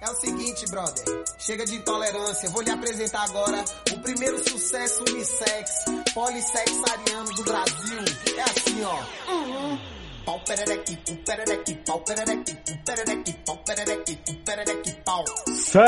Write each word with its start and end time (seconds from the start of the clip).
É 0.00 0.08
o 0.08 0.14
seguinte, 0.14 0.64
brother. 0.70 1.04
Chega 1.38 1.66
de 1.66 1.74
intolerância. 1.74 2.48
Vou 2.50 2.62
lhe 2.62 2.70
apresentar 2.70 3.24
agora 3.24 3.64
o 3.92 3.98
primeiro 3.98 4.38
sucesso 4.48 5.02
unissex, 5.08 5.84
polissexariano 6.14 7.34
do 7.34 7.42
Brasil. 7.42 7.98
É 8.36 8.42
assim, 8.42 8.84
ó. 8.84 8.96
Uhum. 9.32 9.76
Pau 10.24 10.38
perereque, 10.44 10.96
pau 11.84 11.98
pau 13.44 13.56
perereque, 13.64 14.14
pu 14.16 14.34
perereque, 14.44 14.92
pau. 15.04 15.24
Sede 15.56 15.80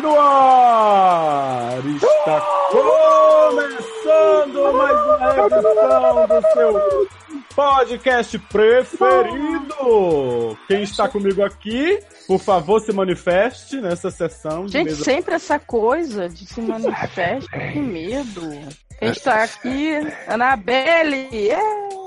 no 0.00 0.16
ar! 0.20 1.84
Está 1.86 2.40
começando 2.70 4.72
mais 4.74 5.06
uma 5.06 5.46
edição 5.46 6.26
do 6.28 6.40
seu 6.52 7.08
podcast 7.54 8.38
preferido. 8.38 10.58
Quem 10.68 10.82
está 10.82 11.08
comigo 11.08 11.42
aqui, 11.44 11.98
por 12.26 12.38
favor, 12.38 12.80
se 12.80 12.92
manifeste 12.92 13.80
nessa 13.80 14.10
sessão. 14.10 14.66
de 14.66 14.72
Gente, 14.72 14.88
mesa- 14.90 15.04
sempre 15.04 15.34
essa 15.34 15.58
coisa 15.58 16.28
de 16.28 16.46
se 16.46 16.60
manifesta, 16.60 17.58
que 17.72 17.78
medo. 17.78 18.40
Quem 18.98 19.10
está 19.10 19.42
aqui? 19.42 19.94
Anabelle! 20.28 21.28
É, 21.32 21.54
Ê! 21.54 22.01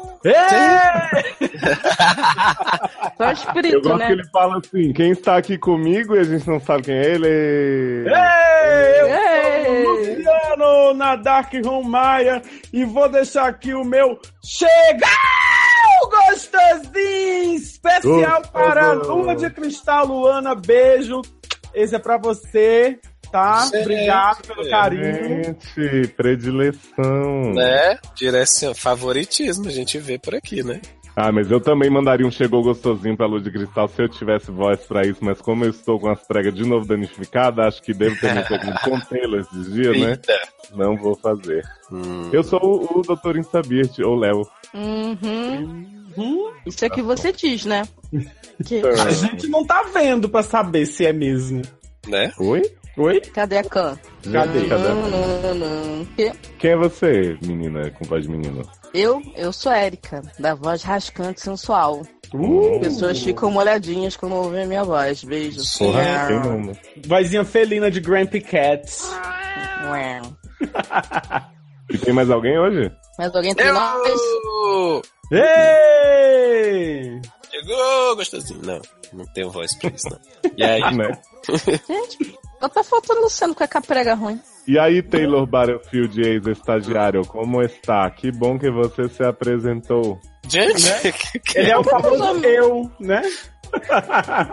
Só 3.18 3.24
o 3.24 3.28
Eu 3.28 3.32
espírito, 3.34 3.82
gosto 3.82 3.98
né? 3.98 4.08
que 4.08 4.14
ele 4.14 4.28
fala 4.32 4.58
assim, 4.58 4.94
quem 4.94 5.12
está 5.12 5.38
aqui 5.38 5.58
comigo 5.58 6.16
e 6.16 6.20
a 6.20 6.24
gente 6.24 6.48
não 6.48 6.60
sabe 6.60 6.84
quem 6.84 6.96
é 6.96 7.06
ele. 7.06 7.28
Ei, 7.28 9.02
eu 9.02 9.08
Ei! 9.08 9.66
sou 9.66 9.94
o 9.94 9.98
Luciano 9.98 10.94
na 10.96 11.16
Dark 11.16 11.54
Room 11.64 11.84
Maia 11.84 12.42
e 12.74 12.84
vou 12.86 13.08
deixar 13.10 13.48
aqui 13.48 13.74
o 13.74 13.84
meu 13.84 14.20
Chegou 14.44 15.08
Gostosinho 16.10 17.56
especial 17.56 18.42
Gostoso. 18.42 18.52
para 18.52 18.86
a 18.88 18.94
Lua 18.94 19.36
de 19.36 19.50
Cristal 19.50 20.06
Luana. 20.08 20.56
Beijo. 20.56 21.22
Esse 21.74 21.94
é 21.96 22.00
pra 22.00 22.18
você, 22.18 22.98
tá? 23.36 23.66
Gente. 23.66 23.82
Obrigado 23.82 24.48
pelo 24.48 24.70
carinho. 24.70 25.44
Gente, 25.44 26.08
predileção. 26.16 27.54
Né? 27.54 27.98
Direção, 28.16 28.74
favoritismo, 28.74 29.68
a 29.68 29.72
gente 29.72 29.98
vê 29.98 30.18
por 30.18 30.34
aqui, 30.36 30.64
né? 30.64 30.80
Ah, 31.18 31.32
mas 31.32 31.50
eu 31.50 31.62
também 31.62 31.90
mandaria 31.90 32.28
um 32.28 32.32
chegou 32.32 32.62
gostosinho 32.62 33.16
pra 33.16 33.26
Luz 33.26 33.42
de 33.42 33.50
Cristal 33.50 33.88
se 33.88 34.02
eu 34.02 34.10
tivesse 34.10 34.52
voz 34.52 34.82
pra 34.82 35.02
isso, 35.06 35.20
mas 35.24 35.40
como 35.40 35.64
eu 35.64 35.70
estou 35.70 35.98
com 35.98 36.10
as 36.10 36.22
pregas 36.28 36.54
de 36.54 36.66
novo 36.66 36.86
danificadas, 36.86 37.66
acho 37.68 37.82
que 37.84 37.94
devo 37.94 38.20
ter 38.20 38.34
me 38.34 38.44
pegado 38.44 38.80
com 38.84 39.00
tê 39.00 39.22
esses 39.40 39.74
dias, 39.74 39.98
né? 39.98 40.10
Eita. 40.12 40.34
Não 40.76 40.98
vou 40.98 41.16
fazer. 41.16 41.64
Hum. 41.92 42.30
Eu 42.34 42.44
sou 42.44 42.60
o, 42.62 43.00
o 43.00 43.02
Dr. 43.02 43.38
Instabirte, 43.38 44.04
ou 44.04 44.16
Léo. 44.16 44.42
Uhum. 44.74 45.86
Hum, 46.18 46.52
Isso 46.66 46.84
é 46.86 46.90
que 46.90 47.02
você 47.02 47.32
diz, 47.32 47.66
né? 47.66 47.84
Que- 48.66 48.82
a 48.86 49.10
gente 49.12 49.48
não 49.48 49.66
tá 49.66 49.84
vendo 49.94 50.28
pra 50.30 50.42
saber 50.44 50.86
se 50.86 51.06
é 51.06 51.12
mesmo. 51.14 51.62
Né? 52.08 52.32
Oi? 52.40 52.62
Oi? 52.98 53.20
Cadê 53.22 53.58
a 53.58 53.64
Can? 53.64 53.98
Cadê? 54.32 54.66
Cadê? 54.68 54.88
Não, 54.88 55.10
não, 55.42 55.54
não. 55.56 56.06
Que- 56.16 56.32
Quem 56.58 56.72
é 56.72 56.78
você, 56.78 57.38
menina, 57.46 57.90
com 57.92 58.06
voz 58.06 58.24
de 58.24 58.30
menino? 58.30 58.62
Eu, 58.94 59.22
eu 59.36 59.52
sou 59.52 59.72
Érica, 59.72 60.22
da 60.40 60.56
voz 60.56 60.82
rascante 60.84 61.40
e 61.40 61.44
sensual. 61.44 62.02
Uh, 62.34 62.80
Pessoas 62.80 63.20
ficam 63.22 63.52
molhadinhas 63.52 64.16
quando 64.16 64.36
ouvem 64.36 64.64
a 64.64 64.68
minha 64.68 64.84
voz. 64.84 65.24
Beijo. 65.24 65.60
Porra, 65.78 66.30
não? 66.30 66.72
vozinha 67.06 67.44
felina 67.44 67.92
de 67.92 68.00
Grampy 68.00 68.42
Cats. 68.42 69.04
Ué. 69.92 70.22
E 71.88 72.00
tem 72.00 72.12
mais 72.16 72.32
alguém 72.32 72.58
hoje? 72.58 72.92
Mas 73.20 73.34
alguém 73.36 73.54
tem 73.54 73.72
nós? 73.72 74.10
Eu! 74.10 75.02
Ei! 75.32 77.22
Chegou, 77.52 78.16
gostosinho. 78.16 78.60
Não, 78.64 78.82
não 79.14 79.26
tenho 79.34 79.52
voz 79.52 79.76
pra 79.76 79.92
isso, 79.92 80.10
não. 80.10 80.20
E 80.58 80.64
aí? 80.64 80.82
Né? 80.96 81.12
Gente, 81.88 82.36
só 82.60 82.70
tá 82.70 82.84
faltando 82.84 83.20
o 83.20 83.24
Luciano 83.24 83.54
com 83.56 83.64
a 83.64 83.68
caprega 83.68 84.14
ruim. 84.14 84.40
E 84.68 84.80
aí, 84.80 85.02
Taylor 85.04 85.46
Battlefield, 85.46 86.22
ex-estagiário, 86.22 87.22
como 87.26 87.62
está? 87.62 88.10
Que 88.10 88.32
bom 88.32 88.58
que 88.58 88.70
você 88.72 89.08
se 89.08 89.24
apresentou. 89.24 90.20
Gente, 90.48 90.84
Ele 91.56 91.72
é 91.72 91.78
o 91.78 91.84
famoso 91.84 92.44
eu, 92.44 92.92
né? 93.00 93.22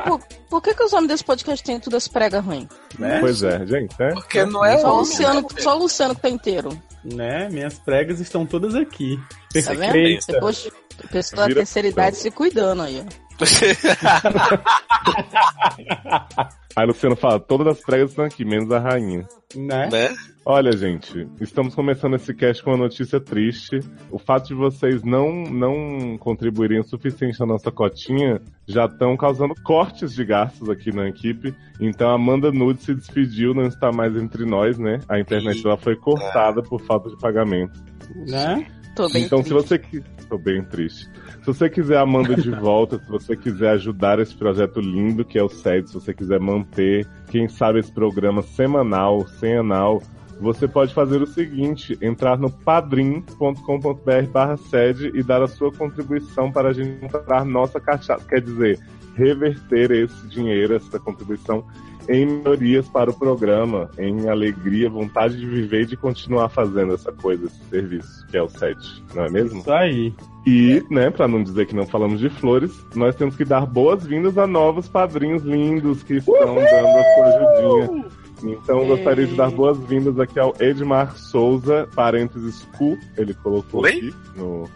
Por, 0.07 0.21
por 0.51 0.63
que, 0.63 0.75
que 0.75 0.83
os 0.83 0.93
homens 0.93 1.09
desse 1.09 1.25
podcast 1.25 1.65
têm 1.65 1.79
tudo 1.79 1.97
as 1.97 2.09
pregas 2.09 2.45
ruins? 2.45 2.69
né? 2.99 3.21
Pois 3.21 3.43
é, 3.43 3.65
gente, 3.65 3.95
né? 3.99 4.11
porque 4.15 4.45
não 4.45 4.65
é 4.65 4.79
Só 4.79 4.95
o 4.95 4.99
Luciano, 4.99 5.47
só 5.59 5.77
o 5.77 5.79
Luciano 5.79 6.15
que 6.15 6.23
tá 6.23 6.29
inteiro. 6.29 6.71
Né? 7.05 7.49
Minhas 7.51 7.79
pregas 7.79 8.21
estão 8.21 8.45
todas 8.47 8.75
aqui. 8.75 9.19
Tá 9.65 9.73
vendo? 9.73 10.19
Depois, 10.27 10.71
a 11.03 11.09
pessoa 11.09 11.49
da 11.49 11.55
terceira 11.55 11.89
idade 11.89 12.17
se 12.17 12.31
cuidando 12.31 12.83
aí, 12.83 13.05
ó. 13.05 13.22
Aí 16.75 16.87
Luciano 16.87 17.17
fala, 17.17 17.39
todas 17.39 17.67
as 17.67 17.81
pregas 17.81 18.11
estão 18.11 18.25
aqui, 18.25 18.45
menos 18.45 18.71
a 18.71 18.79
rainha. 18.79 19.27
Né? 19.55 19.89
né? 19.93 20.15
Olha, 20.45 20.73
gente, 20.73 21.29
estamos 21.41 21.75
começando 21.75 22.17
esse 22.17 22.35
cast 22.35 22.63
com 22.63 22.71
uma 22.71 22.79
notícia 22.79 23.21
triste. 23.21 23.79
O 24.11 24.19
fato 24.19 24.49
de 24.49 24.55
vocês 24.55 25.03
não, 25.03 25.43
não 25.43 26.17
contribuírem 26.19 26.81
o 26.81 26.85
suficiente 26.85 27.39
na 27.39 27.47
nossa 27.47 27.71
cotinha 27.71 28.41
já 28.67 28.87
estão 28.87 29.17
causando 29.17 29.55
cortes 29.63 30.15
de 30.15 30.25
gastos 30.25 30.71
aqui 30.71 30.91
na 30.91 31.09
equipe. 31.09 31.55
Então 31.79 32.09
a 32.09 32.15
Amanda 32.15 32.51
Nude 32.51 32.83
se 32.83 32.95
despediu, 32.95 33.55
não 33.55 33.65
está 33.65 33.93
mais 33.93 34.17
entre 34.17 34.47
nós, 34.47 34.79
né? 34.79 34.99
A 35.09 35.21
internet 35.21 35.63
dela 35.63 35.77
foi 35.77 35.95
cortada 35.95 36.63
por 36.63 36.81
falta 36.81 37.11
de 37.11 37.19
pagamento. 37.19 37.79
Né? 38.27 38.67
Tô 38.95 39.09
bem 39.09 39.25
então, 39.25 39.43
se 39.43 39.49
triste. 39.49 39.69
você 39.69 39.79
que 39.79 40.03
tô 40.29 40.39
bem 40.39 40.63
triste. 40.65 41.09
Se 41.41 41.47
você 41.47 41.69
quiser 41.71 41.97
a 41.97 42.03
Amanda 42.03 42.35
de 42.37 42.51
volta, 42.51 42.99
se 42.99 43.09
você 43.09 43.37
quiser 43.37 43.71
ajudar 43.71 44.19
esse 44.19 44.35
projeto 44.35 44.81
lindo 44.81 45.25
que 45.25 45.39
é 45.39 45.43
o 45.43 45.49
SED, 45.49 45.89
se 45.89 45.95
você 45.95 46.13
quiser 46.13 46.39
manter, 46.39 47.07
quem 47.31 47.49
sabe 47.49 47.81
esse 47.81 47.93
programa 47.93 48.43
semanal, 48.43 49.27
semanal, 49.27 50.03
você 50.43 50.67
pode 50.67 50.93
fazer 50.93 51.23
o 51.23 51.27
seguinte, 51.27 51.97
entrar 52.03 52.37
no 52.37 52.51
padrim.com.br 52.51 54.27
barra 54.33 54.57
sede 54.57 55.13
e 55.15 55.23
dar 55.23 55.41
a 55.41 55.47
sua 55.47 55.73
contribuição 55.73 56.51
para 56.51 56.71
a 56.71 56.73
gente 56.73 57.09
comprar 57.09 57.45
nossa 57.45 57.81
cachaça. 57.81 58.27
Quer 58.29 58.41
dizer, 58.41 58.81
reverter 59.15 59.93
esse 59.93 60.27
dinheiro, 60.27 60.75
essa 60.75 60.99
contribuição 60.99 61.65
em 62.09 62.27
melhorias 62.27 62.89
para 62.89 63.11
o 63.11 63.15
programa, 63.15 63.89
em 63.97 64.29
alegria, 64.29 64.91
vontade 64.91 65.37
de 65.37 65.47
viver 65.47 65.83
e 65.83 65.87
de 65.87 65.97
continuar 65.97 66.49
fazendo 66.49 66.95
essa 66.95 67.13
coisa, 67.13 67.47
esse 67.47 67.65
serviço, 67.71 68.27
que 68.27 68.37
é 68.37 68.43
o 68.43 68.49
SED, 68.49 69.05
não 69.15 69.25
é 69.25 69.31
mesmo? 69.31 69.61
Isso 69.61 69.73
aí. 69.73 70.13
E, 70.45 70.83
né, 70.91 71.09
pra 71.11 71.29
não 71.29 71.41
dizer 71.41 71.67
que 71.67 71.77
não 71.77 71.87
falamos 71.87 72.19
de 72.19 72.29
flores, 72.29 72.85
nós 72.97 73.15
temos 73.15 73.37
que 73.37 73.45
dar 73.45 73.65
boas-vindas 73.65 74.37
a 74.37 74.47
novos 74.47 74.89
padrinhos 74.89 75.45
lindos 75.45 76.03
que 76.03 76.15
estão 76.15 76.35
dando 76.35 76.59
a 76.59 77.05
sua 77.15 77.27
ajudinha. 77.27 78.22
Então, 78.45 78.81
eu 78.81 78.87
gostaria 78.87 79.27
de 79.27 79.35
dar 79.37 79.51
boas-vindas 79.51 80.19
aqui 80.19 80.39
ao 80.39 80.55
Edmar 80.61 81.17
Souza, 81.17 81.89
parênteses 81.95 82.67
cu, 82.77 82.99
ele 83.17 83.35
colocou 83.35 83.83
Oi? 83.83 83.91
aqui 83.91 84.15
no. 84.37 84.45
Uhum, 84.63 84.69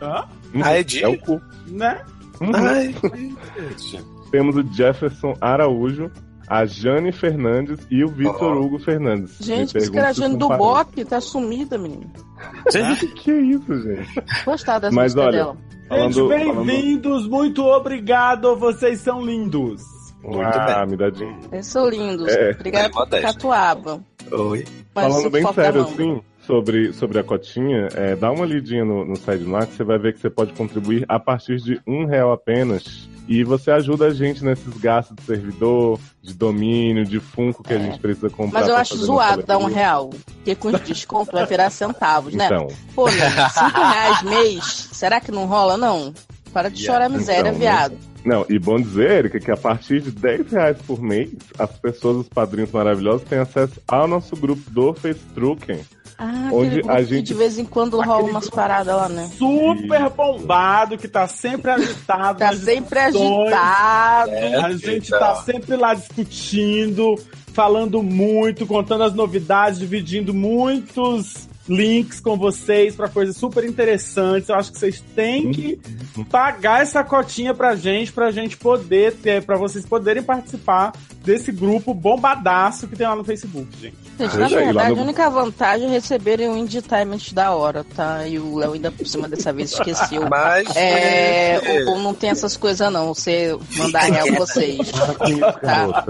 Ah, 0.62 0.72
é 0.78 0.82
de- 0.82 1.02
É 1.02 1.08
o 1.08 1.18
cu. 1.18 1.40
Né? 1.66 2.00
Uhum. 2.40 2.50
Ai, 2.54 2.94
gente. 3.78 4.04
Temos 4.30 4.56
o 4.56 4.62
Jefferson 4.72 5.34
Araújo, 5.40 6.10
a 6.48 6.64
Jane 6.66 7.10
Fernandes 7.12 7.78
e 7.90 8.04
o 8.04 8.08
Vitor 8.08 8.56
Oh. 8.56 8.60
Hugo 8.60 8.78
Fernandes. 8.78 9.36
Gente, 9.40 9.76
esse 9.76 9.90
que 9.90 9.98
era 9.98 10.08
a 10.08 10.12
Jane 10.12 10.36
do 10.36 10.48
Bop 10.48 11.04
tá 11.04 11.20
sumida, 11.20 11.76
menino. 11.78 12.10
parentes. 12.72 13.12
Que 13.14 13.30
é 13.30 13.40
isso, 13.40 13.82
gente? 13.82 14.22
Gostar 14.44 14.78
das 14.78 14.94
Mas 14.94 15.16
olha, 15.16 15.32
dela. 15.32 15.56
Gente, 15.90 16.14
Falando- 16.14 16.28
bem-vindos, 16.28 17.28
muito 17.28 17.64
obrigado, 17.64 18.54
vocês 18.56 19.00
são 19.00 19.24
lindos. 19.24 19.82
Muito 20.26 20.58
ah, 20.58 20.80
bem. 20.80 20.90
me 20.90 20.96
dá 20.96 21.10
dinheiro. 21.10 21.38
Eles 21.52 21.66
são 21.66 21.88
lindos. 21.88 22.28
É. 22.28 22.50
Obrigada 22.50 22.86
É 22.86 22.88
por 22.88 23.08
catuaba. 23.08 24.00
Oi. 24.30 24.64
Mas 24.94 25.12
Falando 25.12 25.30
bem 25.30 25.52
sério, 25.52 25.82
assim, 25.82 26.20
sobre, 26.40 26.92
sobre 26.92 27.18
a 27.18 27.24
cotinha, 27.24 27.88
é, 27.94 28.16
dá 28.16 28.30
uma 28.30 28.44
lidinha 28.44 28.84
no, 28.84 29.04
no 29.04 29.16
site 29.16 29.44
do 29.44 29.50
NAC, 29.50 29.72
você 29.72 29.84
vai 29.84 29.98
ver 29.98 30.14
que 30.14 30.20
você 30.20 30.30
pode 30.30 30.52
contribuir 30.52 31.04
a 31.08 31.18
partir 31.18 31.56
de 31.56 31.80
um 31.86 32.06
real 32.06 32.32
apenas. 32.32 33.08
E 33.28 33.42
você 33.42 33.72
ajuda 33.72 34.06
a 34.06 34.14
gente 34.14 34.44
nesses 34.44 34.72
gastos 34.78 35.16
de 35.16 35.22
servidor, 35.22 35.98
de 36.22 36.32
domínio, 36.32 37.04
de 37.04 37.18
funko 37.18 37.62
que 37.62 37.74
a 37.74 37.78
gente 37.78 37.98
precisa 37.98 38.30
comprar. 38.30 38.60
Mas 38.60 38.68
eu 38.68 38.76
acho 38.76 38.96
zoado 38.96 39.42
dar 39.42 39.58
um 39.58 39.64
real. 39.64 40.10
Porque 40.26 40.54
com 40.54 40.70
desconto 40.70 41.32
vai 41.32 41.44
virar 41.44 41.70
centavos, 41.70 42.32
né? 42.34 42.46
Então, 42.46 42.68
Pô, 42.94 43.08
nego, 43.08 43.50
cinco 43.50 43.80
reais 43.80 44.22
mês, 44.22 44.88
será 44.92 45.20
que 45.20 45.32
não 45.32 45.46
rola, 45.46 45.76
não? 45.76 46.14
Para 46.52 46.68
de 46.70 46.82
chorar 46.86 47.08
miséria, 47.08 47.50
Então, 47.50 47.58
né? 47.58 47.98
Não, 48.26 48.44
e 48.48 48.58
bom 48.58 48.78
dizer, 48.80 49.10
Erika, 49.10 49.38
que 49.40 49.50
a 49.50 49.56
partir 49.56 50.00
de 50.02 50.10
10 50.10 50.50
reais 50.52 50.76
por 50.86 51.00
mês, 51.00 51.30
as 51.58 51.70
pessoas, 51.78 52.18
os 52.18 52.28
padrinhos 52.28 52.70
maravilhosos, 52.72 53.22
têm 53.28 53.38
acesso 53.38 53.80
ao 53.88 54.06
nosso 54.08 54.34
grupo 54.36 54.68
do 54.70 54.92
Facebooken. 54.92 55.80
Ah, 56.18 56.48
Onde 56.50 56.66
aquele 56.68 56.82
grupo 56.82 56.90
a 56.92 56.96
que 56.96 57.04
gente- 57.04 57.26
de 57.26 57.34
vez 57.34 57.58
em 57.58 57.64
quando 57.66 58.00
rola 58.00 58.22
umas 58.30 58.48
paradas 58.48 58.96
lá, 58.96 59.08
né? 59.08 59.30
Super 59.36 60.08
bombado, 60.10 60.96
que 60.96 61.06
tá 61.08 61.26
sempre 61.28 61.70
agitado. 61.70 62.38
Tá 62.38 62.52
sempre 62.54 62.98
agitado. 62.98 64.30
A 64.64 64.72
gente 64.72 65.10
tá 65.10 65.34
sempre 65.36 65.76
lá 65.76 65.92
discutindo, 65.92 67.14
falando 67.52 68.02
muito, 68.02 68.66
contando 68.66 69.04
as 69.04 69.14
novidades, 69.14 69.78
dividindo 69.78 70.32
muitos 70.32 71.48
links 71.68 72.20
com 72.20 72.36
vocês 72.36 72.94
para 72.94 73.08
coisas 73.08 73.36
super 73.36 73.64
interessantes. 73.64 74.48
Eu 74.48 74.54
acho 74.54 74.72
que 74.72 74.78
vocês 74.78 75.00
têm 75.14 75.50
que 75.50 75.78
pagar 76.30 76.82
essa 76.82 77.02
cotinha 77.02 77.54
pra 77.54 77.74
gente, 77.74 78.12
pra 78.12 78.30
gente 78.30 78.56
poder 78.56 79.14
ter, 79.14 79.44
pra 79.44 79.56
vocês 79.56 79.84
poderem 79.84 80.22
participar 80.22 80.92
desse 81.26 81.50
grupo 81.52 81.92
bombadaço 81.92 82.86
que 82.88 82.96
tem 82.96 83.06
lá 83.06 83.14
no 83.16 83.24
Facebook, 83.24 83.66
gente. 83.78 83.96
Gente, 84.18 84.36
na 84.38 84.48
verdade, 84.48 84.94
no- 84.94 85.00
a 85.00 85.02
única 85.04 85.28
vantagem 85.28 85.88
é 85.88 85.90
receberem 85.90 86.48
um 86.48 86.56
indie 86.56 86.80
time 86.80 87.14
antes 87.14 87.32
da 87.34 87.50
hora, 87.50 87.84
tá? 87.94 88.26
E 88.26 88.38
o 88.38 88.56
Léo 88.56 88.72
ainda 88.72 88.90
por 88.90 89.06
cima 89.06 89.28
dessa 89.28 89.52
vez 89.52 89.72
esqueceu. 89.72 90.26
Mas. 90.30 90.74
É, 90.76 91.60
ou, 91.86 91.94
ou 91.94 91.98
não 92.00 92.14
tem 92.14 92.30
essas 92.30 92.56
coisas 92.56 92.90
não, 92.92 93.12
você 93.12 93.54
mandar 93.76 94.02
real 94.04 94.32
vocês. 94.38 94.78
Tá. 95.60 96.04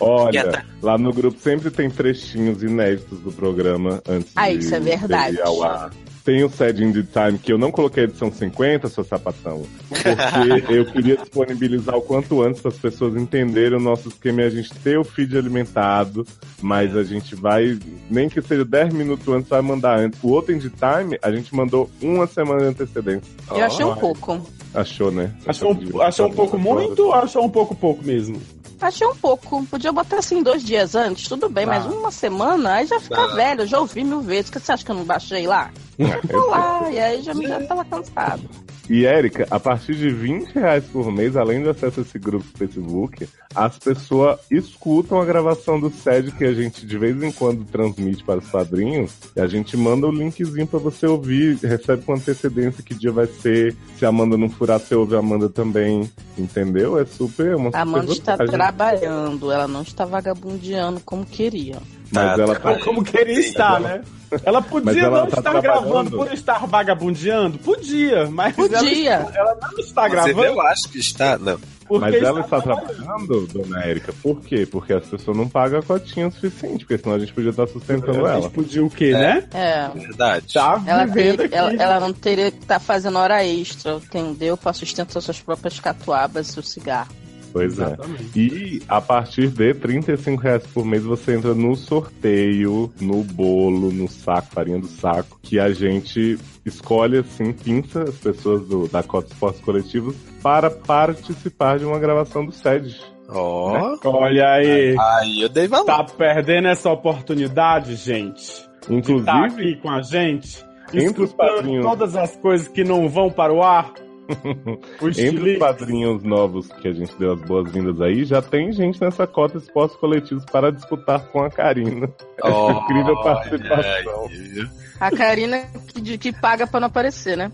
Olha, 0.00 0.30
quieta. 0.42 0.64
lá 0.82 0.98
no 0.98 1.12
grupo 1.12 1.38
sempre 1.40 1.70
tem 1.70 1.88
trechinhos 1.88 2.62
inéditos 2.62 3.18
do 3.20 3.30
programa 3.32 4.02
antes 4.08 4.32
Ah, 4.34 4.50
de 4.50 4.58
isso 4.58 4.74
é 4.74 4.80
verdade. 4.80 5.40
ao 5.40 5.62
ar. 5.62 5.90
Tem 6.24 6.44
o 6.44 6.50
Sad 6.50 6.82
in 6.84 6.92
the 6.92 7.02
Time, 7.02 7.38
que 7.38 7.52
eu 7.52 7.56
não 7.58 7.70
coloquei 7.70 8.02
a 8.04 8.06
edição 8.06 8.30
50, 8.30 8.88
seu 8.88 9.02
sapatão, 9.04 9.62
porque 9.88 10.08
eu 10.72 10.84
queria 10.86 11.16
disponibilizar 11.16 11.96
o 11.96 12.02
quanto 12.02 12.42
antes 12.42 12.60
para 12.60 12.70
as 12.70 12.76
pessoas 12.78 13.16
entenderem 13.16 13.78
o 13.78 13.80
nosso 13.80 14.08
esquema 14.08 14.42
e 14.42 14.44
a 14.44 14.50
gente 14.50 14.74
ter 14.74 14.98
o 14.98 15.04
feed 15.04 15.36
alimentado, 15.38 16.26
mas 16.60 16.94
a 16.96 17.02
gente 17.02 17.34
vai, 17.34 17.78
nem 18.10 18.28
que 18.28 18.42
seja 18.42 18.64
10 18.64 18.92
minutos 18.92 19.26
antes, 19.28 19.48
vai 19.48 19.62
mandar 19.62 19.98
antes. 19.98 20.22
O 20.22 20.28
outro 20.28 20.54
in 20.54 20.58
the 20.58 20.68
Time, 20.68 21.18
a 21.22 21.30
gente 21.30 21.54
mandou 21.54 21.88
uma 22.02 22.26
semana 22.26 22.60
de 22.60 22.66
antecedência. 22.66 23.32
Eu 23.50 23.64
achei 23.64 23.84
um 23.84 23.94
pouco. 23.96 24.40
Achou, 24.74 25.10
né? 25.10 25.32
Achou, 25.46 25.72
um- 25.72 26.02
achou 26.02 26.26
um 26.26 26.32
pouco 26.32 26.58
muito 26.58 27.04
ou 27.06 27.14
achou 27.14 27.42
um 27.44 27.48
pouco 27.48 27.74
pouco 27.74 28.04
mesmo? 28.04 28.38
Achei 28.80 29.06
um 29.06 29.16
pouco. 29.16 29.64
Podia 29.66 29.92
botar 29.92 30.18
assim 30.18 30.42
dois 30.42 30.62
dias 30.62 30.94
antes, 30.94 31.28
tudo 31.28 31.48
bem, 31.48 31.66
mas 31.66 31.84
uma 31.86 32.10
semana, 32.10 32.74
aí 32.74 32.86
já 32.86 33.00
fica 33.00 33.28
velho. 33.34 33.62
Eu 33.62 33.66
já 33.66 33.80
ouvi 33.80 34.04
mil 34.04 34.20
vezes. 34.20 34.48
O 34.48 34.52
que 34.52 34.60
você 34.60 34.72
acha 34.72 34.84
que 34.84 34.90
eu 34.90 34.96
não 34.96 35.04
baixei 35.04 35.46
lá? 35.46 35.70
Tô 36.30 36.46
lá, 36.46 36.88
e 36.90 36.98
aí 36.98 37.22
já 37.22 37.34
me 37.34 37.46
já 37.46 37.60
tava 37.66 37.84
cansado. 37.84 38.48
E 38.88 39.04
Érica, 39.04 39.46
a 39.50 39.60
partir 39.60 39.94
de 39.94 40.08
20 40.08 40.52
reais 40.52 40.84
por 40.84 41.12
mês, 41.12 41.36
além 41.36 41.62
de 41.62 41.68
acesso 41.68 42.00
a 42.00 42.02
esse 42.02 42.18
grupo 42.18 42.46
do 42.46 42.58
Facebook, 42.58 43.28
as 43.54 43.78
pessoas 43.78 44.38
escutam 44.50 45.20
a 45.20 45.24
gravação 45.24 45.78
do 45.78 45.90
SED 45.90 46.32
que 46.32 46.44
a 46.44 46.54
gente 46.54 46.86
de 46.86 46.98
vez 46.98 47.22
em 47.22 47.30
quando 47.30 47.64
transmite 47.64 48.24
para 48.24 48.38
os 48.38 48.48
padrinhos. 48.48 49.12
E 49.36 49.40
a 49.40 49.46
gente 49.46 49.76
manda 49.76 50.06
o 50.06 50.12
linkzinho 50.12 50.66
para 50.66 50.78
você 50.78 51.06
ouvir, 51.06 51.56
recebe 51.56 52.02
com 52.02 52.14
antecedência 52.14 52.82
que 52.82 52.94
dia 52.94 53.12
vai 53.12 53.26
ser. 53.26 53.76
Se 53.98 54.06
a 54.06 54.08
Amanda 54.08 54.38
não 54.38 54.48
furar, 54.48 54.80
você 54.80 54.94
ouve 54.94 55.14
a 55.16 55.18
Amanda 55.18 55.48
também. 55.48 56.10
Entendeu? 56.38 56.98
É 56.98 57.04
super. 57.04 57.56
Uma 57.56 57.70
A 57.74 57.82
Amanda 57.82 58.12
está 58.12 58.36
trabalhando, 58.36 59.52
ela 59.52 59.68
não 59.68 59.82
está 59.82 60.04
vagabundeando 60.04 61.00
como 61.00 61.26
queria. 61.26 61.76
Mas 62.10 62.24
Ah, 62.38 62.42
ela 62.42 62.54
tá. 62.56 62.74
tá. 62.74 62.84
Como 62.84 63.04
queria 63.04 63.38
estar, 63.40 63.80
né? 63.80 64.02
Ela 64.44 64.60
podia 64.60 65.02
ela 65.04 65.20
não 65.20 65.26
tá 65.30 65.38
estar 65.38 65.60
gravando 65.60 66.10
por 66.10 66.32
estar 66.32 66.66
vagabundeando? 66.66 67.58
Podia, 67.58 68.28
mas 68.30 68.54
Podia. 68.54 69.14
Ela, 69.14 69.32
ela 69.34 69.58
não 69.60 69.78
está 69.78 70.02
Você 70.02 70.08
vê, 70.08 70.14
gravando 70.34 70.44
eu 70.44 70.60
acho 70.60 70.88
que 70.90 70.98
está. 70.98 71.38
Não. 71.38 71.58
porque 71.86 72.10
Mas 72.10 72.22
ela 72.22 72.40
está 72.40 72.58
está 72.58 72.74
trabalhando, 72.74 73.46
dona 73.46 73.84
Érica. 73.84 74.12
Por 74.22 74.40
quê? 74.42 74.66
Porque 74.70 74.92
as 74.92 75.06
pessoas 75.06 75.34
não 75.34 75.48
pagam 75.48 75.80
a 75.80 75.82
cotinha 75.82 76.28
o 76.28 76.32
suficiente, 76.32 76.84
porque 76.84 76.98
senão 77.02 77.16
a 77.16 77.18
gente 77.18 77.32
podia 77.32 77.50
estar 77.50 77.66
sustentando 77.68 78.26
A 78.26 78.30
ela. 78.32 78.42
gente 78.42 78.52
podia 78.52 78.84
o 78.84 78.90
quê, 78.90 79.12
né? 79.12 79.44
É. 79.54 79.88
Verdade. 79.94 80.52
Tá 80.52 80.82
Ela, 80.86 81.06
vivendo 81.06 81.40
aqui. 81.42 81.54
ela, 81.54 81.72
ela 81.72 82.00
não 82.00 82.12
teria 82.12 82.50
que 82.50 82.58
estar 82.58 82.78
fazendo 82.80 83.18
hora 83.18 83.42
extra, 83.44 83.94
entendeu? 83.94 84.56
Pra 84.58 84.74
sustentar 84.74 85.20
suas 85.22 85.40
próprias 85.40 85.80
catuabas 85.80 86.48
e 86.54 86.60
o 86.60 86.62
cigarro. 86.62 87.08
Pois 87.52 87.78
é. 87.78 87.84
Exatamente. 87.84 88.38
E 88.38 88.82
a 88.88 89.00
partir 89.00 89.48
de 89.48 89.74
35 89.74 90.42
reais 90.42 90.66
por 90.66 90.84
mês 90.84 91.02
você 91.02 91.36
entra 91.36 91.54
no 91.54 91.74
sorteio, 91.76 92.92
no 93.00 93.22
bolo, 93.22 93.90
no 93.92 94.08
saco, 94.08 94.48
farinha 94.52 94.78
do 94.78 94.86
saco, 94.86 95.38
que 95.42 95.58
a 95.58 95.70
gente 95.72 96.38
escolhe 96.64 97.18
assim, 97.18 97.52
pinça 97.52 98.02
as 98.02 98.16
pessoas 98.16 98.66
do, 98.66 98.88
da 98.88 99.02
Cota 99.02 99.32
Esportes 99.32 99.60
Coletivos 99.60 100.16
para 100.42 100.70
participar 100.70 101.78
de 101.78 101.84
uma 101.84 101.98
gravação 101.98 102.44
do 102.44 102.52
SED. 102.52 102.96
Ó. 103.28 103.96
Olha 104.04 104.52
aí. 104.52 104.96
Aí 104.98 105.42
eu 105.42 105.48
dei 105.48 105.68
valor. 105.68 105.86
Tá 105.86 106.04
perdendo 106.04 106.68
essa 106.68 106.90
oportunidade, 106.90 107.94
gente? 107.96 108.66
De 108.88 108.94
Inclusive, 108.94 109.26
tá 109.26 109.44
aqui 109.44 109.76
com 109.76 109.90
a 109.90 110.00
gente? 110.02 110.64
Entre 110.92 111.22
os 111.22 111.32
padrinhos. 111.34 111.84
todas 111.84 112.16
as 112.16 112.34
coisas 112.36 112.66
que 112.66 112.82
não 112.82 113.08
vão 113.08 113.30
para 113.30 113.52
o 113.52 113.62
ar? 113.62 113.92
entre 115.18 115.52
os 115.52 115.58
padrinhos 115.58 116.22
novos 116.22 116.68
que 116.68 116.88
a 116.88 116.92
gente 116.92 117.14
deu 117.18 117.32
as 117.32 117.40
boas-vindas 117.42 118.00
aí, 118.00 118.24
já 118.24 118.40
tem 118.42 118.72
gente 118.72 119.00
nessa 119.00 119.26
Cota 119.26 119.58
Esportes 119.58 119.96
Coletivos 119.96 120.44
para 120.44 120.70
disputar 120.70 121.20
com 121.28 121.42
a 121.42 121.50
Karina. 121.50 122.08
Ó, 122.42 122.70
incrível 122.84 123.14
olha 123.14 123.22
participação. 123.22 124.26
aí. 124.28 124.66
A 125.00 125.10
Karina 125.10 125.62
que, 125.94 126.00
de- 126.00 126.18
que 126.18 126.32
paga 126.32 126.66
pra 126.66 126.80
não 126.80 126.88
aparecer, 126.88 127.36
né? 127.36 127.50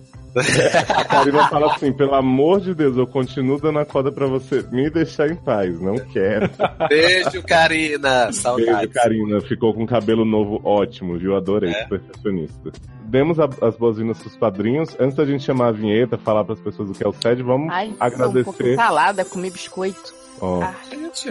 A 0.96 1.04
Karina 1.04 1.46
fala 1.48 1.72
assim, 1.72 1.92
pelo 1.92 2.12
amor 2.14 2.60
de 2.60 2.74
Deus, 2.74 2.96
eu 2.96 3.06
continuo 3.06 3.60
dando 3.60 3.78
a 3.78 3.84
corda 3.84 4.10
pra 4.10 4.26
você 4.26 4.62
me 4.72 4.90
deixar 4.90 5.30
em 5.30 5.36
paz, 5.36 5.80
não 5.80 5.94
quero. 5.94 6.50
Beijo, 6.88 7.40
Karina. 7.44 8.24
Beijo, 8.24 8.32
Saudades. 8.40 8.92
Karina. 8.92 9.40
Ficou 9.42 9.72
com 9.72 9.86
cabelo 9.86 10.24
novo 10.24 10.60
ótimo, 10.64 11.16
viu? 11.16 11.36
Adorei, 11.36 11.70
É. 11.70 11.84
perfeccionista. 11.84 12.72
Demos 13.14 13.38
a- 13.38 13.48
as 13.62 13.76
boas-vindas 13.76 14.18
pros 14.18 14.36
padrinhos. 14.36 14.96
Antes 14.98 15.14
da 15.16 15.24
gente 15.24 15.44
chamar 15.44 15.68
a 15.68 15.70
vinheta, 15.70 16.18
falar 16.18 16.42
pras 16.42 16.58
pessoas 16.58 16.90
o 16.90 16.92
que 16.92 17.04
é 17.04 17.08
o 17.08 17.12
SED, 17.12 17.44
vamos 17.44 17.72
Ai, 17.72 17.86
tô 17.86 17.92
um 17.94 17.96
pouco 17.96 18.50
agradecer. 18.50 18.74
calada, 18.74 19.24
comi 19.24 19.50
biscoito. 19.52 20.12
Ó, 20.40 20.62
Ah, 20.62 20.74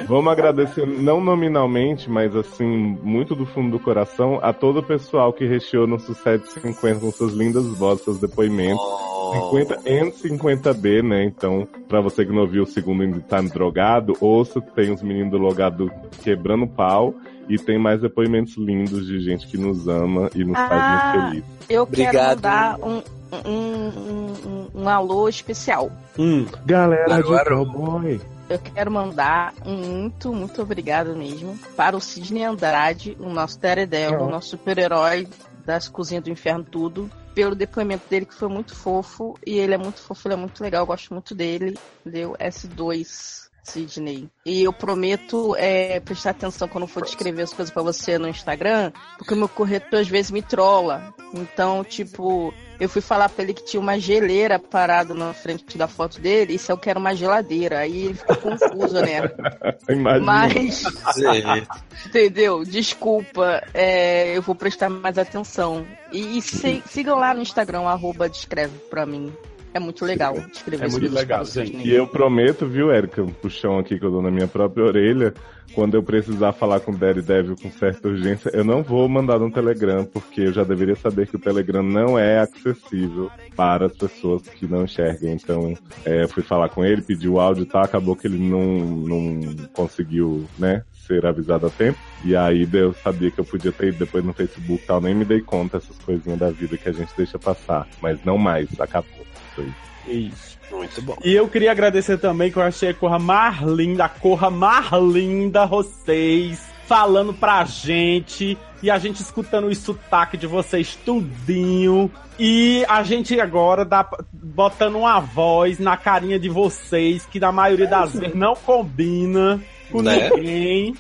Vamos 0.07 0.31
agradecer, 0.31 0.85
não 0.87 1.19
nominalmente, 1.19 2.09
mas 2.09 2.33
assim, 2.35 2.97
muito 3.03 3.35
do 3.35 3.45
fundo 3.45 3.71
do 3.77 3.79
coração, 3.83 4.39
a 4.41 4.53
todo 4.53 4.79
o 4.79 4.83
pessoal 4.83 5.33
que 5.33 5.45
recheou 5.45 5.85
nosso 5.85 6.13
750 6.15 6.99
com 7.01 7.11
suas 7.11 7.33
lindas 7.33 7.65
vozes, 7.67 8.03
seus 8.05 8.17
depoimentos. 8.19 8.79
Oh. 8.81 9.49
50 9.51 9.81
e 9.89 10.11
50B, 10.11 11.01
né? 11.01 11.23
Então, 11.25 11.67
pra 11.89 11.99
você 11.99 12.23
que 12.25 12.31
não 12.31 12.47
viu 12.47 12.63
o 12.63 12.67
segundo 12.67 13.03
Indie 13.03 13.21
Time 13.27 13.49
drogado, 13.49 14.13
ouça, 14.21 14.61
tem 14.61 14.91
os 14.93 15.01
meninos 15.01 15.31
do 15.31 15.37
Logado 15.37 15.91
quebrando 16.23 16.65
pau 16.67 17.13
e 17.49 17.57
tem 17.57 17.77
mais 17.79 17.99
depoimentos 17.99 18.55
lindos 18.57 19.05
de 19.07 19.19
gente 19.21 19.47
que 19.47 19.57
nos 19.57 19.87
ama 19.87 20.29
e 20.35 20.43
nos 20.45 20.55
Ah. 20.55 20.67
faz 20.69 20.87
muito 20.87 21.27
feliz. 21.29 21.43
eu 21.69 21.85
quero 21.87 22.07
Obrigado. 22.09 22.35
mandar 22.35 22.77
um, 22.79 23.01
um, 23.45 23.49
um, 23.49 24.33
um- 24.75 24.81
um 24.83 24.89
alô 24.89 25.27
especial. 25.27 25.91
Hum, 26.17 26.45
Galera 26.65 27.15
Alô, 27.15 27.37
de 27.37 27.45
cowboy. 27.49 28.21
Eu 28.53 28.59
quero 28.59 28.91
mandar 28.91 29.51
um 29.65 29.75
muito, 29.75 30.31
muito 30.31 30.61
obrigado 30.61 31.15
mesmo 31.15 31.57
para 31.75 31.97
o 31.97 31.99
Sidney 31.99 32.43
Andrade, 32.43 33.17
o 33.19 33.27
nosso 33.27 33.59
Daredevil, 33.59 34.19
Oh. 34.19 34.27
o 34.27 34.29
nosso 34.29 34.49
super-herói 34.49 35.27
das 35.65 35.87
cozinhas 35.87 36.23
do 36.23 36.29
inferno 36.29 36.63
tudo, 36.63 37.09
pelo 37.33 37.55
depoimento 37.55 38.07
dele 38.07 38.27
que 38.27 38.35
foi 38.35 38.47
muito 38.47 38.75
fofo, 38.75 39.33
e 39.43 39.57
ele 39.57 39.73
é 39.73 39.77
muito 39.77 39.99
fofo, 39.99 40.27
ele 40.27 40.35
é 40.35 40.37
muito 40.37 40.61
legal, 40.61 40.83
eu 40.83 40.85
gosto 40.85 41.11
muito 41.11 41.33
dele, 41.33 41.75
deu 42.05 42.33
S2 42.33 43.49
Sidney. 43.63 44.29
E 44.45 44.63
eu 44.63 44.73
prometo 44.73 45.55
é, 45.57 45.99
prestar 45.99 46.31
atenção 46.31 46.67
quando 46.67 46.85
for 46.87 47.03
descrever 47.03 47.43
as 47.43 47.53
coisas 47.53 47.73
pra 47.73 47.81
você 47.81 48.17
no 48.17 48.27
Instagram, 48.27 48.91
porque 49.17 49.33
o 49.33 49.37
meu 49.37 49.47
corretor 49.49 49.99
às 50.01 50.07
vezes 50.07 50.31
me 50.31 50.41
trola. 50.41 51.13
Então, 51.33 51.83
tipo, 51.83 52.53
eu 52.79 52.87
fui 52.89 53.01
falar 53.01 53.29
pra 53.29 53.43
ele 53.43 53.53
que 53.53 53.63
tinha 53.65 53.79
uma 53.79 53.97
geleira 53.99 54.59
parada 54.59 55.13
na 55.13 55.33
frente 55.33 55.77
da 55.77 55.87
foto 55.87 56.19
dele, 56.19 56.55
e 56.55 56.59
se 56.59 56.71
eu 56.71 56.77
quero 56.77 56.99
uma 56.99 57.15
geladeira. 57.15 57.79
Aí 57.79 58.05
ele 58.07 58.13
ficou 58.13 58.35
confuso, 58.35 58.95
né? 59.01 59.21
Imagina. 59.89 60.25
Mas, 60.25 60.83
entendeu? 62.05 62.63
Desculpa, 62.63 63.63
é, 63.73 64.35
eu 64.37 64.41
vou 64.41 64.55
prestar 64.55 64.89
mais 64.89 65.17
atenção. 65.17 65.85
E, 66.11 66.37
e 66.37 66.41
se- 66.41 66.83
sigam 66.87 67.17
lá 67.17 67.33
no 67.33 67.41
Instagram, 67.41 67.81
arroba 67.83 68.29
descreve 68.29 68.77
pra 68.89 69.05
mim. 69.05 69.33
É 69.73 69.79
muito 69.79 70.05
legal 70.05 70.35
escrever 70.51 70.85
É 70.85 70.89
muito 70.89 71.13
legal, 71.13 71.45
gente. 71.45 71.77
né? 71.77 71.83
E 71.83 71.93
eu 71.93 72.07
prometo, 72.07 72.67
viu, 72.67 72.91
Érica, 72.91 73.21
um 73.21 73.33
puxão 73.33 73.79
aqui 73.79 73.97
que 73.97 74.05
eu 74.05 74.11
dou 74.11 74.21
na 74.21 74.31
minha 74.31 74.47
própria 74.47 74.85
orelha, 74.85 75.33
quando 75.73 75.95
eu 75.95 76.03
precisar 76.03 76.53
falar 76.53 76.79
com 76.79 76.91
o 76.91 76.97
Daredevil 76.97 77.55
com 77.55 77.71
certa 77.71 78.07
urgência, 78.07 78.51
eu 78.53 78.63
não 78.63 78.83
vou 78.83 79.07
mandar 79.09 79.39
no 79.39 79.51
Telegram, 79.51 80.05
porque 80.05 80.41
eu 80.41 80.53
já 80.53 80.63
deveria 80.63 80.95
saber 80.95 81.27
que 81.27 81.35
o 81.35 81.39
Telegram 81.39 81.81
não 81.81 82.17
é 82.17 82.39
acessível 82.39 83.31
para 83.55 83.87
as 83.87 83.93
pessoas 83.93 84.43
que 84.43 84.67
não 84.67 84.83
enxergam. 84.83 85.31
Então, 85.31 85.73
é, 86.05 86.23
eu 86.23 86.29
fui 86.29 86.43
falar 86.43 86.69
com 86.69 86.85
ele, 86.85 87.01
pedi 87.01 87.27
o 87.27 87.39
áudio 87.39 87.63
e 87.63 87.65
tal, 87.65 87.83
acabou 87.83 88.15
que 88.15 88.27
ele 88.27 88.37
não, 88.37 88.61
não 88.61 89.55
conseguiu, 89.73 90.45
né, 90.59 90.83
ser 91.07 91.25
avisado 91.25 91.67
a 91.67 91.69
tempo. 91.69 91.97
E 92.23 92.35
aí 92.35 92.67
eu 92.71 92.93
sabia 92.93 93.31
que 93.31 93.39
eu 93.39 93.45
podia 93.45 93.71
ter 93.71 93.89
ido 93.89 93.99
depois 93.99 94.23
no 94.23 94.33
Facebook 94.33 94.83
e 94.83 94.87
tal, 94.87 95.01
nem 95.01 95.13
me 95.13 95.25
dei 95.25 95.41
conta 95.41 95.77
essas 95.77 95.97
coisinhas 95.99 96.39
da 96.39 96.49
vida 96.49 96.77
que 96.77 96.87
a 96.87 96.93
gente 96.93 97.11
deixa 97.17 97.37
passar. 97.37 97.87
Mas 98.01 98.23
não 98.23 98.37
mais, 98.37 98.69
acabou. 98.79 99.25
Foi. 99.55 99.71
isso. 100.07 100.57
Muito 100.71 101.01
bom. 101.01 101.15
E 101.23 101.33
eu 101.33 101.47
queria 101.47 101.71
agradecer 101.71 102.17
também 102.17 102.51
que 102.51 102.57
eu 102.57 102.63
achei 102.63 102.89
a 102.89 102.93
corra 102.93 103.19
mais 103.19 103.61
linda, 103.61 104.05
a 104.05 104.09
corra 104.09 104.49
mais 104.49 104.87
linda, 104.91 105.65
vocês, 105.67 106.59
falando 106.87 107.33
pra 107.33 107.63
gente. 107.65 108.57
E 108.81 108.89
a 108.89 108.97
gente 108.97 109.21
escutando 109.21 109.67
o 109.67 109.75
sotaque 109.75 110.35
de 110.35 110.47
vocês 110.47 110.95
tudinho. 111.05 112.11
E 112.39 112.83
a 112.89 113.03
gente 113.03 113.39
agora 113.39 113.85
dá, 113.85 114.05
botando 114.33 114.95
uma 114.97 115.19
voz 115.19 115.77
na 115.79 115.95
carinha 115.95 116.39
de 116.39 116.49
vocês, 116.49 117.25
que 117.25 117.39
na 117.39 117.51
maioria 117.51 117.87
das 117.87 118.13
vezes 118.13 118.35
não 118.35 118.55
combina 118.55 119.61
com 119.91 120.01
Né? 120.01 120.29
ninguém. 120.31 120.95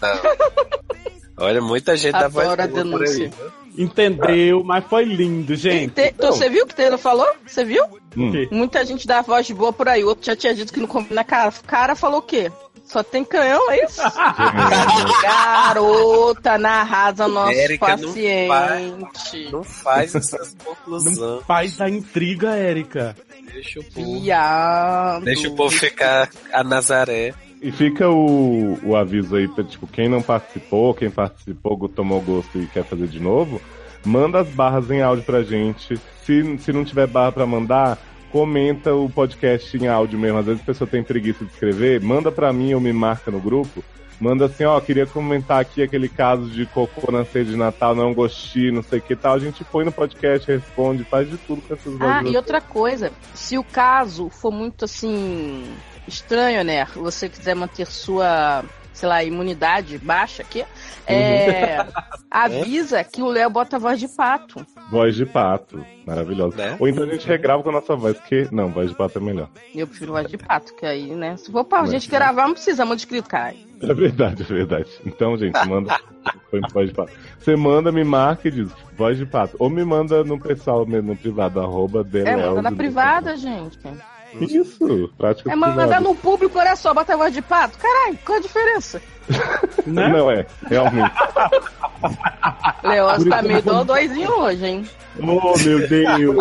Olha, 1.35 1.59
muita 1.61 1.97
gente 1.97 2.13
voz 2.29 2.47
a 2.47 2.55
por 2.55 2.59
aí. 2.61 2.67
denúncia. 2.67 3.31
Entendeu, 3.77 4.63
mas 4.63 4.83
foi 4.85 5.03
lindo, 5.05 5.55
gente. 5.55 5.91
Te- 5.93 6.13
tu- 6.13 6.27
Você 6.27 6.49
viu 6.49 6.63
o 6.63 6.67
que 6.67 6.73
o 6.73 6.77
Taylor 6.77 6.97
falou? 6.99 7.27
Você 7.45 7.63
viu? 7.65 7.83
Hum. 8.17 8.31
Muita 8.51 8.85
gente 8.85 9.07
dá 9.07 9.21
voz 9.21 9.45
de 9.47 9.53
boa 9.53 9.73
por 9.73 9.87
aí. 9.89 10.03
O 10.03 10.07
outro 10.07 10.25
já 10.25 10.35
tinha 10.35 10.53
dito 10.53 10.71
que 10.71 10.79
não 10.79 10.87
combina 10.87 11.23
cara. 11.23 11.49
O 11.49 11.63
cara 11.67 11.95
falou 11.95 12.19
o 12.19 12.23
quê? 12.23 12.51
Só 12.85 13.01
tem 13.01 13.23
canhão, 13.23 13.71
é 13.71 13.85
isso? 13.85 14.01
Garota, 15.23 16.57
na 16.57 16.81
arrasa 16.81 17.27
nosso 17.27 17.57
Érica, 17.57 17.95
não 17.97 18.07
paciente. 18.09 19.51
Não 19.51 19.63
faz 19.63 20.15
essas 20.15 20.53
Não 20.55 20.65
conclusões. 20.75 21.45
faz 21.45 21.81
a 21.81 21.89
intriga, 21.89 22.55
Érica. 22.55 23.15
Deixa 23.53 23.79
o 23.79 23.83
povo. 23.83 24.19
Viado. 24.21 25.23
Deixa 25.25 25.47
o 25.47 25.55
povo 25.55 25.71
ficar 25.75 26.29
a 26.51 26.63
Nazaré. 26.63 27.33
E 27.63 27.71
fica 27.71 28.09
o, 28.09 28.77
o 28.83 28.93
aviso 28.93 29.37
aí 29.37 29.47
pra, 29.47 29.63
tipo, 29.63 29.87
quem 29.87 30.09
não 30.09 30.21
participou, 30.21 30.93
quem 30.93 31.09
participou, 31.09 31.87
tomou 31.87 32.19
gosto 32.19 32.59
e 32.59 32.67
quer 32.67 32.83
fazer 32.83 33.07
de 33.07 33.21
novo, 33.21 33.61
manda 34.05 34.41
as 34.41 34.49
barras 34.49 34.91
em 34.91 35.01
áudio 35.01 35.23
pra 35.23 35.43
gente. 35.43 35.97
Se, 36.25 36.57
se 36.57 36.73
não 36.73 36.83
tiver 36.83 37.07
barra 37.07 37.31
pra 37.31 37.45
mandar, 37.45 37.97
comenta 38.33 38.93
o 38.93 39.09
podcast 39.09 39.77
em 39.77 39.87
áudio 39.87 40.19
mesmo. 40.19 40.39
Às 40.39 40.45
vezes 40.45 40.61
a 40.61 40.65
pessoa 40.65 40.89
tem 40.89 41.01
preguiça 41.01 41.45
de 41.45 41.51
escrever, 41.53 42.01
manda 42.01 42.29
pra 42.33 42.51
mim 42.51 42.73
ou 42.73 42.81
me 42.81 42.91
marca 42.91 43.31
no 43.31 43.39
grupo. 43.39 43.81
Manda 44.19 44.45
assim, 44.45 44.65
ó, 44.65 44.77
queria 44.81 45.05
comentar 45.05 45.61
aqui 45.61 45.81
aquele 45.81 46.09
caso 46.09 46.49
de 46.49 46.65
cocô 46.65 47.13
na 47.13 47.23
ceia 47.23 47.45
de 47.45 47.55
Natal, 47.55 47.95
não 47.95 48.13
gostei, 48.13 48.71
não 48.71 48.83
sei 48.83 48.99
o 48.99 49.01
que 49.01 49.15
tal. 49.15 49.35
A 49.35 49.39
gente 49.39 49.63
põe 49.63 49.85
no 49.85 49.91
podcast, 49.91 50.51
responde, 50.51 51.05
faz 51.05 51.29
de 51.29 51.37
tudo 51.37 51.61
com 51.61 51.73
essas 51.73 52.01
Ah, 52.01 52.21
e 52.23 52.35
outra 52.35 52.59
coisa, 52.59 53.09
se 53.33 53.57
o 53.57 53.63
caso 53.63 54.29
for 54.29 54.51
muito 54.51 54.83
assim 54.83 55.63
estranho, 56.07 56.63
né? 56.63 56.85
Você 56.95 57.29
quiser 57.29 57.55
manter 57.55 57.85
sua, 57.85 58.63
sei 58.93 59.07
lá, 59.09 59.23
imunidade 59.23 59.97
baixa 59.97 60.41
aqui, 60.41 60.65
é, 61.05 61.85
avisa 62.31 63.03
que 63.03 63.21
o 63.21 63.27
Léo 63.27 63.49
bota 63.49 63.77
voz 63.77 63.99
de 63.99 64.07
pato. 64.07 64.65
Voz 64.89 65.15
de 65.15 65.25
pato, 65.25 65.85
maravilhosa. 66.05 66.55
Né? 66.55 66.77
Ou 66.79 66.87
então 66.87 67.03
a 67.03 67.07
gente 67.07 67.27
regrava 67.27 67.61
com 67.63 67.69
a 67.69 67.73
nossa 67.73 67.95
voz, 67.95 68.19
que 68.21 68.47
não, 68.51 68.69
voz 68.69 68.89
de 68.89 68.95
pato 68.95 69.17
é 69.17 69.21
melhor. 69.21 69.49
Eu 69.73 69.87
prefiro 69.87 70.13
voz 70.13 70.27
de 70.27 70.37
pato, 70.37 70.73
que 70.75 70.85
aí, 70.85 71.13
né? 71.15 71.35
Se 71.37 71.51
for 71.51 71.63
pra 71.65 71.81
Mas, 71.81 71.91
gente 71.91 72.11
né? 72.11 72.17
gravar, 72.17 72.47
não 72.47 72.53
precisa 72.53 72.85
muito 72.85 72.99
escrito, 72.99 73.27
cara. 73.27 73.53
É 73.81 73.93
verdade, 73.93 74.43
é 74.43 74.45
verdade. 74.45 74.89
Então, 75.05 75.37
gente, 75.37 75.57
manda. 75.67 75.99
Voz 76.71 76.89
de 76.89 76.93
pato. 76.93 77.11
Você 77.39 77.55
manda, 77.55 77.91
me 77.91 78.03
marca 78.03 78.47
e 78.47 78.51
diz 78.51 78.71
voz 78.95 79.17
de 79.17 79.25
pato. 79.25 79.57
Ou 79.59 79.69
me 79.69 79.83
manda 79.83 80.23
no 80.23 80.39
pessoal 80.39 80.85
mesmo, 80.85 81.09
no 81.09 81.17
privado, 81.17 81.59
arroba 81.59 82.07
É, 82.13 82.35
manda 82.37 82.61
na 82.61 82.71
privada, 82.71 83.35
gente. 83.35 83.79
Isso, 84.39 85.09
prática 85.17 85.51
É 85.51 85.55
mandar 85.55 86.01
no 86.01 86.15
público, 86.15 86.57
olha 86.57 86.75
só, 86.75 86.93
bota 86.93 87.13
a 87.13 87.17
voz 87.17 87.33
de 87.33 87.41
pato. 87.41 87.77
Caralho, 87.77 88.17
qual 88.25 88.37
a 88.37 88.41
diferença? 88.41 89.01
Né? 89.85 90.07
Não 90.07 90.31
é, 90.31 90.45
realmente. 90.69 91.11
Leoz 92.83 93.25
tá 93.25 93.41
meio 93.41 93.61
dodóizinho 93.61 94.31
hoje, 94.31 94.65
hein? 94.65 94.89
oh, 95.19 95.57
meu 95.57 95.87
Deus. 95.87 96.37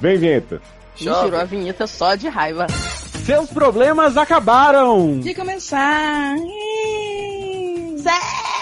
Vem, 0.00 0.18
vinheta. 0.18 0.60
Me 1.00 1.06
tirou 1.06 1.40
a 1.40 1.44
vinheta 1.44 1.86
só 1.86 2.14
de 2.14 2.28
raiva. 2.28 2.66
Seus 3.24 3.50
problemas 3.50 4.16
acabaram! 4.16 5.20
De 5.20 5.34
começar. 5.34 6.36
Sério 7.98 8.47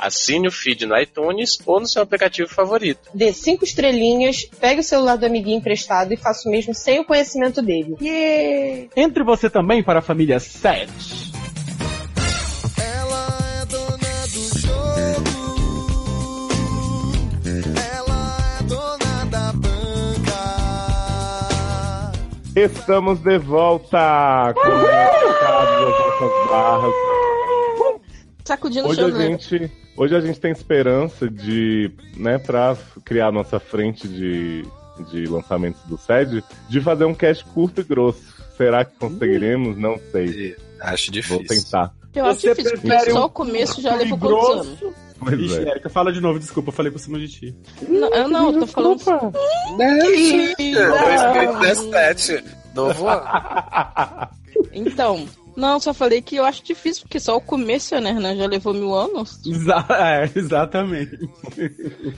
Assine 0.00 0.48
o 0.48 0.50
feed 0.50 0.86
no 0.86 0.98
iTunes 0.98 1.58
ou 1.66 1.78
no 1.78 1.86
seu 1.86 2.00
aplicativo 2.02 2.48
favorito. 2.48 3.10
dê 3.12 3.34
cinco 3.34 3.64
estrelinhas, 3.64 4.44
pegue 4.58 4.80
o 4.80 4.84
celular 4.84 5.16
do 5.16 5.26
amiguinho 5.26 5.58
emprestado 5.58 6.12
e 6.14 6.16
faça 6.16 6.48
o 6.48 6.50
mesmo 6.50 6.74
sem 6.74 7.00
o 7.00 7.04
conhecimento 7.04 7.60
dele. 7.60 7.96
Entre 8.96 9.22
você 9.22 9.50
também 9.50 9.82
para 9.82 9.98
a 9.98 10.02
família 10.02 10.40
7. 10.40 10.90
Ela 12.78 13.28
é 13.60 13.66
dona 13.66 14.26
do 14.26 14.58
jogo. 14.58 15.30
Ela 17.94 18.58
é 18.58 18.62
dona 18.62 19.24
da 19.26 19.52
banca. 19.52 20.40
Estamos 22.56 23.18
de 23.20 23.38
volta 23.38 24.54
com 24.54 24.68
o 24.68 24.78
recado 24.78 25.84
das 25.84 25.98
nossas 25.98 26.50
barras. 26.50 26.94
Sacudindo 28.44 28.86
o 28.88 28.90
Hoje 28.90 29.00
a 29.00 29.08
chão 29.08 29.16
Léo. 29.18 29.28
gente, 29.30 29.70
hoje 30.00 30.16
a 30.16 30.20
gente 30.20 30.40
tem 30.40 30.50
esperança 30.50 31.28
de, 31.28 31.90
né, 32.16 32.38
pra 32.38 32.74
criar 33.04 33.26
a 33.28 33.32
nossa 33.32 33.60
frente 33.60 34.08
de, 34.08 34.64
de 35.10 35.26
lançamentos 35.26 35.82
do 35.82 35.98
SED, 35.98 36.42
de 36.68 36.80
fazer 36.80 37.04
um 37.04 37.14
cast 37.14 37.44
curto 37.44 37.82
e 37.82 37.84
grosso. 37.84 38.22
Será 38.56 38.82
que 38.84 38.96
conseguiremos? 38.98 39.76
Não 39.76 39.96
sei. 40.10 40.56
Acho 40.80 41.12
Vou 41.28 41.42
difícil. 41.42 41.46
tentar. 41.46 41.92
Eu 42.14 42.24
acho 42.26 42.40
Você 42.40 42.48
difícil, 42.48 42.72
porque 42.72 42.88
prefere 42.88 43.12
só 43.12 43.22
um 43.22 43.26
o 43.26 43.30
começo 43.30 43.80
já 43.82 43.94
levou 43.94 44.18
quantos 44.18 44.38
grosso? 44.38 44.60
anos? 44.84 44.94
Pois 45.20 45.38
Ixi, 45.38 45.58
é. 45.58 45.68
Erika, 45.70 45.88
fala 45.90 46.10
de 46.12 46.20
novo, 46.20 46.38
desculpa, 46.38 46.70
eu 46.70 46.72
falei 46.72 46.90
por 46.90 46.98
cima 46.98 47.18
de 47.18 47.28
ti. 47.28 47.54
Não, 47.86 48.08
eu 48.08 48.26
não, 48.28 48.50
eu 48.52 48.60
tô 48.60 48.66
falando. 48.66 49.02
Não. 49.06 49.30
2017. 49.76 52.42
Novo 52.74 53.06
ano. 53.06 53.22
Então, 54.72 55.26
não, 55.60 55.78
só 55.78 55.92
falei 55.92 56.22
que 56.22 56.36
eu 56.36 56.44
acho 56.44 56.64
difícil, 56.64 57.02
porque 57.02 57.20
só 57.20 57.36
o 57.36 57.40
começo, 57.40 57.98
né, 58.00 58.16
já 58.34 58.46
levou 58.46 58.72
mil 58.72 58.94
anos. 58.94 59.38
Exa 59.46 59.86
é, 59.92 60.30
exatamente. 60.34 61.18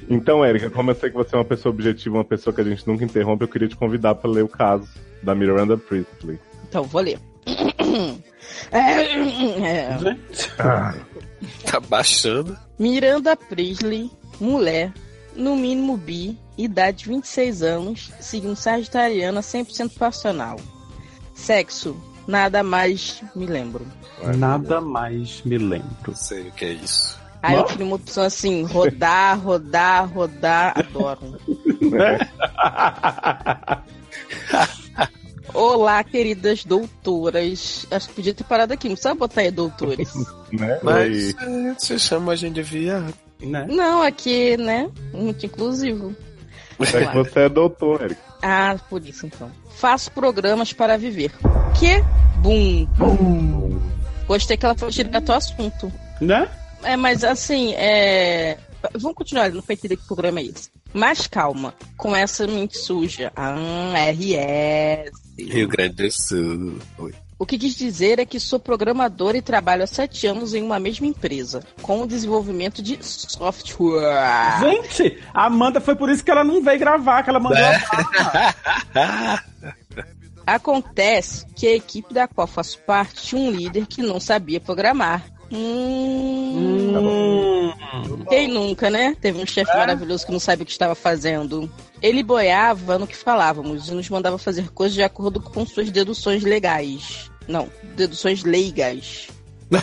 Então, 0.09 0.45
Érica, 0.45 0.71
como 0.71 0.93
eu 0.93 0.95
sei 0.95 1.11
que 1.11 1.17
você 1.17 1.35
é 1.35 1.39
uma 1.39 1.45
pessoa 1.45 1.73
objetiva, 1.73 2.19
uma 2.19 2.25
pessoa 2.25 2.55
que 2.55 2.61
a 2.61 2.65
gente 2.65 2.87
nunca 2.87 3.05
interrompe, 3.05 3.45
eu 3.45 3.49
queria 3.49 3.69
te 3.69 3.77
convidar 3.77 4.15
para 4.15 4.31
ler 4.31 4.45
o 4.45 4.49
caso 4.49 4.89
da 5.23 5.35
Miranda 5.35 5.77
Priestley. 5.77 6.39
Então, 6.69 6.85
vou 6.85 7.03
ler. 7.03 7.19
É, 8.71 8.79
é. 9.63 9.99
Tá 11.65 11.81
baixando. 11.81 12.57
Miranda 12.79 13.37
Priestley, 13.37 14.11
mulher, 14.41 14.93
no 15.35 15.57
mínimo 15.57 15.97
bi, 15.97 16.39
idade 16.57 17.07
26 17.07 17.63
anos, 17.63 18.13
signo 18.21 18.55
sagitariana 18.55 19.41
100% 19.41 19.97
passional. 19.99 20.57
Sexo, 21.35 21.97
nada 22.27 22.63
mais 22.63 23.23
me 23.35 23.47
lembro. 23.47 23.87
Nada 24.37 24.81
mais 24.81 25.43
me 25.45 25.59
lembro. 25.59 26.15
Sei 26.15 26.49
o 26.49 26.53
que 26.53 26.65
é 26.65 26.73
isso. 26.73 27.21
Aí 27.43 27.57
eu 27.57 27.65
queria 27.65 27.85
uma 27.87 27.97
opção 27.97 28.23
assim, 28.23 28.63
rodar, 28.65 29.39
rodar, 29.41 30.09
rodar, 30.13 30.75
adoro. 30.79 31.39
Olá, 35.53 36.03
queridas 36.05 36.65
doutoras. 36.65 37.87
Acho 37.91 38.09
que 38.09 38.15
podia 38.15 38.33
ter 38.35 38.45
parado 38.45 38.73
aqui, 38.73 38.89
não 38.89 38.95
precisa 38.95 39.15
botar 39.15 39.41
aí 39.43 39.51
doutores. 39.51 40.13
Né? 40.53 40.79
Mas 40.83 41.31
E- 41.31 41.37
é, 41.41 41.75
você 41.79 41.99
chama 41.99 42.33
a 42.33 42.37
gente 42.37 42.57
de 42.57 42.63
viado. 42.63 43.15
Né? 43.41 43.67
Não, 43.71 44.03
aqui, 44.03 44.55
né, 44.59 44.91
muito 45.15 45.47
inclusivo. 45.47 46.15
é 46.79 47.07
que 47.07 47.15
você 47.17 47.41
é 47.41 47.49
doutor. 47.49 48.15
Ah, 48.43 48.77
por 48.91 49.07
isso 49.07 49.25
então. 49.27 49.51
Faço 49.77 50.11
programas 50.11 50.73
para 50.73 50.99
viver. 50.99 51.33
Que 51.79 52.03
bum. 52.39 52.89
Gostei 54.27 54.57
que 54.57 54.67
ela 54.67 54.75
foi 54.77 54.91
direto 54.91 55.31
ao 55.31 55.39
assunto. 55.39 55.93
Né? 56.21 56.49
É, 56.83 56.97
mas 56.97 57.23
assim, 57.23 57.73
é. 57.75 58.59
Vamos 58.95 59.17
continuar, 59.17 59.51
não 59.51 59.63
foi 59.63 59.75
entender 59.77 59.97
que 59.97 60.07
programa 60.07 60.41
é 60.41 60.45
esse. 60.45 60.69
Mas 60.93 61.29
calma, 61.29 61.73
com 61.97 62.15
essa 62.15 62.47
mente 62.47 62.77
suja. 62.77 63.33
Ah, 63.37 63.55
RS. 64.11 65.13
Rio 65.39 65.69
Grande 65.69 65.95
do 65.95 66.11
Sul. 66.11 66.79
Oi. 66.99 67.15
O 67.43 67.45
que 67.45 67.59
quis 67.59 67.75
dizer 67.75 68.21
é 68.21 68.25
que 68.25 68.39
sou 68.39 68.61
programadora 68.61 69.37
e 69.37 69.43
trabalho 69.43 69.83
há 69.83 69.87
sete 69.89 70.29
anos 70.29 70.55
em 70.55 70.63
uma 70.63 70.79
mesma 70.79 71.09
empresa, 71.09 71.61
com 71.83 72.01
o 72.01 72.07
desenvolvimento 72.07 72.81
de 72.81 72.97
software. 73.03 74.61
Gente, 74.61 75.19
a 75.35 75.47
Amanda 75.47 75.81
foi 75.81 75.97
por 75.97 76.09
isso 76.09 76.23
que 76.23 76.31
ela 76.31 76.45
não 76.45 76.63
veio 76.63 76.79
gravar, 76.79 77.25
que 77.25 77.31
ela 77.31 77.41
mandou 77.41 77.59
a 78.95 79.43
Acontece 80.47 81.45
que 81.57 81.67
a 81.67 81.75
equipe 81.75 82.15
da 82.15 82.29
qual 82.29 82.47
faço 82.47 82.79
parte 82.87 83.23
tinha 83.23 83.43
um 83.43 83.51
líder 83.51 83.89
que 83.89 84.03
não 84.03 84.21
sabia 84.21 84.61
programar. 84.61 85.25
Hum, 85.51 86.43
Hum, 86.95 87.73
quem 88.29 88.49
nunca, 88.49 88.91
né? 88.91 89.17
Teve 89.21 89.43
um 89.43 89.47
chefe 89.47 89.77
maravilhoso 89.77 90.27
que 90.27 90.33
não 90.33 90.41
sabia 90.41 90.63
o 90.63 90.67
que 90.67 90.73
estava 90.73 90.95
fazendo. 90.95 91.71
Ele 92.01 92.23
boiava 92.23 92.99
no 92.99 93.07
que 93.07 93.17
falávamos 93.17 93.89
e 93.89 93.95
nos 93.95 94.09
mandava 94.09 94.39
fazer 94.39 94.71
coisas 94.71 94.95
de 94.95 95.03
acordo 95.03 95.41
com 95.41 95.67
suas 95.67 95.91
deduções 95.91 96.43
legais. 96.43 97.32
Não, 97.53 97.69
deduções 97.95 98.43
leigas. 98.45 99.29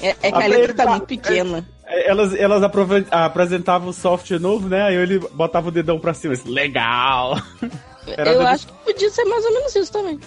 É, 0.00 0.16
é 0.22 0.32
que 0.32 0.42
a 0.42 0.46
letra 0.46 0.74
tá 0.74 0.86
muito 0.86 1.06
pequena. 1.06 1.68
Elas, 1.86 2.32
elas 2.34 2.62
aprove- 2.62 3.06
apresentavam 3.10 3.88
o 3.88 3.92
software 3.92 4.38
novo, 4.38 4.68
né? 4.68 4.82
Aí 4.84 4.94
ele 4.94 5.18
botava 5.18 5.68
o 5.68 5.72
dedão 5.72 5.98
pra 5.98 6.14
cima. 6.14 6.34
assim, 6.34 6.48
Legal! 6.50 7.36
Era 8.06 8.32
Eu 8.32 8.46
acho 8.46 8.66
que 8.68 8.72
podia 8.84 9.10
ser 9.10 9.24
mais 9.24 9.44
ou 9.44 9.52
menos 9.52 9.74
isso 9.76 9.92
também. 9.92 10.18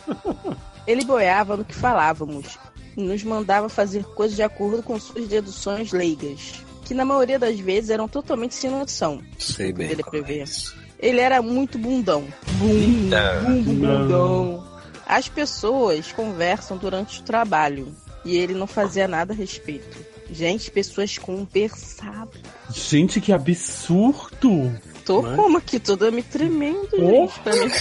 Ele 0.86 1.04
boiava 1.06 1.58
no 1.58 1.66
que 1.66 1.74
falávamos. 1.74 2.60
e 2.96 3.02
Nos 3.02 3.24
mandava 3.24 3.70
fazer 3.70 4.04
coisas 4.04 4.36
de 4.36 4.44
acordo 4.44 4.84
com 4.84 5.00
suas 5.00 5.28
deduções 5.28 5.92
leigas. 5.92 6.62
Que 6.86 6.94
na 6.94 7.06
maioria 7.06 7.40
das 7.40 7.58
vezes 7.60 7.90
eram 7.90 8.08
totalmente 8.08 8.54
sem 8.54 8.70
noção. 8.70 9.22
Sei 9.40 9.72
bem. 9.74 9.96
Como 9.96 10.02
é 10.02 10.10
prevê. 10.22 10.44
isso. 10.44 10.76
Ele 11.04 11.20
era 11.20 11.42
muito 11.42 11.78
bundão. 11.78 12.26
Bum, 12.54 13.10
bum, 13.10 13.64
bum, 13.64 13.74
bundão. 13.76 14.64
As 15.06 15.28
pessoas 15.28 16.14
conversam 16.14 16.78
durante 16.78 17.20
o 17.20 17.24
trabalho. 17.24 17.94
E 18.24 18.38
ele 18.38 18.54
não 18.54 18.66
fazia 18.66 19.06
nada 19.06 19.34
a 19.34 19.36
respeito. 19.36 19.98
Gente, 20.32 20.72
pessoas 20.72 21.18
conversavam. 21.18 22.30
Gente, 22.72 23.20
que 23.20 23.34
absurdo! 23.34 24.74
Tô 25.06 25.22
Não 25.22 25.34
é? 25.34 25.36
como 25.36 25.58
aqui, 25.58 25.78
toda 25.78 26.10
me 26.10 26.24
tremendo, 26.24 26.90
gente. 26.92 27.40
Pra 27.42 27.54
mim. 27.54 27.72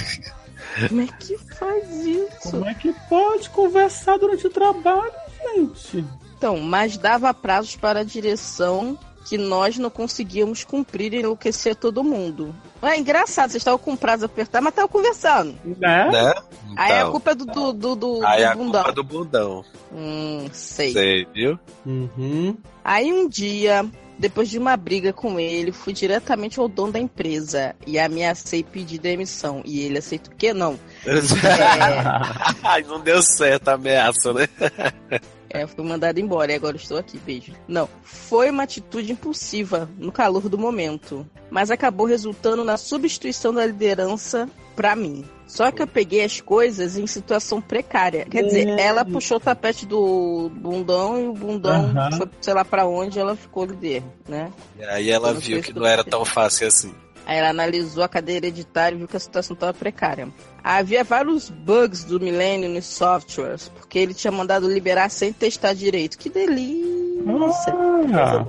Como 0.88 1.00
é 1.02 1.06
que 1.06 1.38
faz 1.38 2.04
isso? 2.04 2.50
Como 2.50 2.66
é 2.66 2.74
que 2.74 2.92
pode 3.08 3.48
conversar 3.50 4.18
durante 4.18 4.48
o 4.48 4.50
trabalho, 4.50 5.12
gente? 5.54 6.04
Então, 6.36 6.58
mas 6.58 6.96
dava 6.96 7.32
prazos 7.32 7.76
para 7.76 8.00
a 8.00 8.04
direção 8.04 8.98
que 9.24 9.38
nós 9.38 9.78
não 9.78 9.88
conseguíamos 9.90 10.64
cumprir 10.64 11.14
e 11.14 11.18
enlouquecer 11.20 11.74
todo 11.76 12.02
mundo. 12.02 12.54
É 12.82 12.98
engraçado, 12.98 13.50
vocês 13.50 13.60
estavam 13.60 13.78
com 13.78 13.94
prazo 13.96 14.24
apertado, 14.26 14.64
mas 14.64 14.72
estavam 14.72 14.88
conversando. 14.88 15.54
Né? 15.64 16.10
Né? 16.10 16.34
Aí 16.76 16.92
a 16.92 17.00
Então, 17.00 17.10
culpa 17.12 17.30
é 17.30 17.34
do, 17.34 17.44
do, 17.46 17.72
do, 17.72 17.94
do, 17.96 18.26
aí 18.26 18.42
do 18.42 18.48
a 18.48 18.54
bundão. 18.54 18.82
culpa 18.82 18.92
do 18.92 19.04
bundão. 19.04 19.64
Hum, 19.92 20.46
sei. 20.52 20.92
Sei, 20.92 21.26
viu? 21.32 21.58
Uhum. 21.86 22.56
Aí 22.84 23.12
um 23.12 23.28
dia, 23.28 23.84
depois 24.18 24.50
de 24.50 24.58
uma 24.58 24.76
briga 24.76 25.12
com 25.12 25.38
ele, 25.38 25.70
fui 25.70 25.92
diretamente 25.92 26.58
ao 26.58 26.66
dono 26.68 26.92
da 26.92 26.98
empresa 26.98 27.76
e 27.86 27.98
ameacei 27.98 28.64
pedir 28.64 28.98
demissão. 28.98 29.62
E 29.64 29.80
ele 29.82 29.98
aceitou 29.98 30.32
o 30.32 30.36
quê? 30.36 30.52
Não. 30.52 30.78
É, 31.06 31.12
Ai, 32.64 32.82
não 32.82 33.00
deu 33.00 33.22
certo 33.22 33.68
a 33.68 33.74
ameaça, 33.74 34.32
né? 34.32 34.48
É, 35.52 35.66
fui 35.66 35.84
mandado 35.84 36.18
embora 36.18 36.50
e 36.50 36.54
agora 36.54 36.76
estou 36.76 36.96
aqui, 36.96 37.18
beijo. 37.18 37.52
Não, 37.68 37.88
foi 38.02 38.48
uma 38.48 38.62
atitude 38.62 39.12
impulsiva 39.12 39.88
no 39.98 40.10
calor 40.10 40.48
do 40.48 40.56
momento, 40.56 41.26
mas 41.50 41.70
acabou 41.70 42.06
resultando 42.06 42.64
na 42.64 42.78
substituição 42.78 43.52
da 43.52 43.66
liderança 43.66 44.48
pra 44.74 44.96
mim. 44.96 45.24
Só 45.46 45.70
que 45.70 45.82
eu 45.82 45.86
peguei 45.86 46.24
as 46.24 46.40
coisas 46.40 46.96
em 46.96 47.06
situação 47.06 47.60
precária. 47.60 48.24
Quer 48.24 48.44
dizer, 48.44 48.66
É. 48.66 48.80
ela 48.84 49.04
puxou 49.04 49.36
o 49.36 49.40
tapete 49.40 49.84
do 49.84 50.50
bundão 50.54 51.20
e 51.20 51.28
o 51.28 51.34
bundão 51.34 51.84
Aham. 51.90 52.12
foi, 52.12 52.28
sei 52.40 52.54
lá 52.54 52.64
pra 52.64 52.86
onde, 52.86 53.18
ela 53.18 53.36
ficou 53.36 53.66
líder, 53.66 54.02
né? 54.26 54.50
E 54.78 54.84
aí 54.84 55.10
ela 55.10 55.34
viu 55.34 55.60
que 55.60 55.74
não 55.74 55.84
era 55.84 56.02
tão 56.02 56.24
fácil 56.24 56.66
assim. 56.66 56.94
Aí 57.24 57.38
ela 57.38 57.50
analisou 57.50 58.02
a 58.02 58.08
cadeia 58.08 58.38
hereditária 58.38 58.94
e 58.96 58.98
viu 58.98 59.08
que 59.08 59.16
a 59.16 59.20
situação 59.20 59.54
estava 59.54 59.72
precária. 59.72 60.28
Havia 60.62 61.04
vários 61.04 61.48
bugs 61.48 62.04
do 62.04 62.18
Millennium 62.18 62.72
nos 62.74 62.86
softwares, 62.86 63.68
porque 63.68 63.98
ele 63.98 64.14
tinha 64.14 64.32
mandado 64.32 64.68
liberar 64.68 65.08
sem 65.10 65.32
testar 65.32 65.72
direito. 65.74 66.18
Que 66.18 66.28
delícia! 66.28 67.72
Ah, 68.14 68.44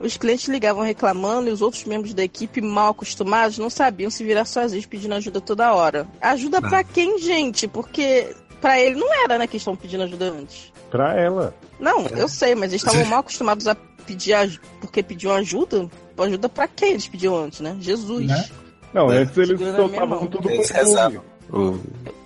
Os 0.00 0.16
clientes 0.16 0.48
ligavam 0.48 0.82
reclamando 0.82 1.48
e 1.48 1.52
os 1.52 1.62
outros 1.62 1.84
membros 1.84 2.14
da 2.14 2.24
equipe, 2.24 2.60
mal 2.60 2.90
acostumados, 2.90 3.58
não 3.58 3.70
sabiam 3.70 4.10
se 4.10 4.24
virar 4.24 4.44
sozinhos 4.44 4.86
pedindo 4.86 5.14
ajuda 5.14 5.40
toda 5.40 5.72
hora. 5.74 6.06
Ajuda 6.20 6.60
pra 6.60 6.82
quem, 6.82 7.18
gente? 7.18 7.68
Porque 7.68 8.34
pra 8.60 8.80
ele 8.80 8.96
não 8.98 9.12
era, 9.24 9.38
né, 9.38 9.46
que 9.46 9.58
estão 9.58 9.76
pedindo 9.76 10.02
ajuda 10.04 10.26
antes. 10.30 10.72
Pra 10.90 11.14
ela. 11.14 11.54
Não, 11.78 12.06
eu 12.06 12.28
sei, 12.28 12.54
mas 12.54 12.72
eles 12.72 12.82
estavam 12.82 13.04
mal 13.08 13.20
acostumados 13.20 13.66
a 13.68 13.74
pedir 14.06 14.32
ajuda, 14.34 14.62
porque 14.80 15.02
pediam 15.02 15.32
ajuda. 15.34 15.88
Ajuda 16.16 16.48
pra 16.48 16.68
quem 16.68 16.90
eles 16.92 17.08
pediam 17.08 17.36
antes, 17.36 17.60
né? 17.60 17.76
Jesus. 17.80 18.26
Né? 18.26 18.48
Não, 18.92 19.10
É. 19.12 19.18
antes 19.18 19.36
eles 19.36 19.60
soltavam 19.60 20.26
tudo 20.26 20.48
Eles 20.50 20.70
rezavam. 20.70 21.22
O- 21.52 21.78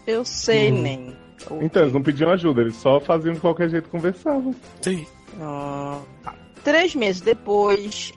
Eu 0.07 0.25
sei, 0.25 0.71
Hum. 0.73 0.83
nem. 0.83 1.16
Então, 1.61 1.83
eles 1.83 1.95
não 1.95 2.02
pediam 2.02 2.30
ajuda, 2.30 2.61
eles 2.62 2.76
só 2.76 3.00
faziam 3.00 3.33
de 3.35 3.40
qualquer 3.40 3.68
jeito 3.71 3.88
conversavam. 3.88 4.54
Sim. 4.83 5.07
Ah. 5.40 6.01
Três 6.64 6.94
meses 6.94 7.20
depois, 7.20 8.12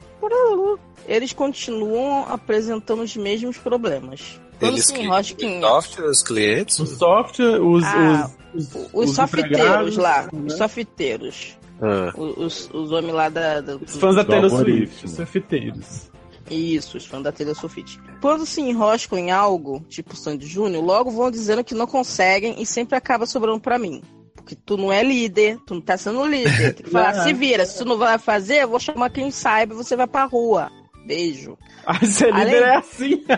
eles 1.07 1.33
continuam 1.33 2.25
apresentando 2.27 3.01
os 3.03 3.15
mesmos 3.15 3.57
problemas. 3.57 4.39
Eles 4.61 4.89
em- 4.91 5.07
o 5.07 5.61
software, 5.61 6.05
os 6.09 6.23
clientes. 6.23 6.79
o 6.79 6.85
software, 6.85 7.59
os, 7.61 7.83
Ah, 7.83 8.29
os, 8.53 8.75
os, 8.75 8.89
Os 8.93 9.15
sofiteiros 9.15 9.51
empregados, 9.59 9.97
lá, 9.97 10.23
né? 10.31 10.43
os 10.47 10.53
sofiteiros. 10.53 11.57
Ah, 11.81 12.13
Os, 12.15 12.69
os, 12.73 12.91
homens 12.91 13.13
lá 13.13 13.29
da. 13.29 13.61
da 13.61 13.75
Os 13.77 13.95
fãs 13.97 14.15
da 14.15 14.23
Taylor. 14.23 14.49
Swift, 14.49 15.05
os 15.05 15.11
sofiteiros. 15.13 16.11
Isso, 16.49 16.97
os 16.97 17.05
fãs 17.05 17.23
da 17.23 17.31
Taylor 17.31 17.55
Swift. 17.55 17.99
Quando 18.21 18.45
se 18.45 18.61
enroscam 18.61 19.17
em 19.17 19.31
algo, 19.31 19.83
tipo 19.89 20.15
Sandy 20.15 20.45
Júnior, 20.45 20.83
logo 20.83 21.09
vão 21.09 21.31
dizendo 21.31 21.63
que 21.63 21.73
não 21.73 21.87
conseguem 21.87 22.61
e 22.61 22.65
sempre 22.65 22.95
acaba 22.95 23.25
sobrando 23.25 23.59
pra 23.59 23.79
mim. 23.79 24.01
Porque 24.35 24.55
tu 24.55 24.75
não 24.77 24.91
é 24.91 25.03
líder, 25.03 25.57
tu 25.65 25.75
não 25.75 25.81
tá 25.81 25.97
sendo 25.97 26.25
líder. 26.25 26.75
Tem 26.75 26.85
que 26.85 26.91
falar, 26.91 27.23
se 27.23 27.33
vira, 27.33 27.65
se 27.65 27.77
tu 27.77 27.85
não 27.85 27.97
vai 27.97 28.17
fazer, 28.17 28.63
eu 28.63 28.67
vou 28.67 28.79
chamar 28.79 29.09
quem 29.09 29.31
saiba 29.31 29.73
e 29.73 29.77
você 29.77 29.95
vai 29.95 30.07
pra 30.07 30.25
rua. 30.25 30.69
Beijo. 31.05 31.57
Ah, 31.85 32.03
ser 32.05 32.31
Além- 32.33 32.45
líder 32.45 32.63
é 32.63 32.75
assim. 32.77 33.23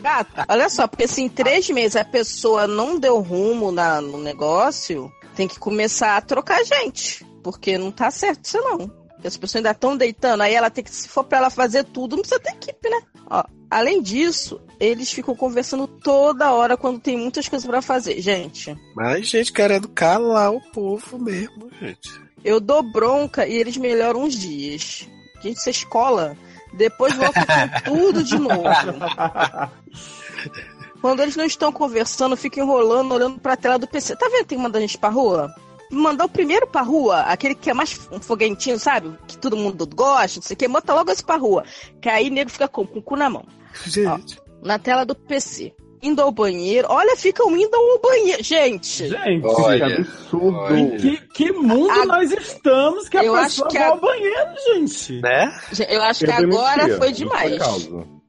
Gata, 0.00 0.44
olha 0.48 0.68
só, 0.68 0.86
porque 0.86 1.06
se 1.08 1.22
em 1.22 1.28
três 1.28 1.68
meses 1.70 1.96
a 1.96 2.04
pessoa 2.04 2.66
não 2.66 2.98
deu 2.98 3.18
rumo 3.20 3.72
na, 3.72 4.00
no 4.00 4.18
negócio, 4.18 5.10
tem 5.34 5.48
que 5.48 5.58
começar 5.58 6.16
a 6.16 6.20
trocar 6.20 6.64
gente. 6.64 7.24
Porque 7.42 7.76
não 7.76 7.90
tá 7.90 8.10
certo 8.10 8.44
isso 8.44 8.58
não. 8.58 8.88
Porque 8.88 9.28
as 9.28 9.36
pessoas 9.36 9.56
ainda 9.56 9.70
estão 9.70 9.96
deitando, 9.96 10.42
aí 10.42 10.54
ela 10.54 10.70
tem 10.70 10.84
que, 10.84 10.90
se 10.90 11.08
for 11.08 11.24
pra 11.24 11.38
ela 11.38 11.50
fazer 11.50 11.84
tudo, 11.84 12.16
não 12.16 12.22
precisa 12.22 12.40
ter 12.40 12.52
equipe, 12.52 12.88
né? 12.88 13.00
Ó, 13.30 13.42
além 13.70 14.02
disso, 14.02 14.60
eles 14.78 15.10
ficam 15.10 15.34
conversando 15.34 15.86
toda 15.86 16.52
hora 16.52 16.76
quando 16.76 17.00
tem 17.00 17.16
muitas 17.16 17.48
coisas 17.48 17.66
pra 17.66 17.82
fazer. 17.82 18.20
Gente, 18.20 18.76
mas 18.94 19.26
gente 19.28 19.52
querendo 19.52 19.88
calar 19.88 20.52
o 20.52 20.60
povo 20.72 21.18
mesmo, 21.18 21.70
gente. 21.80 22.10
eu 22.44 22.60
dou 22.60 22.82
bronca 22.82 23.46
e 23.46 23.54
eles 23.54 23.76
melhoram 23.76 24.22
uns 24.22 24.34
dias. 24.34 25.08
Gente, 25.42 25.58
isso 25.58 25.68
é 25.68 25.72
escola. 25.72 26.36
Depois 26.72 27.14
volta 27.14 27.40
com 27.84 27.84
tudo 27.94 28.24
de 28.24 28.38
novo. 28.38 28.64
Quando 31.04 31.20
eles 31.20 31.36
não 31.36 31.44
estão 31.44 31.70
conversando, 31.70 32.34
ficam 32.34 32.64
enrolando, 32.64 33.12
olhando 33.12 33.38
pra 33.38 33.58
tela 33.58 33.78
do 33.78 33.86
PC. 33.86 34.16
Tá 34.16 34.26
vendo 34.30 34.38
que 34.38 34.46
tem 34.46 34.56
que 34.56 34.64
mandar 34.64 34.78
a 34.78 34.80
gente 34.80 34.96
pra 34.96 35.10
rua? 35.10 35.54
Mandar 35.90 36.24
o 36.24 36.28
primeiro 36.30 36.66
pra 36.66 36.80
rua, 36.80 37.20
aquele 37.24 37.54
que 37.54 37.68
é 37.68 37.74
mais 37.74 38.00
um 38.10 38.18
foguentinho, 38.18 38.78
sabe? 38.78 39.12
Que 39.26 39.36
todo 39.36 39.54
mundo 39.54 39.86
gosta, 39.86 40.38
não 40.38 40.42
sei 40.42 40.54
o 40.54 40.56
que, 40.56 40.66
bota 40.66 40.94
logo 40.94 41.10
esse 41.10 41.22
pra 41.22 41.36
rua. 41.36 41.62
Que 42.00 42.08
aí 42.08 42.30
o 42.30 42.32
nego 42.32 42.48
fica 42.50 42.66
com, 42.66 42.86
com 42.86 43.00
o 43.00 43.02
cu 43.02 43.16
na 43.16 43.28
mão. 43.28 43.44
Gente. 43.84 44.40
Na 44.62 44.78
tela 44.78 45.04
do 45.04 45.14
PC. 45.14 45.74
Indo 46.02 46.22
ao 46.22 46.32
banheiro. 46.32 46.88
Olha, 46.90 47.14
ficam 47.18 47.54
indo 47.54 47.74
ao 47.76 48.00
banheiro. 48.00 48.42
Gente, 48.42 49.06
Gente, 49.06 49.44
Olha, 49.44 49.86
que 49.86 49.92
absurdo. 50.00 50.56
olha. 50.56 50.96
que, 50.96 51.16
que 51.34 51.52
mundo 51.52 51.90
Ah, 51.90 52.06
nós 52.06 52.32
estamos 52.32 53.10
que 53.10 53.18
a 53.18 53.24
eu 53.24 53.34
pessoa 53.34 53.44
acho 53.46 53.64
que 53.68 53.78
vai 53.78 53.88
a- 53.88 53.90
ao 53.90 54.00
banheiro, 54.00 54.50
gente? 54.72 55.20
Né? 55.20 55.52
eu 55.86 56.02
acho 56.02 56.20
que 56.24 56.30
Eu 56.30 56.34
agora 56.34 56.76
denuncia, 56.76 56.96
foi 56.98 57.12
demais. 57.12 57.58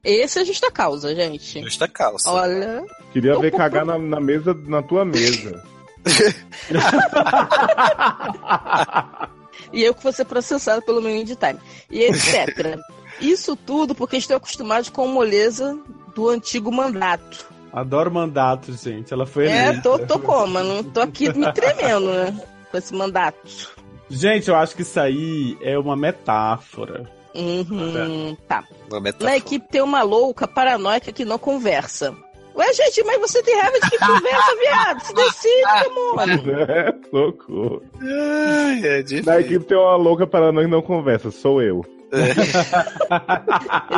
Causa. 0.06 0.24
Esse 0.24 0.40
é 0.40 0.44
justa 0.44 0.70
causa, 0.70 1.14
gente. 1.14 1.62
Justa 1.62 1.88
calça. 1.88 2.30
Olha. 2.30 2.84
Queria 3.12 3.38
ver 3.38 3.50
cagar 3.52 3.84
na, 3.84 3.98
na 3.98 4.20
mesa, 4.20 4.54
na 4.66 4.82
tua 4.82 5.04
mesa. 5.04 5.62
e 9.72 9.82
eu 9.82 9.94
que 9.94 10.02
vou 10.02 10.12
ser 10.12 10.24
processado 10.24 10.82
pelo 10.82 11.02
meu 11.02 11.14
indie 11.14 11.36
time. 11.36 11.58
E 11.90 12.02
etc. 12.04 12.78
Isso 13.20 13.56
tudo 13.56 13.94
porque 13.94 14.16
estou 14.16 14.36
acostumado 14.36 14.90
com 14.92 15.04
a 15.04 15.08
moleza 15.08 15.78
do 16.14 16.28
antigo 16.28 16.70
mandato. 16.70 17.46
Adoro 17.72 18.10
mandato, 18.10 18.72
gente. 18.72 19.12
Ela 19.12 19.26
foi 19.26 19.48
É, 19.48 19.68
eleita. 19.68 19.82
tô, 19.82 19.98
tô 19.98 20.18
como? 20.18 20.62
Não 20.62 20.82
tô 20.82 21.00
aqui 21.00 21.32
me 21.32 21.50
tremendo, 21.52 22.06
né? 22.06 22.40
Com 22.70 22.78
esse 22.78 22.94
mandato. 22.94 23.74
Gente, 24.08 24.48
eu 24.48 24.56
acho 24.56 24.76
que 24.76 24.82
isso 24.82 24.98
aí 25.00 25.58
é 25.60 25.78
uma 25.78 25.96
metáfora. 25.96 27.10
Uhum, 27.36 28.36
tá. 28.48 28.64
Uma 28.90 29.00
metáfora. 29.00 29.30
Na 29.30 29.36
equipe 29.36 29.68
tem 29.68 29.82
uma 29.82 30.02
louca 30.02 30.48
paranoica 30.48 31.12
que 31.12 31.24
não 31.24 31.38
conversa. 31.38 32.16
Ué, 32.56 32.72
gente, 32.72 33.04
mas 33.04 33.20
você 33.20 33.42
tem 33.42 33.54
raiva 33.54 33.78
de 33.78 33.90
que 33.90 33.98
conversa, 33.98 34.56
viado? 34.58 35.00
Se 35.02 35.14
decide, 35.14 35.90
mano. 36.16 36.32
É, 36.62 36.94
socorro. 37.10 37.82
É. 38.02 39.22
Na 39.24 39.40
equipe 39.40 39.66
tem 39.66 39.76
uma 39.76 39.96
louca 39.96 40.26
para 40.26 40.50
nós 40.50 40.68
não 40.68 40.80
conversa, 40.80 41.30
sou 41.30 41.60
eu. 41.60 41.84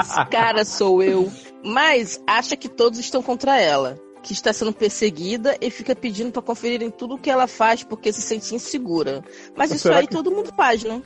Esse 0.01 0.25
cara 0.27 0.65
sou 0.65 1.03
eu. 1.03 1.31
Mas 1.65 2.21
acha 2.27 2.57
que 2.57 2.69
todos 2.69 2.99
estão 2.99 3.23
contra 3.23 3.61
ela. 3.61 3.97
Que 4.29 4.35
está 4.35 4.53
sendo 4.53 4.75
perseguida 4.75 5.57
e 5.59 5.71
fica 5.71 5.97
pedindo 5.97 6.31
pra 6.31 6.43
conferirem 6.43 6.91
tudo 6.91 7.15
o 7.15 7.19
que 7.19 7.31
ela 7.31 7.47
faz 7.47 7.83
porque 7.83 8.13
se 8.13 8.21
sente 8.21 8.55
insegura. 8.55 9.25
Mas 9.57 9.71
isso 9.71 9.85
Será 9.85 9.97
aí 10.01 10.07
que- 10.07 10.13
todo 10.15 10.31
mundo 10.31 10.53
faz, 10.55 10.85
né? 10.85 11.01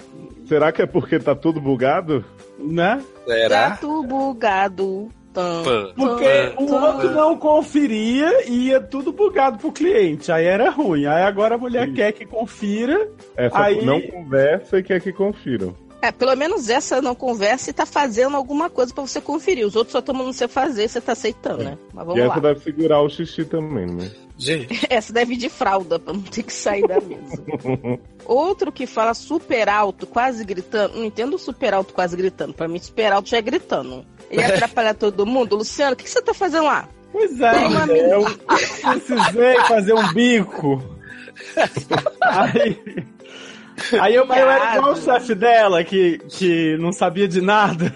Será 0.44 0.72
que 0.72 0.82
é 0.82 0.87
porque 0.87 1.20
tá 1.20 1.32
tudo 1.32 1.61
bugado? 1.61 2.24
Né? 2.58 3.00
Será? 3.24 3.68
Gato 3.68 4.02
bugado. 4.02 5.08
Tam, 5.32 5.62
Pã. 5.62 5.92
Porque 5.96 6.52
o 6.58 6.74
outro 6.74 7.11
não 7.12 7.38
conferia 7.38 8.44
e 8.50 8.66
ia 8.70 8.80
tudo 8.80 9.12
bugado 9.12 9.56
pro 9.56 9.70
cliente. 9.70 10.32
Aí 10.32 10.44
era 10.44 10.68
ruim. 10.68 11.06
Aí 11.06 11.22
agora 11.22 11.54
a 11.54 11.58
mulher 11.58 11.87
Sim. 11.87 11.94
quer 11.94 12.12
que 12.12 12.26
confira. 12.26 13.08
Essa 13.37 13.56
Aí- 13.62 13.85
não 13.87 14.00
conversa 14.02 14.78
e 14.78 14.82
quer 14.82 15.00
que 15.00 15.12
confiram. 15.12 15.74
É, 16.03 16.11
pelo 16.11 16.35
menos 16.35 16.69
essa 16.69 17.01
não 17.01 17.15
conversa 17.15 17.71
e 17.71 17.73
tá 17.73 17.87
fazendo 17.87 18.37
alguma 18.37 18.69
coisa 18.69 18.93
pra 18.93 19.07
você 19.07 19.21
conferir. 19.21 19.65
Os 19.65 19.77
outros 19.77 19.93
só 19.93 20.01
estão 20.01 20.12
mandando 20.12 20.33
você 20.33 20.49
fazer, 20.49 20.88
você 20.88 21.01
tá 21.01 21.12
aceitando, 21.12 21.62
né? 21.62 21.79
Mas 21.95 22.03
e 22.03 22.07
vamos 22.07 22.21
essa 22.21 22.35
lá. 22.35 22.41
deve 22.41 22.61
segurar 22.61 23.01
o 23.01 23.09
xixi 23.09 23.45
também, 23.45 23.87
né? 23.87 24.11
Gente, 24.37 24.85
Essa 24.91 25.12
deve 25.12 25.35
ir 25.35 25.37
de 25.37 25.49
fralda 25.49 26.01
pra 26.01 26.12
não 26.12 26.23
ter 26.23 26.43
que 26.43 26.53
sair 26.53 26.85
da 26.88 27.01
mesa. 27.01 27.41
Outro 28.27 28.73
que 28.73 28.85
fala 28.85 29.15
super 29.15 29.69
alto, 29.69 30.05
quase 30.05 30.45
gritando. 30.45 30.97
Não 30.97 31.05
entendo 31.05 31.38
super 31.38 31.73
alto, 31.73 31.95
quase 31.95 32.17
gritando. 32.17 32.53
Pra 32.53 32.67
mim, 32.67 32.81
super 32.81 33.12
alto 33.12 33.29
já 33.29 33.37
é 33.37 33.43
gritando. 33.43 34.05
Ele 34.29 34.43
atrapalha 34.45 34.95
todo 34.95 35.25
mundo. 35.25 35.55
Luciano, 35.55 35.93
o 35.93 35.97
que, 35.97 36.03
que 36.03 36.11
você 36.11 36.21
tá 36.21 36.35
fazendo 36.35 36.65
lá? 36.65 36.88
Pois 37.12 37.41
é, 37.41 37.53
uma 37.53 37.87
eu 37.87 38.25
precisei 38.81 39.61
fazer 39.69 39.93
um 39.93 40.12
bico. 40.15 40.83
Aí, 42.23 43.05
aí 44.01 44.14
eu, 44.14 44.25
eu 44.25 44.33
era 44.33 44.77
igual 44.77 44.92
o 44.92 44.97
chefe 44.97 45.35
dela, 45.35 45.85
que, 45.85 46.18
que 46.29 46.77
não 46.79 46.92
sabia 46.92 47.27
de 47.27 47.40
nada. 47.40 47.92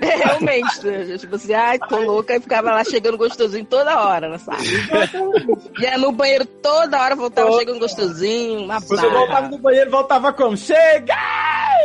É, 0.00 0.16
realmente, 0.16 0.86
né? 0.86 1.16
tipo 1.18 1.36
assim, 1.36 1.52
ai, 1.52 1.78
tô 1.78 1.98
louca, 1.98 2.36
e 2.36 2.40
ficava 2.40 2.72
lá 2.72 2.84
chegando 2.84 3.18
gostosinho 3.18 3.64
toda 3.64 4.00
hora 4.00 4.28
na 4.28 4.38
sala. 4.38 4.58
Ia 5.80 5.98
no 5.98 6.12
banheiro 6.12 6.44
toda 6.44 7.00
hora, 7.00 7.16
voltava 7.16 7.48
Toda 7.48 7.60
chegando 7.60 7.78
gostosinho, 7.78 8.64
uma 8.64 8.76
eu 8.76 9.10
voltava 9.10 9.48
do 9.48 9.58
banheiro, 9.58 9.90
voltava 9.90 10.32
como? 10.32 10.56
Cheguei! 10.56 11.14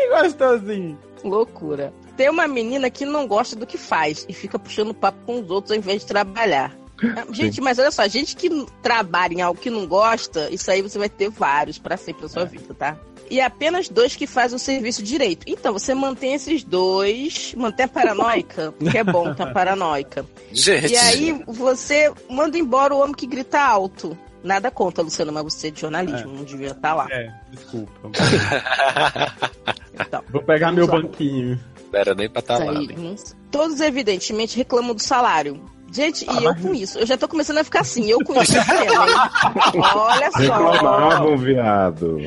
Gostosinho. 0.09 0.97
Loucura. 1.23 1.93
Tem 2.15 2.29
uma 2.29 2.47
menina 2.47 2.89
que 2.89 3.05
não 3.05 3.27
gosta 3.27 3.55
do 3.55 3.65
que 3.65 3.77
faz 3.77 4.25
e 4.27 4.33
fica 4.33 4.59
puxando 4.59 4.93
papo 4.93 5.19
com 5.25 5.39
os 5.39 5.49
outros 5.49 5.71
ao 5.71 5.77
invés 5.77 6.01
de 6.01 6.07
trabalhar. 6.07 6.75
Gente, 7.31 7.61
mas 7.61 7.79
olha 7.79 7.91
só, 7.91 8.07
gente 8.07 8.35
que 8.35 8.49
trabalha 8.81 9.33
em 9.33 9.41
algo 9.41 9.59
que 9.59 9.69
não 9.69 9.87
gosta, 9.87 10.49
isso 10.51 10.69
aí 10.69 10.81
você 10.81 10.97
vai 10.97 11.09
ter 11.09 11.29
vários 11.29 11.77
pra 11.77 11.95
sempre 11.95 12.23
na 12.23 12.29
sua 12.29 12.45
vida, 12.45 12.73
tá? 12.73 12.97
E 13.29 13.39
apenas 13.39 13.87
dois 13.89 14.15
que 14.15 14.25
fazem 14.25 14.55
o 14.55 14.59
serviço 14.59 15.03
direito. 15.03 15.43
Então, 15.47 15.73
você 15.73 15.93
mantém 15.93 16.33
esses 16.33 16.63
dois, 16.63 17.53
mantém 17.55 17.85
a 17.85 17.89
paranoica, 17.89 18.73
que 18.91 18.97
é 18.97 19.03
bom 19.03 19.33
tá 19.33 19.47
paranoica. 19.47 20.25
gente. 20.51 20.93
E 20.93 20.97
aí 20.97 21.43
você 21.47 22.11
manda 22.29 22.57
embora 22.57 22.93
o 22.93 22.99
homem 22.99 23.13
que 23.13 23.27
grita 23.27 23.59
alto. 23.59 24.17
Nada 24.41 24.71
contra, 24.71 25.03
Luciano, 25.03 25.33
mas 25.33 25.43
você 25.43 25.67
é 25.67 25.71
de 25.71 25.81
jornalismo, 25.81 26.31
não 26.31 26.45
devia 26.45 26.69
estar 26.69 26.93
lá. 26.95 27.07
É, 27.11 27.29
desculpa. 27.51 27.91
Então, 29.99 30.23
Vou 30.29 30.41
pegar 30.41 30.71
meu 30.71 30.87
lá. 30.87 30.93
banquinho. 30.93 31.59
Não 31.91 31.99
era 31.99 32.15
nem 32.15 32.29
pra 32.29 32.39
estar 32.39 32.55
Isso 32.55 32.65
lá, 32.65 32.73
né? 32.73 33.15
Todos, 33.51 33.81
evidentemente, 33.81 34.55
reclamam 34.55 34.95
do 34.95 35.01
salário. 35.01 35.61
Gente, 35.91 36.23
Ah, 36.29 36.39
e 36.39 36.45
eu 36.45 36.55
com 36.55 36.73
isso. 36.73 36.99
Eu 36.99 37.05
já 37.05 37.17
tô 37.17 37.27
começando 37.27 37.57
a 37.57 37.63
ficar 37.63 37.81
assim. 37.81 38.09
Eu 38.09 38.19
com 38.23 38.39
isso. 38.41 38.53
Olha 39.95 40.31
só. 40.31 40.37
Reclamavam, 40.37 41.37
viado. 41.37 42.17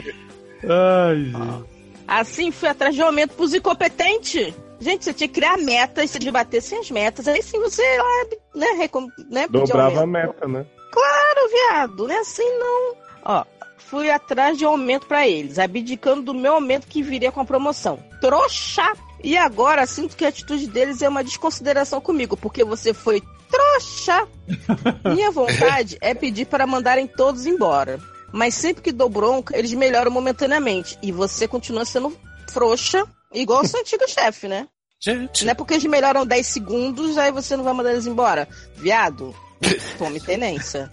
Ai, 0.65 1.25
gente. 1.25 1.73
Assim, 2.07 2.51
fui 2.51 2.69
atrás 2.69 2.95
de 2.95 3.03
aumento 3.03 3.35
pros 3.35 3.55
incompetentes. 3.55 4.55
Gente, 4.81 5.05
você 5.05 5.15
tinha 5.15 5.29
que 5.29 5.35
criar 5.35 5.57
metas, 5.59 6.11
se 6.11 6.19
debatessem 6.19 6.79
as 6.79 6.91
metas. 6.91 7.29
Aí 7.29 7.43
sim 7.43 7.61
você 7.61 7.83
lá, 7.99 8.27
né, 8.55 8.67
recom... 8.77 9.07
né 9.31 9.47
Dobrava 9.49 10.03
a 10.03 10.07
meta, 10.07 10.49
né? 10.49 10.67
Claro, 10.91 11.51
viado, 11.51 12.07
não 12.07 12.15
é 12.15 12.19
assim 12.19 12.59
não. 12.59 12.97
Ó, 13.25 13.45
fui 13.79 14.11
atrás 14.11 14.59
de 14.59 14.65
aumento 14.65 15.07
pra 15.07 15.27
eles, 15.27 15.59
abdicando 15.59 16.23
do 16.23 16.35
meu 16.35 16.55
aumento 16.55 16.87
que 16.87 17.03
viria 17.03 17.31
com 17.31 17.41
a 17.41 17.45
promoção. 17.45 17.99
Trouxa! 18.21 18.93
E 19.23 19.37
agora 19.37 19.87
sinto 19.87 20.17
que 20.17 20.25
a 20.25 20.29
atitude 20.29 20.67
deles 20.67 21.01
é 21.01 21.09
uma 21.09 21.23
desconsideração 21.23 22.01
comigo, 22.01 22.37
porque 22.37 22.65
você 22.65 22.93
foi 22.93 23.23
trouxa. 23.49 24.27
Minha 25.15 25.31
vontade 25.31 25.97
é 26.01 26.13
pedir 26.13 26.47
para 26.47 26.67
mandarem 26.67 27.07
todos 27.07 27.47
embora. 27.47 28.01
Mas 28.33 28.55
sempre 28.55 28.83
que 28.83 28.93
dou 28.93 29.09
bronca, 29.09 29.57
eles 29.57 29.73
melhoram 29.75 30.11
momentaneamente. 30.11 30.99
E 31.03 31.13
você 31.13 31.47
continua 31.47 31.85
sendo 31.85 32.17
frouxa, 32.51 33.07
igual 33.33 33.63
o 33.63 33.67
seu 33.67 33.81
antigo 33.81 34.05
chefe, 34.09 34.49
né? 34.49 34.67
Gente. 35.01 35.45
Não 35.45 35.51
é 35.51 35.55
porque 35.55 35.75
eles 35.75 35.85
melhoram 35.85 36.25
10 36.25 36.47
segundos, 36.47 37.19
aí 37.19 37.33
você 37.33 37.57
não 37.57 37.65
vai 37.65 37.75
mandar 37.75 37.93
eles 37.93 38.07
embora. 38.07 38.49
Viado, 38.77 39.35
tome 39.99 40.21
tenência. 40.21 40.91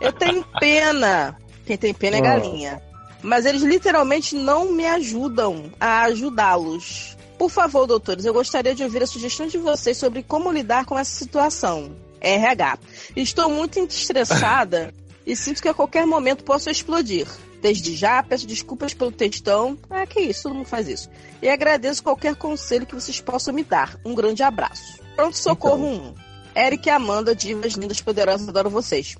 Eu 0.00 0.12
tenho 0.12 0.44
pena. 0.60 1.36
Quem 1.66 1.76
tem 1.76 1.94
pena 1.94 2.18
é 2.18 2.20
galinha. 2.20 2.82
Mas 3.22 3.46
eles 3.46 3.62
literalmente 3.62 4.36
não 4.36 4.70
me 4.72 4.86
ajudam 4.86 5.72
a 5.80 6.02
ajudá-los. 6.02 7.16
Por 7.38 7.50
favor, 7.50 7.86
doutores, 7.86 8.26
eu 8.26 8.34
gostaria 8.34 8.74
de 8.74 8.84
ouvir 8.84 9.02
a 9.02 9.06
sugestão 9.06 9.46
de 9.46 9.58
vocês 9.58 9.96
sobre 9.96 10.22
como 10.22 10.52
lidar 10.52 10.84
com 10.84 10.98
essa 10.98 11.10
situação. 11.10 11.96
RH. 12.20 12.78
Estou 13.16 13.50
muito 13.50 13.78
estressada 13.80 14.94
e 15.26 15.34
sinto 15.34 15.62
que 15.62 15.68
a 15.68 15.74
qualquer 15.74 16.06
momento 16.06 16.44
posso 16.44 16.70
explodir. 16.70 17.26
Desde 17.62 17.96
já, 17.96 18.22
peço 18.22 18.46
desculpas 18.46 18.92
pelo 18.92 19.10
textão. 19.10 19.78
Ah, 19.88 20.06
que 20.06 20.20
isso, 20.20 20.42
todo 20.42 20.54
mundo 20.54 20.66
faz 20.66 20.86
isso. 20.86 21.08
E 21.40 21.48
agradeço 21.48 22.02
qualquer 22.02 22.36
conselho 22.36 22.84
que 22.84 22.94
vocês 22.94 23.20
possam 23.20 23.54
me 23.54 23.64
dar. 23.64 23.98
Um 24.04 24.14
grande 24.14 24.42
abraço. 24.42 24.98
Pronto, 25.16 25.36
socorro 25.36 25.86
1. 25.86 26.14
Eric 26.56 26.88
e 26.88 26.90
Amanda, 26.90 27.34
divas 27.34 27.72
lindas, 27.72 28.00
poderosas, 28.00 28.48
adoro 28.48 28.68
vocês. 28.68 29.16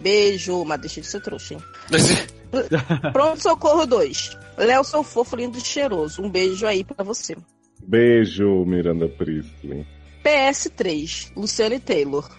Beijo, 0.00 0.64
mas 0.64 0.80
deixa 0.80 1.00
de 1.00 1.06
ser 1.06 1.20
trouxa, 1.20 1.54
hein? 1.54 1.60
Pronto, 3.12 3.42
socorro 3.42 3.86
2. 3.86 4.38
Léo, 4.56 4.84
seu 4.84 5.02
fofo, 5.02 5.34
lindo 5.34 5.58
e 5.58 5.60
cheiroso. 5.60 6.22
Um 6.22 6.30
beijo 6.30 6.66
aí 6.66 6.84
pra 6.84 7.04
você. 7.04 7.36
Beijo, 7.82 8.64
Miranda 8.64 9.08
Priestley. 9.08 9.86
PS3, 10.24 11.32
Luciane 11.36 11.80
Taylor. 11.80 12.30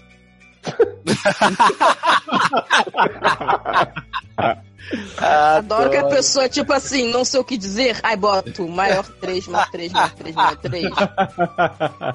Adoro 5.17 5.89
que 5.89 5.97
a 5.97 6.05
pessoa, 6.05 6.47
tipo 6.47 6.71
assim, 6.71 7.11
não 7.11 7.25
sei 7.25 7.39
o 7.39 7.43
que 7.43 7.57
dizer. 7.57 7.99
Ai, 8.03 8.15
boto 8.15 8.67
maior 8.67 9.03
3, 9.03 9.47
maior 9.47 9.69
3, 9.71 9.91
maior 9.91 10.11
3, 10.11 10.35
maior 10.35 10.57
3. 10.57 10.89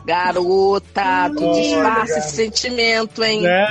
Garota, 0.06 1.30
tu 1.36 1.52
disfarça 1.52 2.18
esse 2.18 2.36
sentimento, 2.36 3.24
hein? 3.24 3.42
Né? 3.42 3.66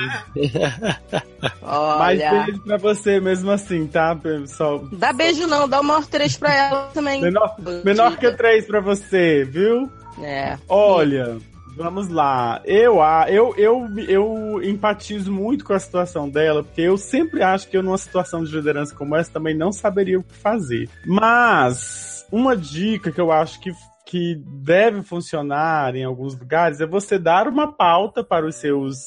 Mas 1.42 2.20
Olha. 2.20 2.44
beijo 2.44 2.62
pra 2.63 2.78
você 2.78 3.20
mesmo 3.22 3.52
assim, 3.52 3.88
tá, 3.88 4.15
pessoal? 4.15 4.80
Dá 4.92 5.13
beijo 5.13 5.48
não, 5.48 5.70
dá 5.70 5.80
o 5.80 5.84
maior 5.84 6.06
3 6.06 6.38
pra 6.38 6.54
ela 6.54 6.89
também. 6.94 7.22
Menor, 7.22 7.56
menor 7.86 8.18
que 8.18 8.32
três 8.34 8.65
pra 8.65 8.82
você, 8.82 9.46
viu? 9.46 9.89
É. 10.22 10.58
Olha, 10.68 11.38
vamos 11.80 12.10
lá. 12.10 12.62
Eu, 12.65 13.02
ah, 13.02 13.26
eu, 13.30 13.56
eu, 13.56 13.88
eu 14.06 14.62
empatizo 14.62 15.32
muito 15.32 15.63
com 15.63 15.72
a 15.72 15.80
situação 15.80 16.30
dela, 16.30 16.62
porque 16.62 16.82
eu 16.82 16.98
sempre 16.98 17.42
acho 17.42 17.70
que 17.70 17.78
eu, 17.78 17.82
numa 17.82 17.98
situação 17.98 18.44
de 18.44 18.54
liderança 18.54 18.94
como 18.94 19.15
essa, 19.15 19.32
também 19.32 19.56
não 19.56 19.72
saberia 19.72 20.20
o 20.20 20.24
que 20.24 20.36
fazer. 20.36 20.89
Mas, 21.06 22.28
uma 22.30 22.56
dica 22.56 23.13
que 23.13 23.22
eu 23.22 23.32
acho 23.32 23.62
que, 23.62 23.72
que 24.06 24.36
deve 24.46 25.02
funcionar 25.04 25.96
em 25.96 26.04
alguns 26.04 26.38
lugares 26.38 26.82
é 26.82 26.86
você 26.86 27.18
dar 27.18 27.48
uma 27.48 27.72
pauta 27.72 28.26
para 28.26 28.46
os 28.46 28.56
seus 28.56 28.98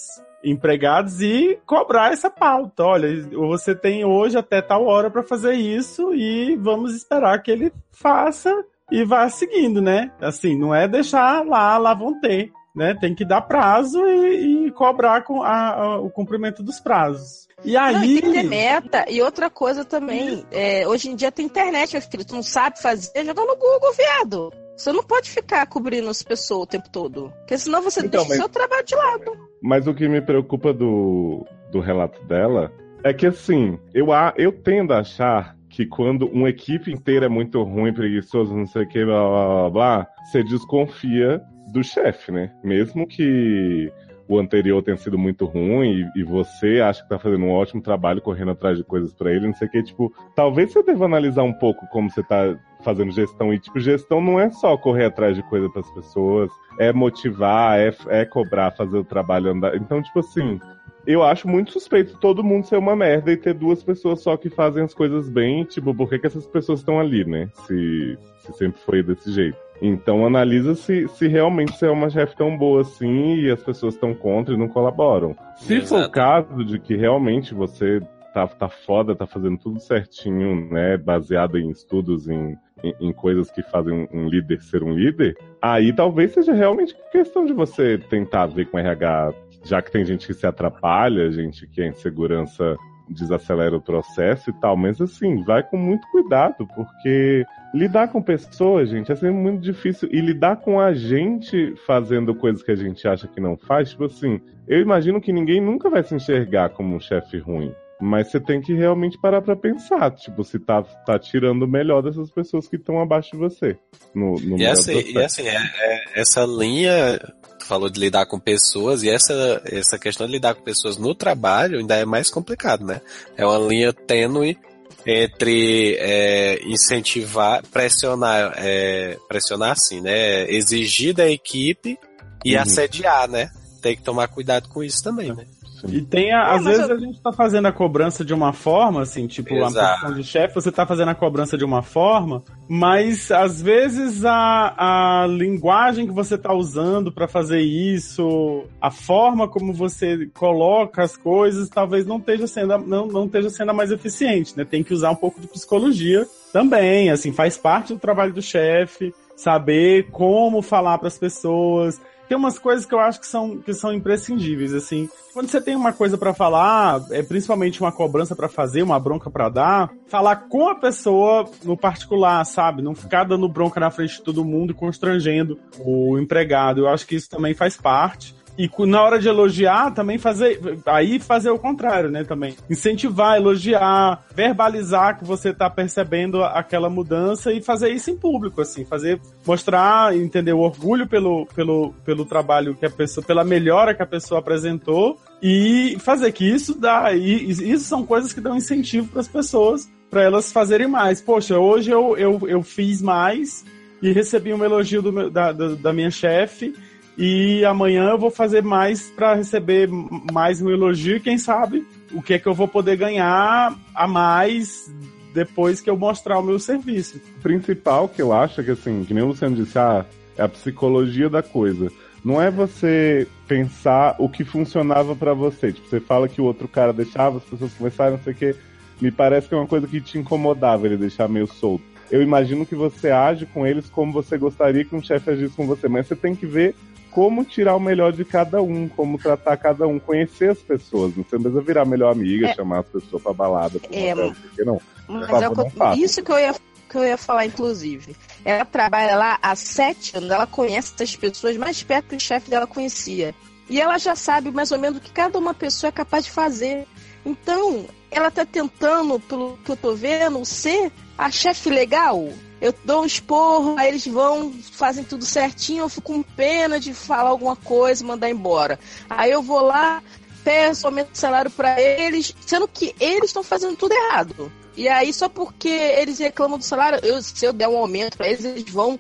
empregados 0.43 1.21
e 1.21 1.59
cobrar 1.67 2.11
essa 2.11 2.31
pauta. 2.31 2.85
Olha, 2.85 3.23
você 3.31 3.75
tem 3.75 4.03
hoje 4.03 4.39
até 4.39 4.63
tal 4.63 4.87
hora 4.87 5.11
para 5.11 5.23
fazer 5.23 5.53
isso 5.53 6.15
e 6.15 6.57
vamos 6.57 6.95
esperar 6.95 7.43
que 7.43 7.51
ele 7.51 7.71
faça 7.93 8.65
e 8.91 9.05
vá 9.05 9.29
seguindo, 9.29 9.81
né? 9.81 10.11
Assim, 10.21 10.59
não 10.59 10.75
é 10.75 10.89
deixar 10.89 11.47
lá, 11.47 11.79
lá 11.79 11.95
vão 11.95 12.21
ter, 12.21 12.51
né? 12.75 12.95
Tem 13.01 13.15
que 13.15 13.25
dar 13.25 13.43
prazo 13.43 14.01
e, 14.07 14.67
e 14.67 14.71
cobrar 14.73 15.23
com 15.23 15.43
a- 15.43 15.71
a- 15.75 16.01
o 16.01 16.11
cumprimento 16.11 16.63
dos 16.63 16.81
prazos. 16.81 17.47
E 17.65 17.73
Não, 17.75 17.91
e 17.93 17.95
aí, 17.97 18.21
tem 18.21 18.31
que 18.33 18.39
ter 18.39 18.49
meta. 18.49 19.05
E 19.09 19.23
outra 19.23 19.49
coisa 19.49 19.85
também, 19.85 20.45
é, 20.51 20.87
hoje 20.89 21.09
em 21.11 21.15
dia 21.15 21.31
tem 21.31 21.47
internet, 21.47 21.93
meu 21.93 22.03
filho. 22.03 22.25
Tu 22.25 22.35
não 22.35 22.43
sabe 22.43 22.81
fazer, 22.81 23.25
joga 23.25 23.41
no 23.45 23.57
Google, 23.57 23.93
viado. 23.97 24.53
Você 24.77 24.91
não 24.93 25.03
pode 25.05 25.31
ficar 25.31 25.65
cobrindo 25.67 26.09
as 26.09 26.23
pessoas 26.23 26.63
o 26.63 26.67
tempo 26.67 26.89
todo. 26.91 27.33
Porque 27.41 27.57
senão 27.59 27.83
você 27.83 28.01
Então, 28.01 28.11
deixa 28.11 28.27
o 28.27 28.29
mas- 28.31 28.39
seu 28.39 28.49
trabalho 28.49 28.85
de 28.85 28.95
lado. 28.97 29.33
Mas 29.63 29.87
o 29.87 29.95
que 29.95 30.09
me 30.09 30.21
preocupa 30.21 30.73
do, 30.73 31.47
do 31.71 31.79
relato 31.79 32.25
dela 32.25 32.73
é 33.05 33.13
que, 33.13 33.27
assim, 33.27 33.79
eu, 33.95 34.13
a- 34.13 34.33
eu 34.37 34.51
tendo 34.51 34.93
a 34.93 35.01
achar 35.01 35.57
que 35.69 35.87
quando 35.87 36.27
uma 36.27 36.49
equipe 36.49 36.91
inteira 36.93 37.27
é 37.27 37.29
muito 37.29 37.63
ruim, 37.63 37.93
preguiçoso, 37.95 38.55
não 38.57 38.67
sei 38.67 38.83
o 38.83 38.89
que, 38.89 39.05
blá 39.05 39.29
blá 39.29 39.47
blá 39.47 39.71
blá, 39.71 40.07
você 40.25 40.43
desconfia 40.43 41.41
do 41.73 41.83
chefe, 41.83 42.31
né? 42.31 42.53
Mesmo 42.63 43.07
que 43.07 43.91
o 44.29 44.39
anterior 44.39 44.83
tenha 44.83 44.97
sido 44.97 45.19
muito 45.19 45.45
ruim 45.45 46.11
e, 46.15 46.21
e 46.21 46.23
você 46.23 46.81
acha 46.81 47.03
que 47.03 47.09
tá 47.09 47.19
fazendo 47.19 47.45
um 47.45 47.51
ótimo 47.51 47.83
trabalho 47.83 48.21
correndo 48.21 48.53
atrás 48.53 48.79
de 48.79 48.85
coisas 48.85 49.13
pra 49.13 49.33
ele, 49.33 49.47
não 49.47 49.55
sei 49.55 49.69
o 49.69 49.71
que, 49.71 49.83
tipo, 49.83 50.13
talvez 50.35 50.73
você 50.73 50.83
deva 50.83 51.05
analisar 51.05 51.43
um 51.43 51.53
pouco 51.53 51.87
como 51.89 52.11
você 52.11 52.23
tá 52.23 52.57
fazendo 52.83 53.13
gestão. 53.13 53.53
E, 53.53 53.59
tipo, 53.59 53.79
gestão 53.81 54.21
não 54.21 54.39
é 54.39 54.51
só 54.51 54.77
correr 54.77 55.07
atrás 55.07 55.37
de 55.37 55.43
coisa 55.45 55.69
pras 55.71 55.91
pessoas, 55.91 56.51
é 56.79 56.93
motivar, 56.93 57.79
é, 57.79 57.95
é 58.09 58.25
cobrar, 58.25 58.71
fazer 58.71 58.99
o 58.99 59.05
trabalho 59.05 59.51
andar. 59.51 59.77
Então, 59.77 60.03
tipo 60.03 60.21
assim, 60.21 60.59
eu 61.07 61.23
acho 61.23 61.49
muito 61.49 61.73
suspeito 61.73 62.19
todo 62.19 62.45
mundo 62.45 62.67
ser 62.67 62.77
uma 62.77 62.95
merda 62.95 63.33
e 63.33 63.37
ter 63.37 63.55
duas 63.55 63.83
pessoas 63.83 64.21
só 64.21 64.37
que 64.37 64.49
fazem 64.49 64.85
as 64.85 64.95
coisas 64.95 65.29
bem. 65.29 65.65
Tipo, 65.65 65.95
por 65.95 66.09
que, 66.09 66.19
que 66.19 66.27
essas 66.27 66.47
pessoas 66.47 66.81
estão 66.81 66.99
ali, 66.99 67.25
né? 67.25 67.49
Se, 67.67 68.19
se 68.39 68.53
sempre 68.53 68.81
foi 68.81 69.03
desse 69.03 69.33
jeito. 69.33 69.59
Então 69.83 70.25
analisa 70.25 70.77
se, 70.77 71.09
se 71.09 71.27
realmente 71.27 71.73
você 71.73 71.87
é 71.87 71.91
uma 71.91 72.09
chefe 72.09 72.37
tão 72.37 72.57
boa 72.57 72.83
assim 72.83 73.35
e 73.35 73.51
as 73.51 73.61
pessoas 73.61 73.95
estão 73.95 74.15
contra 74.15 74.55
e 74.55 74.57
não 74.57 74.69
colaboram. 74.69 75.37
Se 75.57 75.81
for 75.81 75.97
o 75.97 75.99
Exato. 75.99 76.11
caso 76.13 76.65
de 76.65 76.79
que 76.79 76.95
realmente 76.95 77.53
você 77.53 78.01
tá, 78.33 78.47
tá 78.47 78.69
foda, 78.69 79.15
tá 79.15 79.27
fazendo 79.27 79.59
tudo 79.59 79.81
certinho, 79.81 80.71
né? 80.71 80.97
Baseado 80.97 81.59
em 81.59 81.69
estudos, 81.69 82.29
em, 82.29 82.57
em, 82.83 82.95
em 83.01 83.13
coisas 83.13 83.51
que 83.51 83.61
fazem 83.63 83.93
um, 83.93 84.09
um 84.13 84.29
líder 84.29 84.61
ser 84.63 84.85
um 84.85 84.95
líder, 84.95 85.37
aí 85.61 85.93
talvez 85.93 86.33
seja 86.33 86.53
realmente 86.53 86.97
questão 87.11 87.45
de 87.45 87.53
você 87.53 87.99
tentar 87.99 88.47
ver 88.47 88.67
com 88.67 88.79
RH, 88.79 89.35
já 89.65 89.83
que 89.83 89.91
tem 89.91 90.05
gente 90.05 90.29
que 90.29 90.35
se 90.35 90.47
atrapalha, 90.47 91.31
gente 91.31 91.67
que 91.67 91.83
a 91.83 91.89
insegurança 91.89 92.77
desacelera 93.09 93.77
o 93.77 93.83
processo 93.83 94.51
e 94.51 94.53
tal, 94.55 94.77
mas 94.77 95.01
assim, 95.01 95.43
vai 95.45 95.63
com 95.63 95.77
muito 95.77 96.07
cuidado, 96.09 96.67
porque 96.75 97.45
lidar 97.75 98.09
com 98.09 98.23
pessoas, 98.23 98.91
gente, 98.91 99.11
é 99.11 99.15
sempre 99.15 99.33
muito 99.33 99.61
difícil. 99.61 100.09
E 100.13 100.21
lidar 100.21 100.57
com 100.57 100.81
a 100.81 100.93
gente 100.93 101.75
fazendo 101.87 102.35
coisas 102.35 102.63
que 102.63 102.71
a 102.71 102.77
gente 102.77 103.07
acha 103.07 103.27
que 103.27 103.41
não 103.41 103.57
faz, 103.57 103.91
tipo 103.91 104.05
assim, 104.05 104.41
eu 104.69 104.81
imagino 104.81 105.21
que 105.21 105.33
ninguém 105.33 105.61
nunca 105.61 105.89
vai 105.89 106.03
se 106.03 106.15
enxergar 106.15 106.71
como 106.71 106.95
um 106.95 107.01
chefe 107.01 107.39
ruim. 107.39 107.75
Mas 108.01 108.33
você 108.33 108.41
tem 108.41 108.61
que 108.61 108.75
realmente 108.75 109.17
parar 109.17 109.41
pra 109.41 109.55
pensar, 109.55 110.11
tipo, 110.11 110.43
se 110.43 110.59
tá, 110.59 110.83
tá 110.83 111.17
tirando 111.21 111.63
o 111.63 111.69
melhor 111.69 112.03
dessas 112.03 112.33
pessoas 112.33 112.67
que 112.67 112.75
estão 112.75 113.01
abaixo 113.01 113.31
de 113.31 113.37
você. 113.37 113.77
No, 114.13 114.35
no 114.41 114.59
E 114.59 114.67
assim, 114.67 115.13
e 115.13 115.19
assim 115.19 115.47
é- 115.47 115.55
é- 115.55 116.21
essa 116.21 116.45
linha, 116.45 117.21
tu 117.61 117.65
falou 117.65 117.89
de 117.89 118.01
lidar 118.01 118.27
com 118.27 118.41
pessoas, 118.41 119.05
e 119.05 119.09
essa, 119.09 119.63
essa 119.67 120.01
questão 120.01 120.27
de 120.27 120.33
lidar 120.33 120.57
com 120.57 120.65
pessoas 120.65 120.97
no 120.97 121.15
trabalho 121.15 121.79
ainda 121.79 121.95
é 121.95 122.05
mais 122.05 122.29
complicado, 122.29 122.85
né? 122.85 123.01
É 123.37 123.47
uma 123.47 123.59
linha 123.69 123.93
tênue 123.93 124.59
entre 125.07 125.97
é, 125.99 126.61
incentivar, 126.65 127.63
pressionar, 127.73 128.53
é, 128.57 129.17
pressionar 129.29 129.73
assim, 129.73 130.01
né? 130.01 130.51
Exigir 130.51 131.15
da 131.15 131.29
equipe 131.29 131.99
e 132.45 132.55
Uhum. 132.55 132.63
assediar, 132.63 133.29
né? 133.29 133.51
Tem 133.81 133.97
que 133.97 134.03
tomar 134.03 134.29
cuidado 134.29 134.69
com 134.69 134.83
isso 134.83 135.03
também, 135.03 135.35
né? 135.35 135.45
E 135.89 136.01
tem, 136.03 136.33
a- 136.33 136.39
É, 136.53 136.55
às 136.57 136.65
vezes 136.65 136.89
eu- 136.89 136.97
a 136.97 136.99
gente 136.99 137.21
tá 137.21 137.33
fazendo 137.33 137.67
a 137.67 137.73
cobrança 137.73 138.25
de 138.25 138.33
uma 138.35 138.53
forma, 138.53 139.03
assim, 139.03 139.27
tipo, 139.27 139.55
a 139.55 139.67
Exato. 139.67 140.01
posição 140.01 140.15
de 140.21 140.25
chefe, 140.27 140.55
você 140.55 140.71
tá 140.73 140.87
fazendo 140.87 141.09
a 141.11 141.15
cobrança 141.15 141.57
de 141.59 141.65
uma 141.65 141.83
forma, 141.83 142.43
mas 142.69 143.31
às 143.31 143.61
vezes 143.63 144.25
a, 144.25 145.23
a 145.23 145.27
linguagem 145.27 146.07
que 146.07 146.13
você 146.13 146.37
tá 146.39 146.53
usando 146.55 147.11
pra 147.13 147.27
fazer 147.29 147.61
isso, 147.61 148.65
a 148.81 148.91
forma 148.91 149.49
como 149.49 149.73
você 149.73 150.27
coloca 150.35 151.03
as 151.03 151.17
coisas, 151.17 151.69
talvez 151.69 152.07
não 152.07 152.19
esteja 152.19 152.47
sendo, 152.47 152.73
a- 152.75 152.79
não, 152.79 153.07
não 153.07 153.25
esteja 153.27 153.51
sendo 153.51 153.71
a 153.71 153.75
mais 153.75 153.91
eficiente, 153.91 154.57
né? 154.57 154.65
Tem 154.65 154.83
que 154.83 154.95
usar 154.95 155.11
um 155.11 155.17
pouco 155.17 155.41
de 155.41 155.47
psicologia 155.49 156.27
também, 156.53 157.11
assim, 157.11 157.33
faz 157.33 157.57
parte 157.57 157.93
do 157.95 157.99
trabalho 157.99 158.33
do 158.33 158.43
chefe, 158.43 159.15
saber 159.37 160.09
como 160.11 160.63
falar 160.63 160.99
pras 160.99 161.19
pessoas, 161.19 162.01
tem 162.29 162.37
umas 162.37 162.59
coisas 162.59 162.87
que 162.87 162.95
eu 162.95 163.01
acho 163.01 163.21
que 163.21 163.27
são, 163.27 163.59
que 163.59 163.75
são 163.75 163.93
imprescindíveis, 163.93 164.73
assim. 164.73 165.09
Quando 165.33 165.49
você 165.49 165.61
tem 165.61 165.75
uma 165.75 165.93
coisa 165.93 166.19
pra 166.19 166.35
falar, 166.35 167.03
é 167.11 167.23
principalmente 167.23 167.81
uma 167.81 167.93
cobrança 167.93 168.37
pra 168.37 168.49
fazer, 168.49 168.83
uma 168.83 169.01
bronca 169.01 169.31
pra 169.31 169.49
dar, 169.49 169.91
falar 170.07 170.37
com 170.37 170.69
a 170.69 170.75
pessoa 170.75 171.49
no 171.65 171.77
particular, 171.77 172.45
sabe? 172.45 172.83
Não 172.83 172.95
ficar 172.95 173.25
dando 173.25 173.49
bronca 173.49 173.81
na 173.81 173.91
frente 173.91 174.17
de 174.17 174.23
todo 174.23 174.45
mundo 174.45 174.75
constrangendo 174.75 175.59
o 175.79 176.19
empregado. 176.19 176.83
Eu 176.83 176.89
acho 176.89 177.07
que 177.07 177.17
isso 177.17 177.31
também 177.31 177.55
faz 177.55 177.77
parte. 177.77 178.35
E 178.57 178.71
na 178.87 179.03
hora 179.03 179.19
de 179.19 179.29
elogiar, 179.29 179.93
também 179.93 180.19
fazer. 180.19 180.61
Aí 180.87 181.19
fazer 181.19 181.51
o 181.51 181.59
contrário, 181.59 182.11
né? 182.11 182.23
Também. 182.25 182.55
Incentivar, 182.69 183.37
elogiar, 183.37 184.25
verbalizar 184.35 185.19
que 185.19 185.25
você 185.25 185.53
tá 185.55 185.71
percebendo 185.71 186.43
aquela 186.45 186.91
mudança 186.91 187.53
e 187.53 187.63
fazer 187.63 187.91
isso 187.91 188.11
em 188.11 188.17
público, 188.17 188.61
assim. 188.61 188.85
Fazer. 188.85 189.21
Mostrar, 189.47 190.17
entender, 190.17 190.53
o 190.53 190.61
orgulho 190.61 191.07
pelo, 191.07 191.47
pelo, 191.55 191.95
pelo 192.05 192.25
trabalho 192.25 192.75
que 192.75 192.85
a 192.85 192.91
pessoa. 192.91 193.25
pela 193.25 193.45
melhora 193.45 193.95
que 193.95 194.03
a 194.03 194.07
pessoa 194.07 194.41
apresentou. 194.41 195.19
E 195.43 195.97
fazer 196.01 196.31
que 196.33 196.45
isso 196.45 196.79
dá. 196.79 197.13
E, 197.15 197.51
isso 197.51 197.85
são 197.85 198.05
coisas 198.05 198.33
que 198.33 198.41
dão 198.41 198.57
incentivo 198.57 199.09
para 199.09 199.21
as 199.21 199.29
pessoas, 199.29 199.91
para 200.11 200.23
elas 200.23 200.53
fazerem 200.53 200.87
mais. 200.87 201.21
Poxa, 201.21 201.59
hoje 201.59 201.91
eu, 201.91 202.17
eu, 202.17 202.41
eu 202.47 202.63
fiz 202.63 203.01
mais 203.01 203.65
e 204.03 204.13
recebi 204.13 204.53
um 204.53 204.65
elogio 204.65 205.01
do 205.01 205.31
da, 205.31 205.53
da 205.53 205.93
minha 205.93 206.11
chefe 206.11 206.75
e 207.17 207.65
amanhã 207.65 208.11
eu 208.11 208.19
vou 208.19 208.31
fazer 208.31 208.63
mais 208.63 209.11
para 209.11 209.35
receber 209.35 209.89
mais 210.33 210.63
um 210.63 210.71
elogio 210.71 211.17
e 211.17 211.21
quem 211.21 211.37
sabe 211.37 211.87
o 212.13 212.23
que 212.23 212.35
é 212.35 212.39
que 212.39 212.47
eu 212.47 212.55
vou 212.55 212.69
poder 212.69 212.97
ganhar 212.97 213.77
a 213.95 214.07
mais 214.07 214.93
depois 215.35 215.81
que 215.81 215.89
eu 215.89 215.97
mostrar 215.97 216.39
o 216.39 216.43
meu 216.43 216.59
serviço. 216.59 217.21
O 217.39 217.43
principal 217.43 218.09
que 218.09 218.21
eu 218.21 218.33
acho 218.33 218.61
é 218.61 218.65
que, 218.65 218.71
assim, 218.71 219.05
que 219.05 219.15
nem 219.15 219.23
o 219.23 219.29
Luciano 219.29 219.57
disse, 219.57 219.79
ah, 219.79 220.05
é 220.37 220.43
a 220.43 220.49
psicologia 220.49 221.29
da 221.29 221.43
coisa. 221.43 221.91
Não 222.25 222.41
é 222.41 222.51
você 222.51 223.27
pensar 223.49 224.15
o 224.19 224.29
que 224.29 224.45
funcionava 224.45 225.17
pra 225.17 225.35
você. 225.35 225.73
Tipo, 225.73 225.89
você 225.89 226.01
fala 226.01 226.29
que 226.29 226.41
o 226.41 226.45
outro 226.45 226.69
cara 226.69 226.93
deixava 226.93 227.39
as 227.39 227.45
pessoas 227.45 227.73
conversarem, 227.75 228.17
não 228.17 228.23
sei 228.23 228.33
o 228.33 228.37
quê. 228.37 228.55
Me 229.01 229.11
parece 229.11 229.49
que 229.49 229.55
é 229.55 229.59
uma 229.59 229.67
coisa 229.67 229.87
que 229.87 230.01
te 230.01 230.19
incomodava 230.19 230.87
ele 230.87 230.97
deixar 230.97 231.29
meio 231.29 231.47
solto. 231.47 231.85
Eu 232.11 232.23
imagino 232.23 232.67
que 232.67 232.75
você 232.75 233.11
age 233.11 233.47
com 233.47 233.67
eles 233.67 233.89
como 233.89 234.13
você 234.13 234.37
gostaria 234.37 234.85
que 234.85 234.95
um 234.95 235.03
chefe 235.03 235.31
agisse 235.31 235.57
com 235.57 235.67
você, 235.67 235.89
mas 235.89 236.07
você 236.07 236.15
tem 236.15 236.37
que 236.37 236.47
ver 236.47 236.75
como 237.13 237.45
tirar 237.45 237.77
o 237.77 237.81
melhor 237.81 238.13
de 238.13 238.25
cada 238.25 238.63
um, 238.63 238.89
como 238.89 239.19
tratar 239.19 239.57
cada 239.57 239.87
um, 239.87 239.99
conhecer 239.99 240.51
as 240.51 240.59
pessoas. 240.59 241.15
Não 241.17 241.23
precisa 241.23 241.61
virar 241.61 241.85
melhor 241.85 242.11
amiga, 242.13 242.49
É. 242.49 242.55
chamar 242.55 242.81
as 242.81 242.87
pessoas 242.87 243.23
pra 243.23 243.33
balada, 243.33 243.79
pra 243.79 243.89
É, 243.97 244.15
não 244.15 244.29
o 244.29 244.35
quê, 244.35 244.65
não. 244.65 244.81
Mas 245.09 245.27
favor, 245.29 245.43
é 245.43 245.49
o 245.49 245.53
que 245.53 245.57
não 245.59 245.65
eu- 245.65 245.71
faça. 245.71 246.01
isso 246.01 246.23
que 246.23 246.33
eu, 246.33 246.39
ia, 246.39 246.55
que 246.89 246.97
eu 246.97 247.05
ia 247.05 247.17
falar, 247.19 247.45
inclusive. 247.47 248.17
Ela 248.45 248.65
trabalha 248.65 249.15
lá 249.17 249.39
há 249.43 249.55
sete 249.55 250.17
anos, 250.17 250.31
ela 250.31 250.47
conhece 250.47 250.93
essas 250.95 251.15
pessoas 251.15 251.57
mais 251.57 251.83
perto 251.83 252.09
que 252.09 252.17
o 252.17 252.21
chefe 252.21 252.49
dela 252.51 252.67
conhecia. 252.67 253.35
E 253.69 253.81
ela 253.81 253.99
já 253.99 254.15
sabe 254.17 254.51
mais 254.51 254.73
ou 254.73 254.79
menos 254.79 254.99
o 254.99 255.01
que 255.01 255.11
cada 255.13 255.39
uma 255.39 255.55
pessoa 255.55 255.89
é 255.89 255.93
capaz 255.93 256.25
de 256.25 256.31
fazer. 256.31 256.87
Então, 257.25 257.87
ela 258.11 258.31
tá 258.31 258.45
tentando, 258.45 259.21
pelo 259.21 259.57
que 259.65 259.71
eu 259.71 259.77
tô 259.77 259.95
vendo, 259.95 260.45
ser 260.45 260.91
a 261.17 261.31
chefe 261.31 261.71
legal. 261.71 262.29
Eu 262.63 262.73
dou 262.85 263.03
um 263.03 263.05
esporro, 263.05 263.75
aí 263.77 263.89
eles 263.89 264.07
vão, 264.07 264.53
fazem 264.71 265.03
tudo 265.03 265.25
certinho, 265.25 265.83
eu 265.83 265.89
fico 265.89 266.13
com 266.13 266.23
pena 266.23 266.79
de 266.79 266.95
falar 266.95 267.31
alguma 267.31 267.57
coisa 267.57 268.05
e 268.05 268.07
mandar 268.07 268.31
embora. 268.31 268.79
Aí 269.11 269.33
eu 269.33 269.43
vou 269.43 269.61
lá, 269.61 270.01
peço 270.45 270.87
aumento 270.87 271.11
de 271.11 271.19
salário 271.19 271.51
pra 271.51 271.81
eles, 271.81 272.33
sendo 272.47 272.69
que 272.69 272.95
eles 273.01 273.31
estão 273.31 273.43
fazendo 273.43 273.77
tudo 273.77 273.91
errado. 273.91 274.53
E 274.77 274.89
aí, 274.89 275.13
só 275.13 275.29
porque 275.29 275.69
eles 275.69 276.19
reclamam 276.19 276.59
do 276.59 276.65
salário, 276.65 276.99
eu, 277.03 277.21
se 277.23 277.45
eu 277.45 277.53
der 277.53 277.69
um 277.69 277.77
aumento 277.77 278.17
pra 278.17 278.29
eles, 278.29 278.45
eles 278.45 278.71
vão. 278.71 278.99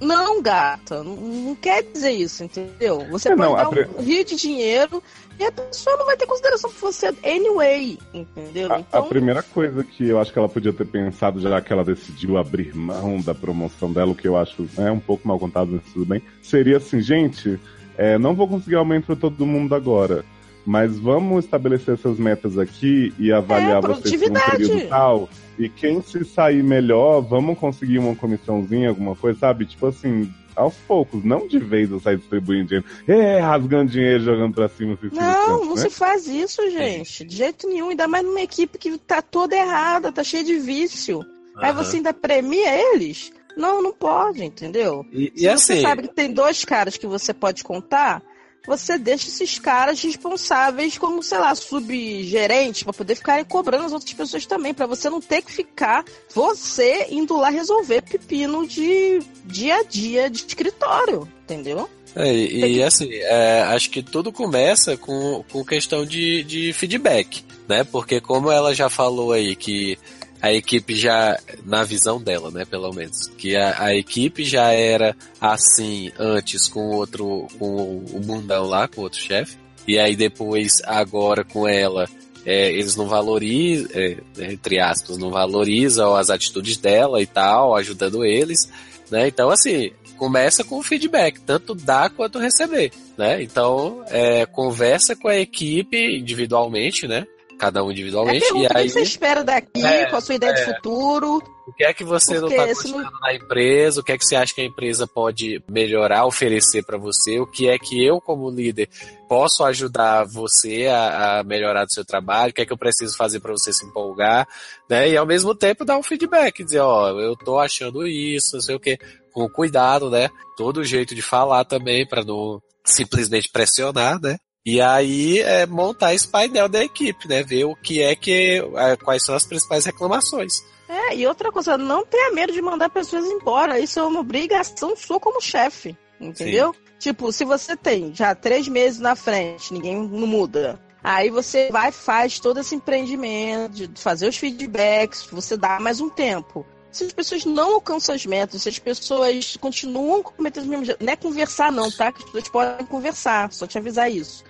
Não, 0.00 0.42
gata, 0.42 1.02
não, 1.02 1.16
não 1.16 1.54
quer 1.54 1.82
dizer 1.82 2.10
isso, 2.10 2.44
entendeu? 2.44 3.06
Você 3.10 3.28
É, 3.28 3.36
pode 3.36 3.48
não, 3.48 3.56
a 3.56 3.62
dar 3.62 3.70
pre- 3.70 3.88
um 3.96 4.02
rio 4.02 4.24
de 4.24 4.36
dinheiro 4.36 5.02
e 5.38 5.44
a 5.44 5.52
pessoa 5.52 5.96
não 5.96 6.04
vai 6.06 6.16
ter 6.16 6.26
consideração 6.26 6.70
por 6.70 6.92
você 6.92 7.06
anyway, 7.24 7.98
entendeu? 8.12 8.70
A, 8.72 8.74
a 8.74 8.78
Então, 8.80 9.04
primeira 9.04 9.42
coisa 9.42 9.82
que 9.84 10.06
eu 10.08 10.20
acho 10.20 10.32
que 10.32 10.38
ela 10.38 10.48
podia 10.48 10.72
ter 10.72 10.84
pensado, 10.86 11.40
já 11.40 11.60
que 11.60 11.72
ela 11.72 11.84
decidiu 11.84 12.36
abrir 12.36 12.74
mão 12.76 13.20
da 13.20 13.34
promoção 13.34 13.92
dela, 13.92 14.10
o 14.10 14.14
que 14.16 14.26
eu 14.28 14.36
acho 14.36 14.68
é 14.76 14.90
um 14.90 15.00
pouco 15.00 15.26
mal 15.26 15.38
contado, 15.38 15.70
mas 15.72 15.92
tudo 15.92 16.04
bem, 16.04 16.22
seria 16.42 16.76
assim, 16.78 17.00
gente, 17.00 17.58
é, 17.96 18.18
não 18.18 18.34
vou 18.34 18.46
conseguir 18.48 18.76
aumento 18.76 19.06
para 19.06 19.16
todo 19.16 19.46
mundo 19.46 19.74
agora, 19.74 20.24
mas 20.68 20.98
vamos 20.98 21.46
estabelecer 21.46 21.94
essas 21.94 22.18
metas 22.18 22.58
aqui 22.58 23.10
e 23.18 23.32
avaliar 23.32 23.78
É, 23.78 23.80
vocês 23.80 23.86
por 23.86 23.90
um 23.90 23.94
produtividade. 24.34 24.50
período 24.68 24.88
tal. 24.90 25.28
E 25.58 25.66
quem 25.66 26.02
se 26.02 26.22
sair 26.26 26.62
melhor, 26.62 27.22
vamos 27.22 27.58
conseguir 27.58 27.98
uma 27.98 28.14
comissãozinha, 28.14 28.90
alguma 28.90 29.16
coisa, 29.16 29.38
sabe? 29.38 29.64
Tipo 29.64 29.86
assim, 29.86 30.30
aos 30.54 30.74
poucos, 30.86 31.24
não 31.24 31.48
de 31.48 31.58
vez 31.58 31.90
eu 31.90 31.98
sair 31.98 32.18
distribuindo 32.18 32.66
dinheiro, 32.66 32.84
é, 33.08 33.40
rasgando 33.40 33.90
dinheiro, 33.90 34.22
jogando 34.24 34.52
pra 34.54 34.68
cima. 34.68 34.92
assim, 34.92 35.08
Não, 35.16 35.56
assim, 35.56 35.66
não 35.68 35.74
né? 35.74 35.80
se 35.80 35.88
faz 35.90 36.26
isso, 36.26 36.60
gente. 36.70 37.24
De 37.24 37.34
jeito 37.34 37.66
nenhum. 37.66 37.88
Ainda 37.88 38.06
mais 38.06 38.22
numa 38.26 38.42
equipe 38.42 38.76
que 38.76 38.98
tá 38.98 39.22
toda 39.22 39.56
errada, 39.56 40.12
tá 40.12 40.22
cheia 40.22 40.44
de 40.44 40.58
vício. 40.58 41.24
Aí 41.56 41.70
Aham. 41.70 41.82
você 41.82 41.96
ainda 41.96 42.12
premia 42.12 42.92
eles? 42.92 43.32
Não, 43.56 43.80
não 43.82 43.92
pode, 43.94 44.44
entendeu? 44.44 45.02
E, 45.10 45.32
e 45.34 45.40
você 45.44 45.48
assim, 45.48 45.80
sabe 45.80 46.02
que 46.02 46.14
tem 46.14 46.30
dois 46.30 46.62
caras 46.62 46.98
que 46.98 47.06
você 47.06 47.32
pode 47.32 47.64
contar, 47.64 48.22
você 48.68 48.98
deixa 48.98 49.28
esses 49.28 49.58
caras 49.58 50.00
responsáveis 50.02 50.98
como, 50.98 51.22
sei 51.22 51.38
lá, 51.38 51.54
subgerentes, 51.54 52.82
pra 52.82 52.92
poder 52.92 53.14
ficarem 53.14 53.44
cobrando 53.44 53.86
as 53.86 53.92
outras 53.92 54.12
pessoas 54.12 54.44
também, 54.44 54.74
pra 54.74 54.86
você 54.86 55.08
não 55.08 55.22
ter 55.22 55.40
que 55.40 55.50
ficar 55.50 56.04
você 56.34 57.06
indo 57.10 57.36
lá 57.38 57.48
resolver 57.48 58.02
pepino 58.02 58.68
de 58.68 59.20
dia 59.46 59.76
a 59.76 59.82
dia 59.82 60.28
de 60.28 60.44
escritório, 60.46 61.26
entendeu? 61.42 61.88
É, 62.14 62.32
e, 62.32 62.76
e, 62.76 62.82
assim, 62.82 63.08
é, 63.10 63.62
acho 63.62 63.90
que 63.90 64.02
tudo 64.02 64.30
começa 64.30 64.96
com, 64.96 65.44
com 65.50 65.64
questão 65.64 66.04
de, 66.04 66.42
de 66.44 66.72
feedback, 66.72 67.44
né? 67.66 67.84
Porque 67.84 68.20
como 68.20 68.50
ela 68.50 68.74
já 68.74 68.90
falou 68.90 69.32
aí 69.32 69.54
que 69.56 69.98
a 70.40 70.52
equipe 70.52 70.94
já, 70.94 71.38
na 71.64 71.84
visão 71.84 72.20
dela, 72.20 72.50
né, 72.50 72.64
pelo 72.64 72.92
menos, 72.92 73.26
que 73.36 73.56
a, 73.56 73.84
a 73.84 73.94
equipe 73.94 74.44
já 74.44 74.72
era 74.72 75.16
assim 75.40 76.10
antes 76.18 76.68
com 76.68 76.90
outro, 76.90 77.48
com 77.58 78.04
o 78.12 78.20
bundão 78.20 78.66
lá, 78.66 78.86
com 78.86 79.02
outro 79.02 79.18
chefe, 79.18 79.56
e 79.86 79.98
aí 79.98 80.14
depois, 80.14 80.82
agora 80.84 81.44
com 81.44 81.66
ela, 81.66 82.06
é, 82.44 82.70
eles 82.70 82.96
não 82.96 83.08
valorizam, 83.08 83.90
é, 83.94 84.16
entre 84.38 84.78
aspas, 84.78 85.18
não 85.18 85.30
valorizam 85.30 86.14
as 86.14 86.30
atitudes 86.30 86.76
dela 86.76 87.20
e 87.20 87.26
tal, 87.26 87.76
ajudando 87.76 88.24
eles, 88.24 88.70
né? 89.10 89.28
Então, 89.28 89.50
assim, 89.50 89.90
começa 90.16 90.64
com 90.64 90.78
o 90.78 90.82
feedback, 90.82 91.40
tanto 91.40 91.74
dar 91.74 92.10
quanto 92.10 92.38
receber, 92.38 92.92
né? 93.16 93.42
Então, 93.42 94.04
é, 94.08 94.46
conversa 94.46 95.16
com 95.16 95.28
a 95.28 95.36
equipe 95.36 96.18
individualmente, 96.18 97.06
né? 97.06 97.26
Cada 97.58 97.82
um 97.82 97.90
individualmente. 97.90 98.44
É, 98.44 98.48
e 98.50 98.52
o 98.52 98.68
aí, 98.76 98.84
que 98.86 98.90
você 98.90 99.00
espera 99.02 99.42
daqui, 99.42 99.84
É, 99.84 100.06
qual 100.06 100.18
a 100.18 100.20
sua 100.20 100.34
ideia 100.36 100.54
de 100.54 100.60
é. 100.60 100.64
futuro. 100.74 101.42
o 101.66 101.72
que 101.72 101.84
é 101.84 101.92
que 101.92 102.04
você 102.04 102.38
não 102.40 102.48
está 102.48 102.74
se 102.74 102.88
não- 102.88 102.98
gostando 103.02 103.20
na 103.20 103.34
empresa? 103.34 104.00
O 104.00 104.04
que 104.04 104.12
é 104.12 104.16
que 104.18 104.24
você 104.24 104.36
acha 104.36 104.54
que 104.54 104.60
a 104.60 104.64
empresa 104.64 105.06
pode 105.06 105.62
melhorar, 105.68 106.24
oferecer 106.24 106.82
para 106.84 106.96
você? 106.96 107.38
O 107.40 107.46
que 107.46 107.68
é 107.68 107.76
que 107.78 108.02
eu, 108.02 108.20
como 108.20 108.48
líder, 108.48 108.88
posso 109.28 109.62
ajudar 109.64 110.24
você 110.24 110.86
a, 110.86 111.40
a 111.40 111.44
melhorar 111.44 111.84
do 111.84 111.92
seu 111.92 112.04
trabalho? 112.04 112.52
O 112.52 112.54
que 112.54 112.62
é 112.62 112.66
que 112.66 112.72
eu 112.72 112.78
preciso 112.78 113.16
fazer 113.16 113.40
para 113.40 113.52
você 113.52 113.72
se 113.72 113.84
empolgar? 113.84 114.46
Né? 114.88 115.10
E 115.10 115.16
ao 115.16 115.26
mesmo 115.26 115.54
tempo 115.54 115.84
dar 115.84 115.98
um 115.98 116.02
feedback, 116.02 116.64
dizer, 116.64 116.80
ó, 116.80 117.10
eu 117.20 117.36
tô 117.36 117.58
achando 117.58 118.06
isso, 118.06 118.54
não 118.54 118.62
sei 118.62 118.76
o 118.76 118.80
quê, 118.80 118.96
com 119.32 119.48
cuidado, 119.48 120.08
né? 120.08 120.30
Todo 120.56 120.84
jeito 120.84 121.14
de 121.14 121.20
falar 121.22 121.64
também 121.64 122.06
para 122.06 122.24
não 122.24 122.62
simplesmente 122.84 123.50
pressionar, 123.52 124.18
né? 124.20 124.38
E 124.70 124.82
aí 124.82 125.40
é 125.40 125.64
montar 125.64 126.12
esse 126.12 126.28
painel 126.28 126.68
da 126.68 126.84
equipe, 126.84 127.26
né? 127.26 127.42
Ver 127.42 127.64
o 127.64 127.74
que 127.74 128.02
é 128.02 128.14
que 128.14 128.62
é, 128.76 128.96
quais 128.96 129.24
são 129.24 129.34
as 129.34 129.46
principais 129.46 129.86
reclamações. 129.86 130.52
É, 130.86 131.16
e 131.16 131.26
outra 131.26 131.50
coisa, 131.50 131.78
não 131.78 132.04
tenha 132.04 132.30
medo 132.32 132.52
de 132.52 132.60
mandar 132.60 132.90
pessoas 132.90 133.24
embora. 133.24 133.80
Isso 133.80 133.98
é 133.98 134.02
uma 134.02 134.20
obrigação 134.20 134.94
sua 134.94 135.18
como 135.18 135.40
chefe. 135.40 135.96
Entendeu? 136.20 136.74
Tipo, 136.98 137.32
se 137.32 137.46
você 137.46 137.78
tem 137.78 138.14
já 138.14 138.34
três 138.34 138.68
meses 138.68 139.00
na 139.00 139.16
frente, 139.16 139.72
ninguém 139.72 139.96
não 139.96 140.26
muda. 140.26 140.78
Aí 141.02 141.30
você 141.30 141.70
vai 141.70 141.90
faz 141.90 142.38
todo 142.38 142.60
esse 142.60 142.74
empreendimento, 142.74 143.88
de 143.88 144.02
fazer 144.02 144.28
os 144.28 144.36
feedbacks, 144.36 145.26
você 145.32 145.56
dá 145.56 145.80
mais 145.80 145.98
um 145.98 146.10
tempo. 146.10 146.66
Se 146.90 147.04
as 147.04 147.12
pessoas 147.12 147.44
não 147.44 147.74
alcançam 147.74 148.14
as 148.14 148.24
metas, 148.24 148.62
se 148.62 148.68
as 148.68 148.78
pessoas 148.78 149.56
continuam 149.60 150.22
cometendo 150.22 150.64
os 150.64 150.68
mesmos 150.68 150.88
erros, 150.88 151.00
não 151.00 151.12
é 151.12 151.16
conversar 151.16 151.70
não, 151.70 151.90
tá? 151.90 152.10
Que 152.10 152.22
as 152.22 152.30
pessoas 152.30 152.48
podem 152.48 152.86
conversar, 152.86 153.52
só 153.52 153.66
te 153.66 153.78
avisar 153.78 154.10
isso. 154.10 154.44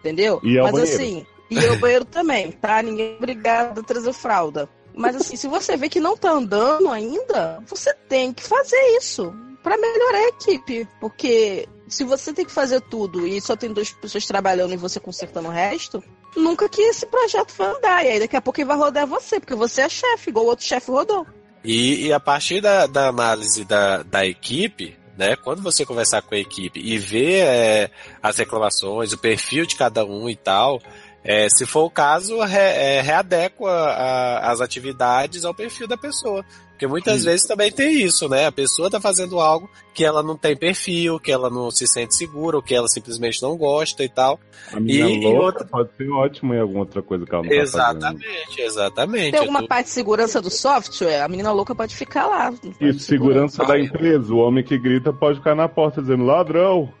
Entendeu? 0.00 0.40
E 0.42 0.58
Mas 0.60 0.72
banheiro. 0.72 0.94
assim, 0.94 1.26
e 1.50 1.66
ao 1.66 1.76
banheiro 1.76 2.04
também, 2.04 2.52
tá? 2.52 2.82
Ninguém 2.82 3.12
é 3.12 3.16
obrigado 3.16 3.80
a 3.80 3.84
trazer 3.84 4.12
fralda. 4.12 4.68
Mas 4.94 5.16
assim, 5.16 5.36
se 5.36 5.46
você 5.48 5.76
vê 5.76 5.88
que 5.88 6.00
não 6.00 6.16
tá 6.16 6.30
andando 6.30 6.90
ainda, 6.90 7.62
você 7.66 7.94
tem 8.08 8.32
que 8.32 8.42
fazer 8.42 8.80
isso 8.98 9.34
pra 9.62 9.76
melhorar 9.76 10.18
a 10.18 10.28
equipe. 10.28 10.88
Porque 11.00 11.68
se 11.88 12.04
você 12.04 12.32
tem 12.32 12.44
que 12.44 12.52
fazer 12.52 12.80
tudo 12.80 13.26
e 13.26 13.40
só 13.40 13.56
tem 13.56 13.72
duas 13.72 13.90
pessoas 13.92 14.26
trabalhando 14.26 14.74
e 14.74 14.76
você 14.76 14.98
consertando 14.98 15.48
o 15.48 15.52
resto, 15.52 16.02
nunca 16.36 16.68
que 16.68 16.80
esse 16.82 17.06
projeto 17.06 17.54
vai 17.56 17.68
andar. 17.68 18.04
E 18.04 18.08
aí 18.08 18.20
daqui 18.20 18.36
a 18.36 18.42
pouco 18.42 18.56
quem 18.56 18.64
vai 18.64 18.76
rodar 18.76 19.06
você, 19.06 19.38
porque 19.38 19.54
você 19.54 19.82
é 19.82 19.88
chefe, 19.88 20.30
igual 20.30 20.46
o 20.46 20.48
outro 20.48 20.64
chefe 20.64 20.90
rodou. 20.90 21.26
E, 21.64 22.06
e 22.06 22.12
a 22.12 22.18
partir 22.20 22.60
da, 22.60 22.86
da 22.86 23.08
análise 23.08 23.64
da, 23.64 24.02
da 24.02 24.26
equipe, 24.26 24.96
né, 25.16 25.36
quando 25.36 25.62
você 25.62 25.84
conversar 25.86 26.22
com 26.22 26.34
a 26.34 26.38
equipe 26.38 26.80
e 26.80 26.98
ver 26.98 27.44
é, 27.46 27.90
as 28.22 28.36
reclamações, 28.38 29.12
o 29.12 29.18
perfil 29.18 29.64
de 29.66 29.76
cada 29.76 30.04
um 30.04 30.28
e 30.28 30.34
tal, 30.34 30.80
é, 31.22 31.48
se 31.48 31.64
for 31.66 31.84
o 31.84 31.90
caso, 31.90 32.40
re, 32.42 32.56
é, 32.58 33.00
readequa 33.00 33.70
a- 33.70 34.50
as 34.50 34.60
atividades 34.60 35.44
ao 35.44 35.54
perfil 35.54 35.86
da 35.86 35.96
pessoa. 35.96 36.44
Porque 36.82 36.90
muitas 36.90 37.22
vezes 37.22 37.46
também 37.46 37.70
tem 37.70 38.02
isso, 38.02 38.28
né? 38.28 38.46
A 38.46 38.50
pessoa 38.50 38.90
tá 38.90 39.00
fazendo 39.00 39.38
algo 39.38 39.70
que 39.94 40.04
ela 40.04 40.20
não 40.20 40.36
tem 40.36 40.56
perfil, 40.56 41.20
que 41.20 41.30
ela 41.30 41.48
não 41.48 41.70
se 41.70 41.86
sente 41.86 42.16
segura, 42.16 42.56
ou 42.56 42.62
que 42.62 42.74
ela 42.74 42.88
simplesmente 42.88 43.40
não 43.40 43.56
gosta 43.56 44.02
e 44.02 44.08
tal. 44.08 44.40
A 44.72 44.80
menina 44.80 45.08
E- 45.08 45.18
e 45.20 45.24
louca 45.24 45.44
outra- 45.44 45.64
pode 45.66 45.90
ser 45.96 46.10
ótima 46.10 46.56
em 46.56 46.58
alguma 46.60 46.80
outra 46.80 47.00
coisa 47.00 47.24
que 47.24 47.32
ela 47.32 47.44
não 47.44 47.50
tá 47.50 47.54
fazendo. 47.56 47.68
Exatamente, 48.16 48.60
exatamente. 48.60 49.30
Tem 49.30 49.38
alguma 49.40 49.60
tô- 49.60 49.68
parte 49.68 49.84
de 49.86 49.92
segurança 49.92 50.40
do 50.42 50.50
software, 50.50 51.20
a 51.22 51.28
menina 51.28 51.52
louca 51.52 51.72
pode 51.72 51.94
ficar 51.94 52.26
lá. 52.26 52.52
Isso, 52.80 52.98
segurança 52.98 53.64
da 53.64 53.78
empresa. 53.78 54.34
O 54.34 54.38
homem 54.38 54.64
que 54.64 54.76
grita 54.76 55.12
pode 55.12 55.38
ficar 55.38 55.54
na 55.54 55.68
porta 55.68 56.00
dizendo 56.02 56.24
ladrão. 56.24 56.92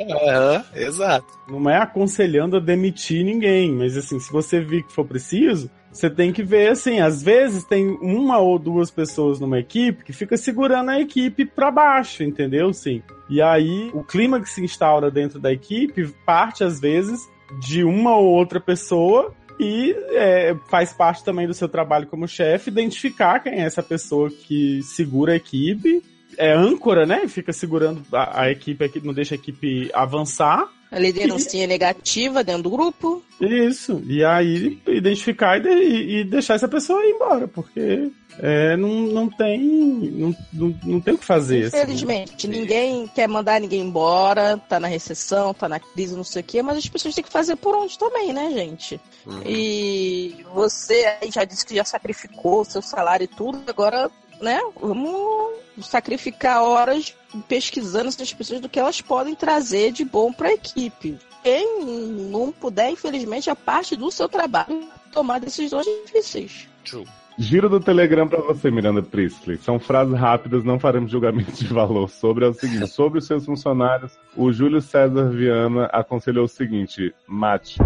Aham, 0.00 0.64
exato. 0.74 1.26
Não 1.48 1.70
é 1.70 1.76
aconselhando 1.76 2.56
a 2.56 2.60
demitir 2.60 3.24
ninguém, 3.24 3.70
mas 3.70 3.96
assim, 3.96 4.18
se 4.18 4.32
você 4.32 4.60
vir 4.60 4.82
que 4.82 4.92
for 4.92 5.04
preciso, 5.04 5.70
você 5.94 6.10
tem 6.10 6.32
que 6.32 6.42
ver 6.42 6.72
assim, 6.72 6.98
às 6.98 7.22
vezes 7.22 7.62
tem 7.64 7.96
uma 8.02 8.38
ou 8.38 8.58
duas 8.58 8.90
pessoas 8.90 9.38
numa 9.38 9.60
equipe 9.60 10.02
que 10.02 10.12
fica 10.12 10.36
segurando 10.36 10.90
a 10.90 11.00
equipe 11.00 11.46
pra 11.46 11.70
baixo, 11.70 12.24
entendeu? 12.24 12.72
Sim. 12.72 13.00
E 13.30 13.40
aí 13.40 13.90
o 13.94 14.02
clima 14.02 14.40
que 14.40 14.50
se 14.50 14.60
instaura 14.60 15.08
dentro 15.08 15.38
da 15.38 15.52
equipe 15.52 16.12
parte 16.26 16.64
às 16.64 16.80
vezes 16.80 17.20
de 17.60 17.84
uma 17.84 18.16
ou 18.16 18.26
outra 18.26 18.58
pessoa 18.58 19.32
e 19.58 19.94
é, 20.10 20.56
faz 20.68 20.92
parte 20.92 21.22
também 21.22 21.46
do 21.46 21.54
seu 21.54 21.68
trabalho 21.68 22.08
como 22.08 22.26
chefe 22.26 22.70
identificar 22.70 23.38
quem 23.38 23.60
é 23.60 23.64
essa 23.64 23.82
pessoa 23.82 24.28
que 24.28 24.82
segura 24.82 25.34
a 25.34 25.36
equipe 25.36 26.02
é 26.36 26.52
âncora, 26.52 27.06
né? 27.06 27.28
Fica 27.28 27.52
segurando 27.52 28.02
a, 28.12 28.42
a 28.42 28.50
equipe, 28.50 29.00
não 29.04 29.14
deixa 29.14 29.36
a 29.36 29.38
equipe 29.38 29.90
avançar. 29.94 30.68
A 30.94 30.98
liderancinha 30.98 31.66
negativa 31.66 32.44
dentro 32.44 32.62
do 32.64 32.70
grupo. 32.70 33.22
Isso. 33.40 34.00
E 34.06 34.24
aí 34.24 34.80
identificar 34.86 35.58
e, 35.58 35.60
de- 35.60 36.18
e- 36.20 36.24
deixar 36.24 36.54
essa 36.54 36.68
pessoa 36.68 37.04
ir 37.04 37.10
embora, 37.10 37.48
porque 37.48 38.10
é, 38.38 38.76
não, 38.76 38.88
não 38.88 39.28
tem. 39.28 39.60
Não, 39.60 40.36
não, 40.52 40.74
não 40.84 41.00
tem 41.00 41.14
o 41.14 41.18
que 41.18 41.24
fazer. 41.24 41.64
assim. 41.64 41.76
Infelizmente, 41.76 42.48
ninguém 42.48 43.08
quer 43.08 43.28
mandar 43.28 43.60
ninguém 43.60 43.80
embora, 43.80 44.56
tá 44.68 44.78
na 44.78 44.86
recessão, 44.88 45.52
tá 45.52 45.68
na 45.68 45.80
crise, 45.80 46.16
não 46.16 46.24
sei 46.24 46.42
o 46.42 46.44
quê, 46.44 46.62
mas 46.62 46.78
as 46.78 46.88
pessoas 46.88 47.14
têm 47.14 47.24
que 47.24 47.30
fazer 47.30 47.56
por 47.56 47.74
onde 47.76 47.98
também, 47.98 48.32
né, 48.32 48.50
gente? 48.52 49.00
Uhum. 49.26 49.42
E 49.44 50.36
você 50.54 51.16
aí 51.20 51.30
já 51.30 51.44
disse 51.44 51.66
que 51.66 51.74
já 51.74 51.84
sacrificou 51.84 52.64
seu 52.64 52.82
salário 52.82 53.24
e 53.24 53.28
tudo, 53.28 53.60
agora, 53.66 54.10
né, 54.44 54.60
vamos 54.80 55.54
sacrificar 55.82 56.62
horas 56.62 57.16
pesquisando 57.48 58.08
essas 58.08 58.32
pessoas 58.32 58.60
do 58.60 58.68
que 58.68 58.78
elas 58.78 59.00
podem 59.00 59.34
trazer 59.34 59.90
de 59.90 60.04
bom 60.04 60.32
para 60.32 60.48
a 60.48 60.54
equipe. 60.54 61.18
Quem 61.42 61.84
não 62.30 62.52
puder, 62.52 62.90
infelizmente, 62.90 63.50
a 63.50 63.56
parte 63.56 63.96
do 63.96 64.10
seu 64.10 64.28
trabalho 64.28 64.88
tomar 65.12 65.40
decisões 65.40 65.84
difíceis. 66.06 66.68
True. 66.84 67.04
Giro 67.36 67.68
do 67.68 67.80
Telegram 67.80 68.28
pra 68.28 68.40
você, 68.40 68.70
Miranda 68.70 69.02
Priestley. 69.02 69.58
São 69.58 69.80
frases 69.80 70.14
rápidas, 70.16 70.62
não 70.62 70.78
faremos 70.78 71.10
julgamento 71.10 71.52
de 71.52 71.66
valor 71.66 72.08
sobre. 72.08 72.44
É 72.44 72.48
o 72.48 72.54
seguinte: 72.54 72.86
sobre 72.94 73.18
os 73.18 73.26
seus 73.26 73.44
funcionários, 73.44 74.12
o 74.36 74.52
Júlio 74.52 74.80
César 74.80 75.30
Viana 75.30 75.86
aconselhou 75.86 76.44
o 76.44 76.48
seguinte: 76.48 77.12
mate. 77.26 77.78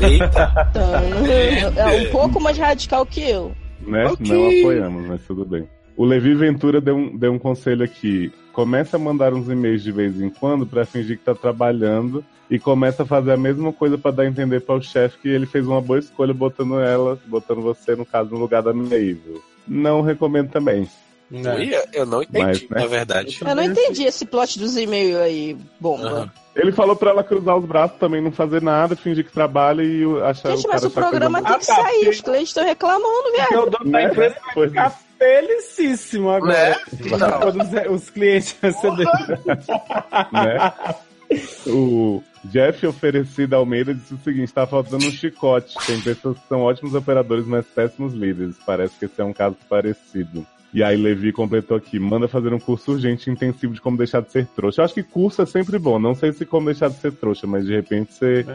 Eita, 0.00 0.70
Então, 0.70 1.84
é 1.84 2.08
um 2.08 2.10
pouco 2.10 2.40
mais 2.40 2.56
radical 2.56 3.04
que 3.04 3.20
eu. 3.20 3.54
né? 3.80 4.06
Ok. 4.06 4.26
Não 4.26 4.46
apoiamos, 4.46 5.06
mas 5.06 5.20
tudo 5.26 5.44
bem. 5.44 5.68
O 5.98 6.04
Levi 6.04 6.32
Ventura 6.32 6.80
deu 6.80 6.94
um, 6.96 7.16
deu 7.16 7.32
um 7.32 7.38
conselho 7.40 7.84
aqui. 7.84 8.32
Começa 8.52 8.96
a 8.96 9.00
mandar 9.00 9.34
uns 9.34 9.48
e-mails 9.48 9.82
de 9.82 9.90
vez 9.90 10.20
em 10.20 10.30
quando 10.30 10.64
pra 10.64 10.86
fingir 10.86 11.18
que 11.18 11.24
tá 11.24 11.34
trabalhando 11.34 12.24
e 12.48 12.56
começa 12.56 13.02
a 13.02 13.06
fazer 13.06 13.32
a 13.32 13.36
mesma 13.36 13.72
coisa 13.72 13.98
pra 13.98 14.12
dar 14.12 14.22
a 14.22 14.26
entender 14.26 14.60
para 14.60 14.76
o 14.76 14.80
chefe 14.80 15.18
que 15.18 15.28
ele 15.28 15.44
fez 15.44 15.66
uma 15.66 15.80
boa 15.80 15.98
escolha 15.98 16.32
botando 16.32 16.78
ela, 16.80 17.18
botando 17.26 17.60
você, 17.62 17.96
no 17.96 18.06
caso, 18.06 18.30
no 18.30 18.38
lugar 18.38 18.62
da 18.62 18.72
minha 18.72 18.94
Evil. 18.96 19.42
Não 19.66 20.00
recomendo 20.00 20.50
também. 20.50 20.88
Né? 21.28 21.54
Ui, 21.56 21.70
eu 21.92 22.06
não 22.06 22.22
entendi, 22.22 22.44
Mas, 22.44 22.60
né? 22.70 22.80
na 22.80 22.86
verdade. 22.86 23.38
Eu 23.44 23.54
não 23.56 23.62
entendi 23.64 24.04
esse 24.04 24.24
plot 24.24 24.56
dos 24.56 24.76
e-mails 24.76 25.16
aí, 25.16 25.56
bomba. 25.80 26.06
Aham. 26.08 26.30
Ele 26.54 26.70
falou 26.72 26.94
pra 26.94 27.10
ela 27.10 27.24
cruzar 27.24 27.56
os 27.56 27.64
braços 27.64 27.98
também, 27.98 28.22
não 28.22 28.30
fazer 28.32 28.62
nada, 28.62 28.94
fingir 28.96 29.24
que 29.24 29.32
trabalha 29.32 29.82
e 29.82 30.04
achar 30.22 30.50
Gente, 30.56 30.66
o 30.66 30.70
mas 30.70 30.84
o 30.84 30.90
programa 30.90 31.42
tem 31.42 31.58
que 31.58 31.70
Ah, 31.70 31.76
tá, 31.76 31.82
sair, 31.82 32.08
os 32.08 32.20
clientes 32.20 32.48
estão 32.50 32.64
reclamando, 32.64 33.22
Porque 33.24 33.42
velho. 33.42 33.62
o 33.62 33.70
dono 33.70 33.90
da 33.92 33.98
Né? 33.98 34.04
empresa 34.04 34.36
vai 34.44 34.54
Pois 34.54 34.70
ficar 34.70 34.98
felicíssimo 35.18 36.30
agora. 36.30 36.80
Quando 37.08 37.58
os, 37.62 38.02
os 38.02 38.10
clientes 38.10 38.56
receberem. 38.62 39.12
né? 40.32 40.72
O 41.66 42.22
Jeff 42.44 42.86
oferecido 42.86 43.54
Almeida 43.54 43.92
disse 43.94 44.14
o 44.14 44.18
seguinte: 44.18 44.52
tá 44.52 44.66
faltando 44.66 45.06
um 45.06 45.10
chicote. 45.10 45.74
Tem 45.86 46.00
pessoas 46.00 46.38
que 46.38 46.48
são 46.48 46.62
ótimos 46.62 46.94
operadores, 46.94 47.46
mas 47.46 47.66
péssimos 47.66 48.14
líderes. 48.14 48.56
Parece 48.64 48.98
que 48.98 49.04
esse 49.04 49.20
é 49.20 49.24
um 49.24 49.32
caso 49.32 49.56
parecido. 49.68 50.46
E 50.72 50.82
aí 50.82 50.96
Levi 50.96 51.32
completou 51.32 51.76
aqui: 51.76 51.98
manda 51.98 52.28
fazer 52.28 52.52
um 52.54 52.58
curso 52.58 52.92
urgente 52.92 53.28
e 53.28 53.32
intensivo 53.32 53.74
de 53.74 53.80
como 53.80 53.98
deixar 53.98 54.22
de 54.22 54.30
ser 54.32 54.46
trouxa. 54.46 54.80
Eu 54.80 54.84
acho 54.86 54.94
que 54.94 55.02
curso 55.02 55.42
é 55.42 55.46
sempre 55.46 55.78
bom. 55.78 55.98
Não 55.98 56.14
sei 56.14 56.32
se 56.32 56.46
como 56.46 56.66
deixar 56.66 56.88
de 56.88 56.96
ser 56.96 57.12
trouxa, 57.12 57.46
mas 57.46 57.66
de 57.66 57.74
repente 57.74 58.12
você 58.14 58.46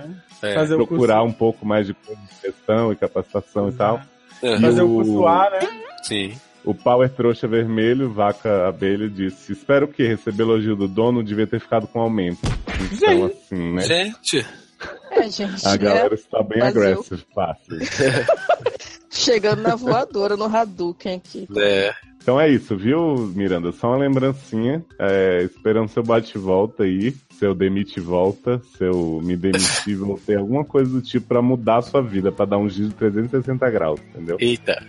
É. 0.41 0.53
Fazer 0.55 0.73
o 0.73 0.77
procurar 0.77 1.19
curso, 1.19 1.29
um 1.29 1.33
pouco 1.37 1.65
mais 1.65 1.85
de 1.87 1.95
gestão 2.43 2.91
e 2.91 2.95
capacitação 2.95 3.69
e 3.69 3.73
tal. 3.73 4.01
Aham. 4.43 4.59
fazer 4.61 4.81
o 4.81 4.91
o- 4.91 4.95
curso 4.95 5.27
A, 5.27 5.49
né? 5.51 5.59
Sim. 6.03 6.33
O 6.65 6.73
Power 6.73 7.09
Trouxa 7.09 7.47
Vermelho, 7.47 8.11
Vaca 8.13 8.67
Abelha, 8.67 9.09
disse: 9.09 9.51
Espero 9.51 9.87
que 9.87 10.03
receber 10.07 10.43
elogio 10.43 10.75
do 10.75 10.87
dono 10.87 11.21
devia 11.23 11.45
ter 11.45 11.59
ficado 11.59 11.87
com 11.87 11.99
aumento. 11.99 12.39
Então, 12.91 13.09
Gente. 13.29 13.33
assim, 13.33 13.73
né? 13.73 13.81
Gente, 13.83 14.45
É, 15.11 15.29
gente, 15.29 15.65
A 15.67 15.71
né? 15.71 15.77
galera 15.77 16.13
está 16.15 16.41
bem 16.41 16.59
Brasil. 16.59 16.81
agressiva, 16.81 17.21
fácil. 17.35 17.77
Chegando 19.11 19.61
na 19.61 19.75
voadora, 19.75 20.35
no 20.35 20.45
Hadouken 20.45 21.15
aqui. 21.17 21.47
né? 21.49 21.93
Então 22.23 22.39
é 22.39 22.49
isso, 22.49 22.77
viu, 22.77 23.33
Miranda? 23.35 23.73
Só 23.73 23.89
uma 23.89 23.97
lembrancinha. 23.97 24.81
É, 24.97 25.43
esperando 25.43 25.89
seu 25.89 26.01
bate-volta 26.01 26.83
aí, 26.83 27.13
seu 27.37 27.53
demite-volta, 27.53 28.61
seu 28.77 29.19
me 29.21 29.35
demitir, 29.35 29.97
voltei, 29.99 30.37
alguma 30.37 30.63
coisa 30.63 30.89
do 30.89 31.01
tipo 31.01 31.27
pra 31.27 31.41
mudar 31.41 31.79
a 31.79 31.81
sua 31.81 32.01
vida, 32.01 32.31
pra 32.31 32.45
dar 32.45 32.57
um 32.57 32.69
giro 32.69 32.87
de 32.87 32.95
360 32.95 33.69
graus, 33.69 33.99
entendeu? 34.09 34.37
Eita. 34.39 34.81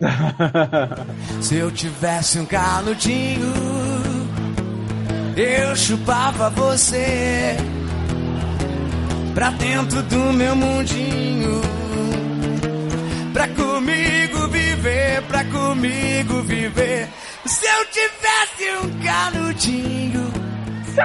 Se 1.42 1.56
eu 1.56 1.68
tivesse 1.72 2.38
um 2.38 2.46
canudinho, 2.46 3.52
eu 5.36 5.74
chupava 5.74 6.48
você 6.48 7.56
pra 9.34 9.50
dentro 9.50 10.00
do 10.04 10.32
meu 10.32 10.54
mundinho. 10.54 11.60
Pra 13.32 13.48
comigo 13.48 14.41
pra 15.20 15.44
comigo 15.44 16.42
viver. 16.42 17.08
Se 17.44 17.66
eu 17.66 17.84
tivesse 17.86 18.70
um 18.82 19.02
canudinho, 19.02 20.32
de 20.92 21.02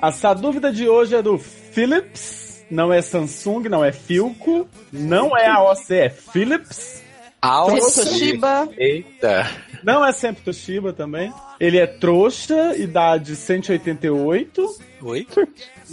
Essa 0.02 0.34
dúvida 0.34 0.72
de 0.72 0.88
hoje 0.88 1.14
é 1.16 1.22
do 1.22 1.38
Philips. 1.38 2.64
Não 2.70 2.92
é 2.92 3.00
Samsung, 3.00 3.68
não 3.68 3.84
é 3.84 3.92
Filco, 3.92 4.68
não 4.92 5.36
é 5.36 5.46
AOC, 5.46 5.92
é 5.92 6.08
Philips. 6.08 7.05
Toshiba. 7.40 8.68
Eita. 8.76 9.50
Não 9.82 10.04
é 10.04 10.12
sempre 10.12 10.42
Toshiba 10.42 10.92
também. 10.92 11.32
Ele 11.60 11.78
é 11.78 11.86
trouxa, 11.86 12.76
idade 12.76 13.36
188. 13.36 14.76
Oi? 15.02 15.26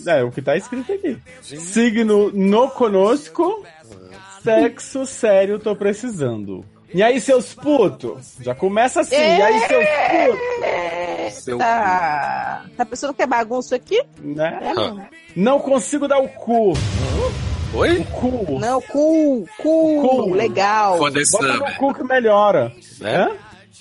É 0.08 0.24
o 0.24 0.32
que 0.32 0.42
tá 0.42 0.58
escrito 0.58 0.92
aqui. 0.92 1.18
Signo 1.42 2.32
no 2.32 2.70
conosco. 2.70 3.64
Sexo 4.42 5.06
sério, 5.06 5.60
tô 5.60 5.76
precisando. 5.76 6.66
E 6.94 7.02
aí, 7.02 7.20
seus 7.20 7.56
putos? 7.56 8.36
Já 8.40 8.54
começa 8.54 9.02
assim. 9.02 9.16
E 9.16 9.42
aí, 9.42 9.60
seus 9.68 9.86
putos? 9.86 11.44
Seu 11.44 11.58
Tá, 11.58 12.66
tá 12.78 12.86
pensando 12.86 13.14
que 13.14 13.24
é 13.24 13.28
bagunça 13.28 13.76
aqui? 13.76 14.02
Né? 14.20 14.60
É, 14.62 14.74
não. 14.74 15.08
Não 15.36 15.60
consigo 15.60 16.08
dar 16.08 16.20
o 16.20 16.30
cu. 16.30 16.74
Oi? 17.76 17.98
O 18.00 18.06
cu. 18.06 18.60
Não, 18.60 18.82
cool, 18.82 19.48
cool, 19.62 20.02
Cool. 20.08 20.34
legal. 20.34 20.98
Bota 21.00 21.58
no 21.58 21.76
cu 21.78 21.94
que 21.94 22.04
melhora. 22.04 22.72
Né? 23.00 23.32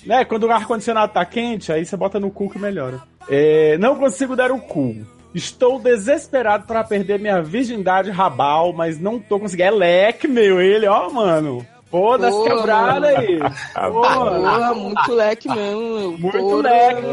Né? 0.05 0.25
Quando 0.25 0.43
o 0.47 0.51
ar-condicionado 0.51 1.13
tá 1.13 1.23
quente, 1.25 1.71
aí 1.71 1.85
você 1.85 1.95
bota 1.95 2.19
no 2.19 2.31
cu 2.31 2.49
que 2.49 2.57
melhora. 2.59 3.01
É, 3.29 3.77
não 3.77 3.95
consigo 3.95 4.35
dar 4.35 4.51
o 4.51 4.59
cu. 4.59 4.95
Estou 5.33 5.79
desesperado 5.79 6.65
para 6.65 6.83
perder 6.83 7.19
minha 7.19 7.41
virgindade 7.41 8.09
rabal, 8.11 8.73
mas 8.73 8.99
não 8.99 9.19
tô 9.19 9.39
conseguindo. 9.39 9.67
É 9.67 9.71
leque, 9.71 10.27
meu, 10.27 10.59
ele, 10.61 10.87
ó, 10.87 11.09
mano. 11.09 11.65
Pô, 11.93 12.17
das 12.17 12.35
quebradas 12.41 13.15
aí. 13.17 13.37
Pô, 13.75 14.01
Porra, 14.01 14.73
muito 14.73 15.13
leque 15.13 15.47
mesmo. 15.47 16.17
muito 16.17 16.39
Porra, 16.39 16.63
leque 16.63 17.05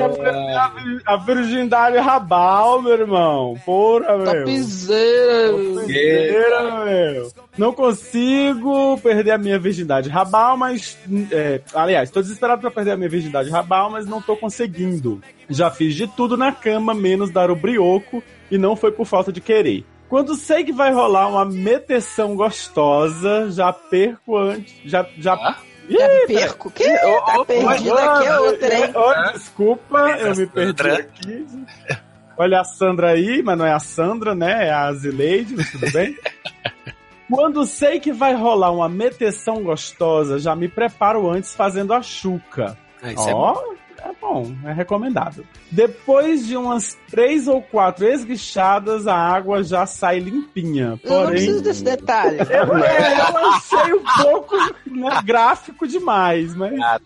a 1.04 1.12
a 1.12 1.16
virgindade 1.18 1.98
rabal, 1.98 2.80
meu 2.80 2.94
irmão. 2.94 3.60
Porra, 3.62 4.16
meu. 4.16 4.46
Topzera. 4.46 5.52
Doideira, 5.52 6.84
meu. 6.86 7.30
Não 7.58 7.74
consigo 7.74 8.98
perder 9.02 9.32
a 9.32 9.38
minha 9.38 9.58
virgindade 9.58 10.08
rabal, 10.08 10.56
mas. 10.56 10.96
é, 11.30 11.60
aliás, 11.74 12.10
tô 12.10 12.22
desesperado 12.22 12.62
pra 12.62 12.70
perder 12.70 12.92
a 12.92 12.96
minha 12.96 13.10
virgindade 13.10 13.50
rabal, 13.50 13.90
mas 13.90 14.06
não 14.06 14.22
tô 14.22 14.34
conseguindo. 14.34 15.20
Já 15.50 15.70
fiz 15.70 15.94
de 15.94 16.06
tudo 16.06 16.38
na 16.38 16.52
cama, 16.52 16.94
menos 16.94 17.30
dar 17.30 17.50
o 17.50 17.56
brioco, 17.56 18.22
e 18.50 18.56
não 18.56 18.74
foi 18.74 18.90
por 18.90 19.04
falta 19.04 19.30
de 19.30 19.42
querer. 19.42 19.84
Quando 20.10 20.34
sei 20.34 20.64
que 20.64 20.72
vai 20.72 20.92
rolar 20.92 21.28
uma 21.28 21.44
meteção 21.44 22.34
gostosa, 22.34 23.48
já 23.48 23.72
perco 23.72 24.36
antes. 24.36 24.74
Já. 24.84 25.06
já... 25.16 25.56
Ih, 25.88 25.96
Já 25.96 26.08
perco. 26.26 26.70
Que? 26.72 26.84
Tá 26.84 27.44
perdido 27.46 27.96
aqui 27.96 28.26
é 28.26 28.40
outra, 28.40 28.74
hein? 28.74 28.92
Oi, 28.92 29.32
desculpa, 29.32 29.98
eu 30.18 30.34
me 30.34 30.46
perdi 30.48 30.82
Sandra. 30.82 30.98
aqui. 30.98 31.46
Olha 32.36 32.60
a 32.60 32.64
Sandra 32.64 33.10
aí, 33.10 33.40
mas 33.40 33.56
não 33.56 33.64
é 33.64 33.72
a 33.72 33.78
Sandra, 33.78 34.34
né? 34.34 34.66
É 34.66 34.72
a 34.72 34.92
Zileide, 34.92 35.54
mas 35.56 35.70
tudo 35.70 35.92
bem? 35.92 36.18
Quando 37.30 37.64
sei 37.64 38.00
que 38.00 38.12
vai 38.12 38.34
rolar 38.34 38.72
uma 38.72 38.88
meteção 38.88 39.62
gostosa, 39.62 40.40
já 40.40 40.56
me 40.56 40.68
preparo 40.68 41.30
antes 41.30 41.54
fazendo 41.54 41.94
a 41.94 42.02
chuca. 42.02 42.76
Ah, 43.00 43.12
isso 43.12 43.28
é 43.28 43.34
bom. 44.32 44.54
É 44.64 44.72
recomendado. 44.72 45.44
Depois 45.70 46.46
de 46.46 46.56
umas 46.56 46.96
três 47.10 47.48
ou 47.48 47.60
quatro 47.60 48.06
esguichadas, 48.06 49.06
a 49.06 49.14
água 49.16 49.62
já 49.62 49.84
sai 49.86 50.20
limpinha. 50.20 50.98
Eu 51.02 51.10
não 51.10 51.18
Porém, 51.22 51.30
preciso 51.30 51.62
desse 51.62 51.84
detalhe. 51.84 52.38
eu, 52.38 52.76
é, 52.78 53.20
eu 53.20 53.46
achei 53.50 53.94
um 53.94 54.04
pouco 54.22 54.56
né, 54.86 55.20
gráfico 55.24 55.86
demais, 55.86 56.54
mas 56.54 56.76
Gato. 56.78 57.04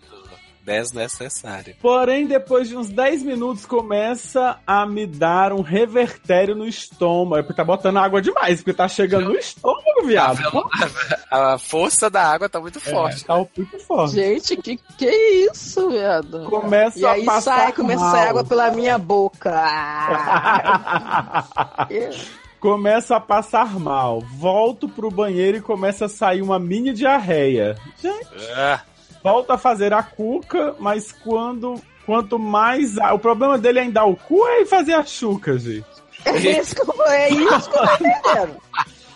Desnecessário. 0.65 1.77
Porém, 1.83 2.27
depois 2.27 2.69
de 2.69 2.77
uns 2.77 2.89
10 2.89 3.23
minutos, 3.23 3.67
começa 3.67 4.59
a 4.67 4.87
me 4.87 5.07
dar 5.07 5.53
um 5.53 5.61
revertério 5.61 6.55
no 6.55 6.67
estômago. 6.67 7.37
É 7.37 7.43
porque 7.43 7.55
tá 7.57 7.65
botando 7.65 7.99
água 7.99 8.23
demais, 8.23 8.61
porque 8.61 8.73
tá 8.73 8.89
chegando 8.89 9.27
no 9.29 9.37
estômago, 9.37 10.07
viado. 10.07 10.51
Pô, 10.51 10.69
A 11.31 11.59
força 11.59 12.09
da 12.09 12.23
água 12.27 12.49
tá 12.49 12.59
muito 12.61 12.81
forte. 12.81 13.25
Tá 13.25 13.37
muito 13.37 13.79
forte. 13.81 14.15
Gente, 14.15 14.57
que 14.57 14.77
que 14.97 15.07
é 15.07 15.35
isso, 15.51 15.91
viado? 15.91 16.45
Começa 16.45 16.99
E 16.99 17.05
aí 17.05 17.23
a 17.23 17.27
passar 17.27 17.57
sai, 17.59 17.73
começa 17.73 18.05
a 18.07 18.11
sair 18.11 18.21
mal. 18.21 18.29
água 18.31 18.45
pela 18.45 18.71
minha 18.71 18.97
boca. 18.99 19.55
Ah. 20.97 21.45
começa 22.61 23.17
a 23.17 23.21
passar 23.21 23.79
mal. 23.79 24.21
Volto 24.39 24.89
pro 24.89 25.11
banheiro 25.11 25.59
e 25.59 25.61
começa 25.61 26.07
a 26.07 26.09
sair 26.09 26.41
uma 26.43 26.59
mini 26.59 26.93
diarreia. 26.93 27.77
Gente, 28.01 28.27
Ah, 28.55 28.81
volta 29.25 29.55
a 29.55 29.59
fazer 29.59 29.93
a 29.93 30.03
cuca, 30.05 30.77
mas 30.79 31.11
quando... 31.11 31.81
Quanto 32.07 32.39
mais. 32.39 32.99
a- 32.99 33.15
O 33.15 33.19
problema 33.19 33.57
dele 33.57 33.79
é 33.79 33.85
em 33.85 33.91
dar 33.91 34.05
o 34.05 34.15
cu 34.15 34.47
é 34.47 34.67
fazer 34.67 34.93
a 34.93 35.03
chuca, 35.03 35.59
gente. 35.59 35.87
É 36.27 36.37
isso 36.61 36.75
que 36.77 36.83
eu, 36.83 37.03
é 37.07 37.31
isso 37.31 37.71
que 37.71 37.77
eu 37.79 37.87
tô 37.89 37.95
entendendo. 37.95 38.57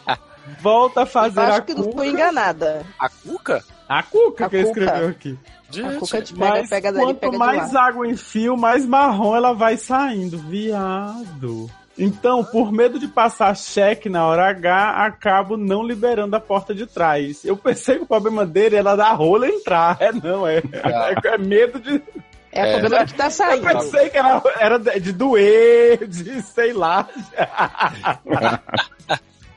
Volta 0.62 1.02
a 1.02 1.06
fazer 1.06 1.40
Acho 1.40 1.58
a 1.58 1.60
que 1.60 1.74
não 1.74 1.82
cuca. 1.84 1.96
fui 1.98 2.08
enganada. 2.08 2.86
a 2.98 3.10
cuca? 3.10 3.62
A 3.86 4.02
cuca 4.02 4.46
A 4.46 4.48
que 4.48 4.56
ele 4.56 4.64
cuca. 4.68 4.80
escreveu 4.80 5.08
aqui. 5.10 5.38
A 5.84 5.98
cuca 5.98 6.22
de 6.22 6.32
pega, 6.32 6.50
Mas 6.50 6.70
pega 6.70 6.92
dali, 6.92 7.04
quanto 7.04 7.18
pega 7.18 7.36
mais 7.38 7.76
água 7.76 8.08
em 8.08 8.16
fio, 8.16 8.56
mais 8.56 8.86
marrom 8.86 9.36
ela 9.36 9.52
vai 9.52 9.76
saindo. 9.76 10.38
Viado. 10.38 11.70
Então, 11.98 12.44
por 12.44 12.70
medo 12.70 12.98
de 12.98 13.08
passar 13.08 13.56
cheque 13.56 14.08
na 14.08 14.24
hora 14.24 14.48
H, 14.50 15.04
acabo 15.04 15.56
não 15.56 15.82
liberando 15.82 16.36
a 16.36 16.40
porta 16.40 16.72
de 16.72 16.86
trás. 16.86 17.44
Eu 17.44 17.56
pensei 17.56 17.96
que 17.96 18.04
o 18.04 18.06
problema 18.06 18.46
dele 18.46 18.76
era 18.76 18.94
da 18.94 19.10
rola 19.12 19.48
entrar. 19.48 19.96
É 20.00 20.12
não, 20.12 20.46
é, 20.46 20.58
é, 20.58 21.28
é 21.34 21.38
medo 21.38 21.80
de. 21.80 22.00
É 22.52 22.76
o 22.76 22.80
problema 22.80 23.04
que 23.04 23.14
tá 23.14 23.26
Eu 23.26 23.30
saindo. 23.30 23.66
pensei 23.66 24.08
que 24.10 24.16
era, 24.16 24.42
era 24.58 24.78
de 24.78 25.00
de 25.00 25.12
doer, 25.12 26.06
de 26.06 26.40
sei 26.42 26.72
lá. 26.72 27.08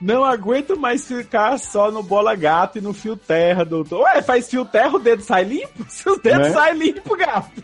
Não 0.01 0.25
aguento 0.25 0.77
mais 0.77 1.07
ficar 1.07 1.59
só 1.59 1.91
no 1.91 2.01
bola 2.01 2.35
gato 2.35 2.79
e 2.79 2.81
no 2.81 2.91
fio 2.91 3.15
terra, 3.15 3.63
doutor. 3.63 4.01
Ué, 4.01 4.21
faz 4.21 4.49
fio 4.49 4.65
terra, 4.65 4.95
o 4.95 4.99
dedo 4.99 5.21
sai 5.21 5.43
limpo? 5.43 5.85
Se 5.87 6.09
os 6.09 6.17
dedos 6.19 6.47
Né? 6.47 6.53
saem 6.53 6.77
limpo, 6.77 7.15
gato. 7.15 7.63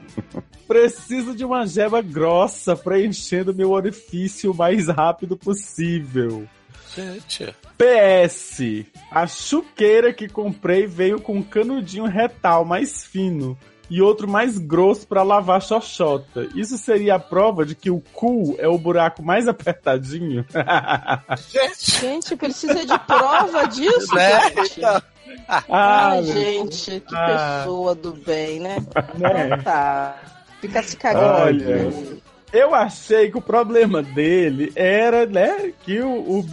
Preciso 0.68 1.34
de 1.34 1.44
uma 1.44 1.66
gema 1.66 2.02
grossa 2.02 2.76
preenchendo 2.76 3.54
meu 3.54 3.70
orifício 3.70 4.52
o 4.52 4.54
mais 4.54 4.88
rápido 4.88 5.36
possível. 5.36 6.46
Gente. 6.94 7.54
PS. 7.78 8.84
A 9.10 9.26
chuqueira 9.26 10.12
que 10.12 10.28
comprei 10.28 10.86
veio 10.86 11.20
com 11.20 11.36
um 11.36 11.42
canudinho 11.42 12.04
retal 12.04 12.64
mais 12.64 13.04
fino 13.04 13.56
e 13.90 14.00
outro 14.00 14.28
mais 14.28 14.56
grosso 14.56 15.06
pra 15.06 15.22
lavar 15.24 15.60
xoxota. 15.60 16.48
Isso 16.54 16.78
seria 16.78 17.16
a 17.16 17.18
prova 17.18 17.66
de 17.66 17.74
que 17.74 17.90
o 17.90 18.00
cu 18.14 18.54
é 18.58 18.68
o 18.68 18.78
buraco 18.78 19.22
mais 19.22 19.46
apertadinho? 19.48 20.46
Gente. 21.50 22.00
Gente, 22.00 22.36
precisa 22.36 22.86
de 22.86 22.98
prova 23.00 23.66
disso, 23.66 24.14
Né? 24.14 24.40
gente. 24.50 24.84
ah, 24.84 25.02
Ai, 25.68 26.22
meu 26.22 26.32
gente, 26.32 27.00
que 27.00 27.14
Ah. 27.14 27.58
pessoa 27.64 27.94
do 27.94 28.12
bem, 28.12 28.60
né? 28.60 28.76
Né? 29.18 29.46
Então 29.46 29.58
tá. 29.64 30.16
Fica 30.60 30.82
se 30.82 30.96
cagando. 30.96 31.42
Olha. 31.42 32.20
Eu 32.52 32.74
achei 32.74 33.30
que 33.30 33.38
o 33.38 33.42
problema 33.42 34.02
dele 34.02 34.72
era, 34.74 35.24
né, 35.24 35.72
que 35.84 36.00
o, 36.00 36.10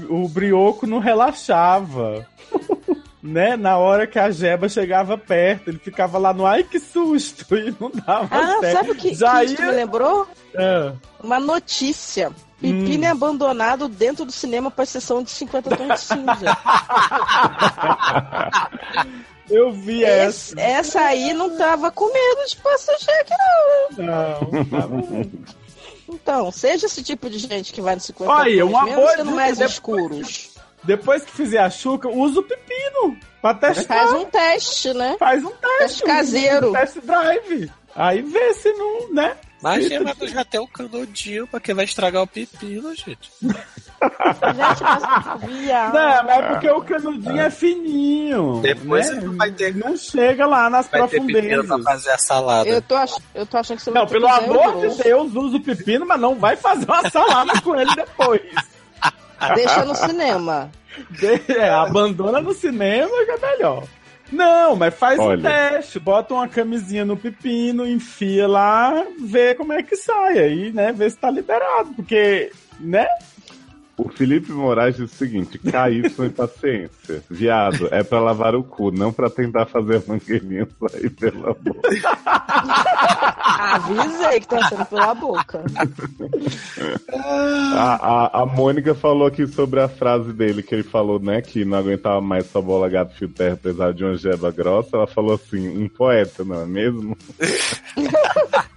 o, 0.09 0.23
o 0.23 0.29
brioco 0.29 0.85
não 0.85 0.99
relaxava. 0.99 2.25
né? 3.21 3.55
Na 3.57 3.77
hora 3.77 4.05
que 4.07 4.17
a 4.19 4.29
jeba 4.31 4.69
chegava 4.69 5.17
perto, 5.17 5.69
ele 5.69 5.79
ficava 5.79 6.17
lá 6.17 6.33
no 6.33 6.45
ai 6.45 6.63
que 6.63 6.79
susto 6.79 7.45
e 7.57 7.75
não 7.79 7.89
dava 7.91 8.27
Ah, 8.31 8.57
certo. 8.59 8.73
sabe 8.77 8.91
o 8.91 8.95
que, 8.95 9.13
Já 9.15 9.43
que 9.45 9.53
ia- 9.53 9.65
me 9.65 9.71
lembrou? 9.71 10.27
Ah. 10.55 10.93
Uma 11.23 11.39
notícia. 11.39 12.31
Pepino 12.59 13.05
é 13.05 13.09
abandonado 13.09 13.87
dentro 13.87 14.25
do 14.25 14.31
cinema 14.31 14.71
para 14.71 14.83
sessão 14.85 15.21
de 15.21 15.29
50 15.29 15.75
tons 15.77 15.87
de 15.93 15.99
cinza. 15.99 16.57
Eu 19.49 19.71
vi 19.71 20.03
essa. 20.03 20.53
Esse- 20.53 20.59
essa 20.59 20.99
aí 21.01 21.33
não 21.33 21.55
tava 21.57 21.89
com 21.91 22.11
medo 22.11 22.49
de 22.49 22.57
passar 22.57 22.97
cheque, 22.99 23.33
não. 23.97 24.05
Não, 24.05 24.65
tá 24.65 24.87
bom. 24.87 25.23
Então, 26.09 26.51
seja 26.51 26.85
esse 26.87 27.03
tipo 27.03 27.29
de 27.29 27.37
gente 27.37 27.71
que 27.71 27.81
vai 27.81 27.95
no 27.95 28.01
50 28.01 28.31
Olha, 28.31 28.61
tons, 28.61 28.69
uma 28.69 28.83
mesmo 28.83 29.01
boa 29.01 29.11
sendo 29.17 29.31
mais 29.31 29.59
escuros. 29.61 30.46
Depois 30.87 31.23
que 31.23 31.31
fizer 31.31 31.59
a 31.59 31.69
chuca, 31.69 32.07
usa 32.09 32.39
o 32.39 32.43
pepino 32.43 33.17
pra 33.41 33.53
testar. 33.53 33.93
Faz 34.07 34.13
um 34.13 34.25
teste, 34.25 34.93
né? 34.93 35.15
Faz 35.19 35.43
um 35.43 35.49
teste. 35.51 35.77
Teste 35.79 36.03
caseiro. 36.03 36.69
Um 36.69 36.73
test 36.73 36.97
drive. 37.03 37.71
Aí 37.95 38.21
vê 38.21 38.53
se 38.53 38.71
não, 38.73 39.13
né? 39.13 39.35
Imagina, 39.59 40.15
mas 40.19 40.29
já 40.31 40.45
tem 40.45 40.59
o 40.59 40.67
canudinho 40.67 41.47
pra 41.47 41.59
que 41.59 41.73
vai 41.73 41.83
estragar 41.83 42.21
o 42.21 42.27
pepino, 42.27 42.93
gente. 42.95 43.31
Gente, 43.41 44.83
mas 44.83 45.41
viado. 45.51 45.93
Não, 45.93 46.23
mas 46.23 46.29
é 46.37 46.41
porque 46.49 46.69
o 46.69 46.81
canudinho 46.83 47.41
é 47.41 47.49
fininho. 47.49 48.59
Depois 48.61 49.09
né? 49.09 49.21
não 49.21 49.35
vai 49.35 49.51
ter- 49.51 49.75
Não 49.75 49.97
chega 49.97 50.45
lá 50.45 50.69
nas 50.69 50.87
Vai 50.87 51.07
ter 51.07 51.19
pepino 51.21 51.33
pra 51.33 51.57
profundezas. 51.57 51.83
fazer 51.83 52.11
a 52.11 52.17
salada. 52.19 52.69
Eu 52.69 52.81
tô, 52.83 52.95
ach... 52.95 53.17
eu 53.33 53.45
tô 53.47 53.57
achando 53.57 53.77
que 53.77 53.83
você 53.83 53.89
Não, 53.91 54.01
vai 54.01 54.07
ter 54.07 54.13
pelo 54.13 54.27
amor 54.27 54.87
de. 54.89 55.03
Deus, 55.03 55.33
usa 55.33 55.57
o 55.57 55.63
pepino, 55.63 56.05
mas 56.05 56.21
não 56.21 56.35
vai 56.35 56.55
fazer 56.55 56.85
uma 56.85 57.09
salada 57.09 57.59
com 57.61 57.75
ele 57.75 57.93
depois. 57.95 58.41
Deixa 59.55 59.85
no 59.85 59.95
cinema. 59.95 60.71
De- 61.09 61.41
é, 61.53 61.69
abandona 61.69 62.41
no 62.41 62.53
cinema 62.53 63.11
que 63.25 63.31
é 63.31 63.37
melhor. 63.51 63.83
Não, 64.31 64.75
mas 64.75 64.93
faz 64.93 65.17
um 65.19 65.23
Olha. 65.23 65.49
teste, 65.71 65.99
bota 65.99 66.33
uma 66.33 66.47
camisinha 66.47 67.05
no 67.05 67.15
pepino, 67.15 67.87
enfia 67.87 68.47
lá, 68.47 69.05
vê 69.21 69.55
como 69.55 69.71
é 69.71 69.81
que 69.81 69.95
sai 69.95 70.37
aí, 70.37 70.71
né? 70.73 70.91
Vê 70.91 71.09
se 71.09 71.17
tá 71.17 71.31
liberado, 71.31 71.93
porque, 71.95 72.51
né? 72.79 73.07
O 73.97 74.09
Felipe 74.09 74.51
Moraes 74.51 74.95
diz 74.95 75.11
o 75.11 75.15
seguinte: 75.15 75.57
KY 75.57 76.25
e 76.25 76.29
paciência. 76.29 77.23
Viado, 77.27 77.89
é 77.91 78.03
pra 78.03 78.19
lavar 78.19 78.53
o 78.53 78.63
cu, 78.63 78.91
não 78.91 79.11
pra 79.11 79.27
tentar 79.27 79.65
fazer 79.65 79.97
a 79.97 80.03
mangueirinha 80.07 80.67
sair 80.79 81.09
pela 81.09 81.55
boca. 81.55 81.89
Avisei 83.43 84.39
que 84.39 84.47
tá 84.47 84.69
sendo 84.69 84.85
pela 84.85 85.15
boca. 85.15 85.63
A, 87.73 87.95
a, 87.95 88.41
a 88.43 88.45
Mônica 88.45 88.93
falou 88.93 89.25
aqui 89.25 89.47
sobre 89.47 89.81
a 89.81 89.89
frase 89.89 90.31
dele, 90.31 90.61
que 90.61 90.75
ele 90.75 90.83
falou, 90.83 91.19
né, 91.19 91.41
que 91.41 91.65
não 91.65 91.79
aguentava 91.79 92.21
mais 92.21 92.45
sua 92.45 92.61
bola 92.61 92.87
gato 92.87 93.15
fio 93.15 93.27
terra 93.29 93.55
apesar 93.55 93.93
de 93.93 94.03
uma 94.03 94.15
jeba 94.15 94.51
grossa. 94.51 94.95
Ela 94.95 95.07
falou 95.07 95.33
assim: 95.33 95.67
um 95.83 95.89
poeta, 95.89 96.43
não 96.43 96.61
é 96.61 96.65
mesmo? 96.67 97.17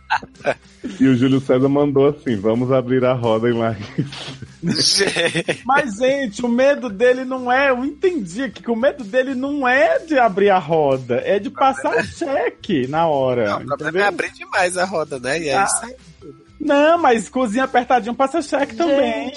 e 0.99 1.07
o 1.07 1.17
Júlio 1.17 1.41
César 1.41 1.69
mandou 1.69 2.09
assim: 2.09 2.37
vamos 2.37 2.73
abrir 2.73 3.05
a 3.05 3.13
roda 3.13 3.49
em 3.49 3.53
Larissa. 3.53 4.37
Mas, 5.65 5.97
gente, 5.97 6.45
o 6.45 6.49
medo 6.49 6.89
dele 6.89 7.25
não 7.25 7.51
é. 7.51 7.71
Eu 7.71 7.85
entendi 7.85 8.43
aqui 8.45 8.63
que 8.63 8.71
o 8.71 8.77
medo 8.77 9.05
dele 9.05 9.35
não 9.35 9.67
é 9.67 9.99
de 10.01 10.19
abrir 10.19 10.51
a 10.51 10.59
roda, 10.59 11.23
é 11.25 11.39
de 11.39 11.51
passar 11.51 11.97
o 11.97 12.03
cheque 12.05 12.87
na 12.87 13.07
hora. 13.07 13.51
Não, 13.51 13.57
o 13.57 13.67
problema 13.67 13.89
entendeu? 13.89 14.03
é 14.05 14.09
abrir 14.09 14.33
demais 14.33 14.77
a 14.77 14.85
roda, 14.85 15.19
né? 15.19 15.39
E 15.39 15.49
aí 15.51 15.55
Ah. 15.55 15.67
sai. 15.67 15.95
Não, 16.61 16.99
mas 16.99 17.29
cozinha 17.31 17.65
apertadinho 17.65 18.15
passa 18.15 18.43
cheque 18.43 18.75
também. 18.77 19.33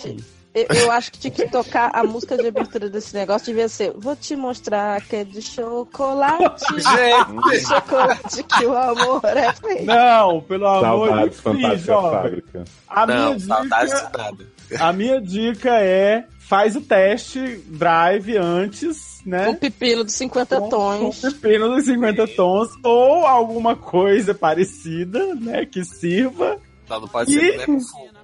Eu, 0.53 0.65
eu 0.69 0.91
acho 0.91 1.11
que 1.11 1.17
tinha 1.19 1.31
que 1.31 1.47
tocar 1.49 1.89
a 1.93 2.03
música 2.03 2.37
de 2.37 2.47
abertura 2.47 2.87
desse 2.89 3.13
negócio. 3.15 3.47
Devia 3.47 3.67
ser 3.67 3.91
Vou 3.97 4.15
te 4.15 4.35
mostrar 4.35 5.01
que 5.01 5.15
é 5.15 5.23
de 5.23 5.41
chocolate. 5.41 6.65
Gente, 6.73 7.49
De 7.49 7.59
chocolate 7.65 8.43
que 8.43 8.65
o 8.65 8.77
amor 8.77 9.21
é 9.25 9.51
feito. 9.53 9.85
Não, 9.85 10.41
pelo 10.41 10.67
amor 10.67 11.09
de 11.11 11.23
Deus, 11.29 11.39
Fantástica 11.39 11.97
ó. 11.97 12.11
Fábrica. 12.11 12.63
A 12.87 13.07
não, 13.07 13.35
dica, 13.35 13.55
de 13.61 13.69
nada. 13.69 14.47
a 14.79 14.93
minha 14.93 15.19
dica 15.21 15.79
é 15.79 16.25
faz 16.37 16.75
o 16.75 16.81
teste 16.81 17.39
drive 17.67 18.37
antes, 18.37 19.21
né? 19.25 19.49
O 19.49 19.55
pepino 19.55 20.03
de 20.03 20.11
50 20.11 20.59
Com- 20.59 20.69
tons. 20.69 21.19
Com 21.21 21.31
pepino 21.31 21.69
dos 21.69 21.85
50 21.85 22.27
tons 22.27 22.69
ou 22.83 23.25
alguma 23.25 23.75
coisa 23.75 24.35
parecida, 24.35 25.33
né, 25.35 25.65
que 25.65 25.83
sirva 25.83 26.57
Só 26.87 26.99
não 26.99 27.07
pode 27.07 27.31
E- 27.35 27.39
ser 27.39 27.57
né. 27.67 27.79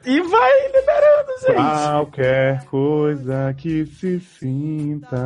E 0.05 0.21
vai 0.21 0.67
liberando, 0.67 1.31
gente. 1.41 1.55
Qualquer 1.55 2.65
coisa 2.65 3.53
que 3.57 3.85
se 3.85 4.19
sinta. 4.19 5.17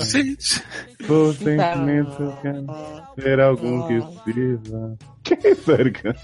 Gente. 0.00 0.62
Por 1.06 1.34
sentimento 1.34 2.38
que 2.42 3.22
ter 3.22 3.40
algum 3.40 3.86
que 3.86 4.00
sirva. 4.24 4.96
Que 5.22 5.34
é 5.34 5.50
isso, 5.50 5.72
Erika? 5.72 6.16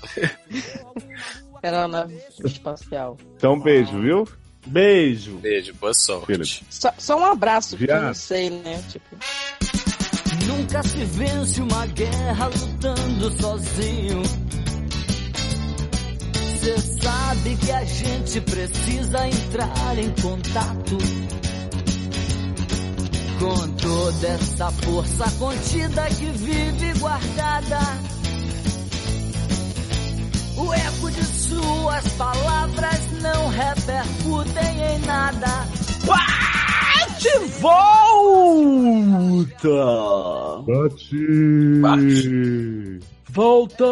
Era 1.63 1.89
na 1.89 2.07
espacial. 2.45 3.17
Então, 3.37 3.59
beijo, 3.61 4.01
viu? 4.01 4.29
Beijo. 4.67 5.37
Beijo, 5.39 5.75
boa 5.75 5.95
sorte. 5.95 6.27
Felipe. 6.27 6.65
Só, 6.71 6.93
só 6.99 7.19
um 7.19 7.25
abraço, 7.25 7.77
porque 7.77 7.91
eu 7.91 8.01
não 8.03 8.15
sei, 8.15 8.51
né? 8.51 8.83
Tipo, 8.89 9.17
Nunca 10.47 10.83
se 10.83 11.05
vence 11.05 11.61
uma 11.61 11.87
guerra 11.87 12.47
lutando 12.47 13.31
sozinho. 13.41 14.23
Cê 16.63 16.79
sabe 16.79 17.57
que 17.57 17.73
a 17.73 17.85
gente 17.85 18.41
precisa 18.43 19.27
entrar 19.27 19.99
em 19.99 20.11
contato 20.23 20.97
com 23.41 23.69
toda 23.73 24.29
essa 24.29 24.71
força 24.71 25.29
contida 25.41 26.07
que 26.07 26.27
vive 26.27 26.93
guardada. 27.01 27.81
O 30.57 30.73
eco 30.73 31.11
de 31.11 31.25
suas 31.25 32.09
palavras 32.13 33.11
não 33.21 33.49
repercutem 33.49 34.83
em 34.95 35.01
nada. 35.05 35.67
De 37.19 37.39
volta! 37.61 38.63
Bate! 40.65 41.81
Bate. 41.81 43.01
Volta! 43.31 43.85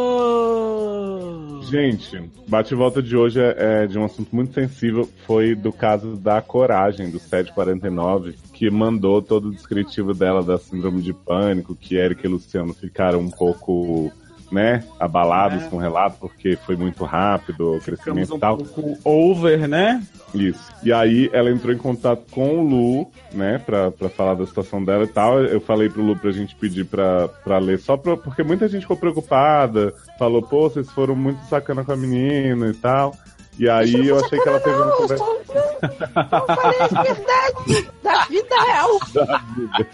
Gente, 1.70 2.20
bate 2.48 2.74
volta 2.74 3.00
de 3.00 3.16
hoje 3.16 3.40
é, 3.40 3.84
é 3.84 3.86
de 3.86 3.96
um 3.96 4.04
assunto 4.04 4.34
muito 4.34 4.52
sensível. 4.52 5.08
Foi 5.24 5.54
do 5.54 5.72
caso 5.72 6.16
da 6.16 6.42
Coragem, 6.42 7.08
do 7.08 7.20
749, 7.20 8.34
que 8.52 8.68
mandou 8.68 9.22
todo 9.22 9.48
o 9.48 9.54
descritivo 9.54 10.12
dela 10.12 10.42
da 10.42 10.58
síndrome 10.58 11.00
de 11.00 11.14
pânico, 11.14 11.76
que 11.76 11.94
Eric 11.94 12.26
e 12.26 12.28
Luciano 12.28 12.74
ficaram 12.74 13.20
um 13.20 13.30
pouco, 13.30 14.10
né, 14.50 14.82
abalados 14.98 15.62
É. 15.62 15.68
com 15.68 15.76
o 15.76 15.78
relato, 15.78 16.16
porque 16.20 16.56
foi 16.66 16.74
muito 16.76 17.04
rápido 17.04 17.76
o 17.76 17.80
crescimento 17.80 18.34
um 18.34 18.36
e 18.36 18.40
tal. 18.40 18.56
pouco 18.58 18.98
over, 19.04 19.68
né? 19.68 20.02
Isso. 20.34 20.60
E 20.82 20.92
aí 20.92 21.30
ela 21.32 21.50
entrou 21.50 21.72
em 21.74 21.78
contato 21.78 22.24
com 22.30 22.58
o 22.58 22.62
Lu, 22.62 23.10
né, 23.32 23.58
pra, 23.64 23.90
pra 23.90 24.08
falar 24.08 24.34
da 24.34 24.46
situação 24.46 24.84
dela 24.84 25.04
e 25.04 25.08
tal. 25.08 25.40
Eu 25.40 25.60
falei 25.60 25.88
pro 25.88 26.02
Lu 26.02 26.16
pra 26.16 26.30
gente 26.32 26.54
pedir 26.56 26.84
pra, 26.84 27.28
pra 27.28 27.58
ler 27.58 27.78
só 27.78 27.96
pra, 27.96 28.16
porque 28.16 28.42
muita 28.42 28.68
gente 28.68 28.82
ficou 28.82 28.96
preocupada, 28.96 29.92
falou, 30.18 30.42
pô, 30.42 30.68
vocês 30.68 30.90
foram 30.90 31.14
muito 31.14 31.40
sacana 31.46 31.84
com 31.84 31.92
a 31.92 31.96
menina 31.96 32.68
e 32.68 32.74
tal. 32.74 33.14
E 33.58 33.68
aí 33.68 34.06
eu 34.08 34.18
achei 34.24 34.38
que 34.40 34.48
ela 34.48 34.60
teve 34.60 34.76
uma 34.76 34.86
eu 34.86 34.96
conversa 34.96 35.24
eu 35.24 36.46
falei 36.46 36.78
a 36.80 37.02
verdade 37.02 37.88
da 38.02 38.24
vida 38.24 38.62
real. 38.64 38.88
da 39.14 39.38
vida. 39.38 39.86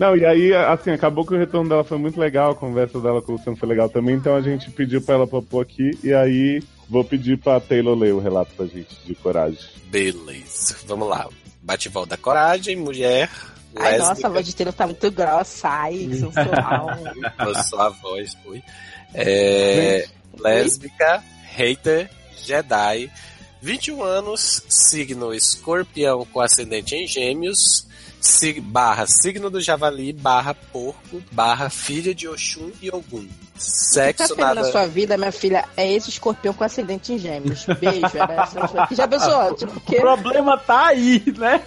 Não, 0.00 0.16
e 0.16 0.24
aí, 0.24 0.54
assim, 0.54 0.92
acabou 0.92 1.26
que 1.26 1.34
o 1.34 1.38
retorno 1.38 1.68
dela 1.68 1.84
foi 1.84 1.98
muito 1.98 2.18
legal, 2.18 2.52
a 2.52 2.56
conversa 2.56 2.98
dela 2.98 3.20
com 3.20 3.32
o 3.32 3.36
Luciano 3.36 3.58
foi 3.58 3.68
legal 3.68 3.86
também, 3.86 4.14
então 4.14 4.34
a 4.34 4.40
gente 4.40 4.70
pediu 4.70 5.02
pra 5.02 5.16
ela 5.16 5.26
propor 5.26 5.60
aqui, 5.60 5.90
e 6.02 6.10
aí 6.14 6.62
vou 6.88 7.04
pedir 7.04 7.36
pra 7.36 7.60
Taylor 7.60 7.94
ler 7.94 8.14
o 8.14 8.18
relato 8.18 8.50
pra 8.54 8.64
gente 8.64 8.96
de 9.04 9.14
coragem. 9.14 9.60
Beleza. 9.90 10.78
Vamos 10.86 11.06
lá. 11.06 11.28
Bate-volta 11.60 12.08
da 12.08 12.16
coragem, 12.16 12.76
mulher. 12.76 13.28
Ai, 13.76 13.92
lésbica. 13.92 14.08
nossa, 14.08 14.26
a 14.26 14.30
voz 14.30 14.46
de 14.46 14.56
Taylor 14.56 14.72
tá 14.72 14.86
muito 14.86 15.10
grossa. 15.10 15.68
Ai, 15.68 16.08
sensual. 16.16 16.88
Só 17.68 17.80
a 17.82 17.88
voz, 17.90 18.34
foi. 18.42 18.62
É, 19.12 20.08
lésbica, 20.38 21.22
hater, 21.42 22.10
Jedi, 22.42 23.10
21 23.60 24.02
anos, 24.02 24.62
signo 24.66 25.34
escorpião 25.34 26.24
com 26.24 26.40
ascendente 26.40 26.94
em 26.94 27.06
gêmeos, 27.06 27.86
sig- 28.20 28.60
barra 28.60 29.06
signo 29.06 29.48
do 29.50 29.60
javali, 29.60 30.12
barra 30.12 30.54
porco, 30.54 31.22
barra 31.32 31.70
filha 31.70 32.14
de 32.14 32.28
Oxum 32.28 32.70
e 32.82 32.90
Ogum. 32.90 33.18
O 33.18 33.22
que 33.22 33.28
tá 33.28 33.60
Sexo 33.60 34.28
pegando 34.36 34.54
nada... 34.54 34.62
na 34.62 34.70
sua 34.72 34.86
vida, 34.86 35.16
minha 35.18 35.32
filha, 35.32 35.64
é 35.76 35.92
esse 35.92 36.08
escorpião 36.10 36.54
com 36.54 36.64
ascendente 36.64 37.12
em 37.12 37.18
gêmeos. 37.18 37.66
Beijo, 37.78 38.06
era 38.14 38.42
essa. 38.42 38.88
Já 38.94 39.06
pensou? 39.08 39.54
Tipo, 39.56 39.76
O 39.76 39.80
que 39.80 39.96
problema 40.00 40.56
tá 40.58 40.86
aí, 40.88 41.22
né? 41.36 41.60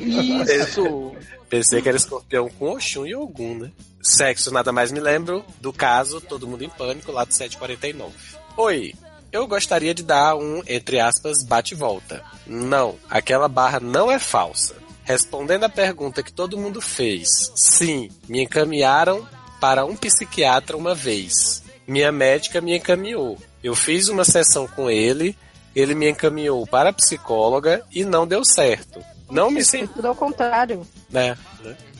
isso? 0.00 1.12
Pensei 1.48 1.80
que 1.80 1.88
era 1.88 1.96
escorpião 1.96 2.48
com 2.48 2.70
Oxum 2.72 3.06
e 3.06 3.14
Ogum, 3.14 3.54
né? 3.58 3.70
Sexo, 4.02 4.50
nada 4.52 4.72
mais 4.72 4.90
me 4.90 4.98
lembro 5.00 5.44
do 5.60 5.72
caso 5.72 6.20
Todo 6.20 6.46
Mundo 6.48 6.64
em 6.64 6.68
Pânico, 6.68 7.12
lá 7.12 7.24
do 7.24 7.32
749. 7.32 8.12
Oi, 8.56 8.92
eu 9.30 9.46
gostaria 9.46 9.94
de 9.94 10.02
dar 10.02 10.34
um, 10.36 10.62
entre 10.66 10.98
aspas, 10.98 11.44
bate-volta. 11.44 12.22
Não, 12.46 12.96
aquela 13.08 13.46
barra 13.48 13.78
não 13.78 14.10
é 14.10 14.18
falsa. 14.18 14.74
Respondendo 15.04 15.64
a 15.64 15.68
pergunta 15.68 16.22
que 16.22 16.32
todo 16.32 16.58
mundo 16.58 16.80
fez, 16.80 17.28
sim, 17.54 18.08
me 18.28 18.42
encaminharam 18.42 19.26
para 19.60 19.84
um 19.84 19.96
psiquiatra 19.96 20.76
uma 20.76 20.94
vez. 20.94 21.62
Minha 21.86 22.10
médica 22.10 22.60
me 22.60 22.76
encaminhou. 22.76 23.38
Eu 23.62 23.74
fiz 23.74 24.08
uma 24.08 24.24
sessão 24.24 24.66
com 24.66 24.90
ele, 24.90 25.36
ele 25.76 25.94
me 25.94 26.08
encaminhou 26.10 26.66
para 26.66 26.90
a 26.90 26.92
psicóloga 26.92 27.84
e 27.92 28.04
não 28.04 28.26
deu 28.26 28.44
certo. 28.44 29.02
Não 29.30 29.50
me 29.50 29.64
senti 29.64 29.92
Tudo 29.92 30.08
ao 30.08 30.14
contrário. 30.14 30.86
né? 31.10 31.36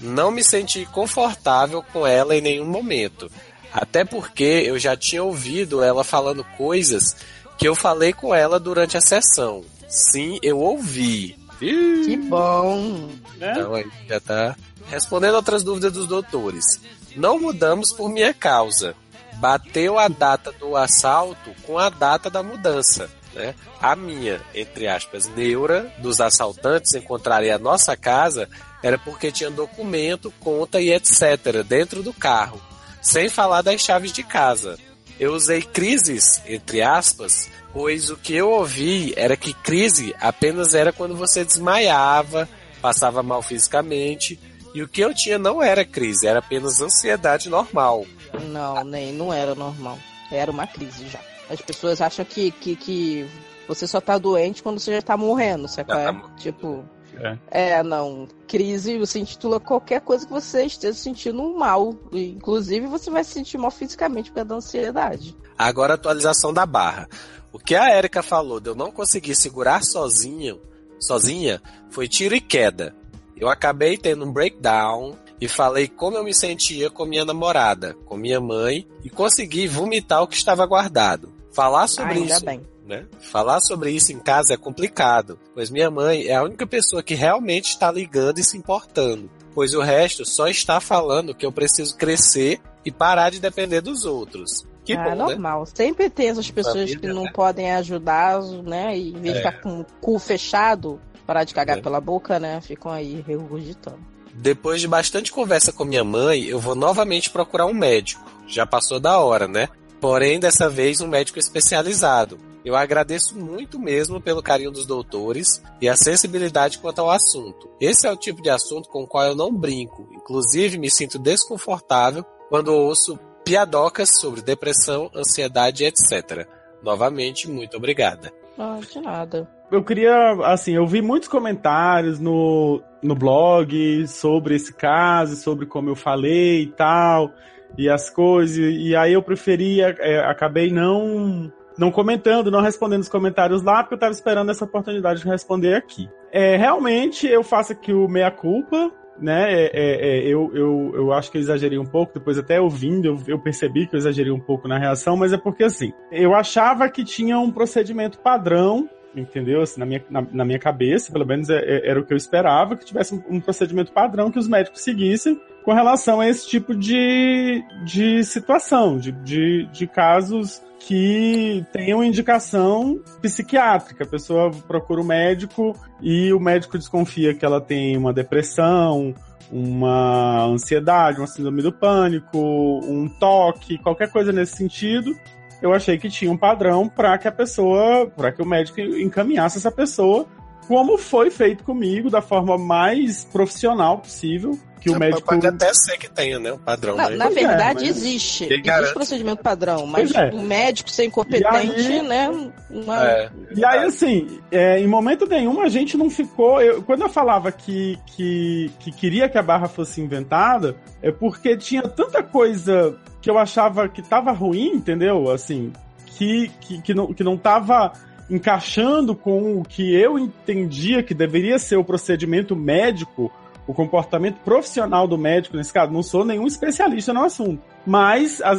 Não 0.01 0.31
me 0.31 0.45
senti 0.45 0.87
confortável 0.87 1.83
com 1.93 2.07
ela 2.07 2.37
em 2.37 2.41
nenhum 2.41 2.67
momento. 2.67 3.31
Até 3.73 4.05
porque 4.05 4.63
eu 4.67 4.79
já 4.79 4.97
tinha 4.97 5.23
ouvido 5.23 5.83
ela 5.83 6.05
falando 6.05 6.45
coisas 6.57 7.17
que 7.59 7.67
eu 7.67 7.75
falei 7.75 8.13
com 8.13 8.35
ela 8.35 8.61
durante 8.61 8.97
a 8.97 9.01
sessão. 9.01 9.65
Sim, 9.89 10.39
eu 10.43 10.59
ouvi. 10.59 11.37
Que 11.71 12.17
bom. 12.17 13.09
Então 13.37 13.75
aí 13.75 13.87
já 14.09 14.21
tá 14.21 14.57
respondendo 14.87 15.35
outras 15.35 15.63
dúvidas 15.63 15.93
dos 15.93 16.07
doutores. 16.07 16.81
Não 17.17 17.39
mudamos 17.39 17.93
por 17.93 18.09
minha 18.09 18.35
causa. 18.35 18.95
Bateu 19.35 19.99
a 19.99 20.09
data 20.09 20.53
do 20.53 20.77
assalto 20.77 21.51
com 21.67 21.79
a 21.79 21.89
data 21.89 22.31
da 22.31 22.43
mudança. 22.43 23.11
Né? 23.35 23.55
A 23.81 23.97
minha, 23.97 24.41
entre 24.55 24.87
aspas, 24.87 25.27
neura 25.27 25.93
dos 25.99 26.21
assaltantes 26.21 26.95
encontrarem 26.95 27.51
a 27.51 27.59
nossa 27.59 27.97
casa 27.97 28.49
era 28.83 28.97
porque 28.97 29.33
tinha 29.33 29.51
documento, 29.51 30.33
conta 30.41 30.81
e 30.81 30.93
etc. 30.93 31.65
dentro 31.67 32.03
do 32.03 32.13
carro. 32.13 32.61
Sem 33.03 33.29
falar 33.29 33.63
das 33.63 33.81
chaves 33.81 34.13
de 34.13 34.23
casa. 34.23 34.79
Eu 35.19 35.33
usei 35.33 35.63
crises, 35.63 36.43
entre 36.47 36.83
aspas, 36.83 37.49
pois 37.75 38.09
o 38.09 38.17
que 38.17 38.35
eu 38.35 38.51
ouvi 38.51 39.13
era 39.17 39.37
que 39.37 39.53
crise 39.53 40.15
apenas 40.21 40.75
era 40.75 40.93
quando 40.93 41.17
você 41.17 41.45
desmaiava, 41.45 42.49
passava 42.81 43.23
mal 43.23 43.43
fisicamente, 43.43 44.39
e 44.73 44.83
o 44.83 44.89
que 44.89 45.01
eu 45.01 45.13
tinha 45.13 45.39
não 45.39 45.63
era 45.63 45.85
crise, 45.85 46.27
era 46.27 46.39
apenas 46.39 46.81
ansiedade 46.81 47.51
normal. 47.51 48.07
Não, 48.51 48.83
nem 48.85 49.13
não 49.13 49.33
era 49.33 49.55
normal. 49.55 49.99
Era 50.31 50.51
uma 50.51 50.67
crise 50.67 51.09
já. 51.09 51.21
As 51.51 51.61
pessoas 51.61 52.01
acham 52.01 52.25
que, 52.25 52.51
que, 52.53 52.75
que 52.75 53.29
você 53.69 53.87
só 53.87 54.01
tá 54.01 54.19
doente 54.19 54.63
quando 54.63 54.79
você 54.79 54.95
já 54.95 55.03
tá 55.03 55.17
morrendo, 55.17 55.69
sabe? 55.69 55.93
é? 55.93 55.95
tá 55.95 56.31
Tipo, 56.37 56.85
É. 57.21 57.39
é, 57.51 57.83
não. 57.83 58.27
Crise 58.49 58.99
você 58.99 59.21
intitula 59.21 59.61
qualquer 59.61 60.01
coisa 60.01 60.27
que 60.27 60.33
você 60.33 60.65
esteja 60.65 60.95
sentindo 60.95 61.55
mal. 61.55 61.95
Inclusive, 62.13 62.87
você 62.87 63.11
vai 63.11 63.23
se 63.23 63.33
sentir 63.33 63.59
mal 63.59 63.71
fisicamente 63.71 64.31
por 64.31 64.37
causa 64.37 64.49
da 64.49 64.55
ansiedade. 64.57 65.37
Agora 65.57 65.93
a 65.93 65.97
atualização 65.97 66.53
da 66.53 66.67
barra. 66.67 67.09
O 67.55 67.59
que 67.61 67.77
a 67.77 67.97
Erika 67.97 68.21
falou 68.21 68.59
de 68.59 68.69
eu 68.69 68.75
não 68.75 68.91
conseguir 68.91 69.37
segurar 69.37 69.85
sozinho, 69.85 70.61
sozinha, 70.99 71.63
foi 71.89 72.09
tiro 72.09 72.35
e 72.35 72.41
queda. 72.41 72.93
Eu 73.37 73.49
acabei 73.49 73.97
tendo 73.97 74.25
um 74.25 74.33
breakdown 74.33 75.17
e 75.41 75.47
falei 75.47 75.87
como 75.87 76.17
eu 76.17 76.25
me 76.25 76.35
sentia 76.35 76.91
com 76.91 77.05
minha 77.05 77.25
namorada, 77.25 77.95
com 78.07 78.17
minha 78.17 78.41
mãe 78.41 78.85
e 79.05 79.09
consegui 79.09 79.69
vomitar 79.69 80.21
o 80.21 80.27
que 80.27 80.35
estava 80.35 80.67
guardado. 80.67 81.33
Falar 81.53 81.87
sobre 81.87 82.15
Ainda 82.15 82.35
isso 82.35 82.45
bem. 82.45 82.61
né? 82.85 83.07
Falar 83.21 83.61
sobre 83.61 83.93
isso 83.93 84.13
em 84.13 84.19
casa 84.19 84.55
é 84.55 84.57
complicado, 84.57 85.39
pois 85.55 85.71
minha 85.71 85.93
mãe 85.93 86.27
é 86.27 86.35
a 86.35 86.43
única 86.43 86.67
pessoa 86.67 87.05
que 87.05 87.15
realmente 87.15 87.69
está 87.69 87.89
ligando 87.93 88.41
e 88.41 88.45
se 88.45 88.57
importando, 88.59 89.31
pois 89.55 89.75
o 89.75 89.81
resto 89.81 90.25
só 90.25 90.49
está 90.49 90.81
falando 90.81 91.33
que 91.33 91.47
eu 91.47 91.53
preciso 91.53 91.97
crescer 91.97 92.61
e 92.85 92.91
parar 92.91 93.31
de 93.31 93.39
depender 93.39 93.81
dos 93.81 94.05
outros. 94.05 94.67
Que 94.85 94.93
ah, 94.93 95.03
bom, 95.05 95.11
né? 95.11 95.15
normal. 95.17 95.67
Sempre 95.67 96.11
tem 96.11 96.29
essas 96.29 96.51
pessoas 96.51 96.91
Família, 96.91 96.99
que 96.99 97.07
não 97.09 97.25
né? 97.25 97.33
podem 97.33 97.73
ajudar, 97.73 98.41
né? 98.43 98.97
E 98.97 99.11
em 99.11 99.21
vez 99.21 99.35
de 99.35 99.41
É. 99.41 99.43
ficar 99.51 99.61
com 99.63 99.81
o 99.81 99.87
cu 100.01 100.19
fechado, 100.19 101.01
parar 101.27 101.45
de 101.45 101.55
cagar 101.55 101.79
É. 101.79 101.81
pela 101.81 102.01
boca, 102.01 102.39
né? 102.39 102.61
Ficam 102.61 102.93
aí 102.93 103.25
regurgitando. 103.27 103.99
Depois 104.35 104.81
de 104.81 104.89
bastante 104.89 105.33
conversa 105.33 105.73
com 105.73 105.85
minha 105.85 106.05
mãe, 106.05 106.43
eu 106.45 106.59
vou 106.59 106.75
novamente 106.75 107.31
procurar 107.31 107.67
um 107.67 107.73
médico. 107.75 108.25
Já 108.47 108.67
passou 108.67 108.99
da 109.01 109.19
hora, 109.19 109.47
né? 109.49 109.69
Porém, 110.01 110.39
dessa 110.39 110.69
vez 110.69 111.01
um 111.01 111.07
médico 111.07 111.39
especializado. 111.39 112.39
Eu 112.65 112.75
agradeço 112.75 113.39
muito 113.39 113.79
mesmo 113.79 114.21
pelo 114.21 114.43
carinho 114.43 114.71
dos 114.71 114.87
doutores 114.87 115.63
e 115.81 115.89
a 115.89 115.95
sensibilidade 115.97 116.79
quanto 116.79 116.99
ao 116.99 117.11
assunto. 117.11 117.69
Esse 117.81 118.07
é 118.07 118.11
o 118.13 118.17
tipo 118.17 118.43
de 118.43 118.49
assunto 118.51 118.89
com 118.89 119.03
o 119.03 119.07
qual 119.07 119.25
eu 119.25 119.35
não 119.37 119.55
brinco. 119.55 120.09
Inclusive, 120.13 120.79
me 120.79 120.91
sinto 120.91 121.19
desconfortável 121.19 122.25
quando 122.49 122.69
ouço 122.73 123.19
piadocas 123.45 124.09
sobre 124.21 124.41
depressão, 124.41 125.11
ansiedade, 125.15 125.85
etc. 125.85 126.47
Novamente, 126.83 127.51
muito 127.51 127.77
obrigada. 127.77 128.33
Ah, 128.59 128.79
de 128.81 129.01
nada. 129.01 129.49
Eu 129.71 129.83
queria, 129.83 130.15
assim, 130.45 130.75
eu 130.75 130.87
vi 130.87 131.03
muitos 131.03 131.29
comentários 131.29 132.21
no, 132.21 132.81
no 133.03 133.15
blog 133.15 134.07
sobre 134.07 134.55
esse 134.55 134.73
caso, 134.73 135.37
sobre 135.37 135.67
como 135.67 135.91
eu 135.91 135.97
falei 135.97 136.63
e 136.63 136.67
tal, 136.67 137.33
e 137.77 137.89
as 137.89 138.09
coisas, 138.09 138.57
e 138.57 138.95
aí 138.95 139.13
eu 139.15 139.23
preferia, 139.23 139.95
é, 139.99 140.21
acabei 140.21 140.71
não 140.71 141.53
não 141.77 141.91
comentando, 141.91 142.53
não 142.53 142.61
respondendo 142.61 143.01
os 143.01 143.09
comentários 143.09 143.63
lá, 143.63 143.83
porque 143.83 143.95
eu 143.95 143.99
tava 143.99 144.13
esperando 144.13 144.51
essa 144.51 144.65
oportunidade 144.65 145.23
de 145.23 145.29
responder 145.29 145.75
aqui. 145.75 146.09
É, 146.31 146.57
realmente, 146.57 147.27
eu 147.27 147.43
faço 147.43 147.73
aqui 147.73 147.93
o 147.93 148.07
meia-culpa, 148.07 148.93
né? 149.19 149.53
É, 149.53 149.71
é, 149.73 150.19
é, 150.19 150.27
eu, 150.27 150.51
eu, 150.55 150.93
eu 150.95 151.13
acho 151.13 151.31
que 151.31 151.39
eu 151.39 151.41
exagerei 151.41 151.79
um 151.79 151.87
pouco, 151.87 152.15
depois 152.15 152.39
até 152.39 152.61
ouvindo, 152.61 153.07
eu, 153.07 153.19
eu 153.27 153.39
percebi 153.39 153.87
que 153.87 153.95
eu 153.95 153.99
exagerei 153.99 154.33
um 154.33 154.41
pouco 154.41 154.69
na 154.69 154.79
reação, 154.79 155.17
mas 155.17 155.33
é 155.33 155.39
porque 155.39 155.65
assim, 155.65 155.93
eu 156.11 156.35
achava 156.35 156.89
que 156.89 157.05
tinha 157.05 157.39
um 157.39 157.51
procedimento 157.51 158.19
padrão 158.19 158.89
entendeu? 159.17 159.63
Assim, 159.63 159.79
na, 159.79 159.87
minha, 159.87 160.05
na, 160.11 160.27
na 160.33 160.45
minha 160.45 160.59
cabeça, 160.59 161.13
pelo 161.13 161.25
menos 161.25 161.49
é- 161.49 161.59
é- 161.59 161.89
era 161.89 162.01
o 162.01 162.05
que 162.05 162.13
eu 162.13 162.17
esperava, 162.17 162.77
que 162.77 162.85
tivesse 162.85 163.15
um, 163.15 163.23
um 163.31 163.41
procedimento 163.41 163.93
padrão 163.93 164.31
que 164.31 164.39
os 164.39 164.49
médicos 164.49 164.83
seguissem 164.83 165.41
com 165.65 165.73
relação 165.73 166.21
a 166.21 166.29
esse 166.29 166.47
tipo 166.47 166.75
de, 166.75 167.65
de 167.85 168.23
situação, 168.25 168.99
de, 168.99 169.13
de, 169.13 169.67
de 169.73 169.87
casos 169.87 170.63
que 170.79 171.65
tenham 171.73 172.05
indicação 172.05 173.01
psiquiátrica. 173.23 174.05
A 174.05 174.07
pessoa 174.07 174.51
procura 174.69 175.01
o 175.01 175.05
médico 175.05 175.75
e 176.03 176.33
o 176.33 176.39
médico 176.39 176.77
desconfia 176.77 177.35
que 177.35 177.45
ela 177.45 177.61
tem 177.61 177.97
uma 177.97 178.13
depressão, 178.13 179.15
uma 179.51 180.45
ansiedade, 180.45 181.19
uma 181.19 181.27
síndrome 181.27 181.63
do 181.63 181.73
pânico, 181.73 182.39
um 182.39 183.09
toque, 183.09 183.79
qualquer 183.79 184.11
coisa 184.11 184.33
nesse 184.33 184.57
sentido 184.57 185.17
eu 185.65 185.73
achei 185.73 185.97
que 185.97 186.11
tinha 186.11 186.31
um 186.31 186.37
padrão 186.37 186.87
para 186.91 187.17
que 187.17 187.27
a 187.27 187.33
pessoa, 187.33 188.07
para 188.15 188.31
que 188.31 188.43
o 188.43 188.47
médico 188.47 188.81
encaminhasse 188.81 189.57
essa 189.57 189.73
pessoa, 189.73 190.27
como 190.69 190.99
foi 190.99 191.31
feito 191.31 191.65
comigo, 191.65 192.11
da 192.11 192.21
forma 192.21 192.59
mais 192.59 193.25
profissional 193.25 193.99
possível, 193.99 194.59
que 194.85 194.91
o 194.91 194.99
médico 194.99 195.23
Pode 195.27 195.47
até 195.47 195.73
ser 195.75 195.97
que 195.99 196.09
tenha, 196.11 196.39
né? 196.39 196.53
Um 196.53 196.59
padrão. 196.59 196.95
Na, 196.97 197.05
mas- 197.09 197.19
na 197.19 197.25
Pois 197.27 197.37
é, 197.37 197.41
verdade, 197.49 197.81
mas- 197.87 197.97
existe. 197.97 198.39
Quem 198.45 198.47
Existe 198.55 198.67
garante? 198.69 198.95
procedimento 198.95 199.43
padrão, 199.43 199.87
mas 199.87 200.15
é. 200.15 200.31
o 200.31 200.43
médico 200.43 200.91
ser 200.91 201.05
incompetente, 201.07 201.47
aí- 201.93 202.03
né? 202.03 202.31
Uma... 202.71 203.05
É. 203.09 203.31
E 203.57 203.65
aí, 203.65 203.85
assim, 203.85 204.41
é, 204.53 204.79
em 204.79 204.87
momento 204.87 205.27
nenhum 205.27 205.61
a 205.63 205.69
gente 205.69 205.97
não 205.97 206.09
ficou. 206.11 206.61
eu- 206.61 206.83
quando 206.83 207.03
eu 207.03 207.09
falava 207.09 207.51
que, 207.51 207.99
que, 208.15 208.71
que 208.79 208.93
queria 208.93 209.29
que 209.29 209.39
a 209.39 209.43
barra 209.43 209.67
fosse 209.69 210.01
inventada, 210.01 210.77
é 211.03 211.11
porque 211.11 211.57
tinha 211.57 211.83
tanta 211.83 212.23
coisa 212.23 212.97
que 213.23 213.31
eu 213.31 213.39
achava 213.39 213.89
que 213.89 214.03
tava 214.03 214.33
ruim, 214.33 214.69
entendeu? 214.75 215.31
Assim, 215.31 215.73
que, 216.07 216.51
que, 216.61 216.83
que, 216.83 216.95
não, 216.95 217.13
que 217.13 217.25
não 217.25 217.37
tava 217.39 217.93
encaixando 218.29 219.15
com 219.15 219.59
o 219.61 219.63
que 219.65 219.95
eu 219.95 220.19
entendia 220.19 221.03
que 221.03 221.15
deveria 221.15 221.59
ser 221.59 221.77
o 221.77 221.85
procedimento 221.85 222.55
médico, 222.57 223.31
o 223.67 223.73
comportamento 223.75 224.37
profissional 224.45 225.07
do 225.09 225.17
médico 225.17 225.57
nesse 225.57 225.73
caso. 225.73 225.93
Não 225.93 226.03
sou 226.03 226.25
nenhum 226.25 226.47
especialista 226.47 227.13
no 227.13 227.23
assunto. 227.25 227.63
Mas 227.87 228.41
a, 228.43 228.53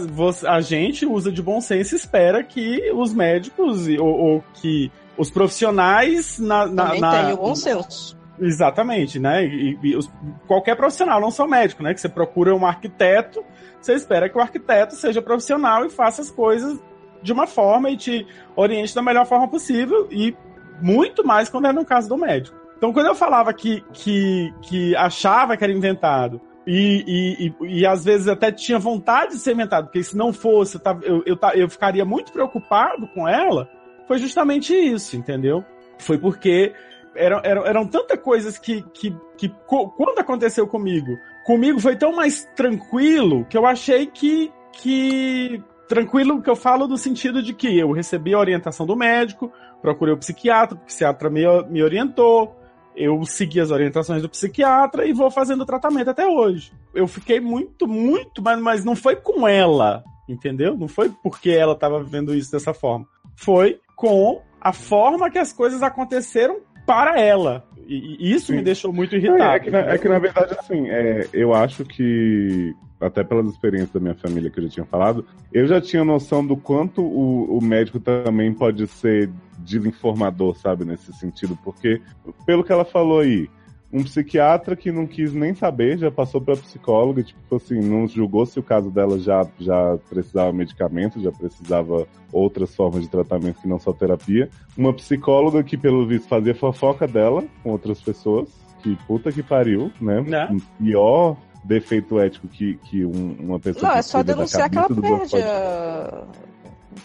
a 0.55 0.61
gente 0.61 1.05
usa 1.05 1.31
de 1.31 1.41
bom 1.41 1.61
senso 1.61 1.93
e 1.93 1.97
espera 1.97 2.43
que 2.43 2.91
os 2.91 3.13
médicos 3.13 3.87
ou, 3.99 4.07
ou 4.07 4.43
que 4.55 4.91
os 5.17 5.29
profissionais 5.31 6.39
na, 6.39 6.65
na, 6.67 6.85
Também 6.85 7.01
na- 7.01 7.23
tem 7.23 7.33
o 7.33 7.37
bom 7.37 7.55
senso. 7.55 8.17
Exatamente, 8.39 9.17
né? 9.19 9.45
E, 9.45 9.77
e 9.81 9.95
os- 9.95 10.09
qualquer 10.47 10.75
profissional, 10.75 11.21
não 11.21 11.31
só 11.31 11.47
médico, 11.47 11.81
né? 11.83 11.93
Que 11.93 12.01
você 12.01 12.09
procura 12.09 12.53
um 12.55 12.65
arquiteto, 12.65 13.43
você 13.81 13.93
espera 13.93 14.27
que 14.29 14.37
o 14.37 14.41
arquiteto 14.41 14.95
seja 14.95 15.21
profissional 15.21 15.85
e 15.85 15.89
faça 15.89 16.21
as 16.21 16.29
coisas 16.31 16.77
de 17.21 17.31
uma 17.31 17.47
forma 17.47 17.89
e 17.89 17.97
te 17.97 18.27
oriente 18.55 18.93
da 18.93 19.01
melhor 19.01 19.25
forma 19.25 19.47
possível 19.47 20.07
e 20.11 20.35
muito 20.81 21.25
mais 21.25 21.47
quando 21.49 21.67
é 21.67 21.71
no 21.73 21.85
caso 21.85 22.09
do 22.09 22.17
médico. 22.17 22.57
Então, 22.77 22.91
quando 22.91 23.07
eu 23.07 23.15
falava 23.15 23.53
que, 23.53 23.83
que, 23.93 24.53
que 24.61 24.95
achava 24.95 25.55
que 25.55 25.63
era 25.63 25.73
inventado 25.73 26.41
e, 26.67 27.03
e, 27.07 27.65
e, 27.65 27.79
e 27.79 27.85
às 27.85 28.03
vezes 28.03 28.27
até 28.27 28.51
tinha 28.51 28.79
vontade 28.79 29.33
de 29.33 29.39
ser 29.39 29.53
inventado, 29.53 29.85
porque 29.85 30.03
se 30.03 30.17
não 30.17 30.33
fosse, 30.33 30.79
eu, 31.03 31.23
eu, 31.25 31.37
eu, 31.53 31.69
ficaria 31.69 32.03
muito 32.03 32.31
preocupado 32.31 33.07
com 33.07 33.27
ela, 33.27 33.69
foi 34.07 34.17
justamente 34.17 34.73
isso, 34.73 35.15
entendeu? 35.15 35.63
Foi 35.99 36.17
porque 36.17 36.73
eram, 37.15 37.39
eram, 37.43 37.65
eram 37.65 37.87
tantas 37.87 38.19
coisas 38.19 38.57
que, 38.57 38.81
que, 38.93 39.15
que 39.37 39.49
quando 39.67 40.19
aconteceu 40.19 40.67
comigo, 40.67 41.15
comigo 41.45 41.79
foi 41.79 41.95
tão 41.95 42.13
mais 42.13 42.45
tranquilo 42.55 43.45
que 43.45 43.57
eu 43.57 43.65
achei 43.65 44.07
que, 44.07 44.51
que 44.73 45.63
tranquilo 45.87 46.41
que 46.41 46.49
eu 46.49 46.55
falo 46.55 46.87
no 46.87 46.97
sentido 46.97 47.41
de 47.41 47.53
que 47.53 47.77
eu 47.77 47.91
recebi 47.91 48.33
a 48.33 48.39
orientação 48.39 48.85
do 48.85 48.95
médico, 48.95 49.51
procurei 49.81 50.13
o 50.13 50.17
psiquiatra, 50.17 50.75
o 50.75 50.79
psiquiatra 50.79 51.29
me, 51.29 51.43
me 51.69 51.83
orientou, 51.83 52.55
eu 52.95 53.23
segui 53.25 53.59
as 53.59 53.71
orientações 53.71 54.21
do 54.21 54.29
psiquiatra 54.29 55.05
e 55.05 55.13
vou 55.13 55.29
fazendo 55.29 55.61
o 55.61 55.65
tratamento 55.65 56.09
até 56.09 56.25
hoje. 56.27 56.71
Eu 56.93 57.07
fiquei 57.07 57.39
muito, 57.39 57.87
muito, 57.87 58.41
mas, 58.41 58.59
mas 58.59 58.85
não 58.85 58.95
foi 58.95 59.15
com 59.15 59.47
ela, 59.47 60.03
entendeu? 60.27 60.75
Não 60.77 60.87
foi 60.87 61.09
porque 61.23 61.49
ela 61.49 61.73
estava 61.73 62.01
vivendo 62.03 62.33
isso 62.33 62.51
dessa 62.51 62.73
forma. 62.73 63.05
Foi 63.35 63.79
com 63.95 64.41
a 64.59 64.73
forma 64.73 65.29
que 65.29 65.37
as 65.37 65.53
coisas 65.53 65.83
aconteceram 65.83 66.59
para 66.85 67.19
ela. 67.19 67.65
E, 67.87 68.17
e 68.19 68.33
isso 68.33 68.47
Sim. 68.47 68.55
me 68.57 68.61
deixou 68.63 68.91
muito 68.91 69.15
É, 69.15 69.17
irritado. 69.19 69.43
é 69.43 69.59
que, 69.59 69.69
na, 69.71 69.79
é 69.79 69.97
que, 69.97 70.09
na 70.09 70.19
verdade, 70.19 70.55
assim, 70.59 70.89
é, 70.89 71.27
eu 71.33 71.53
acho 71.53 71.83
que 71.85 72.73
até 72.99 73.23
pelas 73.23 73.47
experiências 73.47 73.91
da 73.91 73.99
minha 73.99 74.15
família 74.15 74.49
que 74.49 74.59
eu 74.59 74.63
já 74.63 74.69
tinha 74.69 74.85
falado, 74.85 75.25
eu 75.51 75.67
já 75.67 75.81
tinha 75.81 76.03
noção 76.03 76.45
do 76.45 76.55
quanto 76.55 77.01
o, 77.01 77.57
o 77.57 77.61
médico 77.61 77.99
também 77.99 78.53
pode 78.53 78.87
ser 78.87 79.29
desinformador, 79.59 80.55
sabe, 80.55 80.85
nesse 80.85 81.13
sentido, 81.13 81.57
porque 81.63 82.01
pelo 82.45 82.63
que 82.63 82.71
ela 82.71 82.85
falou 82.85 83.19
aí, 83.19 83.49
um 83.95 84.03
psiquiatra 84.03 84.75
que 84.75 84.91
não 84.91 85.07
quis 85.07 85.33
nem 85.33 85.53
saber, 85.53 85.97
já 85.97 86.11
passou 86.11 86.41
para 86.41 86.57
psicóloga, 86.57 87.23
tipo 87.23 87.55
assim, 87.55 87.79
não 87.79 88.05
julgou 88.07 88.45
se 88.45 88.59
o 88.59 88.63
caso 88.63 88.91
dela 88.91 89.17
já, 89.17 89.47
já 89.57 89.97
precisava 90.09 90.51
medicamento, 90.51 91.21
já 91.21 91.31
precisava 91.31 92.05
outras 92.31 92.75
formas 92.75 93.03
de 93.03 93.09
tratamento 93.09 93.61
que 93.61 93.67
não 93.69 93.79
só 93.79 93.93
terapia. 93.93 94.49
Uma 94.77 94.93
psicóloga 94.93 95.63
que, 95.63 95.77
pelo 95.77 96.05
visto, 96.05 96.27
fazia 96.27 96.53
fofoca 96.53 97.07
dela 97.07 97.45
com 97.63 97.69
outras 97.71 98.01
pessoas, 98.01 98.49
que 98.83 98.97
puta 99.07 99.31
que 99.31 99.41
pariu, 99.41 99.89
né? 100.01 100.21
Né? 100.21 100.49
Um 100.51 100.59
pior 100.83 101.37
defeito 101.65 102.19
ético 102.19 102.47
que, 102.47 102.75
que 102.85 103.05
um- 103.05 103.35
uma 103.39 103.59
pessoa 103.59 103.91
Não, 103.91 103.97
é 103.97 104.01
só 104.01 104.23
denunciar 104.23 104.69
que 104.69 104.77
ela 104.77 104.87
perde 104.89 105.35
a... 105.41 106.23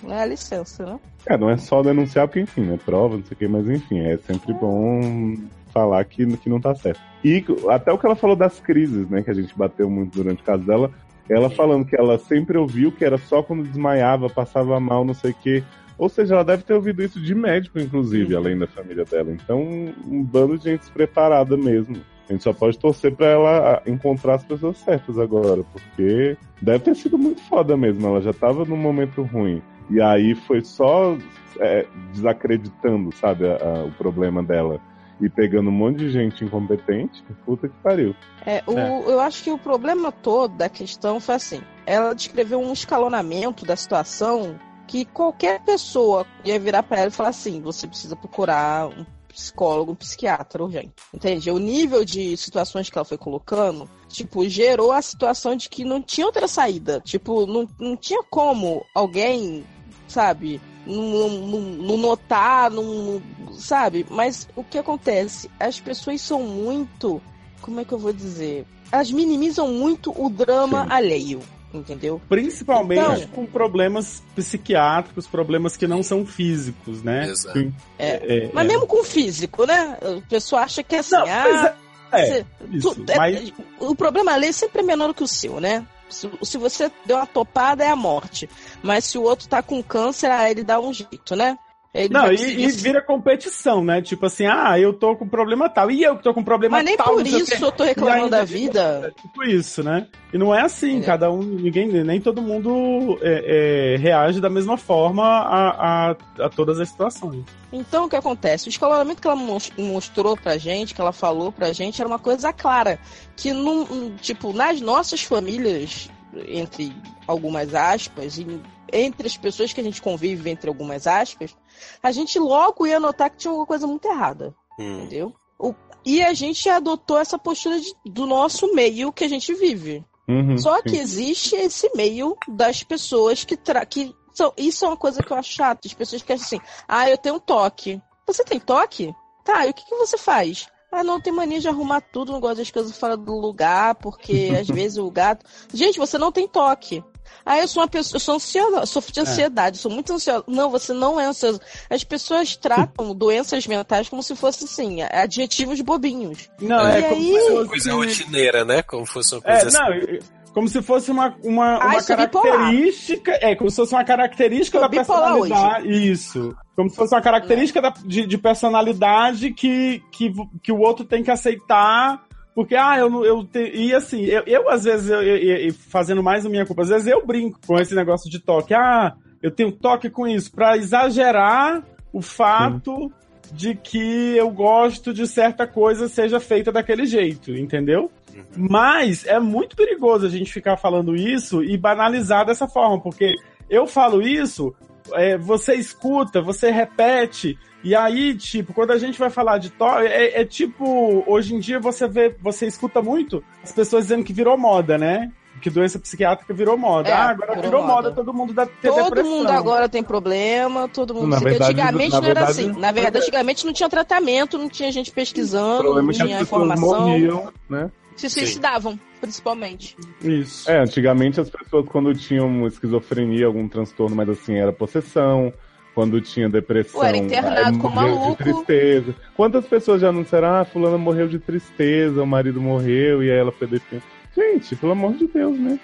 Não 0.03 0.15
é 0.15 0.23
a 0.23 0.27
licença, 0.27 0.85
né? 0.87 1.01
É, 1.27 1.37
não 1.37 1.51
é 1.51 1.57
só 1.57 1.83
denunciar, 1.83 2.27
porque, 2.29 2.41
enfim, 2.41 2.73
é 2.73 2.77
prova, 2.77 3.17
não 3.17 3.25
sei 3.25 3.35
o 3.35 3.37
que, 3.39 3.49
mas 3.49 3.69
enfim, 3.69 3.99
é 4.01 4.17
sempre 4.19 4.53
bom 4.55 5.35
falar 5.73 6.05
que, 6.05 6.25
que 6.37 6.49
não 6.49 6.61
tá 6.61 6.75
certo. 6.75 7.01
E 7.25 7.45
até 7.69 7.93
o 7.93 7.99
que 7.99 8.07
ela 8.07 8.17
falou 8.17 8.37
das 8.37 8.61
crises, 8.61 9.09
né, 9.11 9.23
que 9.23 9.31
a 9.31 9.35
gente 9.35 9.57
bateu 9.57 9.91
muito 9.91 10.17
durante 10.17 10.43
o 10.43 10.45
caso 10.45 10.63
dela, 10.65 10.91
ela 11.29 11.51
falando 11.51 11.85
que 11.85 11.97
ela 11.97 12.19
sempre 12.19 12.57
ouviu 12.57 12.91
que 12.93 13.05
era 13.05 13.19
só 13.19 13.43
quando 13.43 13.65
desmaiava, 13.65 14.29
passava 14.29 14.79
mal, 14.81 15.05
não 15.05 15.15
sei 15.15 15.33
o 15.33 15.35
que. 15.35 15.63
Ou 15.99 16.09
seja, 16.09 16.35
ela 16.35 16.45
deve 16.45 16.63
ter 16.63 16.73
ouvido 16.75 17.03
isso 17.03 17.21
de 17.21 17.35
médico, 17.35 17.79
inclusive, 17.79 18.35
além 18.35 18.57
da 18.59 18.67
família 18.67 19.05
dela. 19.05 19.31
Então, 19.33 19.61
um 20.07 20.23
bando 20.25 20.57
de 20.57 20.65
gente 20.65 20.81
despreparada 20.81 21.57
mesmo. 21.57 21.97
A 22.31 22.33
gente 22.33 22.45
só 22.45 22.53
pode 22.53 22.79
torcer 22.79 23.13
pra 23.17 23.27
ela 23.27 23.83
encontrar 23.85 24.37
as 24.37 24.45
pessoas 24.45 24.79
certas 24.79 25.19
agora, 25.19 25.65
porque 25.73 26.37
deve 26.63 26.79
ter 26.85 26.95
sido 26.95 27.19
muito 27.19 27.41
foda 27.43 27.77
mesmo. 27.77 28.07
Ela 28.07 28.21
já 28.23 28.33
tava 28.33 28.65
num 28.65 28.77
momento 28.77 29.23
ruim. 29.25 29.61
E 29.91 30.01
aí 30.01 30.37
foi 30.37 30.65
só 30.65 31.17
é, 31.59 31.85
desacreditando, 32.13 33.13
sabe, 33.17 33.45
a- 33.49 33.57
a- 33.57 33.85
o 33.85 33.91
problema 33.93 34.45
dela. 34.45 34.81
E 35.21 35.29
pegando 35.29 35.69
um 35.71 35.73
monte 35.73 35.99
de 35.99 36.11
gente 36.11 36.45
incompetente, 36.45 37.23
puta 37.45 37.69
que 37.69 37.75
pariu. 37.83 38.15
É, 38.47 38.63
o, 38.65 38.79
É. 38.79 39.03
Eu 39.13 39.21
acho 39.21 39.43
que 39.43 39.51
o 39.51 39.59
problema 39.59 40.13
todo 40.13 40.55
da 40.57 40.69
questão 40.69 41.19
foi 41.19 41.35
assim: 41.35 41.61
ela 41.85 42.15
descreveu 42.15 42.61
um 42.61 42.73
escalonamento 42.73 43.67
da 43.67 43.75
situação 43.75 44.55
que 44.87 45.05
qualquer 45.05 45.61
pessoa 45.63 46.25
ia 46.45 46.59
virar 46.61 46.85
pra 46.85 46.99
ela 47.01 47.09
e 47.09 47.13
falar 47.13 47.31
assim: 47.31 47.61
você 47.61 47.89
precisa 47.89 48.15
procurar 48.15 48.87
um 48.87 49.05
psicólogo, 49.33 49.93
um 49.93 49.97
psiquiatra 49.97 50.63
urgente. 50.63 50.93
Entende? 51.13 51.51
O 51.51 51.59
nível 51.59 52.05
de 52.05 52.37
situações 52.37 52.91
que 52.91 52.97
ela 52.97 53.05
foi 53.05 53.19
colocando, 53.19 53.89
tipo, 54.09 54.49
gerou 54.49 54.93
a 54.93 55.03
situação 55.03 55.57
de 55.57 55.69
que 55.69 55.85
não 55.85 56.03
tinha 56.03 56.27
outra 56.27 56.49
saída. 56.49 57.01
Tipo, 57.01 57.47
não, 57.47 57.69
não 57.79 57.97
tinha 57.97 58.23
como 58.25 58.85
alguém, 58.95 59.65
sabe, 60.09 60.61
não 60.87 61.97
notar, 61.97 62.71
não, 62.71 63.21
sabe? 63.53 64.07
Mas 64.11 64.49
o 64.57 64.65
que 64.65 64.79
acontece? 64.79 65.51
As 65.59 65.79
pessoas 65.79 66.21
são 66.21 66.43
muito 66.43 67.23
como 67.61 67.81
é 67.81 67.85
que 67.85 67.93
eu 67.93 67.99
vou 67.99 68.13
dizer? 68.13 68.67
Elas 68.91 69.11
minimizam 69.11 69.69
muito 69.69 70.13
o 70.17 70.29
drama 70.29 70.85
Sim. 70.85 70.91
alheio, 70.91 71.41
entendeu? 71.73 72.21
Principalmente 72.29 73.01
Então- 73.01 73.27
com 73.29 73.47
problemas 73.47 74.23
psiquiátricos, 74.35 75.27
problemas 75.27 75.77
que 75.77 75.87
não 75.87 76.03
são 76.03 76.27
físicos, 76.27 77.03
né? 77.03 77.29
Exato. 77.29 77.73
É. 77.99 78.45
É, 78.47 78.51
Mas 78.53 78.65
é. 78.65 78.69
mesmo 78.69 78.87
com 78.87 79.01
o 79.01 79.05
físico, 79.05 79.65
né? 79.67 79.97
A 80.03 80.29
pessoa 80.29 80.63
acha 80.63 80.83
que 80.83 80.97
é 80.97 80.99
assim, 80.99 81.15
Não, 81.15 81.23
pois 81.23 81.61
ah, 81.61 81.75
é, 82.13 82.27
você- 82.27 82.47
isso, 82.73 82.95
tu- 82.95 83.13
é- 83.13 83.17
mas- 83.17 83.53
o 83.79 83.95
problema 83.95 84.33
alheio 84.33 84.53
sempre 84.53 84.81
é 84.81 84.85
menor 84.85 85.15
que 85.15 85.23
o 85.23 85.29
seu, 85.29 85.61
né? 85.61 85.87
Se, 86.09 86.29
se 86.43 86.59
você 86.59 86.91
deu 87.07 87.17
uma 87.19 87.27
topada, 87.27 87.85
é 87.85 87.89
a 87.89 87.95
morte. 87.95 88.51
Mas 88.83 89.05
se 89.05 89.17
o 89.17 89.23
outro 89.23 89.47
tá 89.49 89.63
com 89.63 89.81
câncer, 89.81 90.29
aí 90.31 90.51
ele 90.51 90.65
dá 90.65 90.81
um 90.81 90.93
jeito, 90.93 91.37
né? 91.37 91.57
Ele 91.93 92.09
Não, 92.15 92.31
e, 92.33 92.37
e 92.37 92.69
vira 92.69 93.03
competição, 93.03 93.83
né? 93.85 94.01
Tipo 94.01 94.27
assim, 94.27 94.47
ah, 94.47 94.79
eu 94.79 94.93
tô 94.93 95.17
com 95.17 95.27
problema 95.27 95.69
tal. 95.69 95.91
E 95.91 96.05
eu 96.05 96.17
que 96.17 96.23
tô 96.23 96.33
com 96.33 96.45
problema 96.45 96.77
Mas 96.77 96.85
nem 96.85 96.97
tal. 96.97 97.15
por 97.15 97.27
isso 97.27 97.65
eu 97.65 97.73
tô 97.73 97.83
reclamando 97.83 98.31
da 98.31 98.45
vida. 98.45 99.13
É 99.17 99.21
tipo 99.23 99.43
isso, 99.43 99.83
né? 99.83 100.07
E 100.33 100.39
não 100.39 100.55
é 100.55 100.61
assim, 100.63 101.01
É. 101.01 101.03
cada 101.03 101.33
um, 101.33 101.43
ninguém, 101.43 101.89
nem 101.89 102.21
todo 102.21 102.41
mundo 102.41 103.19
é, 103.21 103.95
é, 103.95 103.97
reage 103.97 104.41
da 104.41 104.49
mesma 104.49 104.77
forma 104.77 105.25
a, 105.25 106.11
a, 106.11 106.17
a 106.45 106.49
todas 106.49 106.79
as 106.79 106.89
situações. 106.89 107.45
Então, 107.73 108.05
o 108.05 108.09
que 108.09 108.15
acontece? 108.15 108.69
O 108.69 108.71
escalonamento 108.71 109.21
que 109.21 109.27
ela 109.27 109.35
mos- 109.35 109.73
mostrou 109.77 110.37
pra 110.37 110.57
gente, 110.59 110.95
que 110.95 111.01
ela 111.01 111.13
falou 111.13 111.51
pra 111.51 111.73
gente, 111.73 112.01
era 112.01 112.07
uma 112.09 112.21
coisa 112.21 112.53
clara. 112.53 113.01
Que, 113.35 113.53
num, 113.53 114.15
tipo, 114.17 114.53
nas 114.53 114.81
nossas 114.81 115.23
famílias, 115.25 116.09
entre 116.47 116.93
algumas 117.27 117.75
aspas, 117.75 118.39
e 118.39 118.47
entre 118.93 119.27
as 119.27 119.37
pessoas 119.37 119.73
que 119.73 119.81
a 119.81 119.85
gente 119.85 120.01
convive, 120.03 120.51
entre 120.51 120.69
algumas 120.69 121.07
aspas, 121.07 121.57
a 122.03 122.11
gente 122.13 122.39
logo 122.39 122.87
ia 122.87 123.01
notar 123.01 123.31
que 123.31 123.37
tinha 123.39 123.51
alguma 123.51 123.67
coisa 123.67 123.87
muito 123.87 124.07
errada, 124.09 124.55
Hum. 124.79 124.99
entendeu? 125.01 125.33
O- 125.59 125.75
e 126.05 126.23
a 126.23 126.33
gente 126.33 126.69
adotou 126.69 127.19
essa 127.19 127.39
postura 127.39 127.79
de- 127.81 127.95
do 128.07 128.27
nosso 128.27 128.73
meio 128.75 129.13
que 129.13 129.25
a 129.25 129.29
gente 129.29 129.53
vive. 129.55 130.05
Uhum, 130.29 130.57
Só 130.57 130.77
sim. 130.77 130.83
que 130.85 130.97
existe 130.97 131.57
esse 131.57 131.91
meio 131.95 132.37
das 132.49 132.83
pessoas 132.83 133.45
que, 133.45 133.57
tra 133.57 133.85
que 133.85 134.15
são. 134.33 134.53
Isso 134.57 134.85
é 134.85 134.89
uma 134.89 134.97
coisa 134.97 135.23
que 135.23 135.31
eu 135.33 135.37
acho 135.37 135.53
chato. 135.53 135.87
As 135.87 135.93
pessoas 135.93 136.23
que 136.23 136.33
acham 136.33 136.45
assim, 136.47 136.61
ah, 136.87 137.11
eu 137.11 137.19
tenho 137.19 137.35
um 137.35 137.41
toque. 137.41 138.01
Você 138.27 138.45
tem 138.45 138.61
toque? 138.61 139.13
Tá, 139.45 139.67
e 139.67 139.71
o 139.71 139.75
que, 139.75 139.85
que 139.85 139.97
você 139.97 140.17
faz? 140.17 140.69
Ah, 140.93 141.03
não, 141.05 141.21
tem 141.21 141.33
mania 141.33 141.61
de 141.61 141.69
arrumar 141.69 142.01
tudo, 142.01 142.33
não 142.33 142.41
gosto 142.41 142.59
das 142.59 142.71
coisas 142.71 142.97
fora 142.97 143.17
do 143.17 143.35
lugar, 143.39 143.95
porque 143.97 144.51
às 144.61 144.69
vezes 144.89 144.99
o 144.99 145.11
gato. 145.11 145.45
Gente, 145.75 145.99
você 145.99 146.17
não 146.17 146.31
tem 146.33 146.47
toque. 146.49 147.03
Ah, 147.45 147.59
eu 147.59 147.67
sou 147.69 147.83
uma 147.83 147.89
pessoa, 147.89 148.17
eu 148.17 148.21
sou 148.21 148.35
ansiosa, 148.37 148.87
sofro 148.87 149.13
de 149.13 149.21
ansiedade, 149.21 149.79
sou 149.79 149.91
muito 149.91 150.13
ansiosa. 150.13 150.45
Não, 150.47 150.71
você 150.71 150.93
não 150.93 151.19
é 151.21 151.25
ansiosa. 151.27 151.61
As 151.89 152.05
pessoas 152.05 152.57
tratam 152.57 153.15
doenças 153.15 153.67
mentais 153.67 154.09
como 154.09 154.23
se 154.23 154.35
fossem, 154.37 154.67
assim, 154.67 155.03
adjetivos 155.03 155.81
bobinhos. 155.81 156.49
Não, 156.61 156.89
E 156.89 156.99
é 156.99 157.03
como 157.03 157.15
aí- 157.21 157.41
se 157.41 157.49
fosse- 157.51 157.69
Coisa 157.69 157.93
rotineira, 157.95 158.65
né? 158.65 158.83
Como 158.83 159.07
fosse 159.07 159.35
uma 159.35 159.43
É, 159.45 159.61
coisa 159.61 159.69
assim. 159.69 159.79
não, 159.79 160.19
como 160.53 160.69
se 160.69 160.83
fosse 160.83 161.11
uma, 161.13 161.37
uma, 161.45 161.75
Ah, 161.77 161.87
uma 161.87 161.95
é 161.99 162.17
bipolar. 162.17 162.57
característica. 162.57 163.39
É, 163.41 163.55
como 163.55 163.71
se 163.71 163.77
fosse 163.77 163.95
uma 163.95 164.05
característica 164.05 164.79
Sou 164.79 164.89
da 164.89 164.95
personalidade. 164.97 166.11
Isso. 166.11 166.57
Como 166.75 166.91
se 166.91 166.97
fosse 166.97 167.15
uma 167.15 167.21
característica 167.23 167.81
da- 167.81 167.95
de, 168.05 168.27
de 168.27 168.39
personalidade 168.39 169.53
que, 169.53 170.03
que, 170.11 170.33
que 170.63 170.73
o 170.73 170.81
outro 170.81 171.05
tem 171.05 171.23
que 171.23 171.31
aceitar. 171.31 172.25
Porque, 172.61 172.77
ah, 172.77 172.99
eu 172.99 173.09
não. 173.09 173.25
Eu 173.25 173.43
te, 173.43 173.71
e 173.75 173.95
assim, 173.95 174.23
eu, 174.27 174.43
eu 174.47 174.69
às 174.69 174.85
vezes, 174.85 175.09
eu, 175.09 175.23
eu- 175.23 175.73
fazendo 175.73 176.23
mais 176.23 176.45
a 176.45 176.49
minha 176.51 176.67
culpa, 176.67 176.83
às 176.83 176.91
vezes 176.91 177.07
eu 177.07 177.25
brinco 177.27 177.59
com 177.67 177.79
esse 177.81 177.95
negócio 177.95 178.31
de 178.31 178.39
toque. 178.39 178.75
Ah, 178.75 179.15
eu 179.43 179.51
tenho 179.51 179.73
toque 179.73 180.11
com 180.11 180.29
isso, 180.29 180.53
pra 180.53 180.77
exagerar 180.77 181.83
o 182.13 182.21
fato 182.21 183.11
de 183.51 183.75
que 183.75 184.37
eu 184.37 184.51
gosto 184.51 185.15
de 185.15 185.27
certa 185.27 185.67
coisa 185.67 186.07
seja 186.07 186.39
feita 186.39 186.71
daquele 186.71 187.07
jeito, 187.07 187.51
entendeu? 187.51 188.11
Mas 188.55 189.27
é 189.27 189.41
muito 189.41 189.75
perigoso 189.75 190.27
a 190.27 190.29
gente 190.29 190.53
ficar 190.53 190.77
falando 190.77 191.17
isso 191.17 191.65
e 191.65 191.79
banalizar 191.79 192.45
dessa 192.45 192.69
forma, 192.69 193.01
porque 193.01 193.37
eu 193.71 193.87
falo 193.87 194.21
isso, 194.21 194.75
é, 195.15 195.37
você 195.39 195.75
escuta, 195.75 196.41
você 196.43 196.71
repete, 196.71 197.59
e 197.83 197.95
aí, 197.95 198.35
tipo, 198.35 198.75
quando 198.75 198.91
a 198.91 198.99
gente 198.99 199.19
vai 199.19 199.31
falar 199.31 199.59
de 199.59 199.71
toque, 199.71 200.07
é, 200.07 200.41
é 200.43 200.45
tipo, 200.45 201.25
hoje 201.27 201.55
em 201.55 201.59
dia 201.59 201.81
você 201.81 202.07
vê, 202.07 202.35
você 202.41 202.67
escuta 202.67 203.01
muito 203.01 203.43
as 203.63 203.73
pessoas 203.73 204.05
dizendo 204.05 204.25
que 204.25 204.33
virou 204.33 204.57
moda, 204.59 204.99
né? 204.99 205.31
Que 205.63 205.69
doença 205.69 205.99
psiquiátrica 205.99 206.55
virou 206.55 206.77
moda. 206.79 207.11
É, 207.11 207.13
ah, 207.13 207.31
agora 207.31 207.49
virou 207.55 207.63
virou, 207.65 207.83
moda. 207.83 207.95
moda. 207.95 208.13
todo 208.13 208.33
mundo 208.33 208.53
dá 208.55 208.65
ter 208.65 208.89
Todo 208.89 209.05
depressão. 209.05 209.31
mundo 209.31 209.51
agora 209.51 209.89
tem 209.91 210.03
problema, 210.03 210.89
todo 210.89 211.15
mundo. 211.15 211.27
Na 211.29 211.37
Porque 211.37 211.51
verdade, 211.51 211.73
antigamente 211.73 212.13
na 212.13 212.21
não 212.21 212.29
era 212.29 212.41
verdade- 212.47 212.61
assim. 212.71 212.81
Na 212.81 212.93
verdade, 212.93 213.19
antigamente 213.19 213.67
não 213.67 213.73
tinha 213.75 213.89
tratamento, 213.89 214.57
não 214.57 214.69
tinha 214.71 214.91
gente 214.91 215.11
pesquisando, 215.13 216.03
não 216.03 216.11
é 216.11 216.13
tinha 216.15 216.41
informação. 216.41 217.01
morriam, 217.09 217.53
né? 217.69 217.91
Se 218.29 218.31
suicidavam, 218.41 218.99
principalmente. 219.21 219.97
Isso. 220.23 220.71
É, 220.71 220.81
antigamente 220.81 221.41
as 221.41 221.49
pessoas 221.51 221.87
quando 221.89 222.13
tinham 222.15 222.67
esquizofrenia, 222.67 223.47
algum 223.47 223.67
transtorno, 223.69 224.15
mas 224.17 224.29
assim, 224.29 224.57
era 224.57 224.73
possessão. 224.73 225.53
Quando 225.93 226.21
tinha 226.21 226.49
depressão, 226.49 227.01
Ou 227.01 227.05
era 227.07 227.17
internado 227.17 227.75
aí 227.75 227.79
com 227.79 227.89
maluco. 227.89 228.31
de 228.31 228.37
tristeza. 228.37 229.15
Quantas 229.37 229.67
pessoas 229.67 230.01
já 230.01 230.09
anunciaram, 230.11 230.55
ah, 230.55 230.65
fulana 230.65 230.97
morreu 230.97 231.27
de 231.27 231.39
tristeza, 231.41 232.23
o 232.23 232.27
marido 232.27 232.61
morreu 232.61 233.25
e 233.25 233.31
aí 233.31 233.37
ela 233.37 233.51
foi 233.51 233.67
definida. 233.67 234.07
Gente, 234.35 234.77
pelo 234.77 234.93
amor 234.93 235.15
de 235.15 235.27
Deus, 235.27 235.59
né? 235.59 235.81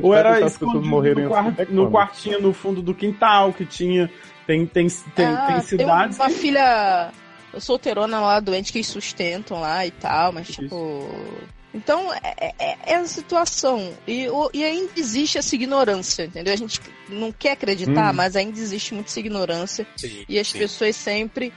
Ou 0.00 0.14
era 0.14 0.30
deixar 0.32 0.46
as 0.46 0.52
pessoas 0.56 0.82
escondido 0.82 1.20
no, 1.20 1.26
assim, 1.26 1.28
quar- 1.28 1.48
até 1.48 1.64
no 1.66 1.90
quartinho 1.90 2.40
no 2.40 2.52
fundo 2.54 2.80
do 2.80 2.94
quintal 2.94 3.52
que 3.52 3.66
tinha. 3.66 4.10
Tem, 4.46 4.64
tem, 4.64 4.88
tem, 5.14 5.26
Ah, 5.26 5.46
tem 5.48 5.60
cidades. 5.60 6.18
uma 6.18 6.28
que- 6.28 6.34
filha 6.34 7.10
solteirona 7.58 8.18
lá, 8.18 8.40
doente, 8.40 8.72
que 8.72 8.78
eles 8.78 8.86
sustentam 8.86 9.60
lá 9.60 9.86
e 9.86 9.90
tal, 9.90 10.32
mas 10.32 10.48
tipo. 10.48 11.06
Então, 11.72 12.12
é, 12.14 12.52
é, 12.58 12.76
é 12.92 12.94
a 12.96 13.04
situação. 13.04 13.92
E, 14.06 14.28
o- 14.28 14.50
e 14.52 14.64
ainda 14.64 14.90
existe 14.96 15.38
essa 15.38 15.54
ignorância, 15.54 16.24
entendeu? 16.24 16.52
A 16.52 16.56
gente 16.56 16.80
não 17.08 17.30
quer 17.30 17.52
acreditar, 17.52 18.10
Hum. 18.12 18.16
mas 18.16 18.34
ainda 18.34 18.58
existe 18.58 18.92
muita 18.94 19.18
ignorância. 19.20 19.86
Sim, 19.96 20.24
E 20.28 20.38
as 20.38 20.48
sim. 20.48 20.58
pessoas 20.58 20.96
sempre 20.96 21.52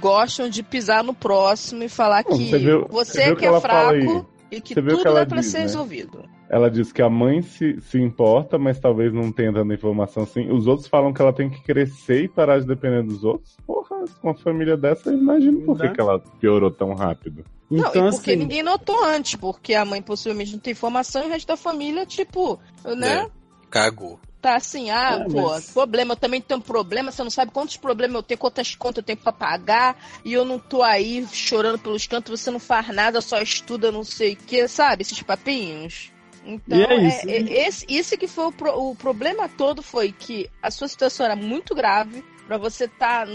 gostam 0.00 0.48
de 0.48 0.62
pisar 0.62 1.04
no 1.04 1.12
próximo 1.14 1.82
e 1.82 1.88
falar 1.88 2.24
Não, 2.28 2.36
que 2.38 2.48
você 2.48 2.58
viu- 2.58 2.86
você, 2.88 3.24
viu 3.26 3.34
que 3.36 3.40
que 3.40 3.46
é 3.46 3.60
fraco 3.60 4.26
E 4.50 4.60
que 4.60 4.74
tudo 4.74 4.98
que 4.98 5.04
dá 5.04 5.24
pra 5.26 5.40
diz, 5.40 5.46
ser 5.50 5.58
né? 5.58 5.62
resolvido. 5.64 6.24
Ela 6.48 6.68
diz 6.68 6.90
que 6.92 7.00
a 7.00 7.08
mãe 7.08 7.40
se, 7.40 7.80
se 7.82 7.98
importa, 8.00 8.58
mas 8.58 8.80
talvez 8.80 9.12
não 9.12 9.30
tenha 9.30 9.52
tanta 9.52 9.72
informação 9.72 10.24
assim. 10.24 10.50
Os 10.50 10.66
outros 10.66 10.88
falam 10.88 11.12
que 11.12 11.22
ela 11.22 11.32
tem 11.32 11.48
que 11.48 11.62
crescer 11.62 12.24
e 12.24 12.28
parar 12.28 12.58
de 12.58 12.66
depender 12.66 13.04
dos 13.04 13.22
outros. 13.22 13.56
Porra, 13.64 14.04
com 14.20 14.28
uma 14.28 14.34
família 14.34 14.76
dessa, 14.76 15.10
eu 15.10 15.16
imagino 15.18 15.60
por 15.60 15.76
que, 15.76 15.84
Né? 15.84 15.92
que 15.94 16.00
ela 16.00 16.18
piorou 16.40 16.70
tão 16.70 16.94
rápido. 16.94 17.44
Não, 17.70 17.88
Então, 17.88 18.08
e 18.08 18.10
porque 18.10 18.30
assim, 18.32 18.36
ninguém 18.40 18.62
notou 18.62 19.04
antes, 19.04 19.36
porque 19.36 19.74
a 19.74 19.84
mãe 19.84 20.02
possivelmente 20.02 20.52
não 20.52 20.58
tem 20.58 20.72
informação 20.72 21.22
e 21.22 21.26
o 21.26 21.28
resto 21.30 21.46
da 21.46 21.56
família, 21.56 22.04
tipo, 22.04 22.58
né? 22.96 23.22
É. 23.24 23.30
Cagou. 23.70 24.18
Tá 24.42 24.56
assim, 24.56 24.90
ah, 24.90 25.18
É, 25.20 25.28
pô, 25.30 25.50
mas- 25.50 25.70
problema, 25.70 26.14
eu 26.14 26.16
também 26.16 26.40
tenho 26.40 26.60
problema, 26.62 27.12
você 27.12 27.22
não 27.22 27.30
sabe 27.30 27.52
quantos 27.52 27.76
problemas 27.76 28.16
eu 28.16 28.22
tenho, 28.22 28.38
quantas 28.38 28.74
contas 28.74 28.96
eu 28.98 29.02
tenho 29.04 29.18
pra 29.18 29.32
pagar, 29.32 29.96
e 30.24 30.32
eu 30.32 30.44
não 30.46 30.58
tô 30.58 30.82
aí 30.82 31.24
chorando 31.30 31.78
pelos 31.78 32.06
cantos, 32.06 32.40
você 32.40 32.50
não 32.50 32.58
faz 32.58 32.88
nada, 32.88 33.20
só 33.20 33.38
estuda 33.40 33.92
não 33.92 34.02
sei 34.02 34.32
o 34.32 34.36
que, 34.36 34.66
sabe? 34.66 35.02
Esses 35.02 35.22
papinhos. 35.22 36.10
Então, 36.44 36.78
E 36.78 36.82
é 36.82 36.96
isso. 37.06 37.28
é- 37.28 37.66
esse, 37.68 37.86
esse 37.88 38.16
que 38.16 38.26
foi 38.26 38.46
o, 38.46 38.52
pro- 38.52 38.74
o 38.90 38.96
problema 38.96 39.46
todo 39.46 39.82
foi 39.82 40.10
que 40.10 40.48
a 40.62 40.70
sua 40.70 40.88
situação 40.88 41.26
era 41.26 41.36
muito 41.36 41.74
grave, 41.74 42.24
pra 42.46 42.56
você 42.56 42.86
estar 42.86 43.28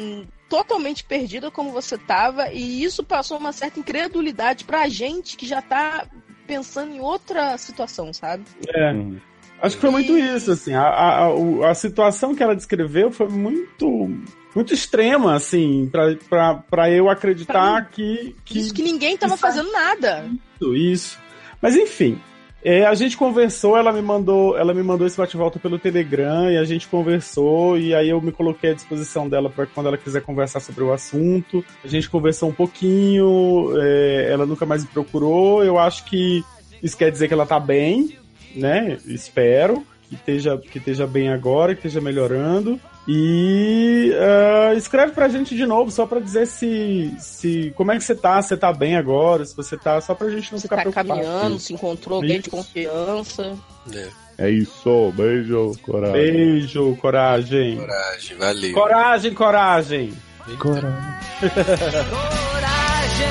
totalmente 0.50 1.04
perdida 1.04 1.50
como 1.50 1.72
você 1.72 1.98
tava, 1.98 2.52
e 2.52 2.84
isso 2.84 3.04
passou 3.04 3.38
uma 3.38 3.52
certa 3.52 3.80
incredulidade 3.80 4.64
pra 4.64 4.88
gente 4.88 5.36
que 5.38 5.46
já 5.46 5.62
tá 5.62 6.08
pensando 6.46 6.94
em 6.94 7.00
outra 7.00 7.58
situação, 7.58 8.14
sabe? 8.14 8.44
é. 8.76 9.36
Acho 9.62 9.78
que 9.78 9.82
foi 9.82 9.90
muito 9.90 10.18
isso, 10.18 10.52
assim. 10.52 10.74
A, 10.74 10.84
a, 10.84 11.72
a, 11.72 11.74
situação 11.74 12.36
que 12.36 12.44
ela 12.44 12.56
descreveu 12.56 13.10
foi 13.10 13.30
muito. 13.30 14.12
Muito 14.54 14.74
extrema, 14.74 15.34
assim, 15.36 15.90
pra, 15.92 16.16
pra, 16.30 16.56
pra 16.56 16.90
eu 16.90 17.10
acreditar 17.10 17.90
que, 17.90 18.36
que 18.46 18.60
Isso 18.60 18.74
que 18.74 18.82
ninguém 18.82 19.18
tava 19.18 19.36
fazendo 19.36 19.70
nada. 19.70 20.30
Isso, 20.62 20.76
isso. 20.76 21.20
Mas 21.62 21.76
enfim, 21.76 22.22
é, 22.68 22.84
a 22.84 22.96
gente 22.96 23.16
conversou, 23.16 23.78
ela 23.78 23.94
me 23.94 24.02
mandou, 24.02 24.58
ela 24.58 24.74
me 24.74 24.82
mandou 24.82 25.06
esse 25.06 25.16
bate-volta 25.16 25.60
pelo 25.60 25.78
Telegram 25.78 26.50
e 26.50 26.58
a 26.58 26.64
gente 26.64 26.88
conversou 26.88 27.78
e 27.78 27.94
aí 27.94 28.10
eu 28.10 28.20
me 28.20 28.32
coloquei 28.32 28.72
à 28.72 28.74
disposição 28.74 29.30
dela 29.30 29.52
para 29.52 29.68
quando 29.68 29.86
ela 29.86 30.00
quiser 30.00 30.24
conversar 30.24 30.60
sobre 30.60 30.84
o 30.84 30.92
assunto. 30.92 31.64
A 31.84 31.88
gente 31.88 32.10
conversou 32.10 32.50
um 32.50 32.54
pouquinho, 32.54 33.72
é, 33.80 34.30
ela 34.32 34.48
nunca 34.48 34.66
mais 34.66 34.82
me 34.82 34.90
procurou. 34.90 35.64
Eu 35.64 35.78
acho 35.78 36.06
que 36.06 36.44
isso 36.82 36.98
quer 36.98 37.12
dizer 37.12 37.28
que 37.28 37.36
ela 37.36 37.46
tá 37.46 37.60
bem, 37.60 38.18
né? 38.56 38.98
Espero 39.06 39.86
que 40.10 40.16
esteja, 40.16 40.58
que 40.58 40.80
esteja 40.80 41.06
bem 41.06 41.30
agora, 41.30 41.76
que 41.76 41.86
esteja 41.86 42.02
melhorando. 42.02 42.80
E 43.08 44.12
ah, 44.20 44.74
escreve 44.74 45.12
pra 45.14 45.28
gente 45.28 45.56
de 45.56 45.66
novo, 45.66 45.92
só 45.92 46.06
pra 46.06 46.20
dizer 46.20 46.48
se, 46.48 47.14
se. 47.20 47.72
Como 47.76 47.92
é 47.92 47.98
que 47.98 48.04
você 48.04 48.16
tá? 48.16 48.42
Você 48.42 48.58
tá 48.58 48.74
bem 48.74 48.96
agora? 48.96 49.46
Se 49.46 49.56
você 49.56 49.78
tá. 49.78 50.02
Só 50.02 50.16
pra 50.16 50.30
gente 50.30 50.52
não 50.52 50.58
Você 50.60 50.64
ficar 50.64 50.78
tá 50.78 50.82
preocupado. 50.84 51.10
caminhando, 51.10 51.60
se 51.60 51.74
encontrou 51.74 52.18
alguém 52.18 52.42
de 52.42 52.50
confiança. 52.50 53.56
É. 53.94 54.08
É 54.38 54.50
isso, 54.50 55.14
beijo, 55.16 55.72
coragem. 55.82 56.14
Beijo, 56.14 56.98
coragem. 57.00 57.78
Coragem, 57.78 58.38
valeu. 58.38 58.74
Coragem, 58.74 59.34
coragem. 59.34 60.14
Coragem. 60.60 61.16
Coragem, 62.10 63.28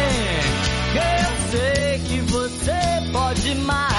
eu 0.94 1.50
sei 1.50 1.98
que 2.08 2.20
você 2.32 2.72
pode 3.12 3.54
mais. 3.56 3.93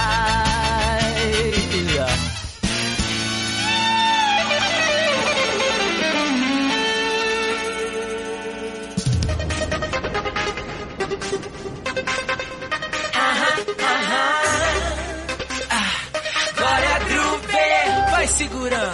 Vai 18.26 18.28
segurando. 18.28 18.92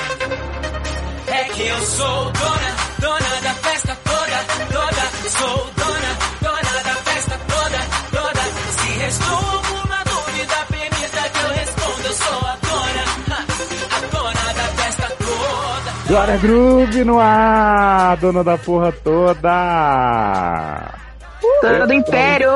É 1.27 1.43
que 1.45 1.67
eu 1.67 1.77
sou 1.77 2.31
dona, 2.31 2.75
dona 2.99 3.41
da 3.43 3.53
festa 3.55 3.97
toda, 4.03 4.45
toda. 4.73 5.01
Sou 5.29 5.69
dona, 5.77 6.17
dona 6.41 6.83
da 6.83 6.95
festa 7.09 7.39
toda, 7.47 7.79
toda. 8.11 8.41
Se 8.71 8.91
restou 8.99 9.37
alguma 9.37 10.03
dúvida, 10.03 10.65
permita 10.69 11.29
que 11.29 11.39
eu 11.39 11.49
responda. 11.53 12.07
Eu 12.07 12.13
sou 12.13 12.47
a 12.47 12.57
dona, 12.67 13.05
a 13.91 13.99
dona 14.11 14.53
da 14.53 14.67
festa 14.81 15.07
toda. 15.17 15.91
Glória 16.07 16.37
Groove 16.37 17.03
no 17.05 17.19
ar, 17.19 18.17
dona 18.17 18.43
da 18.43 18.57
porra 18.57 18.91
toda. 18.91 20.91
Todo 21.61 21.93
Império! 21.93 22.51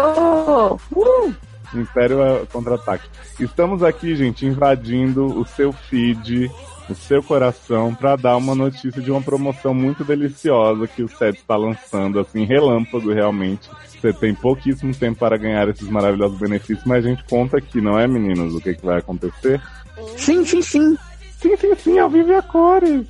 Império 1.73 2.21
é 2.23 2.45
contra-ataque. 2.51 3.07
Estamos 3.39 3.83
aqui, 3.83 4.15
gente, 4.15 4.45
invadindo 4.45 5.25
o 5.25 5.45
seu 5.45 5.73
feed, 5.73 6.49
o 6.89 6.95
seu 6.95 7.21
coração, 7.21 7.93
para 7.93 8.15
dar 8.15 8.37
uma 8.37 8.55
notícia 8.55 9.01
de 9.01 9.11
uma 9.11 9.21
promoção 9.21 9.73
muito 9.73 10.03
deliciosa 10.05 10.87
que 10.87 11.03
o 11.03 11.09
SED 11.09 11.37
está 11.39 11.57
lançando, 11.57 12.19
assim, 12.19 12.45
relâmpago 12.45 13.11
realmente. 13.11 13.69
Você 13.87 14.13
tem 14.13 14.33
pouquíssimo 14.33 14.95
tempo 14.95 15.19
para 15.19 15.37
ganhar 15.37 15.67
esses 15.67 15.89
maravilhosos 15.89 16.37
benefícios, 16.39 16.85
mas 16.85 17.05
a 17.05 17.09
gente 17.09 17.25
conta 17.25 17.57
aqui, 17.57 17.81
não 17.81 17.99
é, 17.99 18.07
meninos, 18.07 18.53
o 18.53 18.61
que, 18.61 18.73
que 18.73 18.85
vai 18.85 18.99
acontecer? 18.99 19.61
Sim, 20.17 20.45
sim, 20.45 20.61
sim. 20.61 20.97
Sim, 21.41 21.57
sim, 21.57 21.75
sim, 21.75 21.99
ao 21.99 22.09
vivo 22.09 22.29
e 22.31 22.35
a 22.35 22.41
cores. 22.41 23.05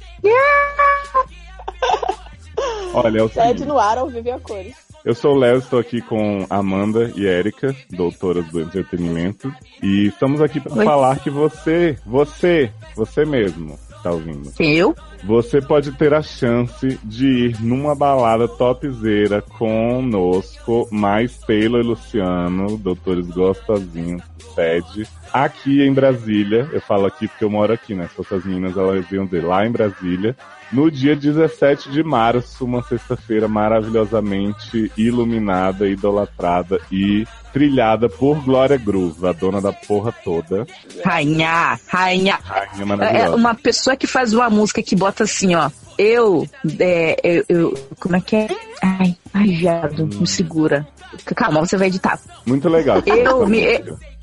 Olha, 2.93 3.19
é 3.19 3.23
o 3.23 3.29
Sede 3.29 3.47
seguinte. 3.47 3.65
no 3.65 3.77
ar 3.77 3.97
ao 3.97 4.09
vivo 4.09 4.27
e 4.27 4.31
a 4.31 4.39
cores. 4.39 4.84
Eu 5.05 5.13
sou 5.13 5.35
o 5.35 5.37
Léo, 5.37 5.59
estou 5.59 5.77
aqui 5.77 6.01
com 6.01 6.47
Amanda 6.49 7.11
e 7.15 7.27
Érica, 7.27 7.75
doutoras 7.91 8.43
do 8.47 8.59
entretenimento. 8.59 9.53
E 9.83 10.07
estamos 10.07 10.41
aqui 10.41 10.59
para 10.59 10.83
falar 10.83 11.19
que 11.19 11.29
você, 11.29 11.95
você, 12.03 12.71
você 12.95 13.23
mesmo, 13.23 13.77
tá 14.01 14.11
ouvindo? 14.11 14.51
Eu? 14.59 14.95
Você 15.23 15.61
pode 15.61 15.91
ter 15.91 16.11
a 16.11 16.23
chance 16.23 16.99
de 17.03 17.27
ir 17.27 17.61
numa 17.61 17.93
balada 17.93 18.47
topzera 18.47 19.43
conosco, 19.43 20.87
mais 20.91 21.37
Taylor 21.37 21.81
e 21.81 21.87
Luciano, 21.87 22.75
doutores 22.75 23.27
gostosinhos, 23.27 24.23
sede, 24.55 25.07
aqui 25.31 25.83
em 25.83 25.93
Brasília. 25.93 26.67
Eu 26.73 26.81
falo 26.81 27.05
aqui 27.05 27.27
porque 27.27 27.43
eu 27.43 27.49
moro 27.51 27.71
aqui, 27.71 27.93
né? 27.93 28.07
Se 28.07 28.15
fossem 28.15 28.39
as 28.39 28.45
meninas, 28.45 28.75
elas 28.75 29.11
iam 29.11 29.25
dizer 29.25 29.43
lá 29.43 29.67
em 29.67 29.71
Brasília. 29.71 30.35
No 30.71 30.89
dia 30.91 31.15
17 31.15 31.91
de 31.91 32.03
março, 32.03 32.65
uma 32.65 32.81
sexta-feira 32.83 33.47
maravilhosamente 33.47 34.91
iluminada, 34.97 35.87
idolatrada 35.87 36.79
e 36.91 37.25
trilhada 37.53 38.09
por 38.09 38.43
Glória 38.43 38.77
Groove, 38.77 39.27
a 39.27 39.31
dona 39.31 39.61
da 39.61 39.71
porra 39.71 40.11
toda. 40.23 40.65
Rainha, 41.05 41.79
rainha. 41.87 42.39
Rainha 42.43 42.81
É 42.81 42.85
maravilhosa. 42.85 43.35
uma 43.35 43.55
pessoa 43.55 43.95
que 43.95 44.07
faz 44.07 44.33
uma 44.33 44.49
música 44.49 44.81
que 44.83 44.95
bota 44.95 45.23
assim, 45.23 45.55
ó. 45.55 45.69
Eu, 45.97 46.45
é, 46.79 47.15
eu, 47.23 47.45
eu- 47.47 47.73
como 47.99 48.17
é 48.17 48.21
que 48.21 48.35
é? 48.35 48.47
Ai, 48.81 49.15
ai, 49.33 49.47
viado, 49.47 50.05
me 50.07 50.27
segura. 50.27 50.85
Calma, 51.33 51.61
você 51.61 51.77
vai 51.77 51.87
editar. 51.87 52.19
Muito 52.45 52.67
legal. 52.67 53.01
Eu 53.05 53.47
me- 53.47 53.79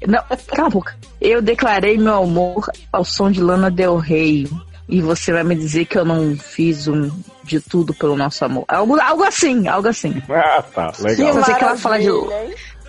Não, 0.06 0.22
cala 0.48 0.66
a 0.66 0.70
boca. 0.70 0.94
Eu 1.18 1.40
declarei 1.40 1.96
meu 1.96 2.22
amor 2.22 2.68
ao 2.92 3.04
som 3.04 3.30
de 3.30 3.40
Lana 3.40 3.70
Del 3.70 3.96
Rey. 3.96 4.46
E 4.92 5.00
você 5.00 5.32
vai 5.32 5.42
me 5.42 5.54
dizer 5.54 5.86
que 5.86 5.96
eu 5.96 6.04
não 6.04 6.36
fiz 6.36 6.86
um 6.86 7.10
de 7.42 7.58
tudo 7.58 7.94
pelo 7.94 8.14
nosso 8.14 8.44
amor. 8.44 8.66
Algo, 8.68 9.00
algo 9.00 9.24
assim, 9.24 9.66
algo 9.66 9.88
assim. 9.88 10.22
Ah, 10.28 10.62
tá. 10.62 10.92
Sim, 10.92 11.04
Legal. 11.04 11.28
eu 11.28 11.44
sei 11.44 11.54
que 11.54 11.64
ela 11.64 11.76
fala 11.78 11.98
de-? 11.98 12.10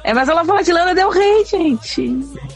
É, 0.03 0.13
mas 0.13 0.27
ela 0.27 0.43
fala 0.43 0.61
de 0.61 0.73
Lana 0.73 0.93
Del 0.93 1.09
Rey, 1.09 1.45
gente. 1.45 1.87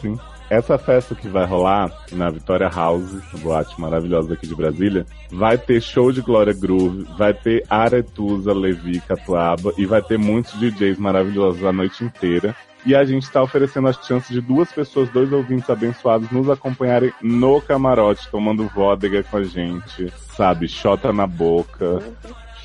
Sim. 0.02 0.20
Essa 0.50 0.78
festa 0.78 1.16
que 1.16 1.30
vai 1.30 1.46
rolar 1.46 1.90
na 2.12 2.30
Vitória 2.30 2.68
House, 2.68 3.10
boate 3.36 3.80
maravilhosa 3.80 4.34
aqui 4.34 4.46
de 4.46 4.54
Brasília, 4.54 5.06
vai 5.32 5.58
ter 5.58 5.82
show 5.82 6.12
de 6.12 6.20
Glória 6.20 6.54
Groove, 6.54 7.08
vai 7.18 7.34
ter 7.34 7.64
Aretusa, 7.70 8.52
Levi, 8.52 9.00
Catuaba 9.00 9.72
e 9.78 9.86
vai 9.86 10.02
ter 10.02 10.18
muitos 10.18 10.60
DJs 10.60 10.98
maravilhosos 10.98 11.64
a 11.64 11.72
noite 11.72 12.04
inteira. 12.04 12.54
E 12.86 12.96
a 12.96 13.04
gente 13.04 13.30
tá 13.30 13.42
oferecendo 13.44 13.88
as 13.88 13.98
chances 14.06 14.30
de 14.30 14.40
duas 14.40 14.72
pessoas, 14.72 15.10
dois 15.10 15.32
ouvintes 15.34 15.70
abençoados, 15.70 16.30
nos 16.32 16.50
acompanharem 16.50 17.12
no 17.22 17.60
camarote, 17.62 18.30
tomando 18.30 18.68
vodka 18.68 19.24
com 19.24 19.38
a 19.38 19.44
gente, 19.44 20.12
sabe? 20.36 20.68
Xota 20.68 21.12
na 21.12 21.28
boca, 21.28 22.00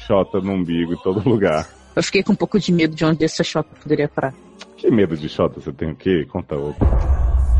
xota 0.07 0.41
no 0.41 0.53
umbigo, 0.53 0.95
em 0.95 0.99
todo 0.99 1.29
lugar. 1.29 1.69
Eu 1.95 2.03
fiquei 2.03 2.23
com 2.23 2.33
um 2.33 2.37
pouco 2.37 2.59
de 2.59 2.73
medo 2.73 2.95
de 2.95 3.05
onde 3.05 3.25
essa 3.25 3.43
shop 3.43 3.69
poderia 3.81 4.09
parar. 4.09 4.33
Que 4.77 4.91
medo 4.91 5.17
de 5.17 5.29
xota 5.29 5.61
você 5.61 5.73
tem 5.73 5.91
o 5.91 5.97
quê? 5.97 6.27
Conta 6.31 6.55
outro. 6.57 6.87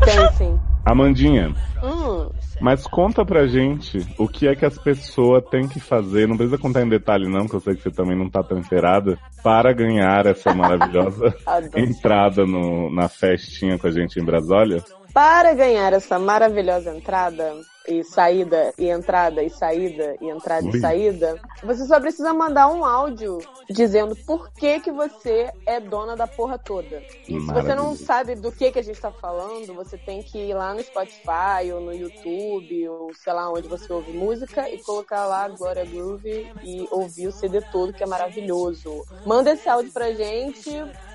Tem 0.03 0.27
sim. 0.33 0.59
Amandinha, 0.85 1.53
Hum, 1.83 2.29
Mas 2.61 2.87
conta 2.87 3.25
pra 3.25 3.45
gente 3.45 3.99
o 4.17 4.27
que 4.27 4.47
é 4.47 4.55
que 4.55 4.65
as 4.65 4.77
pessoas 4.77 5.43
têm 5.49 5.67
que 5.67 5.81
fazer, 5.81 6.27
não 6.27 6.37
precisa 6.37 6.57
contar 6.57 6.81
em 6.81 6.87
detalhe 6.87 7.27
não, 7.27 7.45
que 7.45 7.55
eu 7.55 7.59
sei 7.59 7.75
que 7.75 7.83
você 7.83 7.91
também 7.91 8.17
não 8.17 8.29
tá 8.29 8.41
tão 8.41 8.57
inteirada, 8.57 9.17
para 9.43 9.73
ganhar 9.73 10.25
essa 10.25 10.53
maravilhosa 10.53 11.35
entrada 11.75 12.45
no, 12.45 12.89
na 12.93 13.09
festinha 13.09 13.77
com 13.77 13.87
a 13.87 13.91
gente 13.91 14.17
em 14.19 14.23
Brasólia. 14.23 14.81
Para 15.13 15.53
ganhar 15.53 15.91
essa 15.91 16.17
maravilhosa 16.17 16.95
entrada, 16.95 17.53
e 17.87 18.03
saída 18.03 18.73
e 18.77 18.89
entrada 18.89 19.43
e 19.43 19.49
saída 19.49 20.15
e 20.21 20.29
entrada 20.29 20.65
Ui. 20.65 20.77
e 20.77 20.79
saída, 20.79 21.39
você 21.63 21.85
só 21.85 21.99
precisa 21.99 22.33
mandar 22.33 22.67
um 22.69 22.85
áudio 22.85 23.39
dizendo 23.69 24.15
por 24.15 24.51
que 24.51 24.79
que 24.79 24.91
você 24.91 25.51
é 25.65 25.79
dona 25.79 26.15
da 26.15 26.27
porra 26.27 26.57
toda. 26.57 27.01
E 27.27 27.39
se 27.39 27.47
você 27.47 27.75
não 27.75 27.95
sabe 27.95 28.35
do 28.35 28.51
que 28.51 28.71
que 28.71 28.79
a 28.79 28.83
gente 28.83 28.99
tá 28.99 29.11
falando, 29.11 29.73
você 29.73 29.97
tem 29.97 30.21
que 30.23 30.37
ir 30.37 30.53
lá 30.53 30.73
no 30.73 30.81
Spotify 30.81 31.71
ou 31.73 31.81
no 31.81 31.93
YouTube 31.93 32.87
ou 32.89 33.13
sei 33.13 33.33
lá 33.33 33.51
onde 33.51 33.67
você 33.67 33.91
ouve 33.91 34.11
música 34.11 34.69
e 34.69 34.77
colocar 34.79 35.25
lá 35.25 35.47
Glória 35.47 35.85
Groove 35.85 36.51
e 36.63 36.87
ouvir 36.91 37.27
o 37.27 37.31
CD 37.31 37.61
todo 37.61 37.93
que 37.93 38.03
é 38.03 38.07
maravilhoso. 38.07 39.05
Manda 39.25 39.51
esse 39.51 39.67
áudio 39.67 39.91
pra 39.91 40.11
gente 40.13 40.69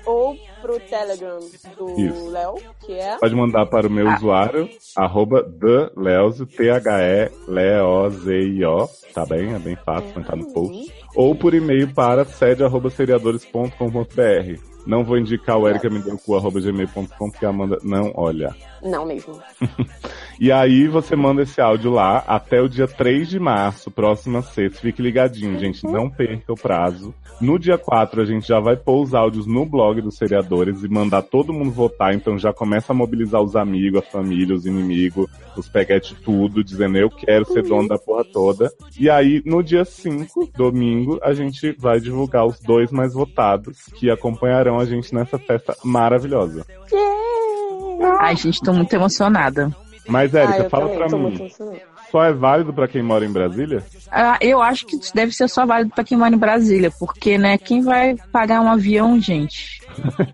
ou 0.05 0.37
pro 0.61 0.79
Telegram 0.79 1.39
do. 1.77 2.29
Léo, 2.31 2.55
que 2.85 2.93
é 2.93 3.17
Pode 3.17 3.35
mandar 3.35 3.65
para 3.65 3.87
o 3.87 3.89
meu 3.89 4.07
Ah. 4.09 4.15
usuário, 4.15 4.69
arroba 4.95 5.43
TheLeozio, 5.43 6.45
T-H-E-L-E-O-Z-I-O, 7.59 8.87
tá 9.13 9.25
bem? 9.25 9.53
É 9.53 9.59
bem 9.59 9.75
fácil, 9.77 10.11
vai 10.13 10.23
estar 10.23 10.35
no 10.35 10.51
post. 10.53 10.93
Ou 11.15 11.33
por 11.35 11.53
e-mail 11.53 11.93
para 11.93 12.25
sede.seriadores.com.br. 12.25 14.59
Não 14.87 15.03
vou 15.03 15.17
indicar 15.17 15.57
o 15.57 15.67
Erika 15.67 15.89
me 15.89 15.99
deu 15.99 16.17
cu, 16.17 16.35
arroba 16.35 16.59
gmail.com, 16.61 17.07
porque 17.29 17.45
a 17.45 17.49
Amanda 17.49 17.77
não 17.83 18.11
olha. 18.15 18.55
Não 18.83 19.05
mesmo. 19.05 19.39
E 20.41 20.53
aí 20.53 20.87
você 20.87 21.17
manda 21.17 21.41
esse 21.41 21.59
áudio 21.59 21.91
lá 21.91 22.23
até 22.25 22.61
o 22.61 22.69
dia 22.69 22.87
3 22.87 23.27
de 23.27 23.37
março, 23.37 23.91
próxima 23.91 24.41
sexta. 24.41 24.79
Fique 24.79 25.01
ligadinho, 25.01 25.59
gente, 25.59 25.83
não 25.83 26.09
perca 26.09 26.53
o 26.53 26.55
prazo. 26.55 27.13
No 27.41 27.59
dia 27.59 27.77
4 27.77 28.21
a 28.21 28.25
gente 28.25 28.47
já 28.47 28.57
vai 28.57 28.77
pôr 28.77 29.03
os 29.03 29.13
áudios 29.13 29.45
no 29.45 29.65
blog 29.65 30.01
dos 30.01 30.15
seriadores 30.15 30.81
e 30.81 30.87
mandar 30.87 31.23
todo 31.23 31.51
mundo 31.51 31.71
votar, 31.71 32.13
então 32.13 32.39
já 32.39 32.53
começa 32.53 32.93
a 32.93 32.95
mobilizar 32.95 33.41
os 33.41 33.57
amigos, 33.57 33.99
a 33.99 34.01
família, 34.01 34.55
os 34.55 34.65
inimigos, 34.65 35.29
os 35.57 35.67
peguete 35.67 36.15
tudo, 36.15 36.63
dizendo 36.63 36.97
eu 36.97 37.09
quero 37.09 37.43
ser 37.43 37.63
dono 37.63 37.89
da 37.89 37.97
porra 37.97 38.23
toda. 38.23 38.71
E 38.97 39.09
aí 39.09 39.41
no 39.45 39.61
dia 39.61 39.83
5, 39.83 40.51
domingo, 40.55 41.19
a 41.21 41.33
gente 41.33 41.75
vai 41.77 41.99
divulgar 41.99 42.45
os 42.45 42.61
dois 42.61 42.93
mais 42.93 43.13
votados 43.13 43.87
que 43.93 44.09
acompanharão 44.09 44.79
a 44.79 44.85
gente 44.85 45.13
nessa 45.13 45.37
festa 45.37 45.75
maravilhosa. 45.83 46.65
Ai, 48.19 48.35
gente, 48.35 48.61
tô 48.61 48.73
muito 48.73 48.93
emocionada. 48.93 49.69
Mas 50.07 50.33
Ah, 50.33 50.39
Érica, 50.39 50.63
eu 50.63 50.69
fala 50.69 50.89
também, 50.89 51.07
pra 51.09 51.19
mim, 51.19 51.51
só 52.11 52.23
é 52.23 52.33
válido 52.33 52.73
pra 52.73 52.87
quem 52.87 53.03
mora 53.03 53.23
em 53.23 53.31
Brasília? 53.31 53.83
Ah, 54.11 54.37
eu 54.41 54.61
acho 54.61 54.85
que 54.85 54.97
deve 55.13 55.31
ser 55.31 55.47
só 55.47 55.65
válido 55.65 55.91
pra 55.93 56.03
quem 56.03 56.17
mora 56.17 56.33
em 56.33 56.37
Brasília, 56.37 56.91
porque, 56.97 57.37
né, 57.37 57.57
quem 57.57 57.81
vai 57.81 58.15
pagar 58.31 58.61
um 58.61 58.69
avião, 58.69 59.19
gente? 59.19 59.79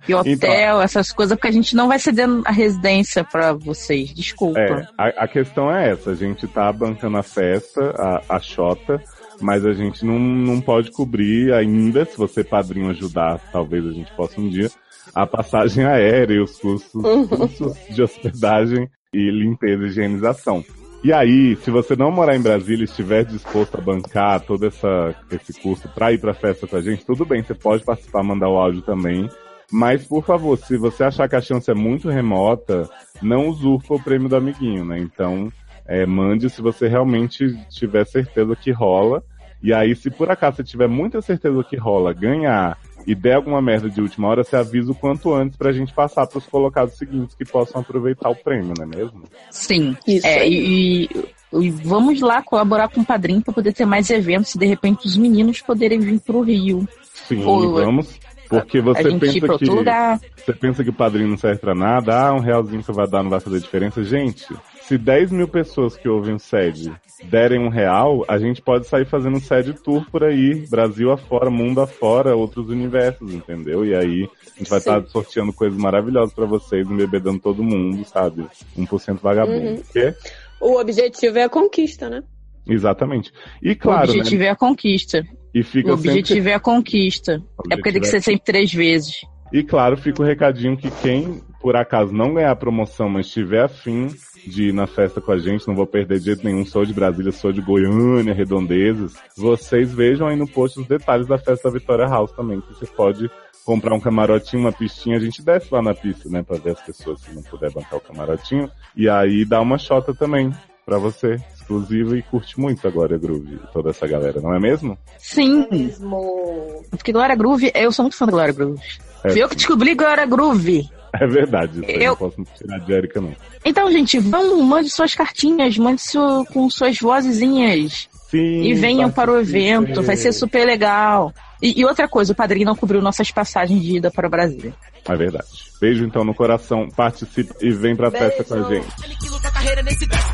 E 0.08 0.14
hotel, 0.16 0.82
essas 0.82 1.12
coisas, 1.12 1.36
porque 1.36 1.50
a 1.50 1.52
gente 1.52 1.76
não 1.76 1.88
vai 1.88 2.00
ceder 2.00 2.28
a 2.46 2.52
residência 2.52 3.24
pra 3.24 3.52
vocês. 3.54 4.14
Desculpa. 4.14 4.60
É, 4.60 4.88
a, 4.98 5.08
a 5.24 5.28
questão 5.28 5.70
é 5.70 5.92
essa, 5.92 6.12
a 6.12 6.16
gente 6.16 6.48
tá 6.48 6.72
bancando 6.72 7.18
a 7.18 7.24
festa, 7.24 7.94
a, 7.98 8.36
a 8.38 8.40
Xota, 8.40 9.02
mas 9.42 9.66
a 9.66 9.74
gente 9.74 10.06
não, 10.06 10.18
não 10.18 10.62
pode 10.62 10.92
cobrir 10.92 11.54
ainda, 11.54 12.06
se 12.06 12.18
você 12.18 12.44
padrinho 12.44 12.90
ajudar, 12.92 13.40
talvez 13.52 13.86
a 13.86 13.92
gente 13.92 14.12
possa 14.14 14.40
um 14.40 14.48
dia, 14.48 14.70
a 15.16 15.26
passagem 15.26 15.86
aérea 15.86 16.44
os 16.44 16.60
custos, 16.60 17.02
custos 17.30 17.78
de 17.90 18.04
hospedagem 18.04 18.90
e 19.14 19.32
limpeza 19.32 19.84
e 19.84 19.88
higienização. 19.88 20.64
E 21.04 21.14
aí, 21.14 21.56
se 21.58 21.72
você 21.72 21.96
não 21.96 22.12
morar 22.12 22.36
em 22.36 22.42
Brasília 22.42 22.82
e 22.82 22.86
estiver 22.86 23.24
disposto 23.24 23.78
a 23.78 23.82
bancar 23.82 24.42
todo 24.42 24.66
essa, 24.66 25.16
esse 25.32 25.54
custo 25.62 25.88
pra 25.88 26.12
ir 26.12 26.20
pra 26.20 26.34
festa 26.34 26.68
com 26.68 26.76
a 26.76 26.82
gente, 26.82 27.06
tudo 27.06 27.24
bem, 27.24 27.44
você 27.44 27.54
pode 27.54 27.84
participar, 27.84 28.24
mandar 28.24 28.50
o 28.50 28.58
áudio 28.58 28.82
também. 28.82 29.30
Mas, 29.72 30.06
por 30.06 30.26
favor, 30.26 30.58
se 30.58 30.78
você 30.78 31.04
achar 31.04 31.30
que 31.30 31.36
a 31.36 31.42
chance 31.42 31.70
é 31.70 31.76
muito 31.76 32.10
remota, 32.10 32.90
não 33.22 33.48
usurpa 33.48 33.94
o 33.94 34.04
prêmio 34.04 34.28
do 34.28 34.36
amiguinho, 34.36 34.84
né? 34.84 34.98
Então, 35.00 35.52
é, 35.88 36.06
mande 36.06 36.50
se 36.50 36.62
você 36.62 36.88
realmente 36.88 37.56
tiver 37.70 38.06
certeza 38.06 38.56
que 38.56 38.72
rola. 38.72 39.24
E 39.62 39.74
aí, 39.74 39.96
se 39.96 40.10
por 40.10 40.30
acaso 40.30 40.58
você 40.58 40.64
tiver 40.64 40.88
muita 40.88 41.22
certeza 41.22 41.64
que 41.64 41.78
rola, 41.78 42.14
ganhar 42.14 42.78
e 43.06 43.14
der 43.16 43.36
alguma 43.36 43.62
merda 43.62 43.90
de 43.90 44.02
última 44.02 44.28
hora, 44.28 44.44
você 44.44 44.56
avisa 44.56 44.92
o 44.92 44.96
quanto 44.96 45.34
antes 45.34 45.58
pra 45.58 45.72
gente 45.72 45.94
passar 45.94 46.26
pros 46.28 46.46
colocados 46.46 46.98
seguintes 46.98 47.36
que 47.36 47.46
possam 47.46 47.82
aproveitar 47.82 48.30
o 48.30 48.36
prêmio, 48.36 48.74
não 48.78 48.84
é 48.86 48.88
mesmo? 48.98 49.24
Sim. 49.52 49.96
Isso 50.08 50.26
É, 50.26 50.48
e, 50.48 51.06
e- 51.06 51.70
vamos 51.84 52.20
lá 52.22 52.42
colaborar 52.42 52.90
com 52.90 53.02
o 53.02 53.06
padrinho 53.06 53.42
pra 53.42 53.54
poder 53.54 53.74
ter 53.74 53.86
mais 53.86 54.10
eventos 54.10 54.56
e 54.56 54.60
de 54.60 54.66
repente 54.66 55.06
os 55.08 55.16
meninos 55.18 55.62
poderem 55.62 56.00
vir 56.00 56.20
pro 56.20 56.42
Rio. 56.42 56.88
Sim, 57.14 57.44
Ou- 57.46 57.74
vamos. 57.74 58.20
Porque 58.48 58.80
você 58.80 59.18
pensa 59.18 59.58
que. 59.58 59.66
lugar. 59.66 60.20
Você 60.38 60.54
pensa 60.54 60.84
que 60.84 60.90
o 60.92 60.94
padrinho 60.94 61.30
não 61.30 61.38
serve 61.38 61.60
pra 61.60 61.74
nada, 61.74 62.28
ah, 62.28 62.34
um 62.34 62.40
realzinho 62.40 62.80
que 62.80 62.86
você 62.86 62.92
vai 62.92 63.08
dar 63.08 63.24
não 63.24 63.30
vai 63.32 63.40
fazer 63.40 63.60
diferença. 63.60 64.04
Gente, 64.04 64.46
se 64.88 64.98
10 64.98 65.32
mil 65.32 65.48
pessoas 65.48 65.98
que 65.98 66.08
ouvem 66.08 66.36
o 66.36 66.40
SED 66.40 66.94
derem 67.24 67.60
um 67.60 67.70
real, 67.70 68.24
a 68.28 68.38
gente 68.38 68.62
pode 68.62 68.88
sair 68.88 69.06
fazendo 69.06 69.38
um 69.38 69.40
SED 69.40 69.74
tour 69.82 70.06
por 70.12 70.24
aí, 70.24 70.66
Brasil 70.68 71.12
afora, 71.12 71.50
mundo 71.50 71.82
afora, 71.82 72.36
outros 72.36 72.70
universos, 72.70 73.34
entendeu? 73.34 73.84
E 73.84 73.96
aí 73.96 74.30
a 74.56 74.60
gente 74.60 74.70
vai 74.70 74.80
estar 74.80 75.04
sorteando 75.08 75.52
coisas 75.52 75.78
maravilhosas 75.78 76.34
pra 76.34 76.46
vocês, 76.46 76.88
embebedando 76.88 77.40
todo 77.40 77.64
mundo, 77.64 78.06
sabe? 78.06 78.46
1% 78.78 79.20
vagabundo. 79.22 79.72
Uhum. 79.72 79.84
Que? 79.92 80.14
O 80.62 80.80
objetivo 80.80 81.40
é 81.40 81.44
a 81.44 81.50
conquista, 81.50 82.10
né? 82.10 82.22
Exatamente. 82.68 83.32
E 83.62 83.72
o 83.72 83.78
claro, 83.78 84.10
objetivo 84.10 84.42
né? 84.42 84.48
é 84.48 84.50
a 84.52 84.56
conquista. 84.56 85.24
E 85.54 85.64
fica 85.64 85.94
O 85.94 85.98
sempre 85.98 86.12
objetivo 86.12 86.50
é 86.50 86.54
a 86.54 86.60
conquista. 86.60 87.42
É 87.72 87.76
porque 87.76 87.92
tem 87.92 88.02
que 88.02 88.08
ser 88.08 88.22
sempre 88.22 88.44
três 88.44 88.74
vezes. 88.74 89.22
E 89.54 89.64
claro, 89.64 89.96
fica 89.98 90.22
o 90.22 90.26
recadinho 90.26 90.76
que 90.76 90.92
quem, 91.02 91.42
por 91.66 91.76
acaso, 91.76 92.14
não 92.14 92.32
ganhar 92.32 92.52
a 92.52 92.56
promoção, 92.56 93.10
mas 93.10 93.28
tiver 93.28 93.64
afim 93.64 94.14
de 94.46 94.66
ir 94.66 94.72
na 94.72 94.86
festa 94.86 95.20
com 95.20 95.32
a 95.32 95.38
gente, 95.40 95.68
não 95.68 95.74
vou 95.74 95.88
perder 95.88 96.20
de 96.20 96.26
jeito 96.26 96.46
nenhum, 96.46 96.64
sou 96.64 96.86
de 96.86 96.94
Brasília, 96.94 97.32
sou 97.32 97.52
de 97.52 97.60
Goiânia, 97.60 98.36
Redondezas, 98.36 99.16
vocês 99.36 99.92
vejam 99.92 100.28
aí 100.28 100.36
no 100.36 100.48
post 100.48 100.80
os 100.80 100.86
detalhes 100.86 101.26
da 101.26 101.40
festa 101.40 101.68
da 101.68 101.74
Vitória 101.74 102.06
House 102.06 102.32
também, 102.34 102.62
que 102.62 102.68
você 102.72 102.86
pode 102.86 103.32
comprar 103.66 103.96
um 103.96 104.00
camarotinho, 104.00 104.62
uma 104.62 104.72
pistinha, 104.72 105.18
a 105.18 105.20
gente 105.20 105.42
desce 105.42 105.74
lá 105.74 105.82
na 105.82 105.96
pista, 105.96 106.30
né, 106.30 106.44
pra 106.44 106.60
ver 106.60 106.74
as 106.74 106.82
pessoas 106.82 107.22
se 107.22 107.34
não 107.34 107.42
puder 107.42 107.72
bancar 107.72 107.98
o 107.98 108.00
camarotinho, 108.02 108.70
e 108.96 109.10
aí 109.10 109.44
dá 109.44 109.60
uma 109.60 109.80
chota 109.80 110.14
também 110.14 110.54
pra 110.86 111.00
você, 111.00 111.42
exclusiva 111.52 112.16
e 112.16 112.22
curte 112.22 112.60
muito 112.60 112.88
agora, 112.88 113.18
Groove, 113.18 113.60
toda 113.74 113.90
essa 113.90 114.06
galera, 114.06 114.40
não 114.40 114.54
é 114.54 114.60
mesmo? 114.60 114.96
Sim. 115.18 115.68
Mesmo. 115.72 116.84
Porque 116.92 117.12
Glória 117.12 117.36
Groove, 117.36 117.72
eu 117.74 117.92
sou 117.92 118.04
muito 118.04 118.16
fã 118.16 118.28
da 118.28 118.32
Glória 118.34 118.54
Groove. 118.54 118.80
É, 119.24 119.32
Fui 119.32 119.42
eu 119.42 119.50
que 119.50 119.56
descobri 119.56 119.96
Glória 119.96 120.28
Groove. 120.28 120.88
é 121.22 121.28
verdade, 121.28 121.80
isso 121.82 121.86
aí 121.90 122.04
Eu- 122.04 122.12
não 122.12 122.18
posso 122.18 122.44
tirar 122.58 122.80
de 122.80 122.94
Erika 122.94 123.22
não. 123.22 123.36
Então, 123.64 123.92
gente, 123.92 124.20
vão, 124.20 124.62
mande 124.62 124.90
suas 124.90 125.16
cartinhas, 125.16 125.78
mande 125.78 126.02
seu, 126.02 126.46
com 126.54 126.70
suas 126.70 126.98
vozezinhas. 127.00 128.08
Sim, 128.30 128.64
E 128.64 128.74
venham 128.74 129.10
para 129.12 129.32
o 129.32 129.40
evento, 129.40 130.02
vai 130.02 130.16
ser 130.18 130.34
super 130.34 130.66
legal. 130.66 131.34
E, 131.62 131.80
e 131.80 131.86
outra 131.86 132.08
coisa, 132.08 132.34
o 132.34 132.36
padrinho 132.36 132.66
não 132.66 132.76
cobriu 132.76 133.02
nossas 133.02 133.32
passagens 133.32 133.82
de 133.82 133.98
ida 133.98 134.12
para 134.12 134.28
Brasília. 134.28 134.74
É 135.08 135.16
verdade. 135.16 135.48
Beijo 135.80 136.04
então 136.04 136.24
no 136.24 136.34
coração, 136.34 136.90
participe 136.96 137.48
e 137.62 137.72
vem 137.72 137.96
pra 137.96 138.10
festa 138.10 138.44
com 138.44 138.56
a 138.56 138.74
gente. 138.74 138.88
Ele 139.04 139.16
que 139.16 139.30
luta 139.30 139.48
a 139.48 139.52
carreira 139.52 139.84
nesse 139.84 140.06
verso. 140.08 140.26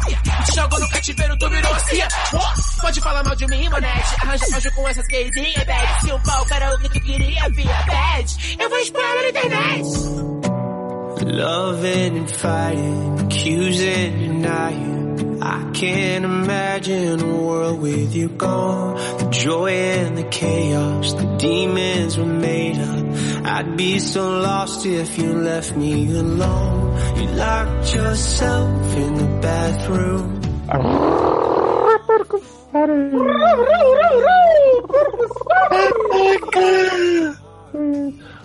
Te 0.46 0.56
jogou 0.56 0.80
no 0.80 0.90
cativeiro, 0.90 1.38
tu 1.38 1.50
virou 1.50 1.76
cia. 1.80 2.08
Pode 2.82 3.02
falar 3.02 3.24
mal 3.24 3.36
de 3.36 3.46
mim, 3.48 3.68
manete. 3.70 4.16
Arranja 4.22 4.46
anjo 4.56 4.72
com 4.76 4.88
essas 4.88 5.08
gaysinhas, 5.08 5.64
bad. 5.66 6.02
Se 6.02 6.12
o 6.14 6.20
pau 6.24 6.46
era 6.52 6.74
o 6.76 6.80
que 6.80 7.00
queria, 7.02 7.50
via 7.50 7.86
bad. 7.86 8.58
Eu 8.60 8.70
vou 8.70 8.80
na 8.80 9.30
internet. 9.30 10.51
Loving 11.24 12.18
and 12.18 12.32
fighting, 12.32 13.20
accusing, 13.20 14.20
denying. 14.20 15.42
I 15.44 15.72
can't 15.72 16.26
imagine 16.26 17.22
a 17.22 17.36
world 17.36 17.80
with 17.80 18.16
you 18.16 18.30
gone. 18.30 18.96
The 19.20 19.30
joy 19.30 19.70
and 19.70 20.18
the 20.18 20.24
chaos, 20.24 21.14
the 21.14 21.38
demons 21.38 22.18
were 22.18 22.26
made 22.26 22.80
up. 22.80 23.06
I'd 23.46 23.78
be 23.78 24.00
so 24.00 24.40
lost 24.40 24.86
if 24.86 25.18
you 25.20 25.34
left 25.34 25.76
me 25.76 26.12
alone. 26.12 26.98
You 27.18 27.28
locked 27.36 27.94
yourself 27.94 28.96
in 28.98 29.14
the 29.16 29.40
bathroom. 29.42 30.42
Oh 30.74 31.42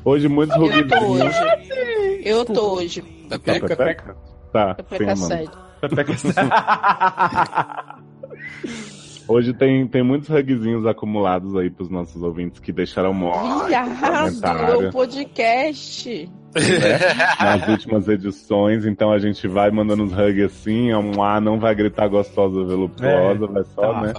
Hoje 0.06 0.28
muitos 0.28 0.54
Eu 0.56 0.86
tô 0.86 1.04
hoje. 1.04 1.36
Eu 2.24 2.44
tô 2.44 2.74
hoje. 2.76 3.02
Tá, 3.28 3.40
Pepeca. 3.40 3.76
Pepeca? 3.76 4.16
Tá, 4.52 4.74
Pepeca 4.76 5.16
sim, 5.16 5.22
mano. 5.22 5.50
sério. 6.16 6.46
Hoje 9.26 9.52
tem, 9.52 9.84
tem 9.88 10.04
muitos 10.04 10.28
rugzinhos 10.28 10.86
acumulados 10.86 11.56
aí 11.56 11.68
pros 11.68 11.90
nossos 11.90 12.22
ouvintes 12.22 12.60
que 12.60 12.70
deixaram 12.70 13.12
morte 13.12 13.66
Viado, 13.66 14.80
meu 14.80 14.92
podcast. 14.92 16.30
nas 17.40 17.68
últimas 17.68 18.06
edições, 18.06 18.86
então 18.86 19.10
a 19.10 19.18
gente 19.18 19.48
vai 19.48 19.72
mandando 19.72 20.04
uns 20.04 20.12
hugs 20.12 20.44
assim, 20.44 20.92
é 20.92 20.96
um 20.96 21.20
A 21.20 21.40
não 21.40 21.58
vai 21.58 21.74
gritar 21.74 22.06
gostosa 22.06 22.62
voluptuosa, 22.62 23.48
vai 23.48 23.64
só, 23.64 23.92
tá. 23.92 24.00
né? 24.02 24.14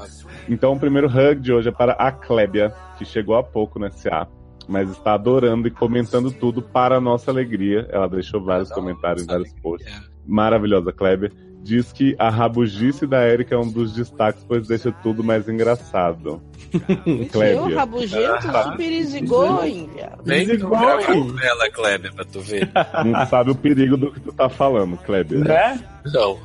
Então 0.50 0.74
o 0.74 0.80
primeiro 0.80 1.08
hug 1.08 1.40
de 1.40 1.54
hoje 1.54 1.70
é 1.70 1.72
para 1.72 1.94
a 1.94 2.12
Clébia, 2.12 2.74
que 2.98 3.06
chegou 3.06 3.38
há 3.38 3.44
pouco 3.44 3.80
nesse 3.80 4.10
A, 4.10 4.28
mas 4.68 4.90
está 4.90 5.14
adorando 5.14 5.68
e 5.68 5.72
comentando 5.72 6.32
tudo 6.32 6.62
para 6.62 6.98
a 6.98 7.02
nossa 7.02 7.32
alegria. 7.32 7.88
Ela 7.92 8.08
deixou 8.08 8.44
vários 8.44 8.70
comentários, 8.70 9.26
vários 9.26 9.54
posts. 9.62 10.10
Maravilhosa, 10.26 10.92
Kleber. 10.92 11.32
diz 11.64 11.92
que 11.92 12.16
a 12.18 12.30
rabugice 12.30 13.06
da 13.06 13.28
Erika 13.28 13.56
é 13.56 13.58
um 13.58 13.70
dos 13.70 13.94
destaques, 13.94 14.44
pois 14.48 14.68
deixa 14.68 14.92
tudo 14.92 15.24
mais 15.24 15.48
engraçado. 15.50 16.42
Eu, 17.06 17.28
Clébia. 17.30 17.78
rabugento, 17.78 18.42
super 18.42 19.06
viado. 19.94 20.22
Nem 20.26 20.48
ela, 21.42 21.70
Kleber, 21.72 22.14
pra 22.14 22.26
tu 22.26 22.42
ver. 22.42 22.70
Não 23.06 23.26
sabe 23.28 23.52
o 23.52 23.56
perigo 23.56 23.98
do 23.98 24.12
que 24.12 24.20
tu 24.20 24.34
tá 24.34 24.50
falando, 24.50 24.98
Kleber. 24.98 25.40
Né? 25.40 25.80
Não. 26.14 26.38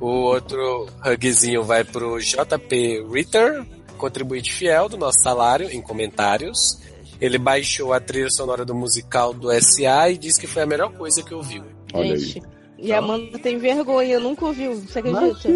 O 0.00 0.06
outro 0.06 0.86
hugzinho 1.04 1.62
vai 1.64 1.82
pro 1.82 2.18
JP 2.18 3.06
Ritter, 3.10 3.64
contribuinte 3.96 4.52
fiel 4.52 4.88
do 4.88 4.96
nosso 4.96 5.20
salário, 5.22 5.70
em 5.70 5.80
comentários. 5.80 6.80
Ele 7.20 7.38
baixou 7.38 7.92
a 7.92 8.00
trilha 8.00 8.30
sonora 8.30 8.64
do 8.64 8.74
musical 8.74 9.32
do 9.32 9.48
SA 9.60 10.10
e 10.10 10.18
disse 10.18 10.40
que 10.40 10.46
foi 10.46 10.62
a 10.62 10.66
melhor 10.66 10.92
coisa 10.92 11.22
que 11.22 11.34
ouviu. 11.34 11.64
Olha 11.94 12.14
aí. 12.14 12.18
Gente, 12.18 12.46
e 12.78 12.92
a 12.92 12.98
Amanda 12.98 13.38
tem 13.38 13.56
vergonha, 13.56 14.20
nunca 14.20 14.44
ouviu, 14.44 14.74
você 14.74 14.98
acredita? 14.98 15.48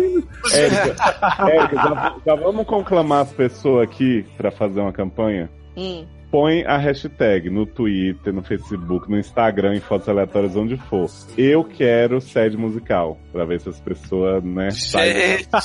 Érica, 0.52 1.48
Érica, 1.48 1.76
já, 1.76 2.16
já 2.26 2.34
vamos 2.34 2.66
conclamar 2.66 3.22
as 3.22 3.32
pessoas 3.32 3.86
aqui 3.86 4.24
pra 4.38 4.50
fazer 4.50 4.80
uma 4.80 4.92
campanha? 4.92 5.50
Hum. 5.76 6.06
Põe 6.30 6.62
a 6.64 6.76
hashtag 6.76 7.50
no 7.50 7.66
Twitter, 7.66 8.32
no 8.32 8.40
Facebook, 8.42 9.10
no 9.10 9.18
Instagram, 9.18 9.74
em 9.74 9.80
fotos 9.80 10.08
aleatórias, 10.08 10.54
onde 10.54 10.76
for. 10.76 11.06
Eu 11.36 11.64
quero 11.64 12.20
sede 12.20 12.56
musical. 12.56 13.18
Pra 13.32 13.44
ver 13.44 13.60
se 13.60 13.68
as 13.68 13.80
pessoas, 13.80 14.42
né, 14.44 14.70
saem. 14.70 15.38
Gente, 15.38 15.48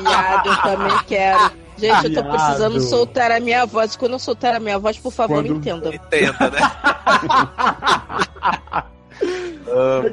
Viado, 0.00 0.48
eu 0.48 0.56
também 0.62 0.98
quero. 1.08 1.50
Gente, 1.76 2.14
eu 2.14 2.22
tô 2.22 2.30
precisando 2.30 2.80
soltar 2.80 3.32
a 3.32 3.40
minha 3.40 3.66
voz. 3.66 3.96
Quando 3.96 4.12
eu 4.12 4.18
soltar 4.20 4.54
a 4.54 4.60
minha 4.60 4.78
voz, 4.78 4.96
por 4.96 5.12
favor, 5.12 5.38
Quando- 5.42 5.50
me 5.50 5.58
entenda. 5.58 5.90
tenta, 6.08 6.50
né? 6.50 6.58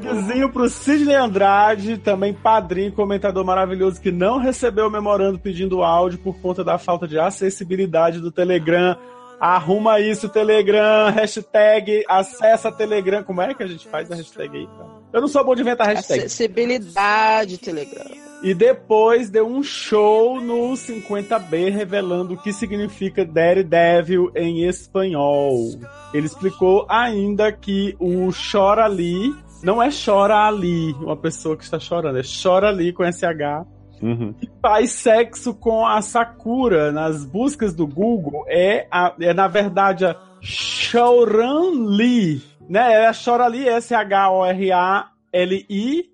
Beijinho 0.01 0.49
pro 0.51 0.70
Sidney 0.70 1.16
Andrade, 1.16 1.97
também 1.97 2.34
padrinho, 2.34 2.91
comentador 2.93 3.43
maravilhoso 3.45 3.99
que 4.01 4.12
não 4.12 4.38
recebeu 4.39 4.88
o 4.88 4.91
memorando 4.91 5.38
pedindo 5.38 5.84
áudio 5.84 6.18
por 6.20 6.39
conta 6.39 6.64
da 6.64 6.78
falta 6.78 7.07
de 7.07 7.20
acessibilidade 7.20 8.20
do 8.20 8.32
Telegram. 8.32 8.95
Arruma 9.39 9.99
isso, 9.99 10.27
Telegram, 10.27 11.09
hashtag, 11.11 12.03
acessa 12.07 12.71
Telegram. 12.71 13.23
Como 13.23 13.41
é 13.41 13.53
que 13.53 13.63
a 13.63 13.67
gente 13.67 13.87
faz 13.87 14.11
a 14.11 14.15
hashtag 14.15 14.57
aí, 14.57 14.67
cara? 14.67 14.89
Eu 15.13 15.21
não 15.21 15.27
sou 15.27 15.43
bom 15.43 15.55
de 15.55 15.61
inventar 15.61 15.87
hashtag. 15.87 16.19
Acessibilidade, 16.19 17.57
Telegram. 17.57 18.29
E 18.41 18.53
depois 18.53 19.29
deu 19.29 19.45
um 19.45 19.61
show 19.61 20.39
no 20.39 20.71
50B 20.71 21.71
revelando 21.71 22.33
o 22.33 22.37
que 22.37 22.53
significa 22.53 23.25
Daredevil 23.25 24.31
em 24.35 24.65
espanhol. 24.65 25.71
Ele 26.13 26.25
explicou 26.25 26.85
ainda 26.89 27.51
que 27.51 27.95
o 27.99 28.29
chora 28.31 28.85
ali 28.85 29.33
não 29.61 29.83
é 29.83 29.89
chora 29.91 30.47
ali, 30.47 30.93
uma 30.93 31.17
pessoa 31.17 31.57
que 31.57 31.63
está 31.65 31.77
chorando, 31.79 32.17
é 32.17 32.21
chora 32.23 32.69
ali 32.69 32.93
com 32.93 33.03
SH. 33.03 33.67
Uhum. 34.01 34.33
E 34.41 34.49
faz 34.61 34.91
sexo 34.91 35.53
com 35.53 35.85
a 35.85 36.01
Sakura 36.01 36.91
nas 36.91 37.25
buscas 37.25 37.73
do 37.75 37.85
Google 37.87 38.45
é, 38.47 38.87
a- 38.91 39.13
é 39.19 39.33
na 39.33 39.47
verdade 39.47 40.05
a 40.05 40.15
Shouran 40.41 41.71
Lee, 41.87 42.41
né? 42.69 42.93
É 42.93 43.07
a 43.07 43.13
Chora 43.13 43.47
Lee, 43.47 43.67
S-H-O-R-A-L-I, 43.67 45.09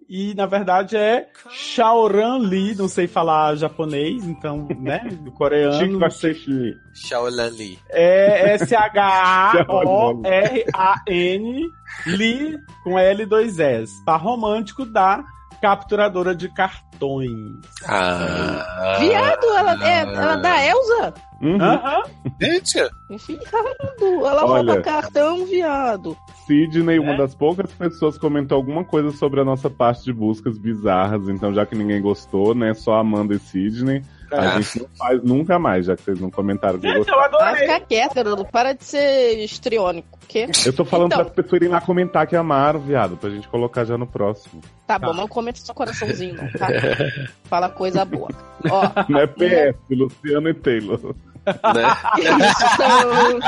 e 0.09 0.33
na 0.35 0.45
verdade 0.45 0.95
é 0.97 1.27
Shaoran 1.49 2.37
Lee, 2.39 2.75
não 2.75 2.87
sei 2.87 3.07
falar 3.07 3.55
japonês, 3.55 4.23
então, 4.25 4.67
né? 4.79 4.99
Do 5.21 5.31
coreano, 5.31 5.99
não 5.99 6.09
sei. 6.09 6.35
Shaolan 6.93 7.49
Lee. 7.49 7.77
É 7.89 8.53
S-H-A-O-R-A-N, 10.35 11.69
Lee 12.07 12.57
com 12.83 12.91
L2S. 12.95 13.89
Tá 14.05 14.15
romântico 14.15 14.85
da 14.85 15.23
capturadora 15.61 16.35
de 16.35 16.49
cartões. 16.49 17.31
Ah. 17.87 18.97
Viado, 18.99 19.45
ela 19.57 19.87
é, 19.87 20.01
ela 20.01 20.33
é 20.33 20.37
da 20.41 20.65
Elsa? 20.65 21.13
Uhum. 21.41 21.61
Aham. 21.61 22.03
Gente, 22.41 22.73
Viado, 23.09 24.25
ela 24.25 24.45
Olha. 24.45 24.71
rouba 24.73 24.81
cartão, 24.81 25.45
viado. 25.45 26.15
Sidney, 26.47 26.99
uma 26.99 27.13
É? 27.13 27.17
das 27.17 27.35
poucas 27.35 27.71
pessoas, 27.73 28.17
comentou 28.17 28.55
alguma 28.55 28.83
coisa 28.85 29.11
sobre 29.11 29.41
a 29.41 29.45
nossa 29.45 29.69
parte 29.69 30.03
de 30.03 30.13
buscas 30.13 30.57
bizarras. 30.57 31.27
Então, 31.27 31.53
já 31.53 31.65
que 31.65 31.75
ninguém 31.75 32.01
gostou, 32.01 32.53
né? 32.55 32.73
Só 32.73 32.95
Amanda 32.95 33.33
e 33.35 33.39
Sidney. 33.39 34.01
A 34.31 34.39
Ah. 34.39 34.61
gente 34.61 34.79
não 34.81 34.87
faz 34.97 35.23
nunca 35.23 35.59
mais, 35.59 35.85
já 35.85 35.95
que 35.95 36.03
vocês 36.03 36.19
não 36.19 36.29
comentaram 36.31 36.79
que 36.79 36.87
eu 36.87 37.03
Vai 37.05 37.25
adorei. 37.25 37.55
ficar 37.55 37.79
quieta. 37.81 38.23
Para 38.51 38.73
de 38.73 38.83
ser 38.83 39.37
histriônico. 39.43 40.17
Quê? 40.27 40.47
Eu 40.65 40.73
tô 40.73 40.83
falando 40.83 41.07
Então. 41.07 41.19
para 41.19 41.27
as 41.29 41.33
pessoas 41.35 41.61
irem 41.61 41.69
lá 41.69 41.79
comentar 41.81 42.25
que 42.27 42.35
amaram, 42.35 42.79
viado, 42.79 43.15
pra 43.17 43.29
gente 43.29 43.47
colocar 43.47 43.85
já 43.85 43.97
no 43.97 44.07
próximo. 44.07 44.61
Tá 44.87 44.99
Tá. 44.99 45.07
bom, 45.07 45.13
não 45.13 45.27
comenta 45.27 45.59
só 45.59 45.73
coraçãozinho, 45.73 46.35
não, 46.35 46.51
tá? 46.53 46.67
Fala 47.45 47.69
coisa 47.69 48.03
boa. 48.05 48.29
Ó, 48.69 48.89
Não 49.07 49.19
é 49.19 49.27
PS, 49.27 49.77
Luciano 49.91 50.49
e 50.49 50.53
Taylor. 50.53 50.99
né? 51.45 51.53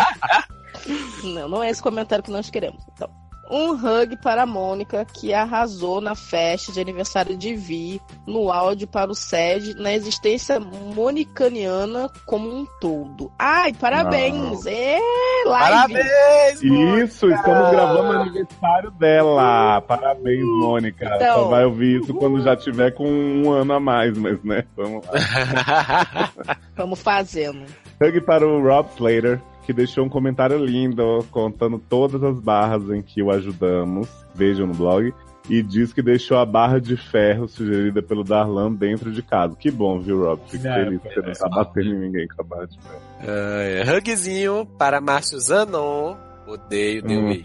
isso 1.18 1.28
Não, 1.34 1.50
não 1.50 1.64
é 1.64 1.70
esse 1.70 1.82
comentário 1.82 2.24
que 2.24 2.32
nós 2.32 2.50
queremos. 2.50 2.82
Então, 2.94 3.10
um 3.50 3.72
hug 3.72 4.18
para 4.18 4.44
a 4.44 4.46
Mônica, 4.46 5.06
que 5.06 5.34
arrasou 5.34 6.02
na 6.02 6.16
festa 6.16 6.72
de 6.72 6.80
aniversário 6.80 7.38
de 7.38 7.56
Vi, 7.56 8.02
no 8.26 8.52
áudio 8.52 8.88
para 8.88 9.12
o 9.12 9.16
SED, 9.16 9.76
na 9.76 9.94
existência 9.94 10.60
monicaniana 10.60 12.10
como 12.26 12.50
um 12.50 12.66
todo. 12.80 13.32
Ai, 13.38 13.74
parabéns! 13.74 14.66
É, 14.66 15.00
live! 15.46 15.94
Parabéns, 15.94 16.64
Mônica. 16.64 17.04
Isso, 17.04 17.30
estamos 17.30 17.72
gravando 17.72 18.10
o 18.10 18.22
aniversário 18.22 18.92
dela. 18.92 19.82
Parabéns, 19.82 20.46
Mônica. 20.46 21.06
Então. 21.16 21.44
Só 21.44 21.48
vai 21.50 21.66
ouvir 21.66 22.02
isso 22.02 22.14
quando 22.14 22.42
já 22.42 22.56
tiver 22.56 22.92
com 22.92 23.08
um 23.08 23.52
ano 23.52 23.74
a 23.74 23.80
mais, 23.80 24.18
mas 24.18 24.44
né? 24.44 24.64
Vamos 24.76 25.06
lá. 25.06 26.32
Vamos 26.76 27.02
fazendo. 27.02 27.66
Hug 28.02 28.22
para 28.22 28.48
o 28.48 28.62
Rob 28.62 28.90
Slater, 28.96 29.42
que 29.68 29.74
deixou 29.74 30.06
um 30.06 30.10
comentário 30.10 30.58
lindo, 30.64 31.26
contando 31.30 31.78
todas 31.78 32.24
as 32.24 32.40
barras 32.40 32.90
em 32.90 33.02
que 33.02 33.22
o 33.22 33.30
ajudamos. 33.30 34.08
Vejam 34.34 34.66
no 34.66 34.74
blog. 34.74 35.14
E 35.50 35.62
diz 35.62 35.92
que 35.92 36.02
deixou 36.02 36.38
a 36.38 36.46
barra 36.46 36.80
de 36.80 36.96
ferro 36.96 37.50
sugerida 37.50 38.02
pelo 38.02 38.24
Darlan 38.24 38.72
dentro 38.72 39.12
de 39.12 39.22
casa. 39.22 39.58
Que 39.58 39.70
bom, 39.70 40.00
viu, 40.00 40.24
Rob? 40.24 40.40
Fico 40.48 40.66
É, 40.66 40.86
feliz 40.86 41.02
que 41.02 41.10
você 41.10 41.22
não 41.22 41.34
tá 41.34 41.50
batendo 41.50 41.90
em 41.90 42.00
ninguém 42.00 42.28
com 42.30 42.42
a 42.42 42.46
barra 42.46 42.66
de 42.66 42.80
ferro. 42.80 43.02
É. 43.22 43.84
Hugzinho 43.98 44.66
para 44.78 45.02
Márcio 45.02 45.38
Zanon. 45.38 46.16
Odeio, 46.48 47.02
deu 47.02 47.20
Hum. 47.20 47.44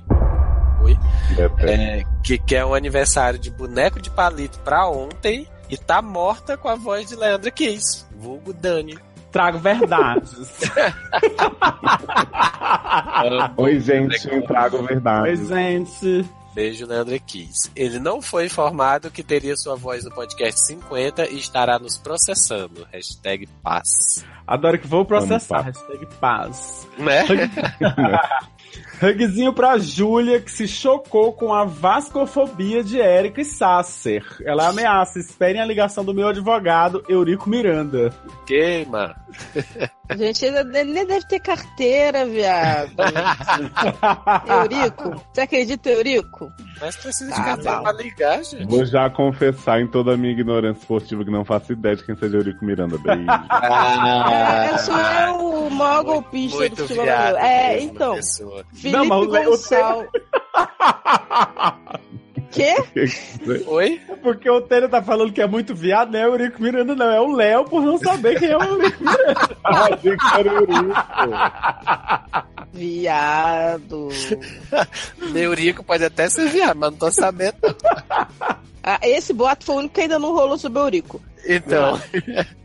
Oi. 0.85 0.97
É, 1.59 2.05
que 2.23 2.39
quer 2.39 2.65
um 2.65 2.75
aniversário 2.75 3.39
de 3.39 3.51
boneco 3.51 4.01
de 4.01 4.11
palito 4.11 4.61
pra 4.61 4.89
ontem 4.89 5.49
e 5.69 5.77
tá 5.77 6.01
morta 6.01 6.57
com 6.57 6.69
a 6.69 6.77
voz 6.77 7.09
de 7.09 7.17
Leandra 7.17 7.51
Keys. 7.51 8.07
Vulgo 8.17 8.53
Dani. 8.53 8.97
Trago 9.33 9.59
verdades. 9.59 10.61
Oi, 13.57 13.81
gente, 13.81 14.29
eu 14.31 14.43
trago 14.43 14.83
verdade. 14.83 15.31
Oi, 15.31 15.37
gente. 15.37 16.29
Beijo, 16.55 16.87
Leandra 16.87 17.19
Keys. 17.19 17.71
Ele 17.75 17.99
não 17.99 18.21
foi 18.21 18.45
informado 18.45 19.11
que 19.11 19.23
teria 19.23 19.57
sua 19.57 19.75
voz 19.75 20.05
no 20.05 20.11
podcast 20.11 20.67
50 20.67 21.29
e 21.31 21.39
estará 21.39 21.79
nos 21.79 21.97
processando. 21.97 22.87
Hashtag 22.93 23.47
paz. 23.63 24.23
Adoro 24.47 24.79
que 24.79 24.87
vou 24.87 25.05
processar. 25.05 25.63
Hashtag 25.63 26.07
paz. 26.21 26.87
Né? 26.99 27.25
Hugzinho 29.03 29.53
pra 29.53 29.79
Júlia, 29.79 30.41
que 30.41 30.51
se 30.51 30.69
chocou 30.69 31.33
com 31.33 31.53
a 31.53 31.65
vascofobia 31.65 32.83
de 32.85 33.01
Érica 33.01 33.41
e 33.41 33.45
Sasser. 33.45 34.25
Ela 34.45 34.69
ameaça, 34.69 35.19
esperem 35.19 35.61
a 35.61 35.65
ligação 35.65 36.05
do 36.05 36.15
meu 36.15 36.29
advogado, 36.29 37.03
Eurico 37.09 37.49
Miranda. 37.51 38.13
Queima. 38.47 39.15
Gente, 40.17 40.45
ele 40.45 40.63
nem 40.85 41.07
deve 41.07 41.27
ter 41.27 41.41
carteira, 41.41 42.27
viado. 42.27 42.93
Eurico, 44.47 45.23
você 45.33 45.41
acredita, 45.43 45.89
Eurico? 45.89 46.53
Mas 46.81 46.97
precisa 46.97 47.31
de 47.31 47.37
Tá 47.37 47.45
cartão 47.45 47.77
bom. 47.77 47.83
pra 47.83 47.93
ligar, 47.93 48.45
gente. 48.45 48.67
Vou 48.67 48.85
já 48.85 49.09
confessar 49.09 49.81
em 49.81 49.87
toda 49.87 50.13
a 50.13 50.17
minha 50.17 50.33
ignorância 50.33 50.81
esportiva 50.81 51.25
que 51.25 51.31
não 51.31 51.45
faço 51.45 51.73
ideia 51.73 51.97
de 51.97 52.05
quem 52.05 52.15
seja 52.17 52.37
Eurico 52.37 52.63
Miranda. 52.65 52.99
Beijo. 52.99 53.25
Ah, 53.29 54.69
É, 54.75 54.79
sou 54.79 54.97
eu 54.97 55.67
o 55.67 55.71
maior 55.71 56.03
golpista 56.05 56.69
do 56.69 56.77
futebol. 56.77 57.07
É, 57.07 57.81
então. 57.81 58.15
pessoa. 58.17 58.62
Felipe 58.73 58.97
Não, 58.97 59.05
mas 59.05 59.19
o 59.19 59.23
o 59.23 59.45
Gonçalves. 59.51 60.11
Quê? 62.53 62.75
Oi? 63.67 64.01
Porque 64.23 64.49
o 64.49 64.61
Taylor 64.61 64.91
tá 64.91 65.03
falando 65.03 65.33
que 65.33 65.41
é 65.41 65.47
muito 65.47 65.75
viado, 65.75 66.13
não 66.13 66.19
é 66.21 66.29
o 66.29 66.33
Eurico 66.33 66.63
Miranda, 66.63 66.95
não. 66.95 67.11
É 67.11 67.21
o 67.21 67.33
Léo 67.33 67.65
por 67.65 67.83
não 67.83 67.97
saber 67.99 68.39
quem 68.39 68.51
é 68.51 68.57
o 68.57 68.63
Eurico 68.63 69.03
Miranda. 69.03 69.53
Ah, 69.65 69.89
era 70.39 70.49
Eurico. 70.53 70.93
Viado. 72.73 74.09
Neurico 75.33 75.83
pode 75.83 76.05
até 76.05 76.29
ser 76.29 76.49
viado, 76.49 76.77
mas 76.77 76.91
não 76.91 76.99
tô 76.99 77.11
sabendo. 77.11 77.57
Ah, 78.83 78.99
esse 79.03 79.33
boato 79.33 79.65
foi 79.65 79.77
o 79.77 79.79
único 79.79 79.95
que 79.95 80.01
ainda 80.03 80.19
não 80.19 80.33
rolou 80.33 80.59
sobre 80.59 80.79
o 80.79 80.83
Eurico. 80.83 81.23
Então, 81.47 82.01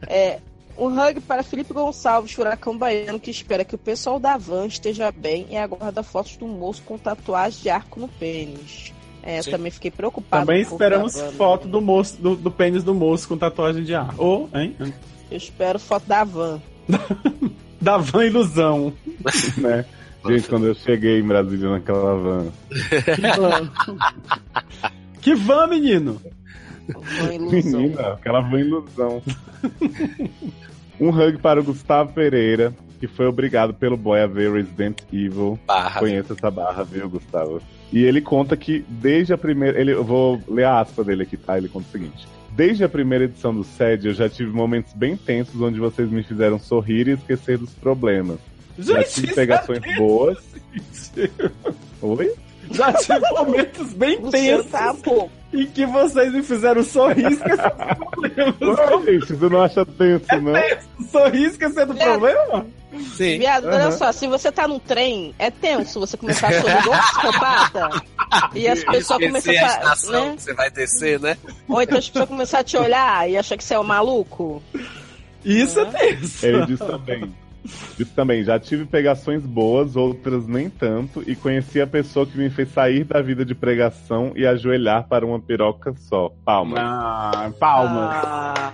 É, 0.08 0.40
um 0.78 0.88
hug 0.88 1.20
para 1.22 1.44
Felipe 1.44 1.74
Gonçalves, 1.74 2.32
furacão 2.32 2.78
baiano, 2.78 3.20
que 3.20 3.32
espera 3.32 3.66
que 3.66 3.76
o 3.76 3.78
pessoal 3.78 4.20
da 4.20 4.38
van 4.38 4.68
esteja 4.68 5.12
bem 5.12 5.48
e 5.50 5.58
aguarda 5.58 6.04
fotos 6.04 6.38
do 6.38 6.48
moço 6.48 6.82
com 6.84 6.98
tatuagem 6.98 7.64
de 7.64 7.70
arco 7.70 8.00
no 8.00 8.08
pênis. 8.08 8.94
É, 9.24 9.40
eu 9.40 9.44
também 9.44 9.72
fiquei 9.72 9.92
preocupado. 9.92 10.46
Também 10.46 10.62
esperamos 10.62 11.16
Van, 11.16 11.32
foto 11.32 11.66
né? 11.66 11.72
do, 11.72 11.82
moço, 11.82 12.22
do, 12.22 12.36
do 12.36 12.50
pênis 12.50 12.84
do 12.84 12.96
moço 12.96 13.28
com 13.28 13.38
tatuagem 13.38 13.84
de 13.84 13.94
ar. 13.94 14.14
Ou, 14.18 14.50
hein? 14.54 14.74
Eu 15.30 15.38
espero 15.38 15.78
foto 15.80 16.08
da 16.08 16.24
van. 16.24 16.62
Da 17.80 17.98
van 17.98 18.26
ilusão. 18.26 18.92
né? 19.58 19.86
Gente, 20.26 20.50
quando 20.50 20.66
eu 20.66 20.74
cheguei 20.74 21.20
em 21.20 21.24
Brasília 21.24 21.70
naquela 21.70 22.16
van. 22.16 22.48
Que 25.22 25.36
van, 25.36 25.68
menino? 25.68 26.20
Van 26.88 27.34
ilusão. 27.34 27.82
Menina, 27.82 28.14
aquela 28.14 28.42
van 28.42 28.60
ilusão. 28.60 29.22
Um 31.00 31.10
hug 31.10 31.38
para 31.38 31.60
o 31.60 31.64
Gustavo 31.64 32.14
Pereira, 32.14 32.74
que 33.00 33.08
foi 33.08 33.28
obrigado 33.28 33.74
pelo 33.74 33.96
boy 33.96 34.20
a 34.20 34.28
ver 34.28 34.52
Resident 34.52 35.02
Evil. 35.12 35.60
Barra. 35.66 36.00
Conheça 36.00 36.34
essa 36.34 36.50
barra, 36.50 36.84
viu, 36.84 37.10
Gustavo? 37.10 37.62
E 37.92 38.04
ele 38.04 38.22
conta 38.22 38.58
que 38.58 38.86
desde 38.90 39.34
a 39.34 39.38
primeira. 39.38 39.80
Ele, 39.80 39.94
eu 39.94 40.04
vou 40.04 40.42
ler 40.48 40.66
a 40.66 40.80
aspa 40.80 41.04
dele 41.04 41.24
aqui, 41.24 41.38
tá? 41.38 41.58
Ele 41.58 41.70
conta 41.70 41.88
o 41.88 41.92
seguinte. 41.92 42.28
Desde 42.52 42.84
a 42.84 42.90
primeira 42.90 43.26
edição 43.26 43.54
do 43.54 43.64
SED, 43.64 44.08
eu 44.08 44.14
já 44.14 44.28
tive 44.28 44.52
momentos 44.52 44.92
bem 44.94 45.16
tensos 45.16 45.62
onde 45.62 45.80
vocês 45.80 46.10
me 46.10 46.24
fizeram 46.24 46.58
sorrir 46.58 47.08
e 47.08 47.12
esquecer 47.12 47.58
dos 47.58 47.74
problemas. 47.74 48.40
já 48.80 49.04
tive 49.04 49.34
pegações 49.34 49.80
é 49.84 49.96
boas. 49.96 50.38
Oi? 52.02 52.34
Já 52.72 52.94
tive 52.94 53.32
momentos 53.32 53.94
bem 53.94 54.22
tensos 54.30 54.72
tá 54.72 54.94
em 55.54 55.66
que 55.68 55.86
vocês 55.86 56.34
me 56.34 56.44
fizeram 56.44 56.84
sorrir 56.84 57.32
esquecendo. 57.32 58.72
Ué, 58.72 59.06
gente, 59.06 59.34
você 59.34 59.50
não 59.50 59.62
acha 59.62 59.86
tenso, 59.86 60.42
não? 60.42 61.08
Sorrir 61.10 61.46
esquecendo 61.46 61.94
do 61.94 62.00
problema? 62.00 62.66
Sim. 63.16 63.40
Viado, 63.40 63.68
olha 63.68 63.84
Aham. 63.84 63.92
só, 63.92 64.12
se 64.12 64.28
você 64.28 64.52
tá 64.52 64.68
num 64.68 64.80
trem, 64.80 65.34
é 65.38 65.52
tenso 65.52 66.00
você 66.00 66.18
começar 66.18 66.48
a 66.50 66.62
sorrir 66.62 66.80
igual 66.80 66.98
um 66.98 67.02
psicopata. 67.02 67.90
E 68.56 68.68
as 68.68 68.84
pessoas 68.84 69.26
começam 69.26 69.54
a 69.54 69.62
a. 69.62 69.68
estação 69.68 70.26
Né? 70.26 70.36
que 70.36 70.42
você 70.42 70.54
vai 70.54 70.70
descer, 70.70 71.20
né? 71.20 71.38
Ou 71.68 71.82
então 71.82 71.98
as 71.98 72.10
pessoas 72.10 72.30
começam 72.30 72.60
a 72.60 72.64
te 72.64 72.78
olhar 72.78 73.30
e 73.30 73.38
achar 73.38 73.58
que 73.58 73.64
você 73.64 73.74
é 73.74 73.80
um 73.80 73.84
maluco. 73.84 74.62
Isso 75.46 75.80
é 75.80 75.86
tenso. 75.86 76.46
Ele 76.46 76.66
diz 76.66 76.80
também. 76.80 77.34
Diz 77.98 78.10
também, 78.12 78.44
já 78.44 78.58
tive 78.60 78.86
pegações 78.86 79.44
boas, 79.46 79.96
outras 79.96 80.48
nem 80.48 80.70
tanto, 80.70 81.22
e 81.30 81.36
conheci 81.36 81.82
a 81.82 81.88
pessoa 81.88 82.26
que 82.26 82.38
me 82.38 82.50
fez 82.50 82.70
sair 82.72 83.04
da 83.04 83.22
vida 83.22 83.44
de 83.44 83.54
pregação 83.54 84.32
e 84.36 84.46
ajoelhar 84.46 85.08
para 85.08 85.26
uma 85.26 85.40
piroca 85.40 85.94
só. 85.98 86.30
Palmas. 86.46 86.80
Ah, 86.82 87.52
palmas. 87.60 88.16
Ah, 88.26 88.74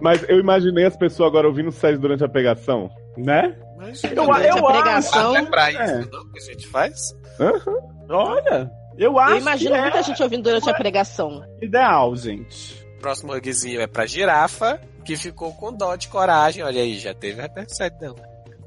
Mas 0.00 0.24
eu 0.28 0.38
imaginei 0.38 0.84
as 0.84 0.96
pessoas 0.96 1.28
agora 1.28 1.48
ouvindo 1.48 1.72
séries 1.72 1.98
durante 1.98 2.22
a 2.22 2.28
pegação. 2.28 2.88
Né? 3.16 3.56
Mas, 3.76 4.02
Eu, 4.04 4.10
eu 4.12 4.32
a 4.32 4.36
acho. 4.36 4.64
pregação. 4.66 5.36
é 5.36 5.44
pra 5.46 5.70
isso, 5.72 5.80
É. 5.82 5.98
não? 6.12 6.30
Que 6.30 6.38
a 6.38 6.52
gente 6.52 6.66
faz? 6.68 6.94
Olha, 8.08 8.70
eu 8.96 9.18
acho 9.18 9.32
Eu 9.34 9.38
imagino 9.40 9.70
que 9.72 9.76
é 9.78 9.82
muita 9.82 10.02
gente 10.02 10.22
ouvindo 10.22 10.42
durante 10.44 10.70
a 10.70 10.74
pregação. 10.74 11.42
ideal, 11.60 12.14
gente. 12.16 12.86
Próximo 13.00 13.32
hugzinho 13.34 13.80
é 13.80 13.86
pra 13.86 14.06
girafa, 14.06 14.80
que 15.08 15.16
ficou 15.16 15.54
com 15.54 15.72
dó 15.72 15.96
de 15.96 16.06
coragem. 16.08 16.62
Olha 16.62 16.82
aí, 16.82 16.98
já 16.98 17.14
teve 17.14 17.40
a 17.40 17.44
repercussão 17.44 17.88
dela. 17.98 18.16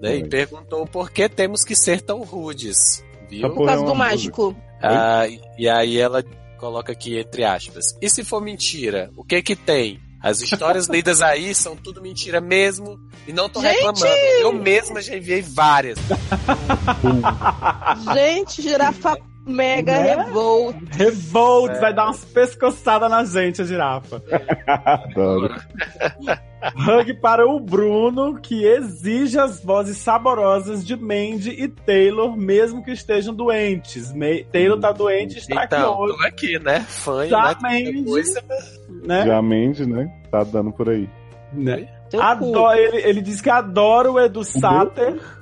Né? 0.02 0.16
E 0.18 0.28
perguntou 0.28 0.88
por 0.88 1.12
que 1.12 1.30
temos 1.30 1.64
que 1.64 1.76
ser 1.76 2.02
tão 2.02 2.24
rudes. 2.24 3.06
Viu? 3.30 3.54
Por 3.54 3.68
causa 3.68 3.86
do 3.86 3.94
mágico. 3.94 4.56
Ah, 4.82 5.28
e 5.56 5.70
aí 5.70 6.00
ela 6.00 6.24
coloca 6.58 6.94
aqui 6.94 7.20
entre 7.20 7.44
aspas. 7.44 7.96
E 8.02 8.10
se 8.10 8.24
for 8.24 8.42
mentira, 8.42 9.12
o 9.16 9.24
que 9.24 9.40
que 9.44 9.56
tem? 9.56 10.02
As 10.20 10.42
histórias 10.42 10.88
lidas 10.90 11.22
aí 11.22 11.54
são 11.54 11.76
tudo 11.76 12.02
mentira 12.02 12.42
mesmo 12.42 12.98
e 13.28 13.32
não 13.32 13.48
tô 13.48 13.62
Gente! 13.62 13.76
reclamando. 13.76 14.08
Eu 14.40 14.52
mesma 14.52 15.00
já 15.00 15.16
enviei 15.16 15.44
várias. 15.44 16.00
Gente, 18.16 18.64
girafa 18.64 19.16
mega 19.46 19.92
Né? 19.94 20.16
revolt. 20.26 20.76
Revolt, 20.92 21.80
vai 21.80 21.94
dar 21.94 22.06
umas 22.06 22.24
pescoçadas 22.26 23.10
na 23.10 23.24
gente, 23.24 23.62
a 23.62 23.66
girafa. 23.66 24.22
Adoro. 24.68 25.56
Hug 26.78 27.14
para 27.16 27.48
o 27.48 27.60
Bruno, 27.60 28.40
que 28.40 28.64
exige 28.66 29.40
as 29.40 29.64
vozes 29.64 29.98
saborosas 29.98 30.86
de 30.86 30.96
Mandy 30.96 31.50
e 31.58 31.68
Taylor, 31.68 32.38
mesmo 32.38 32.84
que 32.84 32.92
estejam 32.92 33.34
doentes. 33.34 34.14
Me- 34.14 34.44
Taylor 34.44 34.80
tá 34.80 34.92
doente 34.92 35.36
e 35.36 35.40
está 35.40 35.66
Então, 35.66 35.92
aqui 35.92 36.02
hoje, 36.04 36.18
tô 36.18 36.24
aqui, 36.28 36.60
né? 36.60 36.80
Fã 36.82 37.28
Tá, 37.28 37.58
né? 37.64 37.84
Mandy. 37.84 38.04
coisa, 38.04 38.44
né? 39.04 39.26
Já 39.26 39.38
a 39.38 39.42
Mandy, 39.42 39.88
né? 39.88 40.12
Tá 40.30 40.44
dando 40.44 40.72
por 40.72 40.88
aí. 40.90 41.10
Né? 41.52 41.88
Adoro, 42.20 42.78
ele, 42.78 42.98
ele 42.98 43.22
diz 43.22 43.42
que 43.42 43.50
adora 43.50 44.12
o 44.12 44.20
Edu 44.20 44.44
Sater. 44.44 45.16
E- 45.16 45.41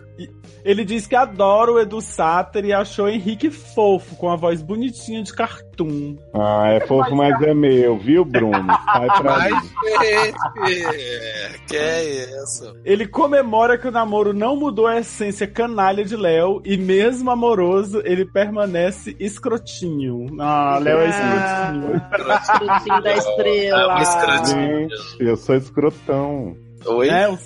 Ele 0.63 0.83
diz 0.83 1.07
que 1.07 1.15
adora 1.15 1.71
o 1.71 1.79
Edu 1.79 2.01
Sater 2.01 2.65
e 2.65 2.73
achou 2.73 3.05
o 3.05 3.09
Henrique 3.09 3.49
fofo, 3.49 4.15
com 4.15 4.29
a 4.29 4.35
voz 4.35 4.61
bonitinha 4.61 5.23
de 5.23 5.33
cartoon. 5.33 6.17
Ah, 6.33 6.67
é 6.69 6.79
fofo, 6.81 7.15
mas 7.15 7.41
é 7.41 7.53
meu, 7.53 7.97
viu, 7.97 8.25
Bruno? 8.25 8.67
Sai 8.85 9.07
pra 9.21 9.35
Ai, 9.35 9.51
mim. 9.51 9.59
gente, 10.03 11.59
que 11.67 11.77
é 11.77 12.25
isso? 12.43 12.75
Ele 12.83 13.07
comemora 13.07 13.77
que 13.77 13.87
o 13.87 13.91
namoro 13.91 14.33
não 14.33 14.55
mudou 14.55 14.87
a 14.87 14.97
essência 14.99 15.47
canalha 15.47 16.03
de 16.03 16.15
Léo 16.15 16.61
e 16.65 16.77
mesmo 16.77 17.31
amoroso, 17.31 18.01
ele 18.03 18.25
permanece 18.25 19.15
escrotinho. 19.19 20.27
Ah, 20.39 20.79
Léo 20.81 20.99
é 20.99 21.09
escrotinho. 21.09 22.39
Escrotinho 22.41 23.01
da 23.01 23.13
estrela. 23.15 23.93
Ah, 23.93 23.97
um 23.97 24.01
escrotinho. 24.01 24.89
Gente, 24.89 25.15
eu 25.19 25.37
sou 25.37 25.55
escrotão. 25.55 26.55
Oi? 26.85 27.09
É, 27.09 27.29
um, 27.29 27.37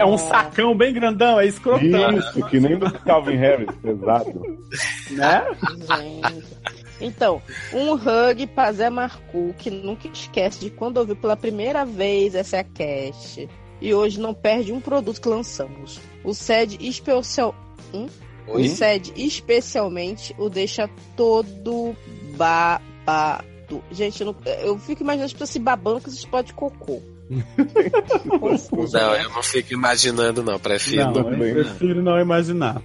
é 0.00 0.04
um 0.04 0.18
sacão 0.18 0.76
bem 0.76 0.92
grandão, 0.92 1.40
é 1.40 1.46
escrotão, 1.46 2.18
Isso, 2.18 2.46
que 2.48 2.60
nem 2.60 2.78
do 2.78 2.90
Calvin 3.00 3.36
Harris, 3.36 3.74
pesado. 3.82 4.58
né? 5.10 5.44
Gente. 5.96 6.46
Então, 7.00 7.40
um 7.72 7.92
hug 7.92 8.46
pra 8.48 8.72
Zé 8.72 8.90
Marcu, 8.90 9.54
que 9.56 9.70
nunca 9.70 10.08
esquece 10.08 10.58
de 10.60 10.70
quando 10.70 10.96
ouviu 10.98 11.14
pela 11.16 11.36
primeira 11.36 11.84
vez 11.84 12.34
essa 12.34 12.62
cast. 12.64 13.48
E 13.80 13.94
hoje 13.94 14.18
não 14.20 14.34
perde 14.34 14.72
um 14.72 14.80
produto 14.80 15.20
que 15.20 15.28
lançamos. 15.28 16.00
O 16.24 16.34
SED 16.34 16.76
especial... 16.80 17.54
O 17.94 18.08
Oi? 18.54 18.68
SED 18.68 19.12
especialmente 19.16 20.34
o 20.38 20.48
deixa 20.50 20.90
todo 21.16 21.94
babado. 22.36 23.44
Gente, 23.92 24.20
eu, 24.22 24.26
não- 24.28 24.52
eu 24.62 24.78
fico 24.78 25.02
imaginando 25.02 25.26
as 25.26 25.32
pessoas 25.32 25.50
se 25.50 25.58
babando 25.58 26.00
com 26.00 26.08
esses 26.08 26.24
pó 26.24 26.40
de 26.40 26.52
cocô. 26.52 27.00
Não, 27.30 29.14
eu 29.14 29.28
não 29.30 29.42
fico 29.42 29.72
imaginando, 29.72 30.42
não. 30.42 30.58
Prefiro. 30.58 31.04
Não, 31.06 31.12
também, 31.12 31.52
prefiro 31.54 32.02
não 32.02 32.18
imaginar. 32.20 32.82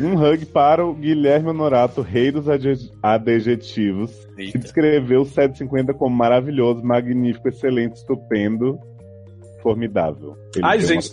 Um 0.00 0.14
hug 0.14 0.46
para 0.46 0.86
o 0.86 0.94
Guilherme 0.94 1.48
Honorato, 1.48 2.02
rei 2.02 2.30
dos 2.30 2.48
adje- 2.48 2.92
adjetivos, 3.02 4.12
que 4.36 4.42
Eita. 4.42 4.58
descreveu 4.58 5.22
o 5.22 5.24
750 5.24 5.92
como 5.92 6.14
maravilhoso, 6.14 6.84
magnífico, 6.84 7.48
excelente, 7.48 7.96
estupendo, 7.96 8.78
formidável. 9.60 10.36
Ele 10.54 10.64
Ai, 10.64 10.80
gente. 10.80 11.10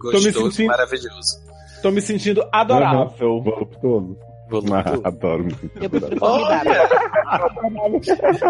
Gostoso, 0.00 0.30
sentindo- 0.50 0.68
maravilhoso. 0.68 1.48
Tô 1.82 1.90
me 1.90 2.00
sentindo 2.00 2.46
adorável. 2.52 3.42
Voluptuoso. 3.42 4.16
Voluptuoso. 4.48 5.02
Ah, 5.04 5.08
adoro 5.08 5.44
me 5.44 5.54
sentir 5.54 5.82
Eu 5.82 5.90
prefiro. 5.90 6.20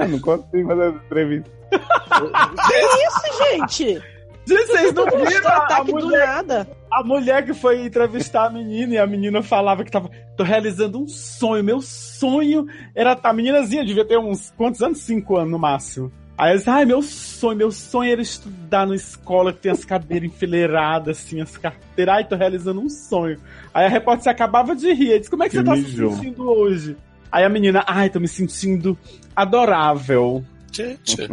Não 0.09 0.21
consigo 0.21 0.69
fazer 0.69 0.89
essa 0.89 0.97
entrevista. 1.07 1.51
Que 1.71 2.79
isso, 3.07 3.45
gente? 3.45 4.03
Vocês 4.47 4.95
não 4.95 5.05
viram 5.05 5.49
a 5.49 5.57
ataque 5.57 5.93
do 5.93 6.01
mulher, 6.01 6.27
nada. 6.27 6.67
a 6.91 7.05
mulher 7.05 7.45
que 7.45 7.53
foi 7.53 7.85
entrevistar 7.85 8.47
a 8.47 8.51
menina 8.51 8.95
e 8.95 8.99
a 8.99 9.07
menina 9.07 9.43
falava 9.43 9.85
que 9.85 9.91
tava. 9.91 10.11
Tô 10.37 10.43
realizando 10.43 10.99
um 10.99 11.07
sonho. 11.07 11.63
Meu 11.63 11.83
sonho 11.83 12.67
era. 12.95 13.19
A 13.23 13.33
meninazinha 13.33 13.85
devia 13.85 14.07
ter 14.07 14.19
uns. 14.19 14.51
Quantos 14.57 14.81
anos? 14.83 15.01
Cinco 15.01 15.37
anos 15.37 15.51
no 15.51 15.59
máximo. 15.59 16.11
Aí 16.39 16.51
ela 16.51 16.59
disse, 16.59 16.71
ai, 16.71 16.85
meu 16.85 17.03
sonho, 17.03 17.59
meu 17.59 17.73
sonho 17.73 18.13
era 18.13 18.23
estudar 18.23 18.87
numa 18.87 18.95
escola 18.95 19.53
que 19.53 19.59
tem 19.59 19.73
as 19.73 19.85
cadeiras 19.85 20.31
enfileiradas, 20.31 21.19
assim, 21.19 21.41
as 21.41 21.57
carteiras. 21.57 22.15
Ai, 22.15 22.25
tô 22.25 22.37
realizando 22.37 22.81
um 22.81 22.89
sonho. 22.89 23.41
Aí 23.75 23.87
a 23.87 23.89
repórter 23.89 24.23
se 24.23 24.29
acabava 24.29 24.77
de 24.77 24.93
rir. 24.93 25.11
Ele 25.11 25.19
disse, 25.19 25.31
como 25.31 25.43
é 25.43 25.49
que, 25.49 25.59
Que 25.59 25.59
você 25.59 25.65
tá 25.65 25.75
mijou. 25.75 26.11
se 26.13 26.17
sentindo 26.19 26.49
hoje? 26.49 26.97
Aí 27.33 27.45
a 27.45 27.49
menina, 27.49 27.83
ai, 27.89 28.09
tô 28.09 28.21
me 28.21 28.29
sentindo 28.29 28.97
adorável. 29.35 30.45
Gente. 30.71 31.29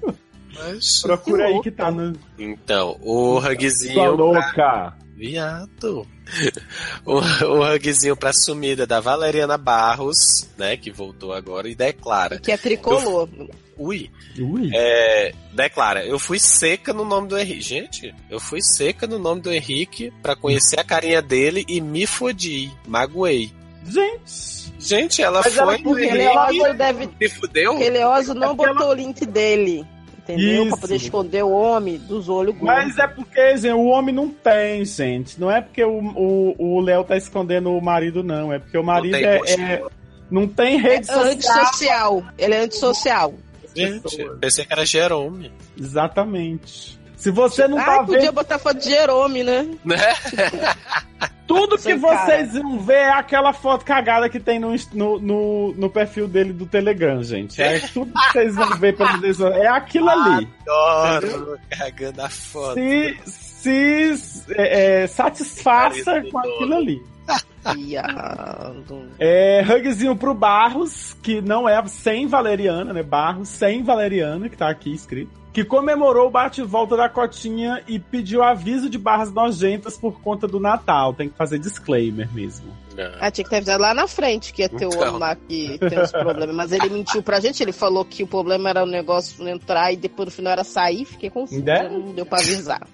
Mas... 0.56 1.02
Procura 1.02 1.44
aí 1.48 1.60
que 1.60 1.70
tá 1.70 1.90
no. 1.90 2.14
Então, 2.38 2.96
o 3.02 3.38
hugzinho. 3.38 4.12
louca. 4.12 4.94
Viado. 5.16 6.06
O, 7.04 7.14
o 7.46 7.74
hugzinho 7.74 8.16
pra 8.16 8.32
sumida 8.32 8.86
da 8.86 9.00
Valeriana 9.00 9.56
Barros, 9.56 10.16
né? 10.58 10.76
Que 10.76 10.90
voltou 10.90 11.32
agora 11.32 11.68
e 11.68 11.74
declara. 11.74 12.38
Que 12.38 12.52
é 12.52 12.56
tricolor. 12.56 13.28
Ui. 13.78 14.10
Ui. 14.38 14.70
É, 14.74 15.32
declara, 15.52 16.04
eu 16.04 16.18
fui 16.18 16.38
seca 16.38 16.92
no 16.92 17.04
nome 17.04 17.28
do 17.28 17.38
Henrique. 17.38 17.60
Gente, 17.62 18.14
eu 18.30 18.38
fui 18.38 18.60
seca 18.62 19.06
no 19.06 19.18
nome 19.18 19.40
do 19.40 19.52
Henrique 19.52 20.12
pra 20.22 20.36
conhecer 20.36 20.78
a 20.78 20.84
carinha 20.84 21.22
dele 21.22 21.64
e 21.68 21.80
me 21.80 22.06
fodi. 22.06 22.70
Magoei. 22.86 23.50
Gente. 23.86 24.66
Gente, 24.78 25.22
ela 25.22 25.40
Mas 25.44 25.54
foi 25.54 25.62
ela- 25.62 25.72
no 25.78 25.82
Porque 25.84 26.04
Henrique 26.04 26.18
Eleoso 26.26 26.74
deve. 26.78 27.08
e 27.20 27.28
fudeu? 27.28 27.80
Eleoso 27.80 28.34
não 28.34 28.54
botou 28.54 28.88
o 28.90 28.94
link 28.94 29.24
dele. 29.26 29.86
Entendeu? 30.28 30.62
Pra 30.62 30.70
Isso. 30.70 30.80
poder 30.80 30.96
esconder 30.96 31.44
o 31.44 31.50
homem 31.50 31.98
dos 31.98 32.28
olhos 32.28 32.56
gordos. 32.56 32.66
Mas 32.66 32.98
é 32.98 33.06
porque, 33.06 33.56
gente, 33.56 33.72
o 33.72 33.84
homem 33.84 34.12
não 34.12 34.28
tem, 34.28 34.84
gente. 34.84 35.40
Não 35.40 35.48
é 35.50 35.60
porque 35.60 35.84
o 35.84 36.80
Léo 36.80 37.04
tá 37.04 37.16
escondendo 37.16 37.70
o 37.70 37.80
marido, 37.80 38.24
não. 38.24 38.52
É 38.52 38.58
porque 38.58 38.76
o 38.76 38.82
marido 38.82 39.12
tem 39.12 39.24
é, 39.24 39.74
é, 39.74 39.82
Não 40.28 40.48
tem 40.48 40.74
É 40.74 40.80
rede 40.80 41.06
social. 41.06 41.28
antissocial. 41.32 42.24
Ele 42.36 42.54
é 42.54 42.58
antissocial. 42.58 43.34
Gente, 43.74 44.24
pensei 44.40 44.64
que 44.64 44.72
era 44.72 44.84
Jerome. 44.84 45.52
Exatamente. 45.78 46.95
Se 47.16 47.30
você 47.30 47.66
não 47.66 47.78
tá 47.78 47.96
Ah, 47.96 48.04
podia 48.04 48.20
vendo, 48.20 48.32
botar 48.32 48.58
foto 48.58 48.78
de 48.78 48.90
Jerome, 48.90 49.42
né? 49.42 49.66
Né? 49.84 49.96
tudo 51.46 51.76
que 51.76 51.82
Sei, 51.82 51.96
vocês 51.96 52.52
vão 52.52 52.78
ver 52.80 52.94
é 52.94 53.10
aquela 53.10 53.52
foto 53.52 53.84
cagada 53.84 54.28
que 54.28 54.38
tem 54.38 54.58
no, 54.58 54.74
no, 54.92 55.18
no, 55.18 55.74
no 55.74 55.90
perfil 55.90 56.28
dele 56.28 56.52
do 56.52 56.66
Telegram, 56.66 57.22
gente. 57.22 57.60
É 57.62 57.80
tudo 57.92 58.12
que 58.12 58.32
vocês 58.32 58.54
vão 58.54 58.68
ver 58.76 58.96
pelo 58.96 59.18
desenho. 59.18 59.52
É 59.54 59.66
aquilo 59.66 60.10
ali. 60.10 60.48
Adoro 60.68 61.58
cagando 61.70 62.22
a 62.22 62.28
foto. 62.28 62.74
Se, 62.74 63.18
se 63.24 64.44
é, 64.50 65.02
é, 65.02 65.06
satisfaça 65.06 66.22
com 66.30 66.38
aquilo 66.38 66.74
ali. 66.74 67.02
É, 69.18 69.62
hugzinho 69.62 70.14
pro 70.14 70.32
Barros, 70.34 71.16
que 71.22 71.40
não 71.40 71.68
é 71.68 71.84
sem 71.86 72.26
Valeriana, 72.26 72.92
né? 72.92 73.02
Barros 73.02 73.48
sem 73.48 73.82
Valeriana, 73.82 74.48
que 74.48 74.56
tá 74.56 74.68
aqui 74.68 74.94
escrito. 74.94 75.45
Que 75.56 75.64
comemorou 75.64 76.26
o 76.26 76.30
bate-volta 76.30 76.98
da 76.98 77.08
Cotinha 77.08 77.82
e 77.88 77.98
pediu 77.98 78.42
aviso 78.42 78.90
de 78.90 78.98
barras 78.98 79.32
nojentas 79.32 79.96
por 79.96 80.20
conta 80.20 80.46
do 80.46 80.60
Natal. 80.60 81.14
Tem 81.14 81.30
que 81.30 81.34
fazer 81.34 81.58
disclaimer 81.58 82.30
mesmo. 82.30 82.66
Ah, 83.18 83.30
tinha 83.30 83.42
que 83.42 83.48
ter 83.48 83.56
avisado 83.56 83.80
lá 83.82 83.94
na 83.94 84.06
frente 84.06 84.52
que 84.52 84.60
ia 84.60 84.68
ter 84.68 84.84
o 84.84 84.90
Então. 84.90 85.00
homem 85.08 85.18
lá 85.18 85.34
que 85.34 85.78
tem 85.78 85.98
os 85.98 86.12
problemas. 86.12 86.54
Mas 86.54 86.72
ele 86.72 86.90
mentiu 86.90 87.22
pra 87.22 87.40
gente, 87.40 87.62
ele 87.62 87.72
falou 87.72 88.04
que 88.04 88.22
o 88.22 88.26
problema 88.26 88.68
era 88.68 88.82
o 88.82 88.86
negócio 88.86 89.48
entrar 89.48 89.90
e 89.94 89.96
depois 89.96 90.26
no 90.26 90.30
final 90.30 90.52
era 90.52 90.62
sair. 90.62 91.06
Fiquei 91.06 91.30
confusa, 91.30 91.62
Né? 91.64 91.88
não 91.88 92.12
deu 92.12 92.26
pra 92.26 92.38
avisar. 92.38 92.86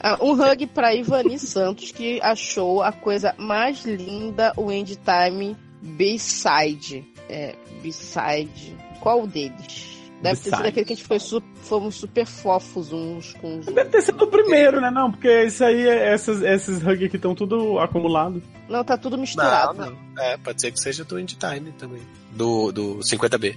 Ah, 0.00 0.18
um 0.20 0.32
hug 0.32 0.66
pra 0.66 0.92
Ivani 0.92 1.38
Santos, 1.38 1.92
que 1.92 2.20
achou 2.20 2.82
a 2.82 2.90
coisa 2.90 3.32
mais 3.38 3.84
linda, 3.84 4.52
o 4.56 4.72
End 4.72 4.96
Time 4.96 5.56
B-Side. 5.80 7.04
É, 7.28 7.54
B-Side. 7.80 8.76
Qual 8.98 9.24
deles? 9.24 9.91
Deve 10.22 10.40
ter 10.40 10.50
sido 10.56 10.66
aquele 10.66 10.86
que 10.86 10.92
a 10.92 10.96
gente 10.96 11.06
foi 11.06 11.18
su- 11.18 11.42
fomos 11.64 11.96
super 11.96 12.24
fofos 12.26 12.92
uns 12.92 13.32
com 13.34 13.58
os 13.58 13.66
Deve 13.66 13.90
ter 13.90 14.02
sido 14.02 14.22
o 14.24 14.26
primeiro, 14.28 14.80
né? 14.80 14.90
Não, 14.90 15.10
porque 15.10 15.44
isso 15.44 15.64
aí, 15.64 15.82
esses, 16.14 16.40
esses 16.42 16.78
hugs 16.82 17.06
aqui 17.06 17.16
estão 17.16 17.34
tudo 17.34 17.78
acumulados. 17.80 18.42
Não, 18.68 18.84
tá 18.84 18.96
tudo 18.96 19.18
misturado. 19.18 19.78
Não, 19.78 19.90
não. 19.90 20.22
É, 20.22 20.36
pode 20.36 20.60
ser 20.60 20.70
que 20.70 20.78
seja 20.80 21.04
do 21.04 21.18
Indie 21.18 21.36
Time 21.36 21.72
também. 21.72 22.00
Do, 22.30 22.70
do 22.70 22.98
50B. 23.00 23.56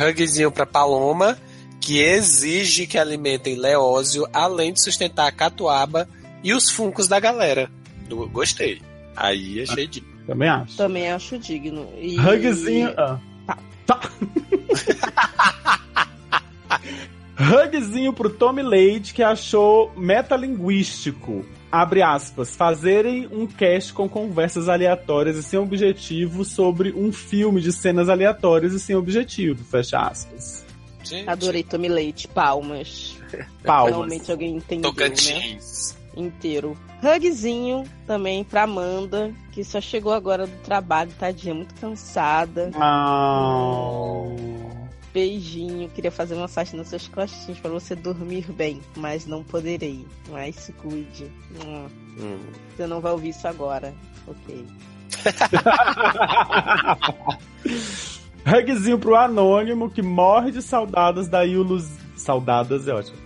Hugzinho 0.00 0.50
pra 0.52 0.64
Paloma, 0.66 1.36
que 1.80 1.98
exige 2.00 2.86
que 2.86 2.96
alimentem 2.96 3.56
Leózio, 3.56 4.26
além 4.32 4.72
de 4.72 4.82
sustentar 4.82 5.26
a 5.26 5.32
catuaba 5.32 6.08
e 6.42 6.52
os 6.54 6.70
funcos 6.70 7.08
da 7.08 7.18
galera. 7.20 7.68
Do- 8.08 8.28
gostei. 8.28 8.80
Aí 9.16 9.62
achei 9.62 9.86
de. 9.86 10.00
Também 10.26 10.48
acho. 10.48 10.76
Também 10.76 11.10
acho 11.10 11.38
digno. 11.38 11.88
E... 11.98 12.18
Hugzinho. 12.18 12.92
Ah. 12.96 13.18
Tá. 13.86 14.00
Hugzinho 17.38 18.12
pro 18.12 18.30
Tommy 18.30 18.62
Leite, 18.62 19.12
que 19.12 19.22
achou 19.22 19.92
metalinguístico. 19.96 21.44
Abre 21.70 22.02
aspas, 22.02 22.54
fazerem 22.54 23.28
um 23.32 23.46
cast 23.46 23.92
com 23.92 24.08
conversas 24.08 24.68
aleatórias 24.68 25.36
e 25.36 25.42
sem 25.42 25.58
objetivo 25.58 26.44
sobre 26.44 26.92
um 26.92 27.12
filme 27.12 27.60
de 27.60 27.72
cenas 27.72 28.08
aleatórias 28.08 28.72
e 28.72 28.78
sem 28.78 28.94
objetivo. 28.94 29.64
Fecha 29.64 29.98
aspas. 29.98 30.64
Gente, 31.02 31.28
Adorei 31.28 31.64
Tommy 31.64 31.88
Leite, 31.88 32.28
palmas. 32.28 33.16
Palmas. 33.64 33.92
Finalmente 33.92 34.30
alguém 34.30 34.56
entendeu, 34.56 34.90
né? 34.90 34.96
Tocantins. 34.96 35.96
Inteiro. 36.16 36.78
Hugzinho 37.02 37.84
também 38.06 38.44
pra 38.44 38.62
Amanda, 38.62 39.34
que 39.50 39.64
só 39.64 39.80
chegou 39.80 40.12
agora 40.12 40.46
do 40.46 40.56
trabalho, 40.62 41.10
tadinha, 41.18 41.54
muito 41.54 41.74
cansada. 41.74 42.70
Ah. 42.74 44.24
Beijinho, 45.14 45.88
queria 45.90 46.10
fazer 46.10 46.34
massagem 46.34 46.76
nas 46.76 46.88
suas 46.88 47.06
costinhas 47.06 47.58
pra 47.60 47.70
você 47.70 47.94
dormir 47.94 48.50
bem, 48.52 48.80
mas 48.96 49.26
não 49.26 49.44
poderei. 49.44 50.04
Mas 50.28 50.56
se 50.56 50.72
cuide. 50.72 51.30
Hum, 51.64 51.86
Hum. 52.18 52.38
Você 52.76 52.86
não 52.86 53.00
vai 53.00 53.12
ouvir 53.12 53.28
isso 53.30 53.46
agora. 53.46 53.94
Ok. 54.26 54.66
Hugzinho 58.46 58.98
pro 58.98 59.16
Anônimo, 59.16 59.90
que 59.90 60.02
morre 60.02 60.50
de 60.50 60.62
saudades 60.62 61.28
da 61.28 61.42
Yuluz. 61.42 61.90
Saudadas 62.16 62.88
é 62.88 62.94
ótimo. 62.94 63.18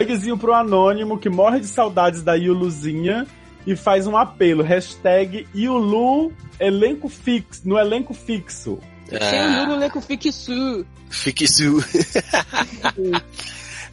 Hugzinho 0.00 0.38
pro 0.38 0.54
Anônimo, 0.54 1.18
que 1.18 1.28
morre 1.28 1.60
de 1.60 1.66
saudades 1.66 2.22
da 2.22 2.34
Yuluzinha 2.34 3.26
e 3.66 3.76
faz 3.76 4.06
um 4.06 4.16
apelo. 4.16 4.62
Hashtag 4.62 5.46
Yulu 5.54 6.32
elenco 6.58 7.08
fixo, 7.08 7.68
no 7.68 7.78
elenco 7.78 8.14
fixo. 8.14 8.78
Ah. 9.20 9.64
um 9.68 9.74
Lulu 9.74 9.90
com 9.90 10.00
Fixu. 10.00 10.86
Fique 11.10 11.46
su. 11.46 11.82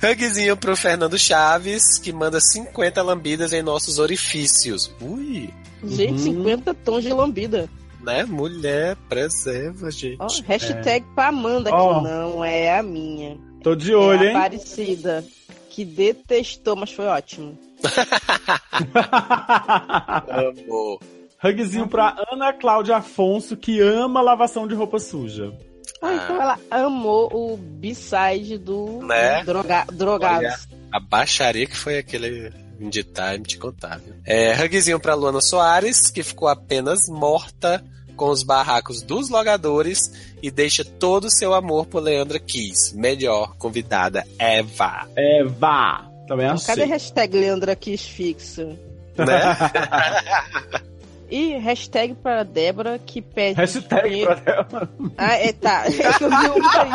Hugzinho 0.01 0.55
pro 0.55 0.75
Fernando 0.77 1.17
Chaves, 1.17 1.97
que 1.99 2.13
manda 2.13 2.39
50 2.39 3.01
lambidas 3.03 3.51
em 3.51 3.61
nossos 3.61 3.99
orifícios. 3.99 4.89
Ui, 5.01 5.49
Gente, 5.83 6.11
Uhum. 6.29 6.43
50 6.43 6.73
tons 6.73 7.03
de 7.03 7.11
lambida. 7.13 7.69
né? 8.01 8.23
Mulher, 8.23 8.95
preserva, 9.09 9.91
gente. 9.91 10.17
Ó, 10.19 10.27
hashtag 10.47 11.05
pra 11.15 11.27
Amanda, 11.27 11.69
que 11.69 11.75
Ó. 11.75 12.01
não 12.01 12.43
é 12.45 12.77
a 12.79 12.83
minha. 12.83 13.37
Tô 13.61 13.75
de 13.75 13.93
olho, 13.93 14.23
é 14.23 14.27
a 14.27 14.31
hein? 14.31 14.35
Aparecida, 14.37 15.25
que 15.69 15.83
detestou, 15.83 16.75
mas 16.77 16.91
foi 16.91 17.05
ótimo. 17.05 17.57
Amor. 20.29 20.99
Hugzinho 21.43 21.87
pra 21.87 22.15
Ana 22.31 22.51
Cláudia 22.53 22.97
Afonso, 22.97 23.55
que 23.55 23.79
ama 23.79 24.21
lavação 24.21 24.67
de 24.67 24.75
roupa 24.75 24.99
suja. 24.99 25.53
Ah, 26.01 26.13
então 26.13 26.41
ela 26.41 26.59
amou 26.69 27.29
o 27.33 27.57
B-side 27.57 28.57
do 28.57 29.01
Né? 29.03 29.43
droga, 29.43 29.85
Drogados. 29.91 30.37
Olha. 30.45 30.59
A 30.91 30.99
baixaria 30.99 31.65
que 31.67 31.75
foi 31.75 31.97
aquele 31.97 32.51
Indie 32.79 33.03
Time 33.03 33.39
te 33.43 33.57
contar, 33.57 33.99
viu? 33.99 34.13
É, 34.25 34.53
hugzinho 34.63 34.99
pra 34.99 35.13
Luana 35.15 35.41
Soares, 35.41 36.09
que 36.11 36.23
ficou 36.23 36.47
apenas 36.47 37.01
morta 37.09 37.83
com 38.15 38.29
os 38.29 38.43
barracos 38.43 39.01
dos 39.01 39.29
logadores 39.29 40.11
e 40.43 40.51
deixa 40.51 40.83
todo 40.83 41.25
o 41.25 41.31
seu 41.31 41.53
amor 41.53 41.85
por 41.85 42.01
Leandra 42.03 42.39
Kiss. 42.39 42.95
Melhor 42.97 43.55
convidada, 43.57 44.25
Eva. 44.37 45.07
Vá. 45.57 46.05
Também 46.27 46.45
Então, 46.45 46.55
achei. 46.55 46.67
cadê 46.67 46.83
a 46.83 46.87
hashtag 46.87 47.37
Leandra 47.37 47.75
Kiss 47.75 48.05
fixo? 48.09 48.77
Né? 49.17 50.79
E 51.29 51.55
hashtag 51.57 52.15
pra 52.15 52.43
Débora, 52.43 52.97
que 52.97 53.21
pede... 53.21 53.59
Hashtag 53.59 54.09
dinheiro- 54.09 54.35
pra 54.41 54.53
ela. 54.53 54.89
Ah, 55.17 55.35
é, 55.35 55.51
tá. 55.53 55.83
É 55.87 56.13
que 56.17 56.23
eu 56.23 56.29
vi 56.29 56.49
uma 56.59 56.81
aí. 56.81 56.89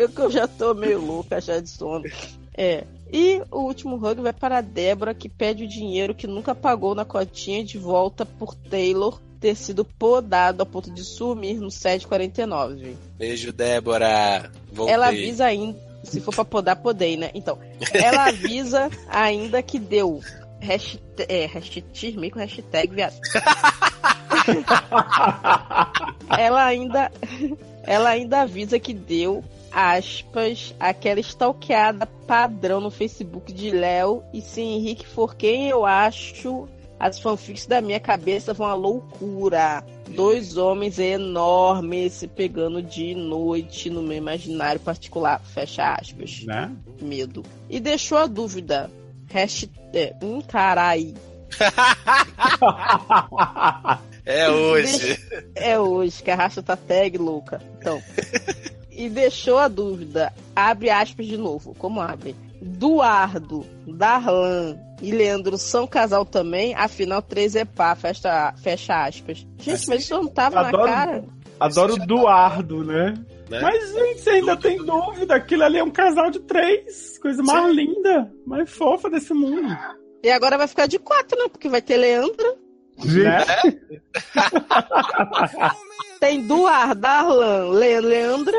Eu 0.00 0.08
que 0.08 0.20
eu 0.20 0.30
já 0.30 0.46
tô 0.48 0.74
meio 0.74 1.00
louca 1.04 1.40
já 1.40 1.60
de 1.60 1.68
sono. 1.68 2.04
É. 2.56 2.84
E 3.12 3.42
o 3.50 3.60
último 3.60 3.96
hug 3.96 4.20
vai 4.20 4.32
para 4.32 4.58
a 4.58 4.60
Débora, 4.60 5.14
que 5.14 5.28
pede 5.28 5.64
o 5.64 5.68
dinheiro 5.68 6.14
que 6.14 6.26
nunca 6.26 6.54
pagou 6.54 6.94
na 6.94 7.04
cotinha 7.04 7.64
de 7.64 7.78
volta 7.78 8.24
por 8.26 8.54
Taylor 8.54 9.20
ter 9.40 9.54
sido 9.54 9.84
podado 9.84 10.62
a 10.62 10.66
ponto 10.66 10.90
de 10.90 11.04
sumir 11.04 11.60
no 11.60 11.70
749. 11.70 12.96
Beijo, 13.16 13.52
Débora. 13.52 14.50
Voltei. 14.72 14.94
Ela 14.94 15.08
avisa 15.08 15.44
ainda. 15.46 15.78
Se 16.02 16.20
for 16.20 16.34
pra 16.34 16.44
podar, 16.44 16.76
podei, 16.76 17.16
né? 17.16 17.30
Então, 17.34 17.58
ela 17.92 18.28
avisa 18.28 18.90
ainda 19.08 19.62
que 19.62 19.78
deu. 19.78 20.20
Hashtag, 20.64 21.26
é, 21.28 21.44
hashtag, 21.44 22.30
com 22.30 22.38
hashtag, 22.38 22.94
viado. 22.94 23.20
ela 26.38 26.64
ainda. 26.64 27.12
Ela 27.86 28.08
ainda 28.10 28.40
avisa 28.40 28.78
que 28.78 28.94
deu, 28.94 29.44
aspas, 29.70 30.74
aquela 30.80 31.20
stalkeada 31.20 32.06
padrão 32.06 32.80
no 32.80 32.90
Facebook 32.90 33.52
de 33.52 33.70
Léo. 33.70 34.22
E 34.32 34.40
se 34.40 34.62
Henrique 34.62 35.06
for 35.06 35.36
quem 35.36 35.68
eu 35.68 35.84
acho, 35.84 36.66
as 36.98 37.20
fanfics 37.20 37.66
da 37.66 37.82
minha 37.82 38.00
cabeça 38.00 38.54
vão 38.54 38.66
à 38.66 38.72
loucura. 38.72 39.84
Dois 40.08 40.56
homens 40.56 40.98
enormes 40.98 42.14
se 42.14 42.26
pegando 42.26 42.82
de 42.82 43.14
noite 43.14 43.90
no 43.90 44.02
meu 44.02 44.16
imaginário 44.16 44.80
particular. 44.80 45.42
Fecha 45.44 45.92
aspas. 45.92 46.42
Né? 46.44 46.74
Medo. 47.02 47.42
E 47.68 47.78
deixou 47.78 48.16
a 48.16 48.26
dúvida. 48.26 48.90
Hashtag. 49.34 50.14
Hum, 50.22 50.40
carai. 50.42 51.14
É 54.26 54.48
hoje. 54.50 55.18
É 55.54 55.78
hoje 55.78 56.22
que 56.22 56.30
a 56.30 56.34
racha 56.34 56.62
tá 56.62 56.74
tag 56.76 57.18
louca. 57.18 57.60
Então. 57.78 58.00
e 58.90 59.10
deixou 59.10 59.58
a 59.58 59.68
dúvida. 59.68 60.32
Abre 60.56 60.88
aspas 60.88 61.26
de 61.26 61.36
novo. 61.36 61.74
Como 61.78 62.00
abre? 62.00 62.34
Duardo, 62.62 63.66
Darlan 63.86 64.78
e 65.02 65.10
Leandro 65.12 65.58
são 65.58 65.86
casal 65.86 66.24
também, 66.24 66.74
afinal 66.74 67.20
três 67.20 67.54
é 67.54 67.66
pá, 67.66 67.94
fecha, 67.94 68.54
fecha 68.56 69.04
aspas. 69.04 69.46
Gente, 69.58 69.86
mas 69.86 70.04
isso 70.04 70.14
não 70.14 70.26
tava 70.26 70.60
Adoro- 70.60 70.86
na 70.86 70.90
cara. 70.94 71.24
Adoro 71.60 71.94
o 71.94 72.06
Duardo, 72.06 72.82
né? 72.82 73.12
Né? 73.54 73.60
Mas, 73.60 73.92
gente, 73.92 74.20
você 74.20 74.30
ainda 74.30 74.56
tem 74.56 74.76
dúvida. 74.78 75.36
Aquilo 75.36 75.62
ali 75.62 75.78
é 75.78 75.84
um 75.84 75.90
casal 75.90 76.28
de 76.30 76.40
três. 76.40 77.18
Coisa 77.18 77.42
mais 77.42 77.72
linda, 77.74 78.32
mais 78.44 78.68
fofa 78.68 79.08
desse 79.08 79.32
mundo. 79.32 79.76
E 80.22 80.30
agora 80.30 80.58
vai 80.58 80.66
ficar 80.66 80.86
de 80.86 80.98
quatro, 80.98 81.38
né? 81.38 81.48
Porque 81.48 81.68
vai 81.68 81.80
ter 81.80 81.96
Leandro. 81.96 82.58
Né? 83.04 83.44
Tem 86.18 86.46
Duar, 86.46 86.94
Darlan, 86.96 87.78
Le 87.78 88.00
Leandra. 88.00 88.56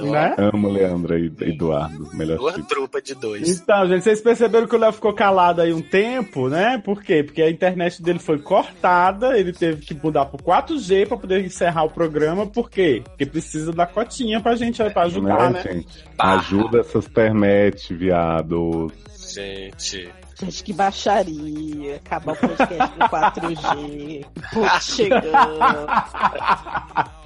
Né? 0.00 0.34
Amo 0.38 0.68
Leandra 0.68 1.18
e 1.18 1.32
Eduardo, 1.40 2.08
melhor 2.14 2.38
Uma 2.38 2.52
tipo. 2.52 2.68
trupa 2.68 3.02
de 3.02 3.14
dois. 3.14 3.60
Então, 3.60 3.86
gente, 3.88 4.04
vocês 4.04 4.20
perceberam 4.20 4.66
que 4.66 4.76
o 4.76 4.78
Léo 4.78 4.92
ficou 4.92 5.12
calado 5.12 5.60
aí 5.60 5.72
um 5.72 5.82
tempo, 5.82 6.48
né? 6.48 6.80
Por 6.84 7.02
quê? 7.02 7.22
Porque 7.22 7.42
a 7.42 7.50
internet 7.50 8.02
dele 8.02 8.18
foi 8.18 8.38
cortada, 8.38 9.38
ele 9.38 9.52
teve 9.52 9.82
que 9.84 9.94
mudar 9.94 10.26
pro 10.26 10.38
4G 10.38 11.06
pra 11.08 11.16
poder 11.16 11.44
encerrar 11.44 11.84
o 11.84 11.90
programa. 11.90 12.46
Por 12.46 12.70
quê? 12.70 13.02
Porque 13.04 13.26
precisa 13.26 13.72
da 13.72 13.86
cotinha 13.86 14.40
pra 14.40 14.54
gente 14.54 14.82
pra 14.90 15.02
ajudar, 15.02 15.50
né? 15.50 15.62
Né, 15.64 15.72
gente? 15.72 16.04
Ajuda 16.18 16.80
essas 16.80 17.06
internet, 17.06 17.94
viado. 17.94 18.92
Gente. 19.34 20.08
Gente, 20.38 20.62
que 20.62 20.72
baixaria. 20.72 21.96
Acabar 21.96 22.32
o 22.32 22.36
podcast 22.36 22.98
no 22.98 23.08
4G. 23.08 24.26
Putz, 24.52 24.84
chegando. 24.84 25.86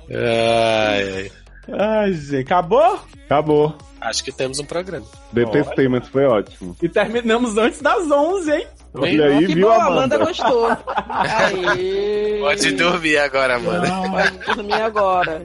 Ai, 0.08 1.14
ai. 1.16 1.32
Ai, 1.78 2.12
gente, 2.12 2.38
acabou? 2.42 2.98
Acabou. 3.26 3.74
Acho 4.00 4.24
que 4.24 4.32
temos 4.32 4.58
um 4.58 4.64
programa. 4.64 5.06
Detestei, 5.32 5.88
mas 5.88 6.08
foi 6.08 6.24
ótimo. 6.24 6.74
E 6.82 6.88
terminamos 6.88 7.56
antes 7.58 7.80
das 7.82 8.10
11, 8.10 8.50
hein? 8.52 8.66
Olha 8.94 9.26
aí, 9.26 9.46
que 9.46 9.54
viu, 9.54 9.68
bom, 9.68 9.72
Amanda? 9.74 10.16
Amanda 10.16 10.18
gostou. 10.18 10.68
Aê. 11.08 12.38
Pode 12.40 12.72
dormir 12.72 13.18
agora, 13.18 13.58
mano. 13.58 14.10
Pode 14.10 14.38
dormir 14.56 14.72
agora. 14.80 15.44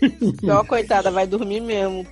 Então, 0.00 0.64
coitada, 0.64 1.10
vai 1.12 1.26
dormir 1.28 1.60
mesmo. 1.60 2.04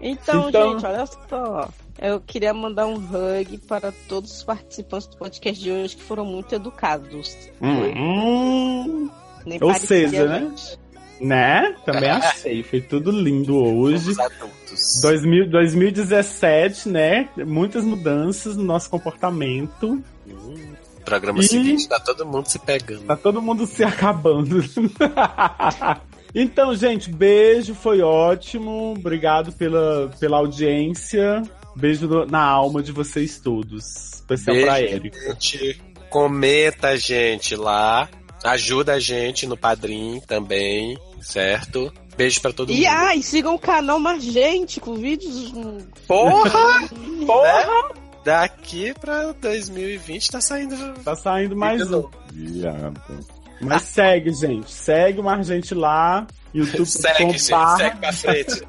Então, 0.00 0.48
Então- 0.48 0.72
gente, 0.74 0.86
olha 0.86 1.06
só. 1.06 1.68
Eu 1.98 2.20
queria 2.20 2.52
mandar 2.52 2.86
um 2.86 2.96
hug 2.96 3.56
para 3.66 3.90
todos 4.06 4.30
os 4.30 4.44
participantes 4.44 5.06
do 5.08 5.16
podcast 5.16 5.62
de 5.62 5.70
hoje 5.72 5.96
que 5.96 6.02
foram 6.02 6.26
muito 6.26 6.54
educados. 6.54 7.34
Hum, 7.62 9.08
Nem 9.46 9.58
Ou 9.62 9.72
seja, 9.74 10.26
né? 10.26 10.40
gente. 10.40 10.78
né? 11.20 11.74
Também 11.86 12.10
achei. 12.10 12.62
Foi 12.62 12.80
tudo 12.80 13.10
lindo 13.10 13.56
hoje. 13.56 14.10
Os 14.10 14.18
adultos. 14.18 15.00
2000, 15.02 15.48
2017, 15.50 16.88
né? 16.88 17.28
Muitas 17.38 17.84
mudanças 17.84 18.56
no 18.56 18.64
nosso 18.64 18.90
comportamento. 18.90 20.02
Programa 21.04 21.38
E- 21.38 21.44
seguinte, 21.44 21.88
tá 21.88 22.00
todo 22.00 22.26
mundo 22.26 22.46
se 22.48 22.58
pegando. 22.58 23.04
Tá 23.04 23.16
todo 23.16 23.40
mundo 23.40 23.64
se 23.66 23.84
acabando. 23.84 24.62
então, 26.34 26.74
gente, 26.74 27.10
beijo, 27.10 27.74
foi 27.74 28.00
ótimo. 28.02 28.94
Obrigado 28.98 29.52
pela, 29.52 30.10
pela 30.18 30.38
audiência. 30.38 31.42
Beijo 31.76 32.08
no- 32.08 32.26
na 32.26 32.42
alma 32.42 32.82
de 32.82 32.90
vocês 32.92 33.38
todos. 33.38 34.14
Especial 34.14 34.56
pra 34.62 34.74
Beijo, 34.74 34.94
Érico. 34.96 35.16
gente. 35.40 35.80
Comenta 36.10 36.88
a 36.88 36.96
gente 36.96 37.54
lá. 37.54 38.08
Ajuda 38.46 38.94
a 38.94 39.00
gente 39.00 39.46
no 39.46 39.56
Padrim 39.56 40.20
também, 40.26 40.98
certo? 41.20 41.92
Beijo 42.16 42.40
pra 42.40 42.52
todo 42.52 42.70
E 42.72 42.76
mundo. 42.76 42.86
ai, 42.88 43.22
sigam 43.22 43.54
o 43.54 43.58
canal 43.58 43.98
Margente 43.98 44.80
com 44.80 44.94
vídeos. 44.94 45.52
Porra! 46.06 46.88
Porra! 47.26 47.94
Daqui 48.24 48.92
pra 49.00 49.32
2020 49.32 50.30
tá 50.30 50.40
saindo. 50.40 50.76
Tá 51.04 51.14
saindo 51.14 51.56
mais 51.56 51.90
um. 51.92 52.08
Viado. 52.32 53.00
Mas 53.60 53.82
segue, 53.82 54.32
gente. 54.34 54.70
Segue 54.70 55.20
o 55.20 55.24
Margente 55.24 55.74
lá. 55.74 56.26
YouTube 56.56 56.86
Segue, 56.86 57.18
gente. 57.38 57.42
Segue 57.42 57.96
pra 57.98 58.12
frente. 58.12 58.62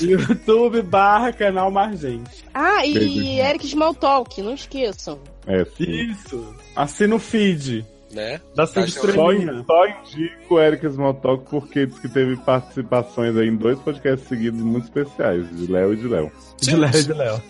YouTube 0.00 0.82
barra 0.82 1.32
canal 1.32 1.70
Margente. 1.70 2.44
Ah, 2.52 2.80
Beijo, 2.82 2.98
e 2.98 3.08
gente. 3.08 3.38
Eric 3.40 3.66
Smalltalk, 3.66 4.42
não 4.42 4.54
esqueçam. 4.54 5.18
É, 5.46 5.64
sim. 5.64 5.84
Isso. 6.10 6.54
Assina 6.74 7.14
o 7.14 7.18
feed. 7.18 7.84
né? 8.12 8.40
Dá 8.54 8.66
cinco 8.66 8.86
Tá 9.06 9.12
Só, 9.12 9.64
só 9.66 9.86
indico 9.86 10.54
o 10.54 10.60
Eric 10.60 10.86
Smalltalk 10.86 11.44
porque 11.48 11.86
diz 11.86 11.98
que 11.98 12.08
teve 12.08 12.36
participações 12.36 13.36
aí 13.36 13.48
em 13.48 13.56
dois 13.56 13.78
podcasts 13.78 14.28
seguidos 14.28 14.60
muito 14.60 14.84
especiais, 14.84 15.48
de 15.56 15.70
Léo 15.70 15.92
e 15.94 15.96
de 15.96 16.08
Léo. 16.08 16.32
De 16.60 16.76
Léo, 16.76 16.90
de 17.04 17.12
Léo. 17.12 17.42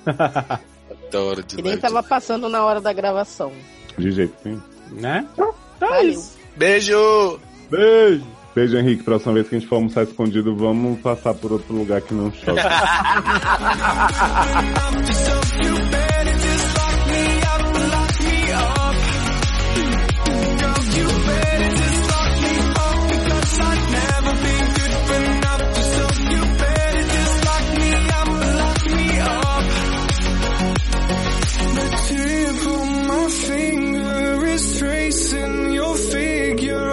Adoro 1.08 1.42
de 1.42 1.56
Que 1.56 1.62
nem 1.62 1.78
tava 1.78 2.02
passando 2.02 2.48
na 2.48 2.64
hora 2.64 2.80
da 2.80 2.92
gravação. 2.92 3.52
De 3.96 4.10
jeito 4.10 4.34
nenhum. 4.44 4.60
Né? 4.92 5.26
Então 5.32 5.54
é 5.80 5.96
Valeu. 5.96 6.10
isso. 6.10 6.36
Beijo! 6.56 7.40
Beijo. 7.70 8.24
Beijo, 8.54 8.78
Henrique. 8.78 9.02
Próxima 9.02 9.34
vez 9.34 9.48
que 9.48 9.54
a 9.54 9.58
gente 9.58 9.68
for 9.68 9.76
almoçar 9.76 10.04
escondido, 10.04 10.56
vamos 10.56 10.98
passar 11.00 11.34
por 11.34 11.52
outro 11.52 11.74
lugar 11.74 12.00
que 12.00 12.14
não 12.14 12.32
chove. 12.32 12.60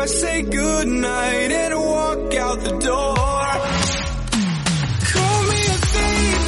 I 0.04 0.06
say 0.06 0.42
goodnight 0.42 1.50
and 1.50 1.80
walk 1.80 2.36
out 2.36 2.60
the 2.62 2.72
door. 2.72 3.16
Call 5.14 5.44
me 5.48 5.60
a 5.64 5.78
thief. 5.94 6.44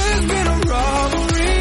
There's 0.00 0.24
been 0.24 0.46
a 0.46 0.58
robbery. 0.72 1.60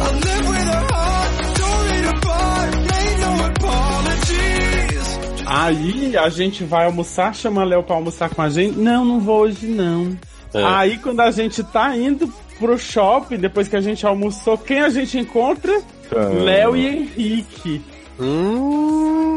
I 0.00 0.08
live 0.24 0.44
with 0.48 0.68
a 0.78 0.80
heart, 0.88 1.32
torn 1.56 1.88
it 1.92 2.06
apart. 2.08 2.72
Made 2.88 3.18
no 3.20 3.32
apologies. 3.50 5.08
Aí 5.46 6.16
a 6.16 6.28
gente 6.30 6.64
vai 6.64 6.86
almoçar, 6.86 7.34
chama 7.34 7.62
Léo 7.62 7.82
pra 7.82 7.96
almoçar 7.96 8.30
com 8.30 8.40
a 8.40 8.48
gente. 8.48 8.78
Não, 8.78 9.04
não 9.04 9.20
vou 9.20 9.40
hoje 9.40 9.66
não. 9.66 10.16
É. 10.54 10.64
Aí 10.64 10.96
quando 10.96 11.20
a 11.20 11.30
gente 11.30 11.62
tá 11.62 11.94
indo 11.94 12.32
pro 12.58 12.78
shopping, 12.78 13.36
depois 13.36 13.68
que 13.68 13.76
a 13.76 13.82
gente 13.82 14.06
almoçou, 14.06 14.56
quem 14.56 14.80
a 14.80 14.88
gente 14.88 15.18
encontra? 15.18 15.82
Ah. 16.10 16.30
Léo 16.32 16.74
e 16.74 16.86
Henrique. 16.86 17.82
Hum, 18.18 19.35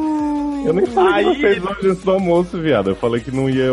Eu 0.65 0.73
nem 0.73 0.86
falei 0.88 1.14
Aí- 1.26 1.36
que 1.36 1.41
vocês 1.41 1.64
hoje 1.64 1.90
antes 1.90 2.03
do 2.03 2.11
almoço, 2.11 2.57
viado. 2.60 2.90
Eu 2.91 2.95
falei 2.95 3.22
que 3.22 3.31
não 3.31 3.49
ia 3.49 3.72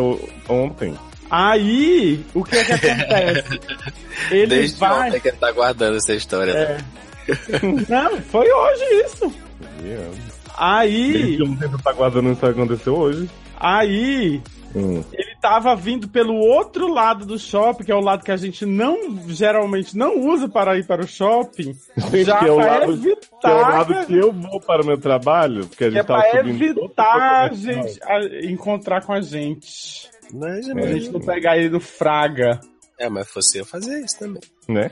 ontem. 0.48 0.94
Aí, 1.30 2.24
o 2.34 2.44
que 2.44 2.56
é 2.56 2.64
que 2.64 2.72
acontece? 2.72 3.60
Ele 4.30 4.46
Desde 4.46 4.78
vai. 4.78 5.08
ontem 5.08 5.20
que 5.20 5.28
ele 5.28 5.36
tá 5.36 5.50
guardando 5.52 5.96
essa 5.96 6.14
história. 6.14 6.52
É. 6.52 6.78
Não, 7.88 8.16
foi 8.22 8.48
hoje 8.50 8.84
isso. 9.04 9.34
Viado. 9.82 10.16
Aí, 10.56 11.12
Desde 11.12 11.42
ontem 11.42 11.68
você 11.68 11.82
tá 11.82 11.92
guardando 11.92 12.30
isso 12.30 12.40
que 12.40 12.46
aconteceu 12.46 12.94
hoje. 12.96 13.28
aí, 13.58 14.40
Hum. 14.78 15.02
ele 15.12 15.34
tava 15.40 15.74
vindo 15.74 16.06
pelo 16.06 16.34
outro 16.34 16.86
lado 16.92 17.24
do 17.24 17.38
shopping, 17.38 17.84
que 17.84 17.90
é 17.90 17.94
o 17.94 18.00
lado 18.00 18.22
que 18.24 18.30
a 18.30 18.36
gente 18.36 18.66
não, 18.66 19.18
geralmente 19.28 19.96
não 19.96 20.20
usa 20.28 20.48
para 20.48 20.76
ir 20.76 20.86
para 20.86 21.02
o 21.02 21.06
shopping. 21.08 21.74
Gente, 21.96 22.24
já 22.26 22.38
que 22.40 22.46
é 22.48 22.52
o 22.52 22.56
pra 22.56 22.78
lado- 22.80 22.92
evitar, 22.92 23.38
Que 23.40 23.46
é 23.46 23.50
o 23.50 23.60
lado 23.60 24.06
que 24.06 24.14
eu 24.16 24.32
vou 24.32 24.60
para 24.60 24.82
o 24.82 24.86
meu 24.86 24.98
trabalho, 24.98 25.66
porque 25.66 25.84
a 25.84 25.86
é 25.86 25.90
gente 25.92 26.04
tava 26.06 26.22
pra 26.22 26.40
subindo 26.44 26.80
evitar 26.80 27.44
a 27.44 27.48
gente 27.54 27.98
a- 28.02 28.44
encontrar 28.50 29.02
com 29.02 29.12
a 29.14 29.20
gente. 29.22 30.10
Mas, 30.34 30.68
Pra 30.68 30.82
gente 30.88 31.10
não 31.10 31.20
pegar 31.20 31.56
ele 31.56 31.68
no 31.70 31.80
Fraga. 31.80 32.60
É, 32.98 33.10
mas 33.10 33.28
fosse 33.28 33.58
eu 33.58 33.64
fazer 33.66 34.00
isso 34.04 34.18
também. 34.18 34.40
Né? 34.68 34.90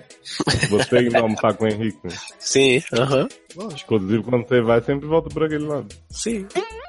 Você 0.68 1.00
indo 1.00 1.16
almoçar 1.16 1.54
com 1.54 1.64
o 1.64 1.68
Henrique. 1.68 1.98
né? 2.04 2.12
Sim, 2.38 2.82
aham. 2.92 3.26
Inclusive, 3.82 4.22
quando 4.22 4.46
você 4.46 4.60
vai, 4.60 4.82
sempre 4.82 5.06
volta 5.06 5.30
por 5.30 5.44
aquele 5.44 5.64
lado. 5.64 5.88
Sim. 6.10 6.46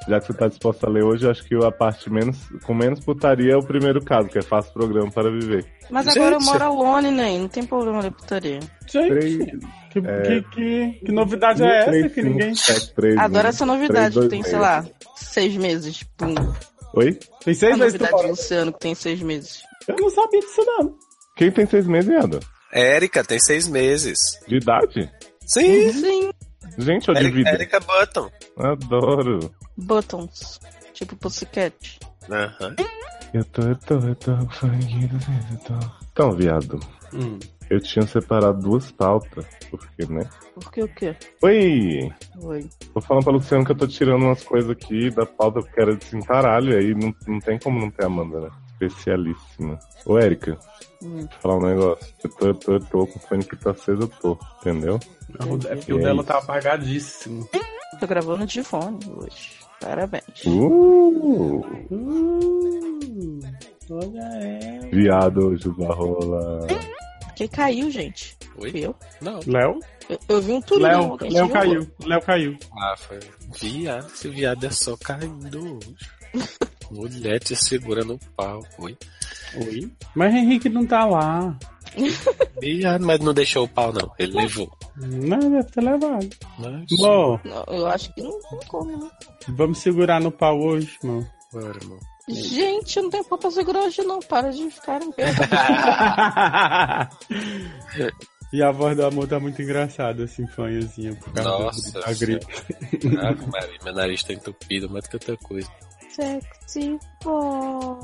Já 0.08 0.20
que 0.20 0.28
você 0.28 0.34
tá 0.34 0.48
disposto 0.50 0.86
a 0.86 0.90
ler 0.90 1.04
hoje, 1.04 1.30
acho 1.30 1.44
que 1.46 1.56
a 1.56 1.72
parte 1.72 2.10
menos, 2.12 2.38
com 2.64 2.74
menos 2.74 3.00
putaria 3.00 3.54
é 3.54 3.58
o 3.58 3.64
primeiro 3.66 4.04
caso, 4.04 4.28
que 4.28 4.38
é 4.38 4.42
Faço 4.42 4.74
Programa 4.74 5.10
para 5.10 5.32
Viver. 5.32 5.66
Mas 5.90 6.08
agora 6.08 6.36
eu 6.36 6.40
Gente. 6.42 6.50
moro 6.52 6.64
alone, 6.66 7.12
né? 7.12 7.38
Não 7.40 7.48
tem 7.48 7.66
problema 7.66 8.02
de 8.02 8.12
putaria. 8.12 8.60
Gente, 8.92 9.58
que, 9.92 10.00
É. 10.00 10.22
que, 10.22 10.42
que, 10.50 11.00
que 11.06 11.12
novidade 11.14 11.64
é 11.64 11.78
essa 11.78 11.90
três, 11.92 12.08
que 12.08 12.14
cinco, 12.22 12.28
ninguém... 12.30 12.56
sete, 12.56 12.94
três, 12.94 13.18
Adoro 13.18 13.48
essa 13.48 13.66
novidade 13.66 14.14
três, 14.14 14.14
dois, 14.14 14.26
que 14.26 14.32
tem, 14.32 14.44
sei 14.44 14.60
lá, 14.60 14.86
seis 15.16 15.56
meses. 15.56 16.04
Pum. 16.18 16.36
Oi? 16.96 17.14
Tem 17.44 17.54
A 17.54 17.56
seis 17.56 17.78
meses 17.78 18.00
novidade 18.00 18.24
do. 18.24 18.30
Luciano 18.30 18.74
que 18.74 18.80
tem 18.80 18.94
seis 18.96 19.22
meses. 19.22 19.64
Eu 19.88 19.96
não 19.98 20.10
sabia 20.10 20.40
disso 20.40 20.64
não. 20.66 20.96
Quem 21.36 21.52
tem 21.52 21.66
seis 21.66 21.86
meses, 21.86 22.07
viado? 22.10 22.40
Érica 22.72 23.24
tem 23.24 23.38
seis 23.40 23.68
meses. 23.68 24.18
De 24.48 24.56
idade? 24.57 25.12
Sim. 25.45 25.91
Sim, 25.91 26.30
Gente, 26.78 27.10
ou 27.10 27.16
de 27.16 27.48
Érica, 27.48 27.80
Button. 27.80 28.30
Adoro. 28.57 29.53
buttons. 29.78 30.60
Tipo 30.94 31.16
Pussycat. 31.18 31.99
Aham. 32.30 32.76
Eu 33.34 33.44
tô, 33.45 33.62
eu 33.64 33.76
tô, 33.76 33.95
eu 33.95 34.16
tô, 34.16 34.32
eu 34.32 34.45
tô. 34.45 35.74
Então, 36.12 36.32
viado, 36.32 36.80
Hum. 37.14 37.38
eu 37.70 37.82
tinha 37.82 38.07
separado 38.07 38.62
duas 38.62 38.91
pautas, 38.94 39.45
porque, 39.70 40.06
né? 40.12 40.28
Por 40.53 40.72
que 40.72 40.84
o 40.84 40.88
quê? 40.88 41.16
Oi! 41.41 42.14
Oi. 42.41 42.70
Tô 42.94 43.02
falando 43.02 43.24
pra 43.26 43.34
Luciano 43.34 43.66
que 43.66 43.72
eu 43.74 43.78
tô 43.78 43.88
tirando 43.88 44.24
umas 44.24 44.41
coisas 44.44 44.70
aqui 44.72 45.10
da 45.12 45.26
pauta 45.26 45.60
porque 45.62 45.82
era 45.82 45.95
de 45.95 46.06
cintaralho, 46.06 46.78
aí 46.78 46.94
não, 46.95 47.14
não 47.28 47.40
tem 47.40 47.60
como 47.60 47.80
não 47.80 47.91
ter 47.91 48.06
Amanda, 48.06 48.40
né? 48.40 48.49
Especialíssima. 48.80 49.80
Ô, 50.06 50.18
Érica, 50.18 50.57
Hum. 51.02 51.18
deixa 51.19 51.34
eu 51.35 51.39
falar 51.41 51.57
um 51.57 51.68
negócio. 51.68 52.14
Eu 52.23 52.30
tô, 52.30 52.45
eu 52.47 52.53
tô, 52.56 52.73
eu 52.73 52.80
tô 52.80 53.07
com 53.07 53.19
o 53.19 53.22
fone 53.22 53.43
que 53.43 53.56
tá 53.56 53.72
aceso, 53.72 54.02
eu 54.03 54.07
tô, 54.07 54.38
entendeu? 54.61 54.99
É 55.69 55.76
porque 55.76 55.93
o 55.93 55.99
dela 55.99 56.23
tá 56.23 56.38
apagadíssimo. 56.38 57.47
Tô 57.99 58.07
gravando 58.07 58.45
de 58.45 58.64
fone 58.64 58.99
hoje. 59.18 59.52
Parabéns. 59.80 60.23
Uh! 60.45 61.64
Uh, 61.91 63.39
olha 63.89 64.22
é. 64.41 64.80
Viado, 64.91 65.56
Juba 65.57 65.93
Rola. 65.93 66.68
Quem 67.35 67.47
caiu, 67.49 67.91
gente? 67.91 68.38
Oi? 68.57 68.72
Fui 68.72 68.85
eu. 68.85 68.95
Não. 69.22 69.39
Léo? 69.45 69.80
Eu, 70.10 70.19
eu 70.30 70.41
vi 70.41 70.53
um 70.53 70.61
turinho. 70.61 70.88
Léo, 70.88 71.18
Léo 71.22 71.31
jogou. 71.31 71.49
caiu. 71.53 71.91
Léo 72.06 72.22
caiu. 72.22 72.57
Ah, 72.80 72.95
foi. 72.97 73.19
Viado, 73.60 74.07
esse 74.07 74.30
viado 74.30 74.65
é 74.65 74.69
só 74.72 74.95
caindo 74.97 75.77
hoje. 75.77 75.97
Mulher 76.91 77.40
te 77.40 77.56
segura 77.56 78.03
no 78.03 78.18
pau. 78.36 78.62
Oi. 78.80 78.98
Oi? 79.57 79.91
Mas 80.16 80.34
Henrique 80.34 80.70
não 80.70 80.86
tá 80.86 81.06
lá. 81.06 81.57
Viado, 82.62 83.06
mas 83.06 83.20
não 83.20 83.34
deixou 83.34 83.66
o 83.66 83.70
pau, 83.70 83.91
não. 83.94 84.12
Ele 84.20 84.34
levou. 84.34 84.70
Não, 84.98 85.40
deve 85.40 85.64
ter 85.72 85.82
levado. 85.82 86.30
Mas. 86.60 86.86
Bom, 86.99 87.40
Não, 87.44 87.64
eu 87.68 87.88
acho 87.88 88.14
que 88.14 88.22
não 88.22 88.40
tem 88.41 88.60
como, 88.68 88.98
né? 88.98 89.10
vamos 89.49 89.80
segurar 89.80 90.20
no 90.22 90.32
pau 90.32 90.60
hoje, 90.60 90.98
mano. 91.03 91.28
Bora, 91.52 91.78
irmão. 91.78 91.99
Gente, 92.28 92.98
eu 92.98 93.03
não 93.03 93.10
tenho 93.10 93.24
pau 93.26 93.38
pra 93.38 93.52
segurar 93.52 93.84
hoje, 93.84 94.02
não. 94.03 94.20
Para 94.20 94.52
de 94.52 94.70
ficar 94.72 95.02
em 95.02 95.12
pé. 95.12 95.26
e 98.52 98.64
a 98.64 98.72
voz 98.72 98.98
do 98.98 99.06
amor 99.06 99.28
tá 99.28 99.40
muito 99.40 99.62
engraçada, 99.62 100.24
assim, 100.24 100.48
fanhazinha. 100.48 101.16
Por 101.16 101.32
causa 101.34 101.49
Nossa, 101.49 101.99
da 101.99 102.14
gripe. 102.14 102.45
Ah, 103.20 103.34
Maria, 103.48 103.80
meu 103.84 103.94
nariz 103.94 104.24
tá 104.24 104.34
entupido 104.34 104.90
mais 104.90 105.03
do 105.06 105.10
que 105.12 105.16
outra 105.16 105.38
coisa. 105.38 105.70
Sexy 106.16 106.98
boy. 107.22 108.00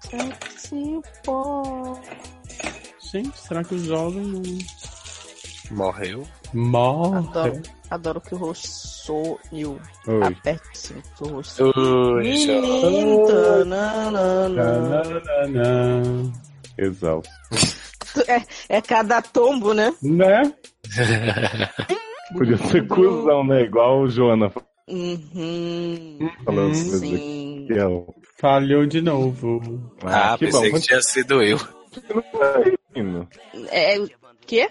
Sexy 0.00 1.00
boy. 1.24 2.00
Gente, 3.12 3.38
será 3.38 3.62
que 3.62 3.76
o 3.76 3.78
jovem 3.78 4.24
não 4.24 4.42
Morreu? 5.70 6.26
morre? 6.52 7.18
Adoro, 7.18 7.62
adoro 7.90 8.20
que 8.20 8.34
o 8.34 8.38
rosto. 8.38 9.38
Oi. 9.52 9.78
Aperte 10.20 10.78
sim, 10.78 11.00
que 11.16 11.22
o 11.22 11.28
rosto 11.28 11.72
Menino. 12.16 12.60
Exausto. 16.76 17.30
É, 18.26 18.42
é 18.78 18.82
cada 18.82 19.22
tombo, 19.22 19.72
né? 19.72 19.94
Né? 20.02 20.42
Podia 22.36 22.58
ser 22.58 22.84
cuzão, 22.88 23.46
né? 23.46 23.62
Igual 23.62 24.00
o 24.00 24.08
Joana 24.08 24.50
Uhum. 24.88 26.30
falando. 26.44 26.74
Sim. 26.74 27.66
É 27.70 28.18
Falhou 28.40 28.86
de 28.86 29.00
novo. 29.00 29.60
Ah, 30.04 30.36
que 30.38 30.46
pensei 30.46 30.70
bom. 30.70 30.78
que 30.78 30.86
tinha 30.86 31.02
sido 31.02 31.42
eu. 31.42 31.58
Menino. 32.94 33.28
É 33.70 33.98
o 33.98 34.08
quê? 34.46 34.70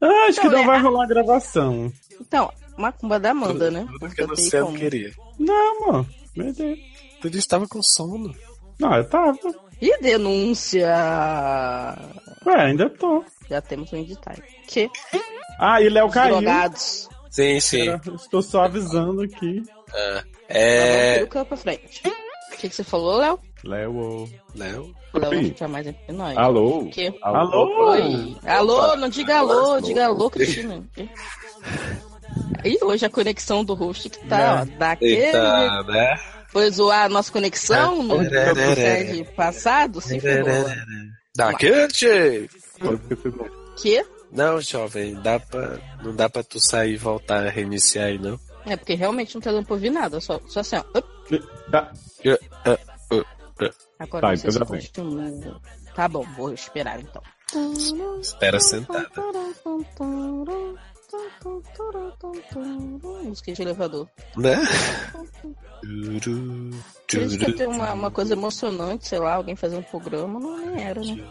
Ah, 0.00 0.26
acho 0.28 0.40
que 0.40 0.46
Não, 0.48 0.52
não 0.52 0.60
é- 0.62 0.66
vai 0.66 0.80
rolar 0.82 1.04
a 1.04 1.08
gravação. 1.08 1.92
Então, 2.20 2.52
macumba 2.76 3.18
da 3.18 3.30
Amanda, 3.30 3.70
né? 3.70 3.86
Tudo 3.98 4.14
que 4.14 4.22
o 4.22 4.26
Botei 4.26 4.44
Luciano 4.44 4.66
como. 4.66 4.78
queria. 4.78 5.12
Não, 5.38 5.80
mano. 5.86 6.08
Meu 6.36 6.52
Deus. 6.52 6.78
Tudo 7.20 7.38
estava 7.38 7.66
com 7.66 7.82
sono. 7.82 8.34
Não, 8.78 8.94
eu 8.94 9.04
tava. 9.08 9.36
E 9.80 9.98
denúncia? 10.00 10.94
Ué, 12.46 12.54
ainda 12.60 12.88
tô. 12.90 13.24
Já 13.48 13.60
temos 13.60 13.92
um 13.92 13.96
edital. 13.96 14.34
Que? 14.68 14.90
Ah, 15.58 15.80
e 15.80 15.88
Léo 15.88 16.08
caiu. 16.10 16.36
Drogados. 16.36 17.08
Sim, 17.34 17.58
sim. 17.58 17.88
Era- 17.88 18.00
Estou 18.14 18.40
só 18.42 18.62
avisando 18.64 19.22
aqui. 19.22 19.60
Ah, 19.92 20.22
É... 20.48 21.16
é. 21.18 21.26
Campo 21.26 21.46
pra 21.48 21.56
frente. 21.56 22.00
O 22.06 22.56
que, 22.56 22.68
que 22.68 22.74
você 22.76 22.84
falou, 22.84 23.18
Léo? 23.18 23.38
Léo. 23.64 24.28
Léo? 24.54 24.94
O 25.12 25.18
Léo 25.18 25.30
fica 25.44 25.66
mais 25.66 25.84
entre 25.86 26.12
nós. 26.12 26.36
Alô? 26.36 26.82
O 26.82 26.90
quê? 26.90 27.12
Alô? 27.22 27.90
Oi. 27.90 28.36
Alô, 28.46 28.94
não 28.96 29.08
diga 29.08 29.38
alô, 29.38 29.80
diga 29.80 30.06
alô, 30.06 30.30
Cristina. 30.30 30.80
E 32.64 32.78
hoje 32.84 33.04
a 33.04 33.10
conexão 33.10 33.64
do 33.64 33.74
host 33.74 34.08
que 34.10 34.18
tá, 34.28 34.62
ó, 34.62 34.78
daquele. 34.78 35.16
Eita, 35.16 35.82
né? 35.82 36.14
Foi 36.48 36.70
zoar 36.70 37.06
a 37.06 37.08
nossa 37.08 37.32
conexão 37.32 38.00
no 38.04 38.22
episódio 38.22 39.24
passado? 39.34 40.00
Se 40.00 40.20
ferrou. 40.20 40.64
Daquele 41.36 41.88
Que? 43.76 44.06
Não, 44.34 44.60
jovem, 44.60 45.14
dá 45.14 45.38
pra, 45.38 45.78
não 46.02 46.14
dá 46.14 46.28
pra 46.28 46.42
tu 46.42 46.58
sair 46.60 46.94
e 46.94 46.96
voltar 46.96 47.46
a 47.46 47.50
reiniciar 47.50 48.06
aí, 48.06 48.18
não. 48.18 48.38
É 48.66 48.76
porque 48.76 48.94
realmente 48.94 49.34
não 49.34 49.40
tá 49.40 49.52
dando 49.52 49.64
pra 49.64 49.74
ouvir 49.74 49.90
nada. 49.90 50.20
Só, 50.20 50.40
só 50.48 50.60
assim, 50.60 50.76
ó. 50.76 50.82
Tá. 51.70 51.92
Agora 53.98 54.20
Tá, 54.22 54.30
não 54.30 54.36
sei 54.36 54.50
se 54.50 54.56
então 54.56 54.66
continua. 54.66 55.60
Tá 55.94 56.08
bom, 56.08 56.24
vou 56.36 56.52
esperar 56.52 57.00
então. 57.00 57.22
Espera 58.20 58.58
sentada. 58.58 59.08
Música 63.22 63.52
de 63.52 63.62
elevador. 63.62 64.08
Né? 64.36 64.56
Isso 67.08 67.38
que 67.38 67.52
ter 67.52 67.68
uma, 67.68 67.92
uma 67.92 68.10
coisa 68.10 68.32
emocionante, 68.32 69.06
sei 69.06 69.20
lá, 69.20 69.34
alguém 69.34 69.54
fazer 69.54 69.76
um 69.76 69.82
programa, 69.82 70.40
não 70.40 70.58
nem 70.58 70.84
era, 70.84 71.00
né? 71.00 71.24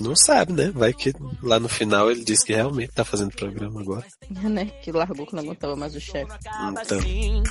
Não 0.00 0.14
sabe, 0.16 0.52
né? 0.52 0.70
Vai 0.74 0.92
que 0.92 1.12
lá 1.42 1.58
no 1.58 1.68
final 1.68 2.10
ele 2.10 2.24
disse 2.24 2.44
que 2.44 2.54
realmente 2.54 2.92
tá 2.92 3.04
fazendo 3.04 3.34
programa 3.34 3.80
agora. 3.80 4.04
né? 4.30 4.66
Que 4.82 4.92
largou 4.92 5.26
que 5.26 5.34
não 5.34 5.42
aguentava 5.42 5.76
mais 5.76 5.94
o 5.94 6.00
chefe. 6.00 6.32
Então, 6.70 7.00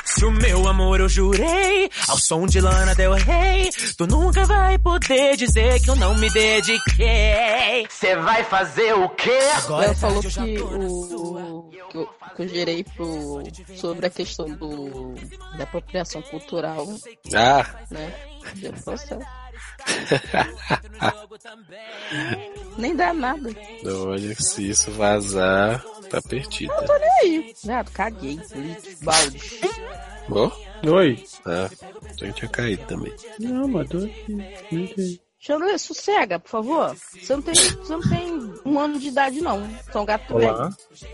Se 0.06 0.26
o 0.26 0.32
meu 0.32 0.68
amor 0.68 1.00
eu 1.00 1.10
jurei, 1.10 1.90
ao 2.08 2.18
som 2.18 2.46
de 2.46 2.60
Lana 2.60 2.96
Del 2.96 3.14
Rey, 3.14 3.70
tu 3.98 4.08
nunca 4.08 4.46
vai 4.46 4.78
poder 4.78 5.36
dizer 5.38 5.82
que 5.82 5.90
eu 5.90 5.96
não 5.96 6.16
me 6.16 6.30
dediquei. 6.30 7.88
Cê 7.90 8.16
vai 8.16 8.44
fazer 8.44 8.94
o 8.94 9.10
quê? 9.10 9.40
Agora 9.58 9.88
Léo 9.88 9.92
é 9.92 9.96
falou 9.96 10.22
já 10.22 10.44
que 10.44 10.60
o, 10.60 11.70
que 11.90 11.98
eu, 11.98 12.10
que 12.36 12.42
eu 12.44 12.48
gerei 12.48 12.84
pro, 12.84 13.44
sobre 13.76 14.06
a 14.06 14.10
questão 14.10 14.48
do, 14.50 15.14
da 15.58 15.64
apropriação 15.64 16.22
cultural, 16.22 16.88
ah, 17.34 17.66
né? 17.92 18.14
Deu 18.56 18.74
processo. 18.74 19.20
Nem 22.78 22.96
dá 22.96 23.14
nada. 23.14 23.50
olha, 23.86 24.36
se 24.36 24.70
isso 24.70 24.92
vazar, 24.92 25.84
tá 26.10 26.22
perdido. 26.22 26.74
Tô 26.86 26.98
nem 26.98 27.10
aí. 27.22 27.54
Nada, 27.66 27.90
caguei. 27.92 28.40
Litros, 28.56 29.02
baldes. 29.02 29.60
Ó, 30.30 30.52
Oi. 30.92 31.24
ah, 31.46 31.70
eu 32.22 32.34
tinha 32.34 32.50
caído 32.50 32.86
também. 32.86 33.14
Não, 33.40 33.68
mas 33.68 33.90
tô 33.90 33.98
aqui. 33.98 34.34
Não. 34.72 35.28
Chandler, 35.40 35.80
sossega, 35.80 36.40
por 36.40 36.50
favor. 36.50 36.96
Você 36.96 37.34
não 37.36 37.42
tem, 37.42 37.54
você 37.54 37.94
não 37.94 38.02
tem 38.02 38.54
um 38.66 38.80
ano 38.80 39.00
de 39.00 39.08
idade, 39.08 39.40
não. 39.40 39.64
Um 39.96 40.06
gato. 40.06 40.36
Olá. 40.36 40.70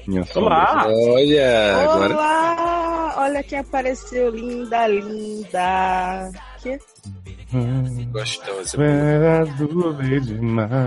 Minha. 0.07 0.25
Olá. 0.35 0.87
Olha, 0.87 1.83
agora 1.83 2.13
Olá! 2.15 3.15
Olha 3.17 3.43
quem 3.43 3.59
apareceu, 3.59 4.31
linda, 4.31 4.87
linda. 4.87 6.31
Que? 6.61 6.79
Do 9.57 9.93
demais, 10.21 10.84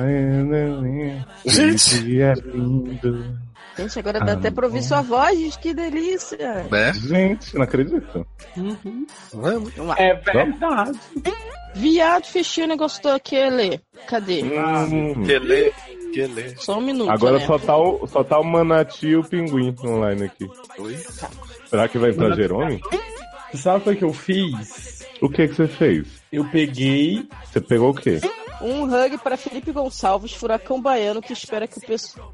Gente. 1.44 2.02
dia 2.02 2.34
lindo. 2.44 3.47
Gente, 3.76 3.98
agora 3.98 4.20
dá 4.20 4.32
até 4.32 4.51
pra 4.51 4.66
ouvir 4.66 4.82
sua 4.82 5.02
voz, 5.02 5.38
gente, 5.38 5.59
que 5.59 5.74
delícia. 5.74 6.66
Né? 6.70 6.93
Gente, 6.94 7.55
não 7.55 7.62
acredito. 7.62 8.26
Vamos. 8.56 9.74
Vamos 9.74 9.76
lá. 9.76 9.94
É 9.98 10.14
verdade. 10.14 10.98
Viado, 11.74 12.24
fechei 12.24 12.64
o 12.64 12.68
negócio 12.68 13.02
daquele. 13.02 13.80
Cadê? 14.09 14.43
Hum. 14.43 15.24
Lê. 15.24 15.72
Só 16.56 16.78
um 16.78 16.80
minuto. 16.80 17.10
Agora 17.10 17.38
né? 17.38 17.44
só 17.44 17.59
tá, 17.59 17.76
o, 17.76 18.06
só 18.06 18.24
tá 18.24 18.40
o 18.40 18.44
Manati 18.44 19.09
e 19.09 19.16
o 19.16 19.22
Pinguim 19.22 19.74
online 19.84 20.24
aqui. 20.24 20.48
Oi? 20.78 20.97
Será 21.66 21.86
que 21.86 21.98
vai 21.98 22.10
entrar 22.10 22.34
Jerome? 22.34 22.80
Sabe 23.55 23.90
o 23.90 23.97
que 23.97 24.05
eu 24.05 24.12
fiz? 24.14 24.95
O 25.20 25.28
que 25.28 25.48
que 25.48 25.55
você 25.55 25.66
fez? 25.66 26.06
Eu 26.30 26.44
peguei. 26.51 27.26
Você 27.44 27.60
pegou 27.60 27.90
o 27.90 27.94
quê? 27.94 28.20
Um 28.60 28.84
hug 28.84 29.18
para 29.18 29.36
Felipe 29.36 29.70
Gonçalves, 29.70 30.32
furacão 30.32 30.80
baiano, 30.80 31.20
que 31.20 31.32
espera 31.32 31.66
que 31.66 31.76
o 31.78 31.80
pessoal 31.80 32.32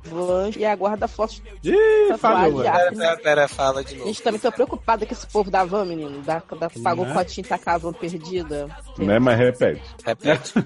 e 0.57 0.65
aguarda 0.65 1.09
fotos 1.09 1.43
Ih, 1.65 1.75
é. 1.75 2.17
Pera, 2.17 3.17
pera, 3.17 3.49
fala 3.49 3.83
de 3.83 3.95
A 3.95 3.99
novo. 3.99 4.09
gente 4.09 4.23
também 4.23 4.41
tá 4.41 4.53
preocupada 4.53 5.05
com 5.05 5.13
esse 5.13 5.27
povo 5.27 5.51
da 5.51 5.65
van, 5.65 5.85
menino. 5.85 6.23
Da, 6.23 6.41
da, 6.61 6.71
pagou 6.83 7.05
Né? 7.07 7.13
cotinho 7.13 7.45
e 7.45 7.49
tá 7.49 7.59
com 7.59 7.71
a 7.71 7.79
van 7.79 7.93
perdida. 7.93 8.69
Né? 8.99 9.19
Mas 9.19 9.37
repete. 9.37 9.83
Repete. 10.05 10.53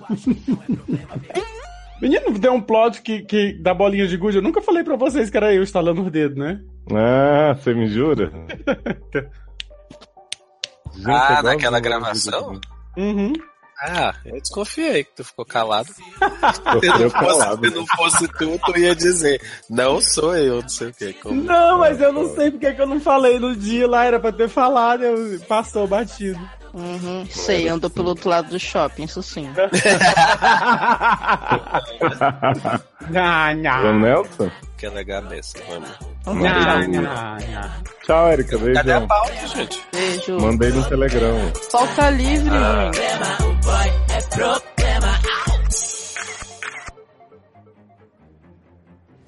Menino, 2.01 2.39
tem 2.39 2.51
um 2.51 2.61
plot 2.61 3.01
que, 3.01 3.23
que 3.23 3.55
da 3.55 3.73
bolinha 3.73 4.07
de 4.07 4.19
gude. 4.19 4.37
Eu 4.37 4.43
nunca 4.43 4.61
falei 4.61 4.85
pra 4.85 4.97
vocês 4.97 5.31
que 5.31 5.37
era 5.39 5.55
eu 5.55 5.63
instalando 5.63 6.03
os 6.03 6.11
dedos, 6.13 6.37
né? 6.37 6.61
Ah, 6.93 7.55
você 7.55 7.73
me 7.73 7.87
jura? 7.89 8.31
Ah, 11.05 11.39
é 11.41 11.43
naquela 11.43 11.81
gravação? 11.81 12.61
Uhum. 12.97 13.33
Ah, 13.79 14.15
eu 14.25 14.41
desconfiei 14.41 15.05
que 15.05 15.17
tu 15.17 15.25
ficou 15.25 15.45
calado. 15.45 15.93
Se 15.93 16.89
não 16.89 17.11
fosse, 17.11 17.39
calado. 17.39 17.69
se 17.69 17.75
não 17.75 17.87
fosse 17.87 18.29
tu, 18.29 18.59
tu 18.65 18.79
ia 18.79 18.95
dizer, 18.95 19.41
não 19.69 20.01
sou 20.01 20.35
eu, 20.35 20.63
não 20.63 20.69
sei 20.69 20.89
o 20.89 20.95
quê. 20.95 21.13
Como... 21.13 21.43
Não, 21.43 21.79
mas 21.79 22.01
eu 22.01 22.11
não 22.11 22.35
sei 22.35 22.51
porque 22.51 22.73
que 22.73 22.81
eu 22.81 22.87
não 22.87 22.99
falei 22.99 23.39
no 23.39 23.55
dia 23.55 23.87
lá, 23.87 24.05
era 24.05 24.19
pra 24.19 24.33
ter 24.33 24.49
falado, 24.49 25.03
eu 25.03 25.39
passou 25.41 25.87
batido. 25.87 26.41
Uhum, 26.77 27.27
sei, 27.31 27.69
andou 27.69 27.89
pelo 27.89 28.11
outro 28.11 28.29
lado 28.29 28.51
do 28.51 28.61
shopping, 28.61 29.05
isso 29.05 29.23
sim. 29.23 29.49
Vamos, 33.83 34.03
Nelson? 34.03 34.51
Que 34.77 34.85
é. 34.85 34.91
Vamos. 34.91 36.43
Nha, 36.43 36.87
nha, 36.87 37.39
nha. 37.39 37.81
Tchau, 38.05 38.31
Erika. 38.31 38.59
Cadê 38.75 38.93
a 38.93 39.01
pauta, 39.01 39.47
gente? 39.47 39.83
Beijo. 39.91 40.39
Mandei 40.39 40.71
no 40.71 40.87
Telegram. 40.87 41.53
Falta 41.71 42.11
livre. 42.11 42.55
Ah. 42.55 42.91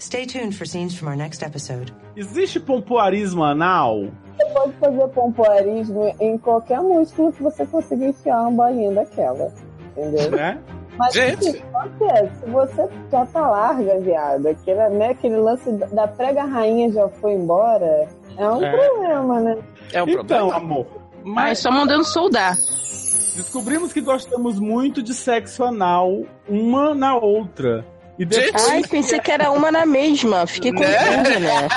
Stay 0.08 0.24
tuned 0.24 0.54
for 0.56 0.64
scenes 0.64 0.94
from 0.96 1.08
our 1.08 1.16
next 1.16 1.42
episode. 1.42 1.92
Existe 2.16 2.58
pompoarismo 2.58 3.44
anal? 3.44 4.08
Você 4.38 4.44
pode 4.54 4.72
fazer 4.80 5.06
pompoarismo 5.08 6.14
em 6.18 6.38
qualquer 6.38 6.80
músculo 6.80 7.30
que 7.30 7.42
você 7.42 7.66
conseguir 7.66 8.06
enfiar 8.06 8.40
uma 8.48 8.50
bolinha 8.64 8.90
daquela. 8.90 9.52
Entendeu? 9.94 10.30
Né? 10.30 10.58
Mas 10.96 11.12
Gente. 11.12 11.50
assim, 11.50 11.60
qual 11.70 11.86
que 11.98 12.04
é? 12.04 12.26
se 12.26 12.46
você 12.50 12.88
já 13.12 13.26
tá 13.26 13.50
larga, 13.50 14.00
viado, 14.00 14.46
aquele, 14.48 14.88
né, 14.88 15.08
aquele 15.10 15.36
lance 15.36 15.70
da 15.92 16.08
prega 16.08 16.42
rainha 16.44 16.90
já 16.90 17.06
foi 17.10 17.34
embora, 17.34 18.08
é 18.38 18.48
um 18.48 18.64
É. 18.64 18.70
problema, 18.70 19.40
né? 19.40 19.58
É 19.92 20.02
um 20.02 20.08
Então, 20.08 20.48
problema. 20.48 20.56
amor. 20.56 20.86
Mas 21.22 21.34
Mas 21.34 21.58
só 21.58 21.70
mandando 21.70 22.04
soldar. 22.04 22.54
descobrimos 23.36 23.92
que 23.92 24.00
gostamos 24.00 24.58
muito 24.58 25.02
de 25.02 25.12
sexo 25.12 25.62
anal 25.64 26.22
uma 26.48 26.94
na 26.94 27.14
outra. 27.14 27.84
E 28.18 28.24
depois, 28.24 28.68
Ai, 28.68 28.82
pensei 28.82 29.20
que 29.20 29.30
era 29.30 29.50
uma 29.50 29.70
na 29.70 29.86
mesma. 29.86 30.46
Fiquei 30.46 30.72
Né? 30.72 30.80
confusa, 30.96 31.38
né? 31.38 31.68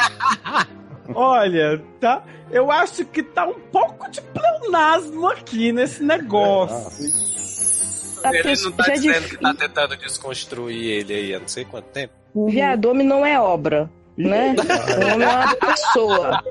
olha, 1.13 1.81
tá? 1.99 2.23
Eu 2.51 2.71
acho 2.71 3.05
que 3.05 3.21
tá 3.23 3.45
um 3.47 3.59
pouco 3.71 4.09
de 4.09 4.21
pleonasmo 4.21 5.27
aqui 5.29 5.71
nesse 5.71 6.03
negócio. 6.03 6.91
A 8.23 8.35
Ele 8.35 8.53
não 8.63 8.71
tá 8.71 8.83
já 8.85 8.91
é 8.91 8.95
dizendo 8.95 9.13
difícil. 9.13 9.37
que 9.37 9.43
tá 9.43 9.53
tentando 9.53 9.97
desconstruir 9.97 10.85
ele 10.91 11.13
aí 11.13 11.33
há 11.35 11.39
não 11.39 11.47
sei 11.47 11.65
quanto 11.65 11.85
tempo. 11.85 12.13
Viado, 12.47 12.85
homem 12.85 13.05
não 13.05 13.25
é 13.25 13.39
obra, 13.39 13.89
né? 14.17 14.55
O 14.57 15.13
homem 15.13 15.27
é 15.27 15.31
uma 15.31 15.55
pessoa. 15.55 16.43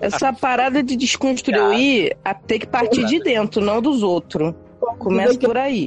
Essa 0.00 0.32
parada 0.32 0.82
de 0.82 0.96
desconstruir 0.96 2.16
a 2.24 2.34
ter 2.34 2.58
que 2.60 2.66
partir 2.66 3.04
de 3.06 3.20
dentro, 3.20 3.60
não 3.60 3.80
dos 3.80 4.02
outros. 4.02 4.54
Começa 4.98 5.38
por 5.38 5.56
aí. 5.56 5.86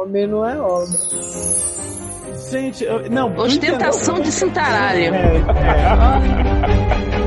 Homem 0.00 0.26
não 0.26 0.44
é 0.48 0.58
obra. 0.60 0.98
Gente, 2.50 2.84
eu, 2.84 3.10
não. 3.10 3.34
Ostentação 3.36 4.20
de 4.20 4.30
cintaralho. 4.32 5.14
É, 5.14 5.36
é. 7.18 7.18